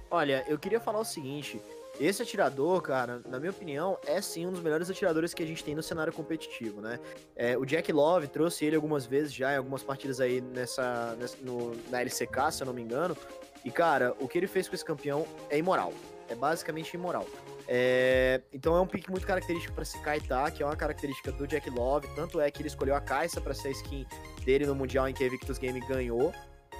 Olha, 0.09 0.43
eu 0.47 0.57
queria 0.57 0.79
falar 0.79 0.99
o 0.99 1.05
seguinte. 1.05 1.61
Esse 1.99 2.21
atirador, 2.21 2.81
cara, 2.81 3.21
na 3.27 3.39
minha 3.39 3.51
opinião, 3.51 3.97
é 4.05 4.21
sim 4.21 4.45
um 4.45 4.51
dos 4.51 4.61
melhores 4.61 4.89
atiradores 4.89 5.33
que 5.33 5.41
a 5.41 5.45
gente 5.45 5.63
tem 5.63 5.73
no 5.73 5.81
cenário 5.81 6.13
competitivo, 6.13 6.79
né? 6.79 6.99
É, 7.35 7.57
o 7.57 7.65
Jack 7.65 7.91
Love 7.91 8.27
trouxe 8.27 8.65
ele 8.65 8.75
algumas 8.75 9.05
vezes 9.05 9.33
já, 9.33 9.53
em 9.53 9.57
algumas 9.57 9.81
partidas 9.81 10.19
aí 10.19 10.39
nessa, 10.39 11.15
nessa 11.19 11.37
no, 11.41 11.75
na 11.89 12.01
LCK, 12.01 12.51
se 12.51 12.61
eu 12.61 12.67
não 12.67 12.73
me 12.73 12.83
engano. 12.83 13.17
E, 13.65 13.71
cara, 13.71 14.15
o 14.19 14.27
que 14.27 14.37
ele 14.37 14.47
fez 14.47 14.69
com 14.69 14.75
esse 14.75 14.85
campeão 14.85 15.25
é 15.49 15.57
imoral. 15.57 15.91
É 16.29 16.35
basicamente 16.35 16.93
imoral. 16.93 17.25
É, 17.67 18.41
então 18.53 18.75
é 18.77 18.79
um 18.79 18.87
pick 18.87 19.09
muito 19.09 19.25
característico 19.25 19.73
para 19.73 19.83
se 19.83 19.99
kaitar, 20.01 20.53
que 20.53 20.61
é 20.61 20.65
uma 20.65 20.75
característica 20.75 21.31
do 21.31 21.47
Jack 21.47 21.69
Love. 21.69 22.07
Tanto 22.15 22.39
é 22.39 22.49
que 22.51 22.61
ele 22.61 22.67
escolheu 22.67 22.95
a 22.95 23.01
Kai'Sa 23.01 23.41
para 23.41 23.53
ser 23.53 23.69
a 23.69 23.71
skin 23.71 24.05
dele 24.45 24.65
no 24.65 24.75
Mundial 24.75 25.09
em 25.09 25.13
que 25.13 25.25
a 25.25 25.29
Victus 25.29 25.57
Game 25.57 25.79
ganhou. 25.87 26.31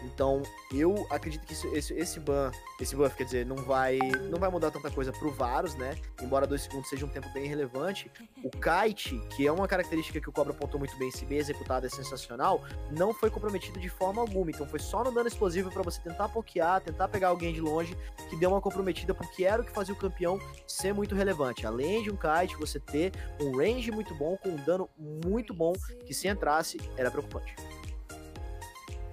Então, 0.03 0.43
eu 0.73 1.07
acredito 1.09 1.45
que 1.45 1.53
isso, 1.53 1.67
esse, 1.75 1.93
esse 1.93 2.19
ban, 2.19 2.51
esse 2.79 2.95
buff, 2.95 3.15
quer 3.15 3.23
dizer, 3.23 3.45
não 3.45 3.55
vai, 3.55 3.97
não 4.29 4.39
vai 4.39 4.49
mudar 4.49 4.71
tanta 4.71 4.91
coisa 4.91 5.11
pro 5.11 5.31
Varus, 5.31 5.75
né? 5.75 5.95
Embora 6.21 6.45
dois 6.45 6.61
segundos 6.61 6.89
seja 6.89 7.05
um 7.05 7.09
tempo 7.09 7.27
bem 7.33 7.47
relevante. 7.47 8.11
O 8.43 8.49
Kite, 8.49 9.19
que 9.35 9.47
é 9.47 9.51
uma 9.51 9.67
característica 9.67 10.19
que 10.21 10.29
o 10.29 10.31
Cobra 10.31 10.53
apontou 10.53 10.79
muito 10.79 10.95
bem, 10.97 11.09
se 11.11 11.25
bem 11.25 11.39
executado 11.39 11.85
é 11.85 11.89
sensacional, 11.89 12.63
não 12.91 13.13
foi 13.13 13.29
comprometido 13.29 13.79
de 13.79 13.89
forma 13.89 14.21
alguma. 14.21 14.51
Então, 14.51 14.67
foi 14.67 14.79
só 14.79 15.03
no 15.03 15.11
dano 15.11 15.27
explosivo 15.27 15.71
para 15.71 15.81
você 15.81 15.99
tentar 16.01 16.29
pokear, 16.29 16.81
tentar 16.81 17.07
pegar 17.07 17.29
alguém 17.29 17.53
de 17.53 17.61
longe, 17.61 17.97
que 18.29 18.35
deu 18.35 18.51
uma 18.51 18.61
comprometida, 18.61 19.13
porque 19.13 19.45
era 19.45 19.61
o 19.61 19.65
que 19.65 19.71
fazia 19.71 19.93
o 19.93 19.97
campeão 19.97 20.39
ser 20.67 20.93
muito 20.93 21.15
relevante. 21.15 21.65
Além 21.65 22.03
de 22.03 22.11
um 22.11 22.17
Kite, 22.17 22.55
você 22.57 22.79
ter 22.79 23.11
um 23.41 23.57
range 23.57 23.91
muito 23.91 24.13
bom, 24.13 24.37
com 24.37 24.49
um 24.49 24.55
dano 24.57 24.89
muito 24.97 25.53
bom, 25.53 25.73
que 26.05 26.13
se 26.13 26.27
entrasse, 26.27 26.79
era 26.95 27.09
preocupante. 27.09 27.55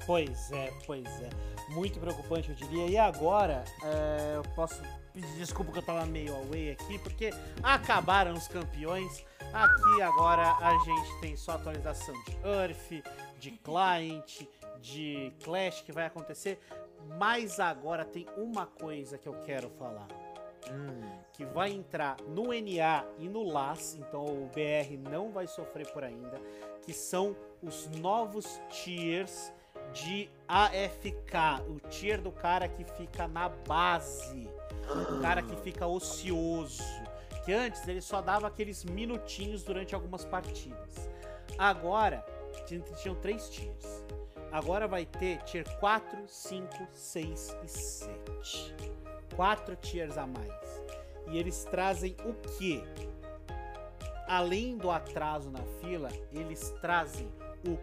Pois 0.06 0.52
é, 0.52 0.72
pois 0.86 1.06
é. 1.22 1.30
Muito 1.70 1.98
preocupante, 1.98 2.50
eu 2.50 2.54
diria. 2.54 2.86
E 2.86 2.98
agora, 2.98 3.64
é, 3.82 4.36
eu 4.36 4.42
posso 4.54 4.82
pedir 5.12 5.32
desculpa 5.36 5.72
que 5.72 5.78
eu 5.78 5.82
tava 5.82 6.04
meio 6.04 6.34
away 6.34 6.72
aqui, 6.72 6.98
porque 6.98 7.30
acabaram 7.62 8.34
os 8.34 8.46
campeões. 8.48 9.24
Aqui 9.52 10.02
agora 10.02 10.52
a 10.60 10.76
gente 10.84 11.20
tem 11.20 11.36
só 11.36 11.52
atualização 11.52 12.14
de 12.24 12.36
Earth, 12.44 13.06
de 13.38 13.52
Client, 13.52 14.42
de 14.80 15.32
Clash 15.42 15.80
que 15.82 15.92
vai 15.92 16.06
acontecer. 16.06 16.60
Mas 17.18 17.60
agora 17.60 18.04
tem 18.04 18.26
uma 18.36 18.66
coisa 18.66 19.16
que 19.16 19.28
eu 19.28 19.34
quero 19.42 19.70
falar. 19.70 20.08
Hum, 20.70 21.18
que 21.32 21.44
vai 21.44 21.70
entrar 21.70 22.16
no 22.26 22.44
NA 22.44 23.04
e 23.18 23.28
no 23.28 23.42
LAS, 23.42 23.96
então 23.96 24.24
o 24.24 24.48
BR 24.48 24.96
não 25.10 25.30
vai 25.30 25.46
sofrer 25.46 25.86
por 25.92 26.02
ainda, 26.02 26.40
que 26.80 26.94
são 26.94 27.36
os 27.62 27.86
novos 27.88 28.58
tiers 28.70 29.52
de 29.94 30.28
AFK, 30.48 31.62
o 31.68 31.78
tier 31.88 32.20
do 32.20 32.32
cara 32.32 32.68
que 32.68 32.84
fica 32.84 33.26
na 33.28 33.48
base, 33.48 34.50
o 35.16 35.22
cara 35.22 35.40
que 35.40 35.56
fica 35.56 35.86
ocioso, 35.86 36.82
que 37.44 37.52
antes 37.52 37.86
ele 37.86 38.00
só 38.00 38.20
dava 38.20 38.48
aqueles 38.48 38.84
minutinhos 38.84 39.62
durante 39.62 39.94
algumas 39.94 40.24
partidas. 40.24 41.08
Agora, 41.56 42.24
tinham 42.66 43.14
três 43.14 43.48
tiers. 43.48 44.04
Agora 44.50 44.86
vai 44.86 45.06
ter 45.06 45.42
tier 45.44 45.64
4, 45.78 46.24
5, 46.26 46.88
6 46.92 47.56
e 47.64 47.68
7. 47.68 48.74
Quatro 49.34 49.76
tiers 49.76 50.18
a 50.18 50.26
mais. 50.26 50.82
E 51.28 51.38
eles 51.38 51.64
trazem 51.64 52.16
o 52.24 52.34
quê? 52.56 52.82
Além 54.26 54.76
do 54.76 54.90
atraso 54.90 55.50
na 55.50 55.62
fila, 55.80 56.08
eles 56.32 56.70
trazem 56.80 57.28
o 57.66 57.76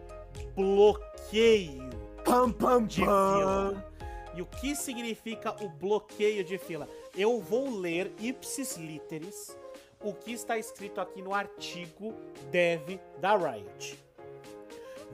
bloqueio 0.55 1.89
pam, 2.23 2.51
pam, 2.51 2.85
de 2.85 3.01
fila. 3.01 3.91
E 4.33 4.41
o 4.41 4.45
que 4.45 4.75
significa 4.75 5.55
o 5.63 5.69
bloqueio 5.69 6.43
de 6.43 6.57
fila? 6.57 6.87
Eu 7.15 7.41
vou 7.41 7.79
ler 7.79 8.13
ipsis 8.19 8.77
literis 8.77 9.57
o 9.99 10.13
que 10.13 10.31
está 10.31 10.57
escrito 10.57 10.99
aqui 10.99 11.21
no 11.21 11.33
artigo 11.33 12.13
dev 12.49 12.99
da 13.19 13.35
Riot. 13.35 13.97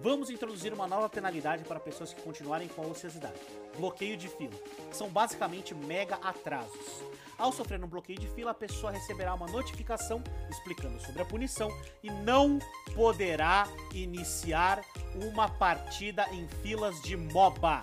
Vamos 0.01 0.29
introduzir 0.29 0.71
uma 0.73 0.87
nova 0.87 1.09
penalidade 1.09 1.63
para 1.63 1.79
pessoas 1.79 2.13
que 2.13 2.21
continuarem 2.21 2.67
com 2.67 2.83
a 2.83 2.87
ociosidade. 2.87 3.39
Bloqueio 3.77 4.17
de 4.17 4.27
fila. 4.27 4.53
São 4.91 5.09
basicamente 5.09 5.73
mega 5.75 6.15
atrasos. 6.15 7.03
Ao 7.37 7.51
sofrer 7.51 7.83
um 7.83 7.87
bloqueio 7.87 8.19
de 8.19 8.27
fila, 8.27 8.51
a 8.51 8.55
pessoa 8.55 8.91
receberá 8.91 9.33
uma 9.33 9.45
notificação 9.45 10.23
explicando 10.49 10.99
sobre 10.99 11.21
a 11.21 11.25
punição 11.25 11.71
e 12.01 12.09
não 12.09 12.57
poderá 12.95 13.67
iniciar 13.93 14.83
uma 15.13 15.47
partida 15.47 16.27
em 16.31 16.47
filas 16.63 16.99
de 17.03 17.15
MOBA. 17.15 17.81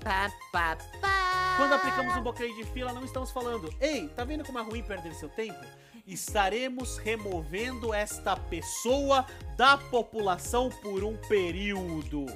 Pá, 0.00 0.32
pá, 0.52 0.78
pá. 1.00 1.54
Quando 1.56 1.72
aplicamos 1.72 2.16
um 2.16 2.22
bloqueio 2.22 2.54
de 2.54 2.64
fila, 2.66 2.92
não 2.92 3.04
estamos 3.04 3.32
falando, 3.32 3.74
ei, 3.80 4.08
tá 4.10 4.22
vendo 4.22 4.44
como 4.44 4.60
é 4.60 4.62
ruim 4.62 4.82
perder 4.82 5.12
seu 5.14 5.28
tempo? 5.28 5.58
Estaremos 6.06 6.98
removendo 6.98 7.92
esta 7.92 8.36
pessoa 8.36 9.26
da 9.56 9.76
população 9.76 10.70
por 10.70 11.02
um 11.02 11.16
período 11.16 12.26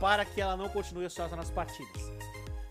para 0.00 0.24
que 0.24 0.40
ela 0.40 0.56
não 0.56 0.68
continue 0.68 1.06
ociosa 1.06 1.36
nas 1.36 1.50
partidas. 1.50 2.02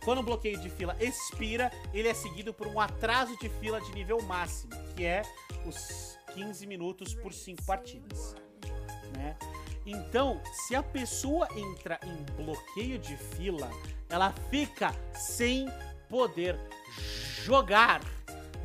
Quando 0.04 0.20
o 0.20 0.24
bloqueio 0.24 0.58
de 0.60 0.70
fila 0.70 0.96
expira, 1.02 1.72
ele 1.94 2.08
é 2.08 2.14
seguido 2.14 2.54
por 2.54 2.66
um 2.68 2.80
atraso 2.80 3.38
de 3.40 3.50
fila 3.50 3.82
de 3.82 3.92
nível 3.94 4.22
máximo, 4.22 4.72
que 4.96 5.04
é 5.04 5.22
os 5.66 6.18
15 6.34 6.66
minutos 6.66 7.14
por 7.14 7.34
5 7.34 7.64
partidas. 7.66 8.34
Né? 9.18 9.36
Então, 9.86 10.42
se 10.54 10.76
a 10.76 10.84
pessoa 10.84 11.48
entra 11.56 12.00
em 12.04 12.42
bloqueio 12.42 12.98
de 12.98 13.18
fila, 13.18 13.70
ela 14.10 14.34
fica 14.50 14.94
sem 15.14 15.68
poder 16.10 16.58
jogar 17.44 18.02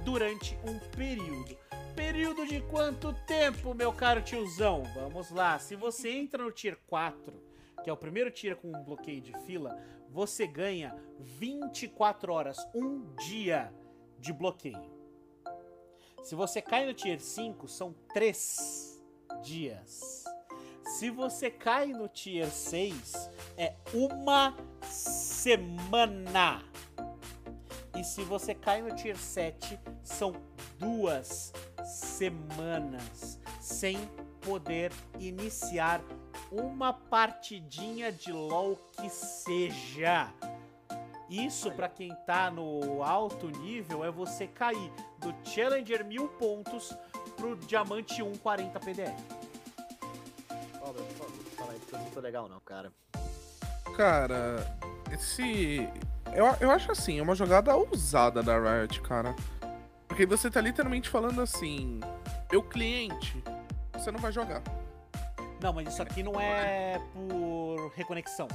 durante 0.05 0.57
um 0.65 0.79
período. 0.97 1.57
Período 1.97 2.47
de 2.47 2.61
quanto 2.63 3.13
tempo, 3.27 3.75
meu 3.75 3.93
caro 3.93 4.23
tiozão? 4.23 4.83
Vamos 4.95 5.31
lá, 5.31 5.59
se 5.59 5.77
você 5.77 6.11
entra 6.11 6.43
no 6.43 6.53
Tier 6.53 6.79
4, 6.87 7.52
que 7.83 7.91
é 7.91 7.93
o 7.93 7.97
primeiro 7.97 8.31
tier 8.31 8.57
com 8.57 8.69
um 8.69 8.83
bloqueio 8.83 9.21
de 9.21 9.33
fila, 9.41 9.79
você 10.09 10.47
ganha 10.47 10.97
24 11.19 12.33
horas, 12.33 12.59
um 12.75 13.15
dia 13.17 13.73
de 14.19 14.33
bloqueio. 14.33 14.93
Se 16.23 16.35
você 16.35 16.63
cai 16.63 16.87
no 16.87 16.95
tier 16.95 17.21
5, 17.21 17.67
são 17.67 17.95
3 18.15 19.03
dias. 19.43 20.25
Se 20.85 21.11
você 21.11 21.51
cai 21.51 21.87
no 21.87 22.07
tier 22.09 22.51
6, 22.51 23.31
é 23.57 23.75
uma 23.93 24.57
semana. 24.83 26.63
E 27.99 28.05
se 28.05 28.23
você 28.23 28.55
cai 28.55 28.83
no 28.83 28.95
tier 28.95 29.17
7, 29.17 29.79
são 30.03 30.35
duas 30.79 31.53
semanas 31.85 33.39
sem 33.61 33.99
poder 34.41 34.93
iniciar 35.19 36.03
uma 36.53 36.93
partidinha 36.93 38.13
de 38.13 38.31
LoL 38.31 38.77
que 38.93 39.09
seja. 39.09 40.31
Isso 41.29 41.71
para 41.71 41.89
quem 41.89 42.15
tá 42.27 42.51
no 42.51 43.03
alto 43.03 43.49
nível 43.49 44.05
é 44.05 44.11
você 44.11 44.47
cair 44.47 44.93
do 45.19 45.35
Challenger 45.49 46.05
1000 46.05 46.29
pontos 46.29 46.95
pro 47.37 47.57
Diamante 47.57 48.23
1 48.23 48.33
40 48.37 48.81
PDF. 48.81 49.15
Cobra, 50.79 51.03
por 51.03 51.15
favor, 51.17 51.45
fala 51.57 51.73
aí, 51.73 51.79
porque 51.79 51.95
eu 51.95 51.99
não 52.01 52.11
tô 52.11 52.21
legal 52.21 52.49
não, 52.49 52.61
cara. 52.61 52.93
Cara, 53.97 54.79
esse. 55.11 55.89
Eu, 56.35 56.47
eu 56.61 56.71
acho 56.71 56.93
assim, 56.93 57.19
é 57.19 57.23
uma 57.23 57.35
jogada 57.35 57.75
ousada 57.75 58.43
da 58.43 58.59
Riot, 58.59 59.01
cara. 59.01 59.35
Porque 60.07 60.27
você 60.27 60.51
tá 60.51 60.61
literalmente 60.61 61.09
falando 61.09 61.41
assim: 61.41 62.01
meu 62.51 62.63
cliente, 62.63 63.43
você 63.95 64.11
não 64.11 64.21
vai 64.21 64.33
jogar. 64.33 64.63
Não, 65.63 65.73
mas 65.73 65.89
isso 65.89 66.03
aqui 66.03 66.23
não 66.23 66.41
é 66.41 67.01
por 67.13 67.93
reconexão. 67.95 68.49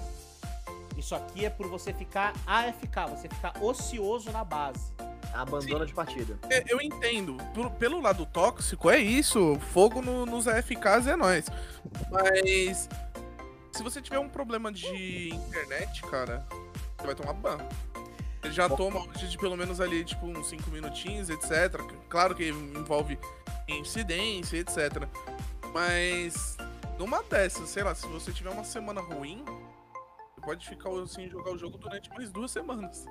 Isso 0.97 1.15
aqui 1.15 1.45
é 1.45 1.49
por 1.49 1.67
você 1.67 1.93
ficar 1.93 2.33
AFK, 2.45 3.05
você 3.09 3.29
ficar 3.29 3.53
ocioso 3.61 4.31
na 4.31 4.43
base. 4.43 4.91
Abandona 5.33 5.85
de 5.85 5.93
partida. 5.93 6.39
É, 6.49 6.63
Eu 6.67 6.81
entendo. 6.81 7.37
Por- 7.53 7.69
pelo 7.71 8.01
lado 8.01 8.25
tóxico, 8.25 8.89
é 8.89 8.97
isso. 8.97 9.59
Fogo 9.71 10.01
no- 10.01 10.25
nos 10.25 10.47
AFKs 10.47 11.05
é 11.07 11.15
nóis. 11.15 11.45
Mas. 12.09 12.89
Se 13.71 13.83
você 13.83 14.01
tiver 14.01 14.17
um 14.17 14.27
problema 14.29 14.71
de 14.71 15.29
internet, 15.35 16.01
cara, 16.03 16.43
você 16.97 17.05
vai 17.05 17.13
tomar 17.15 17.33
ban. 17.33 17.57
Ele 18.43 18.53
já 18.53 18.67
toma 18.67 19.01
hoje 19.01 19.27
de 19.27 19.37
pelo 19.37 19.55
menos 19.55 19.79
ali, 19.79 20.03
tipo, 20.03 20.25
uns 20.25 20.49
5 20.49 20.71
minutinhos, 20.71 21.29
etc. 21.29 21.79
Claro 22.09 22.33
que 22.33 22.49
envolve 22.49 23.19
incidência, 23.67 24.57
etc. 24.57 25.03
Mas. 25.73 26.57
Numa 26.97 27.21
dessas, 27.23 27.69
sei 27.69 27.83
lá, 27.83 27.93
se 27.93 28.07
você 28.07 28.31
tiver 28.31 28.49
uma 28.49 28.63
semana 28.63 29.01
ruim, 29.01 29.45
você 30.33 30.41
pode 30.41 30.67
ficar 30.67 30.89
sem 31.05 31.29
jogar 31.29 31.51
o 31.51 31.57
jogo 31.57 31.77
durante 31.77 32.09
mais 32.09 32.31
duas 32.31 32.49
semanas. 32.49 33.05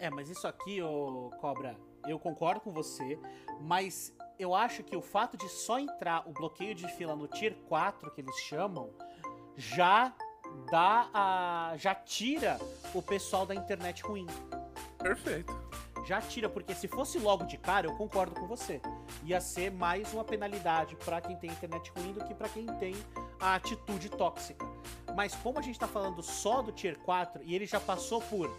É, 0.00 0.10
mas 0.10 0.28
isso 0.28 0.48
aqui, 0.48 0.82
ô 0.82 1.30
Cobra, 1.40 1.76
eu 2.08 2.18
concordo 2.18 2.60
com 2.60 2.72
você, 2.72 3.18
mas 3.60 4.12
eu 4.38 4.54
acho 4.54 4.82
que 4.82 4.96
o 4.96 5.02
fato 5.02 5.36
de 5.36 5.48
só 5.48 5.78
entrar 5.78 6.28
o 6.28 6.32
bloqueio 6.32 6.74
de 6.74 6.88
fila 6.96 7.14
no 7.14 7.28
Tier 7.28 7.54
4, 7.68 8.10
que 8.10 8.20
eles 8.20 8.36
chamam, 8.40 8.90
já 9.56 10.12
dá 10.70 11.08
a. 11.12 11.74
já 11.76 11.94
tira 11.94 12.58
o 12.94 13.02
pessoal 13.02 13.46
da 13.46 13.54
internet 13.54 14.02
ruim. 14.02 14.26
Perfeito. 14.98 15.59
Já 16.04 16.20
tira, 16.20 16.48
porque 16.48 16.74
se 16.74 16.88
fosse 16.88 17.18
logo 17.18 17.44
de 17.44 17.56
cara, 17.56 17.86
eu 17.86 17.96
concordo 17.96 18.34
com 18.34 18.46
você. 18.46 18.80
Ia 19.24 19.40
ser 19.40 19.70
mais 19.70 20.12
uma 20.12 20.24
penalidade 20.24 20.96
pra 20.96 21.20
quem 21.20 21.36
tem 21.36 21.50
internet 21.50 21.92
ruim 21.96 22.12
do 22.12 22.24
que 22.24 22.34
pra 22.34 22.48
quem 22.48 22.66
tem 22.78 22.94
a 23.38 23.54
atitude 23.54 24.08
tóxica. 24.08 24.66
Mas 25.14 25.34
como 25.34 25.58
a 25.58 25.62
gente 25.62 25.78
tá 25.78 25.86
falando 25.86 26.22
só 26.22 26.62
do 26.62 26.72
Tier 26.72 26.98
4 27.00 27.42
e 27.44 27.54
ele 27.54 27.66
já 27.66 27.80
passou 27.80 28.20
por 28.20 28.50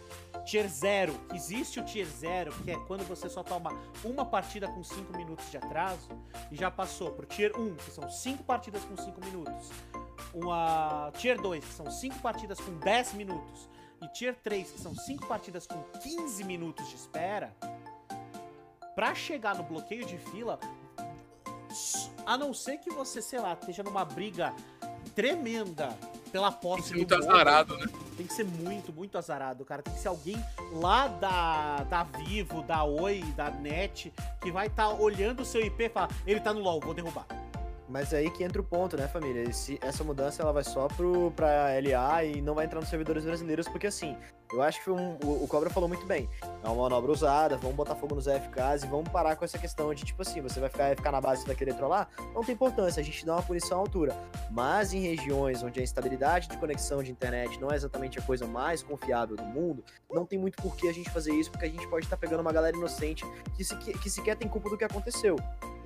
Tier 0.44 0.68
0, 0.68 1.14
existe 1.34 1.78
o 1.78 1.84
Tier 1.84 2.06
0, 2.06 2.52
que 2.64 2.70
é 2.70 2.76
quando 2.86 3.06
você 3.06 3.28
só 3.28 3.42
toma 3.42 3.70
uma 4.04 4.24
partida 4.24 4.68
com 4.68 4.82
5 4.82 5.16
minutos 5.16 5.50
de 5.50 5.56
atraso, 5.56 6.08
e 6.50 6.56
já 6.56 6.70
passou 6.70 7.12
pro 7.12 7.26
Tier 7.26 7.52
1, 7.56 7.76
que 7.76 7.90
são 7.90 8.10
5 8.10 8.42
partidas 8.42 8.84
com 8.84 8.96
5 8.96 9.24
minutos, 9.24 9.70
uma 10.34 11.12
Tier 11.16 11.40
2, 11.40 11.64
que 11.64 11.72
são 11.72 11.90
5 11.90 12.18
partidas 12.18 12.60
com 12.60 12.76
10 12.78 13.14
minutos, 13.14 13.68
e 14.02 14.08
Tier 14.08 14.36
3, 14.42 14.70
que 14.70 14.80
são 14.80 14.94
5 14.94 15.26
partidas 15.26 15.66
com 15.66 15.80
15 16.00 16.44
minutos 16.44 16.88
de 16.88 16.96
espera, 16.96 17.54
pra 18.94 19.14
chegar 19.14 19.56
no 19.56 19.62
bloqueio 19.62 20.04
de 20.04 20.18
fila, 20.18 20.58
a 22.26 22.36
não 22.36 22.52
ser 22.52 22.78
que 22.78 22.90
você, 22.90 23.22
sei 23.22 23.40
lá, 23.40 23.54
esteja 23.54 23.82
numa 23.82 24.04
briga 24.04 24.54
tremenda 25.14 25.96
pela 26.30 26.50
posse 26.50 26.92
Tem 26.94 27.04
que 27.04 27.10
ser 27.10 27.16
do 27.16 27.16
muito 27.16 27.32
azarado, 27.32 27.78
né? 27.78 27.86
tem 28.16 28.26
que 28.26 28.32
ser 28.32 28.44
muito, 28.44 28.92
muito 28.92 29.18
azarado, 29.18 29.64
cara. 29.64 29.82
Tem 29.82 29.92
que 29.92 30.00
ser 30.00 30.08
alguém 30.08 30.36
lá 30.72 31.08
da, 31.08 31.84
da 31.84 32.02
Vivo, 32.04 32.62
da 32.62 32.84
Oi, 32.84 33.22
da 33.36 33.50
NET, 33.50 34.12
que 34.40 34.50
vai 34.50 34.68
estar 34.68 34.88
olhando 34.90 35.40
o 35.40 35.44
seu 35.44 35.60
IP 35.60 35.84
e 35.84 35.88
falar, 35.88 36.10
ele 36.26 36.40
tá 36.40 36.52
no 36.52 36.60
LoL, 36.60 36.80
vou 36.80 36.94
derrubar. 36.94 37.26
Mas 37.92 38.14
aí 38.14 38.30
que 38.30 38.42
entra 38.42 38.58
o 38.60 38.64
ponto, 38.64 38.96
né, 38.96 39.06
família? 39.06 39.42
Esse- 39.42 39.78
essa 39.82 40.02
mudança 40.02 40.42
ela 40.42 40.50
vai 40.50 40.64
só 40.64 40.88
pro, 40.88 41.30
pra 41.32 41.70
LA 41.78 42.24
e 42.24 42.40
não 42.40 42.54
vai 42.54 42.64
entrar 42.64 42.80
nos 42.80 42.88
servidores 42.88 43.22
brasileiros, 43.22 43.68
porque 43.68 43.86
assim, 43.86 44.16
eu 44.52 44.62
acho 44.62 44.82
que 44.82 44.90
um- 44.90 45.18
o, 45.24 45.44
o 45.44 45.48
Cobra 45.48 45.70
falou 45.70 45.88
muito 45.88 46.04
bem. 46.06 46.28
É 46.62 46.68
uma 46.68 46.82
manobra 46.82 47.10
usada, 47.10 47.56
vamos 47.56 47.76
botar 47.76 47.94
fogo 47.94 48.14
nos 48.14 48.28
AFKs 48.28 48.84
e 48.84 48.86
vamos 48.86 49.08
parar 49.08 49.36
com 49.36 49.44
essa 49.44 49.58
questão 49.58 49.92
de, 49.94 50.04
tipo 50.04 50.22
assim, 50.22 50.40
você 50.40 50.60
vai 50.60 50.68
ficar 50.68 50.90
AFK 50.92 51.10
na 51.10 51.20
base 51.20 51.42
e 51.42 51.46
vai 51.46 51.56
querer 51.56 51.74
trollar? 51.74 52.08
Não 52.34 52.42
tem 52.42 52.54
importância, 52.54 53.00
a 53.00 53.04
gente 53.04 53.24
dá 53.24 53.34
uma 53.36 53.42
punição 53.42 53.78
à 53.78 53.80
altura. 53.80 54.16
Mas 54.50 54.92
em 54.92 55.00
regiões 55.00 55.62
onde 55.62 55.80
a 55.80 55.82
instabilidade 55.82 56.48
de 56.48 56.56
conexão 56.56 57.02
de 57.02 57.10
internet 57.10 57.58
não 57.60 57.70
é 57.70 57.74
exatamente 57.74 58.18
a 58.18 58.22
coisa 58.22 58.46
mais 58.46 58.82
confiável 58.82 59.36
do 59.36 59.44
mundo, 59.44 59.84
não 60.10 60.26
tem 60.26 60.38
muito 60.38 60.60
por 60.62 60.76
que 60.76 60.88
a 60.88 60.92
gente 60.92 61.10
fazer 61.10 61.32
isso, 61.32 61.50
porque 61.50 61.66
a 61.66 61.70
gente 61.70 61.86
pode 61.88 62.06
estar 62.06 62.16
pegando 62.16 62.40
uma 62.40 62.52
galera 62.52 62.76
inocente 62.76 63.24
que, 63.56 63.64
se, 63.64 63.74
que 63.76 64.10
sequer 64.10 64.36
tem 64.36 64.48
culpa 64.48 64.68
do 64.68 64.76
que 64.76 64.84
aconteceu. 64.84 65.36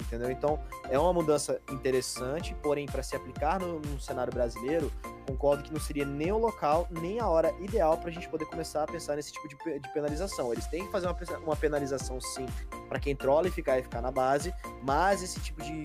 Entendeu? 0.01 0.31
Então, 0.31 0.61
é 0.91 0.99
uma 0.99 1.13
mudança 1.13 1.61
interessante, 1.71 2.55
porém, 2.63 2.87
para 2.87 3.03
se 3.03 3.17
aplicar 3.17 3.59
no, 3.59 3.81
no 3.81 3.99
cenário 4.01 4.33
brasileiro, 4.33 4.93
concordo 5.27 5.63
que 5.63 5.73
não 5.73 5.81
seria 5.81 6.05
nem 6.05 6.31
o 6.31 6.39
local, 6.39 6.87
nem 6.91 7.19
a 7.19 7.27
hora 7.29 7.53
ideal 7.61 7.97
para 7.97 8.11
a 8.11 8.13
gente 8.13 8.29
poder 8.29 8.45
começar 8.57 8.85
a 8.85 8.87
pensar 8.87 9.17
nesse 9.17 9.33
tipo 9.33 9.47
de, 9.49 9.79
de 9.79 9.93
penalização. 9.93 10.51
Eles 10.51 10.67
têm 10.67 10.87
que 10.87 10.91
fazer 10.91 11.07
uma, 11.07 11.39
uma 11.45 11.57
penalização, 11.57 12.19
sim, 12.21 12.47
para 12.89 12.99
quem 12.99 13.15
trola 13.15 13.49
e 13.49 13.51
ficar 13.51 13.79
e 13.79 13.83
ficar 13.83 14.01
na 14.01 14.11
base, 14.11 14.53
mas 14.83 15.23
esse 15.23 15.39
tipo 15.41 15.63
de, 15.63 15.83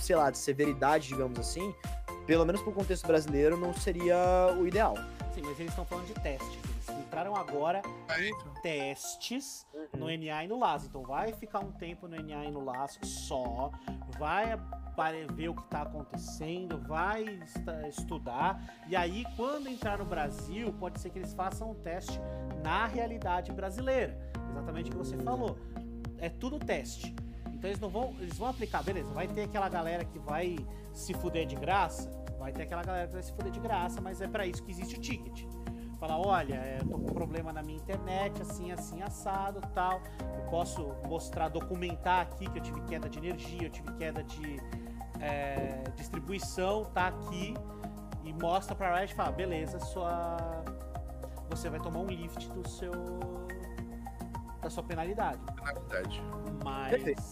sei 0.00 0.16
lá, 0.16 0.30
de 0.30 0.38
severidade, 0.38 1.08
digamos 1.08 1.38
assim, 1.38 1.74
pelo 2.26 2.46
menos 2.46 2.62
pro 2.62 2.72
contexto 2.72 3.06
brasileiro, 3.06 3.58
não 3.58 3.74
seria 3.74 4.16
o 4.58 4.66
ideal. 4.66 4.94
Sim, 5.34 5.42
mas 5.44 5.60
eles 5.60 5.70
estão 5.70 5.84
falando 5.84 6.06
de 6.06 6.14
testes. 6.14 6.75
Entraram 7.16 7.34
agora 7.34 7.80
Aí, 8.10 8.28
então. 8.28 8.52
testes 8.60 9.66
no 9.96 10.04
NA 10.04 10.44
e 10.44 10.48
no 10.48 10.58
LAS. 10.58 10.84
Então 10.84 11.00
vai 11.00 11.32
ficar 11.32 11.60
um 11.60 11.72
tempo 11.72 12.06
no 12.06 12.14
NA 12.14 12.44
e 12.44 12.50
no 12.50 12.62
LAS 12.62 12.98
só, 13.02 13.70
vai 14.18 14.54
ver 15.32 15.48
o 15.48 15.54
que 15.54 15.64
tá 15.64 15.80
acontecendo, 15.80 16.78
vai 16.86 17.24
estudar. 17.88 18.62
E 18.86 18.94
aí, 18.94 19.24
quando 19.34 19.66
entrar 19.66 19.96
no 19.96 20.04
Brasil, 20.04 20.70
pode 20.74 21.00
ser 21.00 21.08
que 21.08 21.18
eles 21.18 21.32
façam 21.32 21.70
um 21.70 21.74
teste 21.76 22.20
na 22.62 22.84
realidade 22.84 23.50
brasileira. 23.50 24.30
Exatamente 24.50 24.90
o 24.90 24.92
que 24.92 24.98
você 24.98 25.16
falou. 25.16 25.56
É 26.18 26.28
tudo 26.28 26.58
teste. 26.58 27.16
Então 27.46 27.70
eles 27.70 27.80
não 27.80 27.88
vão. 27.88 28.14
Eles 28.20 28.36
vão 28.36 28.48
aplicar, 28.48 28.82
beleza. 28.82 29.10
Vai 29.14 29.26
ter 29.26 29.44
aquela 29.44 29.70
galera 29.70 30.04
que 30.04 30.18
vai 30.18 30.56
se 30.92 31.14
fuder 31.14 31.46
de 31.46 31.56
graça. 31.56 32.10
Vai 32.38 32.52
ter 32.52 32.64
aquela 32.64 32.82
galera 32.82 33.06
que 33.06 33.14
vai 33.14 33.22
se 33.22 33.32
fuder 33.32 33.50
de 33.50 33.60
graça, 33.60 34.02
mas 34.02 34.20
é 34.20 34.28
pra 34.28 34.46
isso 34.46 34.62
que 34.62 34.70
existe 34.70 34.98
o 34.98 35.00
ticket 35.00 35.46
falar, 35.96 36.18
olha, 36.18 36.54
é, 36.54 36.78
eu 36.80 36.88
tô 36.88 36.98
com 36.98 37.10
um 37.10 37.14
problema 37.14 37.52
na 37.52 37.62
minha 37.62 37.78
internet, 37.78 38.40
assim, 38.42 38.70
assim, 38.72 39.02
assado, 39.02 39.60
tal. 39.74 40.00
Eu 40.36 40.44
posso 40.50 40.94
mostrar, 41.06 41.48
documentar 41.48 42.22
aqui 42.22 42.48
que 42.50 42.58
eu 42.58 42.62
tive 42.62 42.80
queda 42.82 43.08
de 43.08 43.18
energia, 43.18 43.64
eu 43.64 43.70
tive 43.70 43.92
queda 43.94 44.22
de 44.22 44.60
é, 45.20 45.84
distribuição, 45.94 46.84
tá 46.86 47.08
aqui. 47.08 47.54
E 48.24 48.32
mostra 48.32 48.74
pra 48.74 48.96
Riot 48.96 49.12
e 49.12 49.16
fala, 49.16 49.32
beleza, 49.32 49.78
sua... 49.78 50.36
Você 51.50 51.70
vai 51.70 51.78
tomar 51.78 52.00
um 52.00 52.06
lift 52.06 52.48
do 52.50 52.68
seu... 52.68 52.92
Da 54.60 54.68
sua 54.68 54.82
penalidade. 54.82 55.38
Penalidade. 55.54 56.22
Mas 56.64 56.90
Perfeito. 56.90 57.22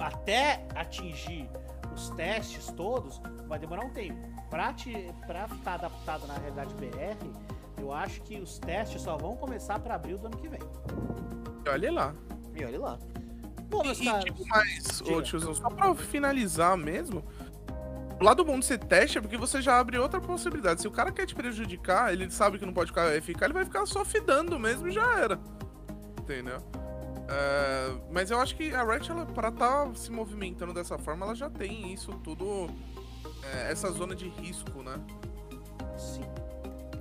até 0.00 0.66
atingir 0.74 1.50
os 1.92 2.08
testes 2.10 2.68
todos, 2.72 3.20
vai 3.46 3.58
demorar 3.58 3.84
um 3.84 3.90
tempo. 3.90 4.31
Pra, 4.52 4.70
te, 4.74 5.10
pra 5.26 5.48
ficar 5.48 5.74
adaptado 5.76 6.26
na 6.26 6.34
realidade 6.34 6.74
BR, 6.74 7.16
eu 7.78 7.90
acho 7.90 8.20
que 8.20 8.38
os 8.38 8.58
testes 8.58 9.00
só 9.00 9.16
vão 9.16 9.34
começar 9.34 9.78
pra 9.78 9.94
abril 9.94 10.18
do 10.18 10.26
ano 10.26 10.36
que 10.36 10.46
vem. 10.46 10.60
E 11.64 11.68
olha 11.70 11.90
lá. 11.90 12.14
E 12.54 12.62
olha 12.62 12.78
lá. 12.78 12.98
Bom, 13.70 13.82
meus 13.82 13.98
E, 13.98 14.02
e 14.02 14.04
caros, 14.04 14.24
tipo, 14.24 14.44
mas, 14.46 15.00
ô 15.00 15.22
tiozão, 15.22 15.54
só 15.54 15.70
pra 15.70 15.94
finalizar 15.94 16.76
mesmo, 16.76 17.24
o 18.20 18.22
lado 18.22 18.44
bom 18.44 18.58
de 18.58 18.66
ser 18.66 18.78
teste 18.78 19.16
é 19.16 19.22
porque 19.22 19.38
você 19.38 19.62
já 19.62 19.80
abre 19.80 19.96
outra 19.96 20.20
possibilidade. 20.20 20.82
Se 20.82 20.86
o 20.86 20.90
cara 20.90 21.10
quer 21.10 21.24
te 21.24 21.34
prejudicar, 21.34 22.12
ele 22.12 22.30
sabe 22.30 22.58
que 22.58 22.66
não 22.66 22.74
pode 22.74 22.90
ficar, 22.90 23.10
ficar 23.22 23.46
ele 23.46 23.54
vai 23.54 23.64
ficar 23.64 23.86
só 23.86 24.04
fidando 24.04 24.58
mesmo 24.58 24.86
e 24.86 24.92
já 24.92 25.18
era. 25.18 25.40
Entendeu? 26.20 26.62
É, 27.26 27.90
mas 28.10 28.30
eu 28.30 28.38
acho 28.38 28.54
que 28.54 28.74
a 28.74 28.84
Riot, 28.84 29.10
ela, 29.10 29.24
pra 29.24 29.50
tá 29.50 29.90
se 29.94 30.12
movimentando 30.12 30.74
dessa 30.74 30.98
forma, 30.98 31.24
ela 31.24 31.34
já 31.34 31.48
tem 31.48 31.90
isso 31.90 32.12
tudo, 32.22 32.68
é, 33.42 33.72
essa 33.72 33.90
zona 33.90 34.14
de 34.14 34.28
risco, 34.28 34.82
né? 34.82 35.00
Sim. 35.96 36.24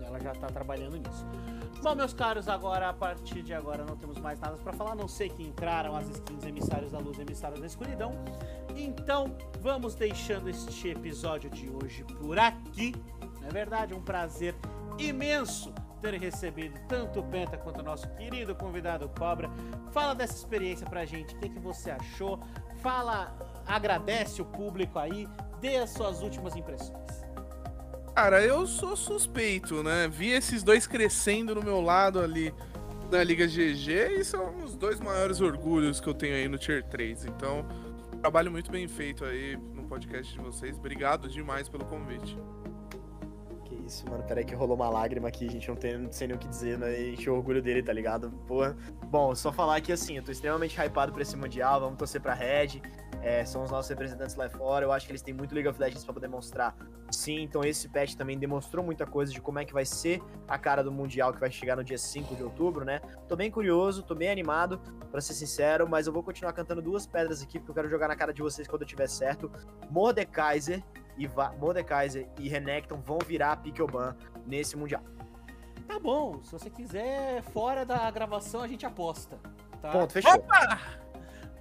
Ela 0.04 0.20
já 0.20 0.34
tá 0.34 0.48
trabalhando 0.48 0.98
nisso. 0.98 1.26
Bom, 1.82 1.96
meus 1.96 2.14
caros, 2.14 2.48
agora, 2.48 2.90
a 2.90 2.94
partir 2.94 3.42
de 3.42 3.54
agora, 3.54 3.84
não 3.84 3.96
temos 3.98 4.20
mais 4.20 4.40
nada 4.40 4.56
para 4.58 4.72
falar, 4.72 4.92
a 4.92 4.96
não 4.96 5.08
sei 5.08 5.30
que 5.30 5.42
entraram 5.42 5.96
as 5.96 6.08
skins 6.10 6.46
emissários 6.46 6.92
da 6.92 7.00
luz 7.00 7.18
emissários 7.18 7.60
da 7.60 7.66
escuridão. 7.66 8.14
Então, 8.76 9.36
vamos 9.62 9.96
deixando 9.96 10.48
este 10.48 10.90
episódio 10.90 11.50
de 11.50 11.70
hoje 11.70 12.04
por 12.04 12.38
aqui. 12.38 12.94
Não 13.40 13.48
é 13.48 13.52
verdade? 13.52 13.96
Um 13.96 14.02
prazer 14.02 14.54
imenso 15.00 15.74
ter 16.02 16.20
recebido 16.20 16.80
tanto 16.88 17.20
o 17.20 17.24
Penta 17.24 17.58
quanto 17.58 17.80
o 17.80 17.84
nosso 17.84 18.08
querido 18.10 18.56
convidado 18.56 19.10
Cobra. 19.18 19.50
Fala 19.92 20.14
dessa 20.14 20.36
experiência 20.36 20.86
pra 20.88 21.06
gente, 21.06 21.36
o 21.36 21.40
que, 21.40 21.50
que 21.50 21.60
você 21.60 21.92
achou? 21.92 22.40
Fala, 22.82 23.36
agradece 23.72 24.41
o 24.41 24.45
público 24.45 24.99
aí, 24.99 25.27
dê 25.60 25.77
as 25.77 25.91
suas 25.91 26.22
últimas 26.22 26.56
impressões. 26.56 26.99
Cara, 28.14 28.43
eu 28.43 28.68
sou 28.68 28.95
suspeito, 28.95 29.81
né? 29.81 30.07
Vi 30.07 30.31
esses 30.31 30.64
dois 30.64 30.85
crescendo 30.85 31.56
no 31.56 31.64
meu 31.64 31.80
lado 31.80 32.19
ali 32.19 32.53
na 33.10 33.23
Liga 33.23 33.48
GG 33.48 34.19
e 34.19 34.23
são 34.23 34.57
os 34.57 34.76
dois 34.76 34.99
maiores 34.99 35.39
orgulhos 35.41 35.99
que 35.99 36.07
eu 36.07 36.14
tenho 36.14 36.35
aí 36.35 36.48
no 36.48 36.57
Tier 36.57 36.84
3. 36.84 37.26
Então, 37.26 37.65
trabalho 38.22 38.52
muito 38.52 38.69
bem 38.69 38.88
feito 38.88 39.23
aí 39.26 39.57
no 39.73 39.84
podcast 39.84 40.31
de 40.31 40.39
vocês. 40.39 40.77
Obrigado 40.77 41.27
demais 41.30 41.68
pelo 41.69 41.85
convite. 41.85 42.38
Isso, 43.92 44.10
mano. 44.10 44.24
Peraí 44.24 44.46
que 44.46 44.56
rolou 44.56 44.78
uma 44.78 44.90
lágrima 44.90 45.28
aqui, 45.28 45.46
a 45.46 45.52
gente 45.52 45.68
não 45.68 45.76
tem 45.76 45.98
nem 45.98 46.34
o 46.34 46.40
que 46.40 46.48
dizer, 46.48 46.78
né? 46.78 47.10
Enche 47.10 47.30
o 47.30 47.36
orgulho 47.36 47.62
dele, 47.62 47.84
tá 47.84 47.92
ligado? 47.92 48.32
Porra. 48.48 48.74
Bom, 49.08 49.36
só 49.36 49.52
falar 49.52 49.82
que 49.82 49.92
assim, 49.92 50.16
eu 50.16 50.24
tô 50.24 50.32
extremamente 50.32 50.80
hypado 50.80 51.12
pra 51.12 51.22
esse 51.22 51.36
Mundial, 51.36 51.82
vamos 51.82 51.98
torcer 51.98 52.22
pra 52.22 52.34
Red. 52.34 52.82
É, 53.22 53.44
são 53.44 53.62
os 53.64 53.70
nossos 53.70 53.90
representantes 53.90 54.34
lá 54.38 54.50
fora. 54.50 54.86
Eu 54.86 54.94
acho 54.94 55.06
que 55.06 55.12
eles 55.12 55.22
têm 55.22 55.34
muito 55.34 55.54
League 55.54 55.68
of 55.68 55.78
Legends 55.78 56.06
pra 56.06 56.14
poder 56.14 56.30
mostrar. 56.30 56.74
Sim, 57.12 57.42
então 57.42 57.66
esse 57.66 57.90
patch 57.90 58.16
também 58.16 58.40
demonstrou 58.40 58.84
muita 58.84 59.06
coisa 59.06 59.34
de 59.34 59.42
como 59.42 59.60
é 59.60 59.66
que 59.66 59.74
vai 59.74 59.86
ser 59.86 60.24
a 60.48 60.58
cara 60.58 60.82
do 60.82 60.92
Mundial 60.92 61.34
que 61.34 61.40
vai 61.42 61.52
chegar 61.52 61.76
no 61.76 61.84
dia 61.84 61.98
5 61.98 62.34
de 62.34 62.44
outubro, 62.44 62.86
né? 62.86 63.02
Tô 63.28 63.36
bem 63.36 63.52
curioso, 63.52 64.04
tô 64.04 64.16
bem 64.16 64.30
animado, 64.30 64.80
pra 65.12 65.20
ser 65.20 65.34
sincero, 65.34 65.88
mas 65.88 66.08
eu 66.08 66.14
vou 66.14 66.24
continuar 66.24 66.54
cantando 66.54 66.82
duas 66.82 67.06
pedras 67.06 67.44
aqui, 67.44 67.60
porque 67.60 67.72
eu 67.72 67.76
quero 67.76 67.90
jogar 67.90 68.08
na 68.08 68.16
cara 68.16 68.34
de 68.34 68.42
vocês 68.42 68.70
quando 68.70 68.84
eu 68.84 68.88
tiver 68.88 69.08
certo. 69.08 69.52
Mordekaiser 69.90 70.82
e 71.18 71.28
Va 71.28 71.52
Mordekaiser 71.54 72.28
e 72.40 72.48
Renekton 72.48 73.02
vão 73.02 73.20
virar 73.26 73.58
Pickelban 73.58 74.16
nesse 74.46 74.78
Mundial. 74.78 75.04
Tá 75.88 76.00
bom, 76.00 76.42
se 76.42 76.52
você 76.52 76.70
quiser, 76.70 77.42
fora 77.44 77.86
da 77.86 78.10
gravação 78.10 78.62
a 78.62 78.68
gente 78.68 78.86
aposta. 78.86 79.38
Tá? 79.82 79.92
Ponto, 79.92 80.14
fechou. 80.14 80.32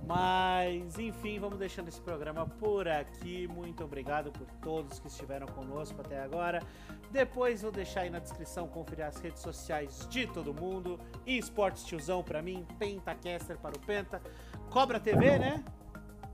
Mas, 0.07 0.99
enfim, 0.99 1.39
vamos 1.39 1.59
deixando 1.59 1.89
esse 1.89 2.01
programa 2.01 2.47
por 2.47 2.89
aqui. 2.89 3.47
Muito 3.49 3.85
obrigado 3.85 4.33
por 4.33 4.47
todos 4.63 4.99
que 4.99 5.09
estiveram 5.09 5.47
conosco 5.47 6.01
até 6.01 6.21
agora. 6.21 6.63
Depois 7.11 7.63
vou 7.63 7.71
deixar 7.71 8.03
aí 8.03 8.11
na 8.11 8.19
descrição 8.19 8.67
conferir 8.67 9.07
as 9.07 9.17
redes 9.21 9.43
sociais 9.43 10.07
de 10.09 10.27
todo 10.27 10.55
mundo. 10.55 10.99
eSports 11.27 11.85
Tiozão 11.85 12.23
pra 12.23 12.41
mim, 12.43 12.67
Pentacaster 12.79 13.59
para 13.59 13.77
o 13.77 13.81
Penta, 13.81 14.23
Cobra 14.71 14.99
TV, 14.99 15.39
né? 15.39 15.65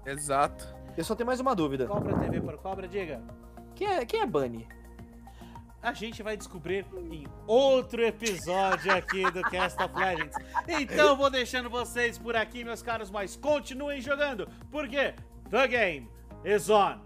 Exato. 0.05 0.74
Eu 0.97 1.05
só 1.05 1.14
tenho 1.14 1.27
mais 1.27 1.40
uma 1.40 1.55
dúvida. 1.55 1.86
Cobra 1.86 2.16
TV 2.18 2.40
para 2.40 2.56
Cobra, 2.56 2.89
diga. 2.89 3.23
Quem 3.74 3.86
é, 3.86 4.05
quem 4.05 4.20
é 4.20 4.27
Bunny? 4.27 4.66
a 5.86 5.93
gente 5.93 6.20
vai 6.20 6.36
descobrir 6.36 6.85
em 6.97 7.28
outro 7.47 8.05
episódio 8.05 8.93
aqui 8.93 9.31
do 9.31 9.40
Cast 9.43 9.81
of 9.81 9.94
Legends. 9.94 10.35
Então 10.66 11.16
vou 11.16 11.31
deixando 11.31 11.70
vocês 11.70 12.18
por 12.18 12.35
aqui, 12.35 12.64
meus 12.64 12.82
caros, 12.82 13.09
mas 13.09 13.36
continuem 13.36 14.01
jogando, 14.01 14.48
porque 14.68 15.14
The 15.48 15.68
Game 15.68 16.10
is 16.44 16.68
on! 16.68 17.05